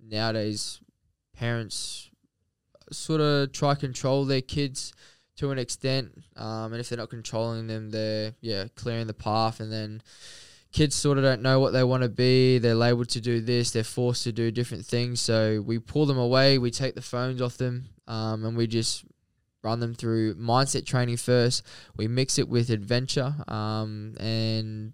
nowadays 0.00 0.80
parents 1.36 2.10
sort 2.92 3.20
of 3.20 3.52
try 3.52 3.74
control 3.74 4.24
their 4.24 4.40
kids 4.40 4.92
to 5.36 5.50
an 5.50 5.58
extent, 5.58 6.12
um, 6.36 6.72
and 6.72 6.80
if 6.80 6.88
they're 6.88 6.98
not 6.98 7.10
controlling 7.10 7.66
them, 7.66 7.90
they're 7.90 8.34
yeah 8.40 8.66
clearing 8.74 9.06
the 9.06 9.14
path, 9.14 9.60
and 9.60 9.70
then 9.72 10.02
kids 10.72 10.94
sort 10.94 11.18
of 11.18 11.24
don't 11.24 11.42
know 11.42 11.60
what 11.60 11.72
they 11.72 11.84
want 11.84 12.02
to 12.02 12.08
be. 12.08 12.58
They're 12.58 12.74
labeled 12.74 13.08
to 13.10 13.20
do 13.20 13.40
this. 13.40 13.70
They're 13.70 13.84
forced 13.84 14.24
to 14.24 14.32
do 14.32 14.50
different 14.50 14.84
things. 14.84 15.20
So 15.20 15.62
we 15.64 15.78
pull 15.78 16.06
them 16.06 16.18
away. 16.18 16.58
We 16.58 16.70
take 16.70 16.94
the 16.94 17.02
phones 17.02 17.40
off 17.40 17.56
them, 17.56 17.86
um, 18.06 18.44
and 18.44 18.56
we 18.56 18.66
just 18.66 19.04
run 19.62 19.80
them 19.80 19.94
through 19.94 20.34
mindset 20.36 20.86
training 20.86 21.16
first. 21.16 21.62
We 21.96 22.08
mix 22.08 22.38
it 22.38 22.48
with 22.48 22.70
adventure 22.70 23.34
um, 23.48 24.14
and 24.20 24.92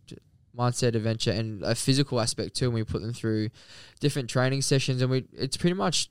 mindset 0.57 0.95
adventure 0.95 1.31
and 1.31 1.63
a 1.63 1.75
physical 1.75 2.21
aspect 2.21 2.57
too. 2.57 2.67
And 2.67 2.75
we 2.75 2.85
put 2.85 3.03
them 3.03 3.13
through 3.13 3.51
different 4.01 4.31
training 4.31 4.63
sessions, 4.63 5.03
and 5.03 5.11
we 5.11 5.25
it's 5.33 5.57
pretty 5.57 5.75
much 5.75 6.11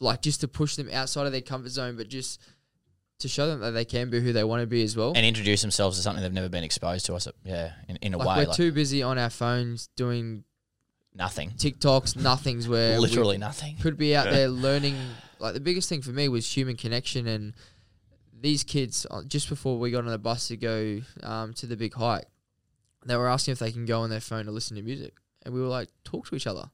like 0.00 0.22
just 0.22 0.40
to 0.40 0.48
push 0.48 0.76
them 0.76 0.88
outside 0.92 1.26
of 1.26 1.32
their 1.32 1.40
comfort 1.40 1.70
zone, 1.70 1.96
but 1.96 2.08
just 2.08 2.40
to 3.20 3.28
show 3.28 3.46
them 3.46 3.60
that 3.60 3.72
they 3.72 3.84
can 3.84 4.10
be 4.10 4.20
who 4.20 4.32
they 4.32 4.44
want 4.44 4.62
to 4.62 4.66
be 4.66 4.82
as 4.82 4.96
well. 4.96 5.12
and 5.14 5.24
introduce 5.24 5.60
themselves 5.60 5.96
to 5.96 6.02
something 6.02 6.22
they've 6.22 6.32
never 6.32 6.48
been 6.48 6.64
exposed 6.64 7.06
to. 7.06 7.14
I 7.14 7.18
sup- 7.18 7.36
yeah, 7.44 7.72
in, 7.88 7.96
in 7.96 8.14
a 8.14 8.18
like 8.18 8.26
way, 8.26 8.34
we're 8.42 8.48
like 8.48 8.56
too 8.56 8.72
busy 8.72 9.02
on 9.02 9.18
our 9.18 9.30
phones 9.30 9.88
doing 9.94 10.44
nothing, 11.14 11.50
TikToks, 11.50 12.16
nothings 12.16 12.66
where 12.66 12.98
literally 12.98 13.38
nothing. 13.38 13.76
could 13.76 13.96
be 13.96 14.16
out 14.16 14.30
there 14.30 14.48
learning. 14.48 14.96
Like 15.38 15.54
the 15.54 15.60
biggest 15.60 15.88
thing 15.88 16.02
for 16.02 16.10
me 16.10 16.28
was 16.28 16.50
human 16.50 16.76
connection, 16.76 17.26
and 17.26 17.54
these 18.40 18.64
kids 18.64 19.06
uh, 19.10 19.22
just 19.26 19.48
before 19.48 19.78
we 19.78 19.90
got 19.90 20.04
on 20.04 20.10
the 20.10 20.18
bus 20.18 20.48
to 20.48 20.56
go 20.56 21.00
um, 21.22 21.52
to 21.54 21.66
the 21.66 21.76
big 21.76 21.94
hike, 21.94 22.26
they 23.04 23.16
were 23.16 23.28
asking 23.28 23.52
if 23.52 23.58
they 23.58 23.72
can 23.72 23.84
go 23.84 24.00
on 24.00 24.10
their 24.10 24.20
phone 24.20 24.46
to 24.46 24.50
listen 24.50 24.76
to 24.76 24.82
music, 24.82 25.14
and 25.44 25.52
we 25.54 25.60
were 25.60 25.68
like, 25.68 25.88
talk 26.04 26.26
to 26.28 26.34
each 26.36 26.46
other, 26.46 26.60
like. 26.60 26.70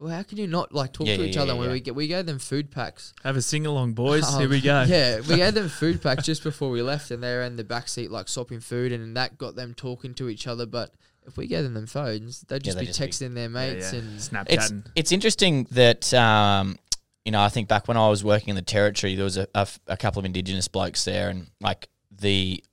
Well, 0.00 0.10
how 0.16 0.22
can 0.22 0.38
you 0.38 0.46
not 0.46 0.72
like 0.74 0.92
talk 0.94 1.06
Yeah, 1.06 1.16
to 1.16 1.22
yeah, 1.22 1.28
each 1.28 1.36
yeah, 1.36 1.42
other 1.42 1.52
yeah, 1.52 1.58
when 1.58 1.68
yeah. 1.68 1.72
we 1.74 1.80
get 1.80 1.94
we 1.94 2.06
gave 2.08 2.24
them 2.26 2.38
food 2.38 2.70
packs 2.70 3.12
Have 3.22 3.36
a 3.36 3.42
sing 3.42 3.66
along, 3.66 3.92
boys. 3.92 4.24
Um, 4.32 4.40
Here 4.40 4.48
we 4.48 4.60
go. 4.62 4.82
Yeah, 4.88 5.20
we 5.20 5.36
gave 5.36 5.52
them 5.60 5.68
food 5.68 6.00
packs 6.02 6.24
just 6.24 6.42
before 6.42 6.70
we 6.70 6.80
left, 6.82 7.10
and 7.10 7.22
they're 7.22 7.42
in 7.42 7.56
the 7.56 7.64
back 7.64 7.86
seat 7.88 8.10
like 8.10 8.26
swapping 8.28 8.60
food, 8.60 8.92
and 8.92 9.16
that 9.16 9.36
got 9.36 9.56
them 9.56 9.74
talking 9.74 10.14
to 10.14 10.28
each 10.30 10.46
other. 10.46 10.64
But 10.64 10.94
if 11.26 11.36
we 11.36 11.46
gave 11.46 11.64
them 11.64 11.74
them 11.74 11.86
phones, 11.86 12.40
they'd 12.48 12.62
just 12.64 12.76
they'd 12.78 12.84
be 12.84 12.86
just 12.86 12.98
be- 12.98 13.06
texting 13.06 13.34
their 13.34 13.42
Yeah, 13.44 13.48
mates 13.48 13.92
yeah. 13.92 13.98
and 13.98 14.14
It's 14.16 14.28
Snapchatting. 14.30 14.86
it's 14.96 15.12
interesting 15.12 15.66
that 15.72 16.12
um, 16.14 16.78
you 17.26 17.32
know 17.32 17.42
I 17.42 17.50
think 17.50 17.68
back 17.68 17.86
when 17.86 17.98
I 17.98 18.08
was 18.08 18.24
working 18.24 18.48
in 18.48 18.56
the 18.56 18.62
territory, 18.62 19.14
there 19.16 19.24
was 19.24 19.36
a, 19.36 19.42
a 19.54 19.58
f- 19.68 19.80
a 19.86 19.98
couple 19.98 20.18
of 20.20 20.24
Indigenous 20.24 20.66
blokes 20.66 21.04
there, 21.04 21.28
and 21.28 21.46
like 21.60 21.90
the 22.10 22.64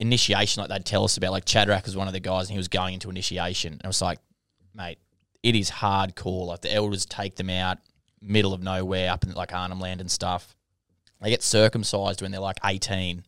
initiation, 0.00 0.60
like 0.60 0.68
they'd 0.68 0.84
tell 0.84 1.04
us 1.04 1.16
about, 1.16 1.32
like 1.32 1.46
Chadrack 1.46 1.86
was 1.86 1.96
one 1.96 2.08
of 2.08 2.12
the 2.12 2.20
guys, 2.20 2.42
and 2.48 2.50
he 2.50 2.58
was 2.58 2.68
going 2.68 2.92
into 2.92 3.08
initiation, 3.08 3.72
and 3.72 3.82
I 3.84 3.86
was 3.86 4.02
like, 4.02 4.18
mate, 4.74 4.98
it 5.44 5.54
is 5.54 5.70
hardcore. 5.70 6.46
Like 6.46 6.62
the 6.62 6.72
elders 6.72 7.06
take 7.06 7.36
them 7.36 7.50
out, 7.50 7.78
middle 8.20 8.54
of 8.54 8.62
nowhere, 8.62 9.12
up 9.12 9.22
in 9.22 9.32
like 9.34 9.52
Arnhem 9.52 9.78
Land 9.78 10.00
and 10.00 10.10
stuff. 10.10 10.56
They 11.20 11.30
get 11.30 11.42
circumcised 11.42 12.22
when 12.22 12.32
they're 12.32 12.40
like 12.40 12.58
eighteen, 12.64 13.24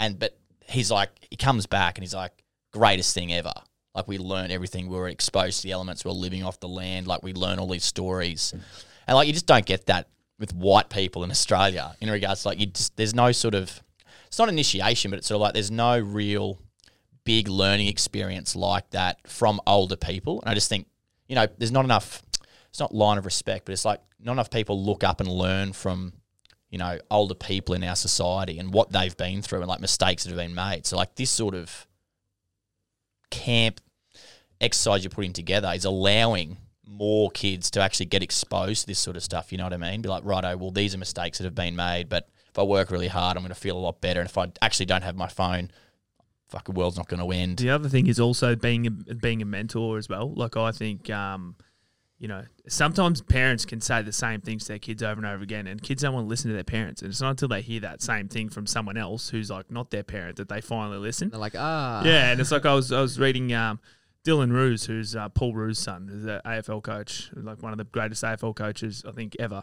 and 0.00 0.18
but 0.18 0.38
he's 0.66 0.90
like, 0.90 1.10
he 1.30 1.36
comes 1.36 1.66
back 1.66 1.98
and 1.98 2.04
he's 2.04 2.14
like, 2.14 2.32
greatest 2.72 3.12
thing 3.12 3.32
ever. 3.32 3.52
Like 3.94 4.06
we 4.06 4.18
learn 4.18 4.50
everything. 4.50 4.88
We 4.88 4.96
were 4.96 5.08
exposed 5.08 5.60
to 5.60 5.66
the 5.66 5.72
elements. 5.72 6.04
We 6.04 6.10
are 6.12 6.14
living 6.14 6.44
off 6.44 6.60
the 6.60 6.68
land. 6.68 7.06
Like 7.06 7.22
we 7.22 7.32
learn 7.32 7.58
all 7.58 7.68
these 7.68 7.84
stories, 7.84 8.54
and 9.06 9.16
like 9.16 9.26
you 9.26 9.32
just 9.32 9.46
don't 9.46 9.66
get 9.66 9.86
that 9.86 10.08
with 10.38 10.54
white 10.54 10.88
people 10.88 11.24
in 11.24 11.30
Australia. 11.30 11.96
In 12.00 12.08
regards 12.08 12.42
to 12.42 12.48
like 12.48 12.60
you 12.60 12.66
just 12.66 12.96
there's 12.96 13.14
no 13.14 13.32
sort 13.32 13.54
of 13.54 13.82
it's 14.28 14.38
not 14.38 14.48
initiation, 14.48 15.10
but 15.10 15.18
it's 15.18 15.26
sort 15.26 15.36
of 15.36 15.40
like 15.40 15.54
there's 15.54 15.72
no 15.72 15.98
real 15.98 16.60
big 17.24 17.48
learning 17.48 17.88
experience 17.88 18.54
like 18.54 18.88
that 18.90 19.26
from 19.26 19.60
older 19.66 19.96
people. 19.96 20.40
And 20.40 20.50
I 20.50 20.54
just 20.54 20.68
think 20.68 20.86
you 21.28 21.34
know 21.34 21.46
there's 21.58 21.72
not 21.72 21.84
enough. 21.84 22.22
It's 22.70 22.80
not 22.80 22.94
line 22.94 23.18
of 23.18 23.24
respect, 23.24 23.64
but 23.64 23.72
it's 23.72 23.84
like 23.84 24.00
not 24.20 24.32
enough 24.32 24.50
people 24.50 24.82
look 24.82 25.04
up 25.04 25.20
and 25.20 25.28
learn 25.28 25.72
from 25.72 26.12
you 26.70 26.78
know 26.78 26.98
older 27.10 27.34
people 27.34 27.74
in 27.74 27.84
our 27.84 27.96
society 27.96 28.58
and 28.58 28.72
what 28.72 28.92
they've 28.92 29.16
been 29.16 29.42
through 29.42 29.60
and 29.60 29.68
like 29.68 29.80
mistakes 29.80 30.24
that 30.24 30.30
have 30.30 30.38
been 30.38 30.54
made. 30.54 30.86
So 30.86 30.96
like 30.96 31.14
this 31.14 31.30
sort 31.30 31.54
of 31.54 31.86
camp 33.30 33.80
exercise 34.60 35.04
you're 35.04 35.10
putting 35.10 35.32
together 35.32 35.70
is 35.74 35.84
allowing 35.84 36.56
more 36.86 37.30
kids 37.30 37.70
to 37.70 37.80
actually 37.80 38.06
get 38.06 38.22
exposed 38.22 38.82
to 38.82 38.86
this 38.86 38.98
sort 38.98 39.16
of 39.16 39.22
stuff. 39.22 39.52
You 39.52 39.58
know 39.58 39.64
what 39.64 39.72
I 39.72 39.76
mean? 39.76 40.02
Be 40.02 40.08
like, 40.08 40.24
righto, 40.24 40.56
well, 40.56 40.70
these 40.70 40.94
are 40.94 40.98
mistakes 40.98 41.38
that 41.38 41.44
have 41.44 41.54
been 41.54 41.76
made, 41.76 42.08
but 42.08 42.28
if 42.48 42.58
I 42.58 42.62
work 42.62 42.90
really 42.90 43.08
hard, 43.08 43.36
I'm 43.36 43.42
going 43.42 43.54
to 43.54 43.60
feel 43.60 43.76
a 43.76 43.78
lot 43.78 44.00
better. 44.00 44.20
And 44.20 44.28
if 44.28 44.38
I 44.38 44.50
actually 44.62 44.86
don't 44.86 45.02
have 45.02 45.14
my 45.14 45.28
phone, 45.28 45.70
fucking 46.48 46.74
world's 46.74 46.96
not 46.96 47.08
going 47.08 47.20
to 47.20 47.30
end. 47.30 47.58
The 47.58 47.70
other 47.70 47.88
thing 47.88 48.06
is 48.06 48.18
also 48.18 48.56
being 48.56 48.86
a, 48.86 49.14
being 49.14 49.42
a 49.42 49.44
mentor 49.44 49.98
as 49.98 50.08
well. 50.08 50.32
Like 50.32 50.56
I 50.56 50.72
think, 50.72 51.10
um, 51.10 51.56
you 52.18 52.26
know, 52.26 52.44
sometimes 52.66 53.20
parents 53.20 53.64
can 53.64 53.80
say 53.80 54.02
the 54.02 54.12
same 54.12 54.40
things 54.40 54.64
to 54.64 54.68
their 54.68 54.78
kids 54.78 55.02
over 55.02 55.18
and 55.20 55.26
over 55.26 55.42
again, 55.42 55.66
and 55.66 55.80
kids 55.82 56.02
don't 56.02 56.14
want 56.14 56.24
to 56.24 56.28
listen 56.28 56.48
to 56.48 56.54
their 56.54 56.64
parents. 56.64 57.02
And 57.02 57.10
it's 57.10 57.20
not 57.20 57.30
until 57.30 57.48
they 57.48 57.62
hear 57.62 57.80
that 57.80 58.02
same 58.02 58.28
thing 58.28 58.48
from 58.48 58.66
someone 58.66 58.96
else 58.96 59.28
who's 59.28 59.50
like 59.50 59.70
not 59.70 59.90
their 59.90 60.02
parent 60.02 60.36
that 60.36 60.48
they 60.48 60.60
finally 60.60 60.98
listen. 60.98 61.30
they're 61.30 61.38
like, 61.38 61.54
ah, 61.56 62.02
Yeah, 62.04 62.32
and 62.32 62.40
it's 62.40 62.50
like 62.50 62.66
I 62.66 62.74
was 62.74 62.90
I 62.92 63.00
was 63.00 63.18
reading 63.20 63.52
um, 63.52 63.78
Dylan 64.24 64.50
Roos, 64.50 64.84
who's 64.86 65.14
uh, 65.14 65.28
Paul 65.28 65.54
Roos's 65.54 65.82
son, 65.82 66.08
who's 66.10 66.24
an 66.24 66.40
AFL 66.44 66.82
coach, 66.82 67.30
like 67.34 67.62
one 67.62 67.72
of 67.72 67.78
the 67.78 67.84
greatest 67.84 68.24
AFL 68.24 68.56
coaches 68.56 69.04
I 69.06 69.12
think 69.12 69.36
ever. 69.38 69.62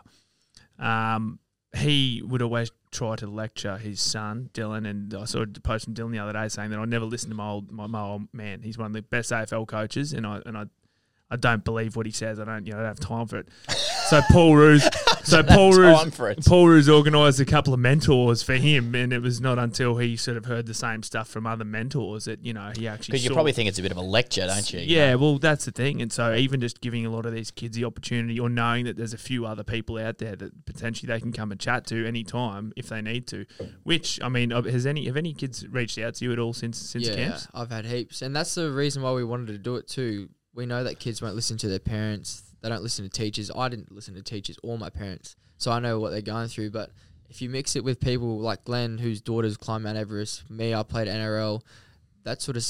Um, 0.80 1.40
he 1.76 2.22
would 2.24 2.42
always 2.42 2.72
try 2.92 3.16
to 3.18 3.28
lecture 3.28 3.78
his 3.78 4.02
son 4.02 4.50
Dylan, 4.54 4.88
and 4.88 5.14
I 5.14 5.26
saw 5.26 5.42
a 5.42 5.48
post 5.48 5.86
from 5.86 5.94
Dylan 5.94 6.12
the 6.12 6.20
other 6.20 6.34
day 6.34 6.48
saying 6.48 6.72
that 6.72 6.80
I 6.80 6.86
never 6.86 7.06
listen 7.06 7.30
to 7.30 7.36
my 7.36 7.50
old 7.50 7.72
my, 7.72 7.88
my 7.88 8.02
old 8.02 8.34
man. 8.34 8.62
He's 8.62 8.78
one 8.78 8.88
of 8.88 8.94
the 8.94 9.02
best 9.02 9.32
AFL 9.32 9.68
coaches, 9.68 10.14
and 10.14 10.26
I 10.26 10.42
and 10.46 10.58
I. 10.58 10.66
I 11.30 11.38
don't 11.38 11.64
believe 11.64 11.96
what 11.96 12.06
he 12.06 12.12
says. 12.12 12.40
I 12.40 12.46
don't, 12.46 12.66
you 12.68 12.74
know, 12.74 12.80
I 12.80 12.82
don't 12.84 12.90
have 12.90 13.00
time 13.00 13.28
for 13.28 13.38
it. 13.38 13.48
So 14.06 14.22
Paul 14.32 14.56
Roos, 14.56 14.84
so 15.24 15.42
Paul 15.42 15.72
time 15.72 16.12
Roos. 16.20 16.46
Paul 16.46 16.68
Roos 16.68 16.88
organised 16.88 17.40
a 17.40 17.46
couple 17.46 17.74
of 17.74 17.80
mentors 17.80 18.44
for 18.44 18.54
him, 18.54 18.94
and 18.94 19.12
it 19.12 19.20
was 19.24 19.42
not 19.42 19.58
until 19.58 19.98
he 19.98 20.16
sort 20.16 20.38
of 20.38 20.46
heard 20.46 20.68
the 20.68 20.76
same 20.76 21.02
stuff 21.02 21.28
from 21.28 21.48
other 21.48 21.66
mentors 21.66 22.26
that 22.26 22.46
you 22.46 22.54
know 22.54 22.72
he 22.78 22.88
actually. 22.88 23.14
Because 23.14 23.24
you 23.24 23.30
saw- 23.30 23.34
probably 23.34 23.54
think 23.54 23.68
it's 23.68 23.80
a 23.80 23.82
bit 23.82 23.90
of 23.90 23.98
a 23.98 24.04
lecture, 24.04 24.46
don't 24.46 24.72
you? 24.72 24.82
yeah, 24.82 25.16
well, 25.16 25.40
that's 25.40 25.66
the 25.66 25.72
thing, 25.72 26.04
and 26.04 26.14
so 26.14 26.36
even 26.36 26.62
just 26.62 26.82
giving 26.82 27.04
a 27.04 27.10
lot 27.10 27.26
of 27.26 27.34
these 27.34 27.50
kids 27.50 27.76
the 27.76 27.86
opportunity, 27.86 28.40
or 28.40 28.48
knowing 28.48 28.86
that 28.86 28.96
there's 28.96 29.14
a 29.14 29.18
few 29.18 29.48
other 29.48 29.64
people 29.64 29.98
out 29.98 30.20
there 30.20 30.36
that 30.36 30.68
potentially 30.68 31.12
they 31.12 31.20
can 31.20 31.34
come 31.34 31.52
and 31.52 31.60
chat 31.60 31.88
to 31.88 32.06
anytime 32.06 32.74
if 32.76 32.90
they 32.90 33.02
need 33.02 33.26
to. 33.26 33.48
Which 33.82 34.22
I 34.22 34.30
mean, 34.30 34.52
uh, 34.52 34.62
has 34.62 34.86
any 34.86 35.08
have 35.08 35.18
any 35.18 35.34
kids 35.34 35.68
reached 35.68 35.98
out 35.98 36.14
to 36.14 36.26
you 36.26 36.32
at 36.32 36.38
all 36.38 36.54
since 36.54 36.78
since 36.78 37.08
yeah, 37.08 37.16
camps? 37.16 37.48
I've 37.56 37.72
had 37.72 37.88
heaps, 37.88 38.22
and 38.22 38.36
that's 38.36 38.54
the 38.54 38.72
reason 38.72 39.02
why 39.02 39.14
we 39.14 39.24
wanted 39.24 39.48
to 39.48 39.58
do 39.58 39.78
it 39.78 39.88
too. 39.88 40.30
We 40.56 40.66
know 40.66 40.84
that 40.86 41.00
kids 41.00 41.22
won't 41.22 41.36
listen 41.36 41.58
to 41.58 41.68
their 41.68 41.80
parents. 41.80 42.44
They 42.62 42.70
don't 42.70 42.82
listen 42.82 43.04
to 43.04 43.10
teachers. 43.12 43.52
I 43.56 43.70
didn't 43.70 43.92
listen 43.92 44.16
to 44.16 44.24
teachers 44.24 44.58
or 44.64 44.78
my 44.78 44.90
parents, 44.90 45.36
so 45.58 45.72
I 45.72 45.80
know 45.80 46.00
what 46.00 46.10
they're 46.12 46.22
going 46.22 46.48
through. 46.48 46.72
But 46.72 46.92
if 47.30 47.42
you 47.42 47.50
mix 47.50 47.76
it 47.76 47.84
with 47.84 48.00
people 48.00 48.40
like 48.40 48.64
Glenn, 48.64 48.98
whose 48.98 49.22
daughters 49.22 49.58
climb 49.58 49.84
Mount 49.84 49.98
Everest, 49.98 50.50
me, 50.50 50.74
I 50.74 50.82
played 50.84 51.08
NRL, 51.08 51.62
that 52.24 52.42
sort 52.42 52.58
of 52.58 52.66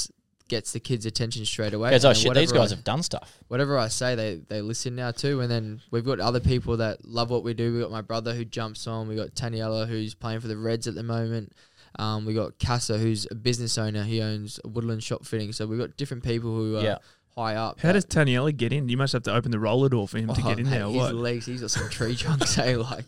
gets 0.47 0.73
the 0.73 0.79
kids' 0.79 1.05
attention 1.05 1.45
straight 1.45 1.73
away. 1.73 1.89
Because 1.89 2.05
oh 2.05 2.13
shit, 2.13 2.33
these 2.33 2.51
guys 2.51 2.71
I- 2.71 2.75
have 2.75 2.83
done 2.83 3.03
stuff. 3.03 3.37
whatever 3.47 3.77
I 3.77 3.87
say, 3.87 4.15
they 4.15 4.41
they 4.47 4.61
listen 4.61 4.95
now 4.95 5.11
too. 5.11 5.41
And 5.41 5.49
then 5.49 5.81
we've 5.91 6.05
got 6.05 6.19
other 6.19 6.39
people 6.39 6.77
that 6.77 7.05
love 7.05 7.29
what 7.29 7.43
we 7.43 7.53
do. 7.53 7.73
We 7.73 7.79
got 7.81 7.91
my 7.91 8.01
brother 8.01 8.33
who 8.33 8.45
jumps 8.45 8.87
on. 8.87 9.07
We 9.07 9.15
got 9.15 9.29
Taniela 9.29 9.87
who's 9.87 10.13
playing 10.13 10.41
for 10.41 10.47
the 10.47 10.57
Reds 10.57 10.87
at 10.87 10.95
the 10.95 11.03
moment. 11.03 11.53
Um, 11.97 12.25
we 12.25 12.33
got 12.33 12.59
Casa 12.59 12.97
who's 12.97 13.25
a 13.31 13.35
business 13.35 13.77
owner. 13.77 14.03
He 14.03 14.21
owns 14.21 14.59
a 14.65 14.67
woodland 14.67 15.01
shop 15.03 15.25
fitting. 15.25 15.53
So 15.53 15.65
we've 15.65 15.79
got 15.79 15.95
different 15.95 16.23
people 16.23 16.53
who 16.55 16.75
are 16.77 16.83
Yeah. 16.83 16.97
High 17.37 17.55
up. 17.55 17.79
How 17.79 17.91
does 17.91 18.05
Taniela 18.05 18.55
get 18.55 18.71
in? 18.73 18.87
You 18.89 18.97
must 18.97 19.13
have 19.13 19.23
to 19.23 19.33
open 19.33 19.51
the 19.51 19.59
roller 19.59 19.89
door 19.89 20.07
for 20.07 20.17
him 20.17 20.27
to 20.33 20.41
Oh, 20.41 20.47
get 20.47 20.59
in 20.59 20.65
mate, 20.65 20.71
there. 20.71 20.85
or 20.85 20.91
His 20.91 20.97
what? 20.97 21.15
legs, 21.15 21.45
he's 21.45 21.61
got 21.61 21.71
some 21.71 21.89
tree 21.89 22.15
trunks. 22.17 22.57
eh? 22.57 22.77
Like, 22.77 23.05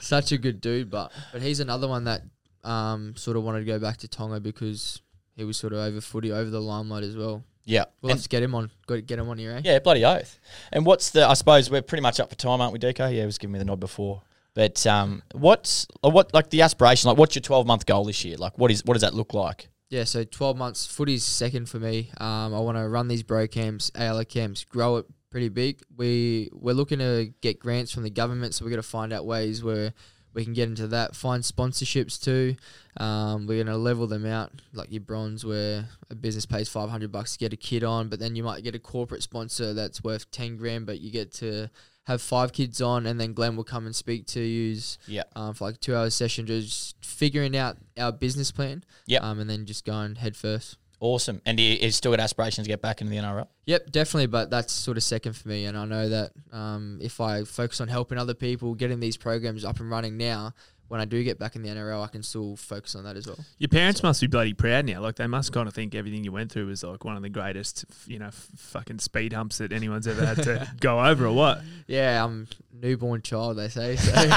such 0.00 0.32
a 0.32 0.38
good 0.38 0.60
dude. 0.60 0.90
But 0.90 1.12
but 1.32 1.42
he's 1.42 1.60
another 1.60 1.88
one 1.88 2.04
that 2.04 2.22
um 2.64 3.14
sort 3.16 3.36
of 3.36 3.44
wanted 3.44 3.60
to 3.60 3.64
go 3.64 3.78
back 3.78 3.96
to 3.98 4.08
Tonga 4.08 4.40
because 4.40 5.00
he 5.36 5.44
was 5.44 5.56
sort 5.56 5.72
of 5.72 5.78
over 5.78 6.00
footy, 6.00 6.32
over 6.32 6.50
the 6.50 6.60
limelight 6.60 7.04
as 7.04 7.16
well. 7.16 7.44
Yeah. 7.64 7.84
We'll 8.00 8.10
And- 8.10 8.18
have 8.18 8.22
to 8.22 8.28
get 8.28 8.42
him 8.42 8.54
on. 8.54 8.70
Got 8.86 9.06
get 9.06 9.18
him 9.18 9.28
on 9.28 9.38
here, 9.38 9.52
eh? 9.52 9.60
Yeah, 9.64 9.78
bloody 9.78 10.04
oath. 10.04 10.38
And 10.72 10.84
what's 10.86 11.10
the? 11.10 11.26
I 11.28 11.34
suppose 11.34 11.70
we're 11.70 11.82
pretty 11.82 12.02
much 12.02 12.18
up 12.20 12.30
for 12.30 12.36
time, 12.36 12.60
aren't 12.60 12.72
we, 12.72 12.78
Deco? 12.78 13.00
Yeah, 13.12 13.20
he 13.20 13.26
was 13.26 13.38
giving 13.38 13.52
me 13.52 13.58
the 13.58 13.64
nod 13.64 13.80
before. 13.80 14.22
But 14.54 14.84
um, 14.86 15.22
what's 15.32 15.86
what 16.00 16.34
like 16.34 16.50
the 16.50 16.62
aspiration? 16.62 17.08
Like, 17.08 17.16
what's 17.18 17.36
your 17.36 17.42
twelve 17.42 17.66
month 17.66 17.86
goal 17.86 18.04
this 18.04 18.24
year? 18.24 18.36
Like, 18.36 18.58
what 18.58 18.70
is 18.70 18.84
what 18.84 18.94
does 18.94 19.02
that 19.02 19.14
look 19.14 19.32
like? 19.34 19.68
Yeah, 19.90 20.04
so 20.04 20.22
12 20.22 20.56
months, 20.56 20.84
footy's 20.86 21.24
second 21.24 21.68
for 21.68 21.78
me. 21.78 22.10
Um, 22.18 22.54
I 22.54 22.60
want 22.60 22.76
to 22.76 22.86
run 22.88 23.08
these 23.08 23.22
bro 23.22 23.46
camps, 23.46 23.90
ALA 23.96 24.26
camps, 24.26 24.64
grow 24.64 24.98
it 24.98 25.06
pretty 25.30 25.48
big. 25.48 25.80
We, 25.96 26.50
we're 26.52 26.74
looking 26.74 26.98
to 26.98 27.32
get 27.40 27.58
grants 27.58 27.92
from 27.92 28.02
the 28.02 28.10
government, 28.10 28.54
so 28.54 28.64
we're 28.64 28.70
going 28.70 28.82
to 28.82 28.88
find 28.88 29.14
out 29.14 29.24
ways 29.24 29.64
where 29.64 29.94
we 30.34 30.44
can 30.44 30.52
get 30.52 30.68
into 30.68 30.88
that. 30.88 31.16
Find 31.16 31.42
sponsorships 31.42 32.22
too. 32.22 32.56
Um, 32.98 33.46
we're 33.46 33.64
going 33.64 33.66
to 33.74 33.78
level 33.78 34.06
them 34.06 34.26
out, 34.26 34.52
like 34.74 34.92
your 34.92 35.00
bronze, 35.00 35.44
where 35.46 35.88
a 36.10 36.14
business 36.14 36.44
pays 36.44 36.68
500 36.68 37.10
bucks 37.10 37.32
to 37.32 37.38
get 37.38 37.54
a 37.54 37.56
kid 37.56 37.82
on, 37.82 38.08
but 38.08 38.18
then 38.18 38.36
you 38.36 38.42
might 38.42 38.62
get 38.64 38.74
a 38.74 38.78
corporate 38.78 39.22
sponsor 39.22 39.72
that's 39.72 40.04
worth 40.04 40.30
10 40.30 40.58
grand, 40.58 40.84
but 40.84 41.00
you 41.00 41.10
get 41.10 41.32
to 41.34 41.70
have 42.08 42.20
five 42.20 42.52
kids 42.52 42.82
on, 42.82 43.06
and 43.06 43.20
then 43.20 43.32
Glenn 43.34 43.54
will 43.56 43.64
come 43.64 43.86
and 43.86 43.94
speak 43.94 44.26
to 44.28 44.40
you 44.40 44.76
Yeah. 45.06 45.22
um, 45.36 45.54
for 45.54 45.66
like 45.66 45.76
a 45.76 45.78
two 45.78 45.94
hour 45.94 46.10
session, 46.10 46.46
just 46.46 46.96
figuring 47.04 47.56
out 47.56 47.76
our 47.96 48.10
business 48.10 48.50
plan. 48.50 48.82
Yep. 49.06 49.22
Um, 49.22 49.38
and 49.40 49.48
then 49.48 49.64
just 49.66 49.84
going 49.84 50.16
head 50.16 50.36
first. 50.36 50.76
Awesome. 51.00 51.40
And 51.46 51.60
he, 51.60 51.76
he's 51.76 51.94
still 51.94 52.10
got 52.10 52.18
aspirations 52.18 52.66
to 52.66 52.68
get 52.68 52.82
back 52.82 53.00
into 53.00 53.12
the 53.12 53.18
NRL. 53.18 53.46
Yep, 53.66 53.92
definitely. 53.92 54.26
But 54.26 54.50
that's 54.50 54.72
sort 54.72 54.96
of 54.96 55.04
second 55.04 55.34
for 55.34 55.46
me. 55.48 55.66
And 55.66 55.78
I 55.78 55.84
know 55.84 56.08
that 56.08 56.32
um, 56.50 56.98
if 57.00 57.20
I 57.20 57.44
focus 57.44 57.80
on 57.80 57.86
helping 57.86 58.18
other 58.18 58.34
people, 58.34 58.74
getting 58.74 58.98
these 58.98 59.16
programs 59.16 59.64
up 59.64 59.78
and 59.78 59.88
running 59.88 60.16
now, 60.16 60.54
when 60.88 61.00
I 61.00 61.04
do 61.04 61.22
get 61.22 61.38
back 61.38 61.54
in 61.54 61.62
the 61.62 61.68
NRL, 61.68 62.02
I 62.02 62.08
can 62.08 62.22
still 62.22 62.56
focus 62.56 62.94
on 62.94 63.04
that 63.04 63.16
as 63.16 63.26
well. 63.26 63.38
Your 63.58 63.68
parents 63.68 64.02
must 64.02 64.20
be 64.20 64.26
bloody 64.26 64.54
proud 64.54 64.86
now. 64.86 65.00
Like 65.00 65.16
they 65.16 65.26
must 65.26 65.52
kind 65.52 65.68
of 65.68 65.74
think 65.74 65.94
everything 65.94 66.24
you 66.24 66.32
went 66.32 66.50
through 66.50 66.66
was 66.66 66.82
like 66.82 67.04
one 67.04 67.16
of 67.16 67.22
the 67.22 67.28
greatest, 67.28 67.84
you 68.06 68.18
know, 68.18 68.28
f- 68.28 68.48
fucking 68.56 68.98
speed 68.98 69.32
humps 69.32 69.58
that 69.58 69.72
anyone's 69.72 70.06
ever 70.06 70.24
had 70.24 70.42
to 70.44 70.70
go 70.80 71.04
over, 71.04 71.26
or 71.26 71.34
what? 71.34 71.60
Yeah, 71.86 72.24
I'm 72.24 72.48
newborn 72.72 73.22
child, 73.22 73.58
they 73.58 73.68
say. 73.68 73.96
So 73.96 74.30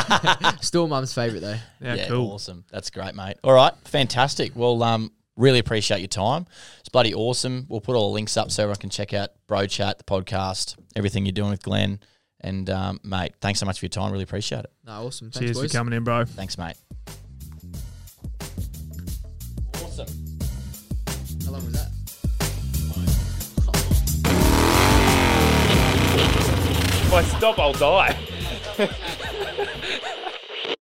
still 0.62 0.88
mum's 0.88 1.14
favourite 1.14 1.42
though. 1.42 1.58
Yeah, 1.80 2.08
cool. 2.08 2.32
Awesome. 2.34 2.66
That's 2.70 2.90
great, 2.90 3.16
mate. 3.16 3.38
All 3.44 3.54
right. 3.54 3.74
Fantastic. 3.86 4.54
Well, 4.56 4.84
um, 4.84 5.12
really 5.38 5.60
appreciate 5.60 6.00
your 6.00 6.08
time. 6.08 6.46
It's 6.80 6.90
bloody 6.90 7.14
awesome. 7.14 7.66
We'll 7.70 7.82
put 7.82 7.96
all 7.96 8.10
the 8.10 8.14
links 8.14 8.38
up 8.38 8.52
so 8.52 8.64
everyone 8.64 8.78
can 8.78 8.90
check 8.90 9.14
out 9.14 9.30
Bro 9.48 9.68
Chat, 9.68 9.98
the 9.98 10.04
podcast, 10.04 10.76
everything 10.96 11.26
you're 11.26 11.32
doing 11.34 11.52
with 11.52 11.64
Glenn. 11.64 12.00
And 12.42 12.70
um, 12.70 13.00
mate, 13.04 13.34
thanks 13.40 13.60
so 13.60 13.66
much 13.66 13.80
for 13.80 13.86
your 13.86 13.90
time. 13.92 14.12
Really 14.12 14.24
appreciate 14.24 14.66
it. 14.66 14.72
No, 14.86 15.06
awesome. 15.06 15.30
Thanks, 15.32 15.40
Cheers 15.40 15.58
boys. 15.58 15.72
for 15.72 15.78
coming 15.78 15.94
in, 15.94 16.04
bro. 16.04 16.26
Thanks, 16.26 16.58
mate. 16.58 16.76
Awesome. 19.76 20.08
How 21.46 21.52
long 21.52 21.64
was 21.66 21.74
that? 21.74 21.88
If 27.04 27.14
I 27.14 27.24
stop, 27.24 27.60
I'll 27.60 27.74
die. 27.74 28.18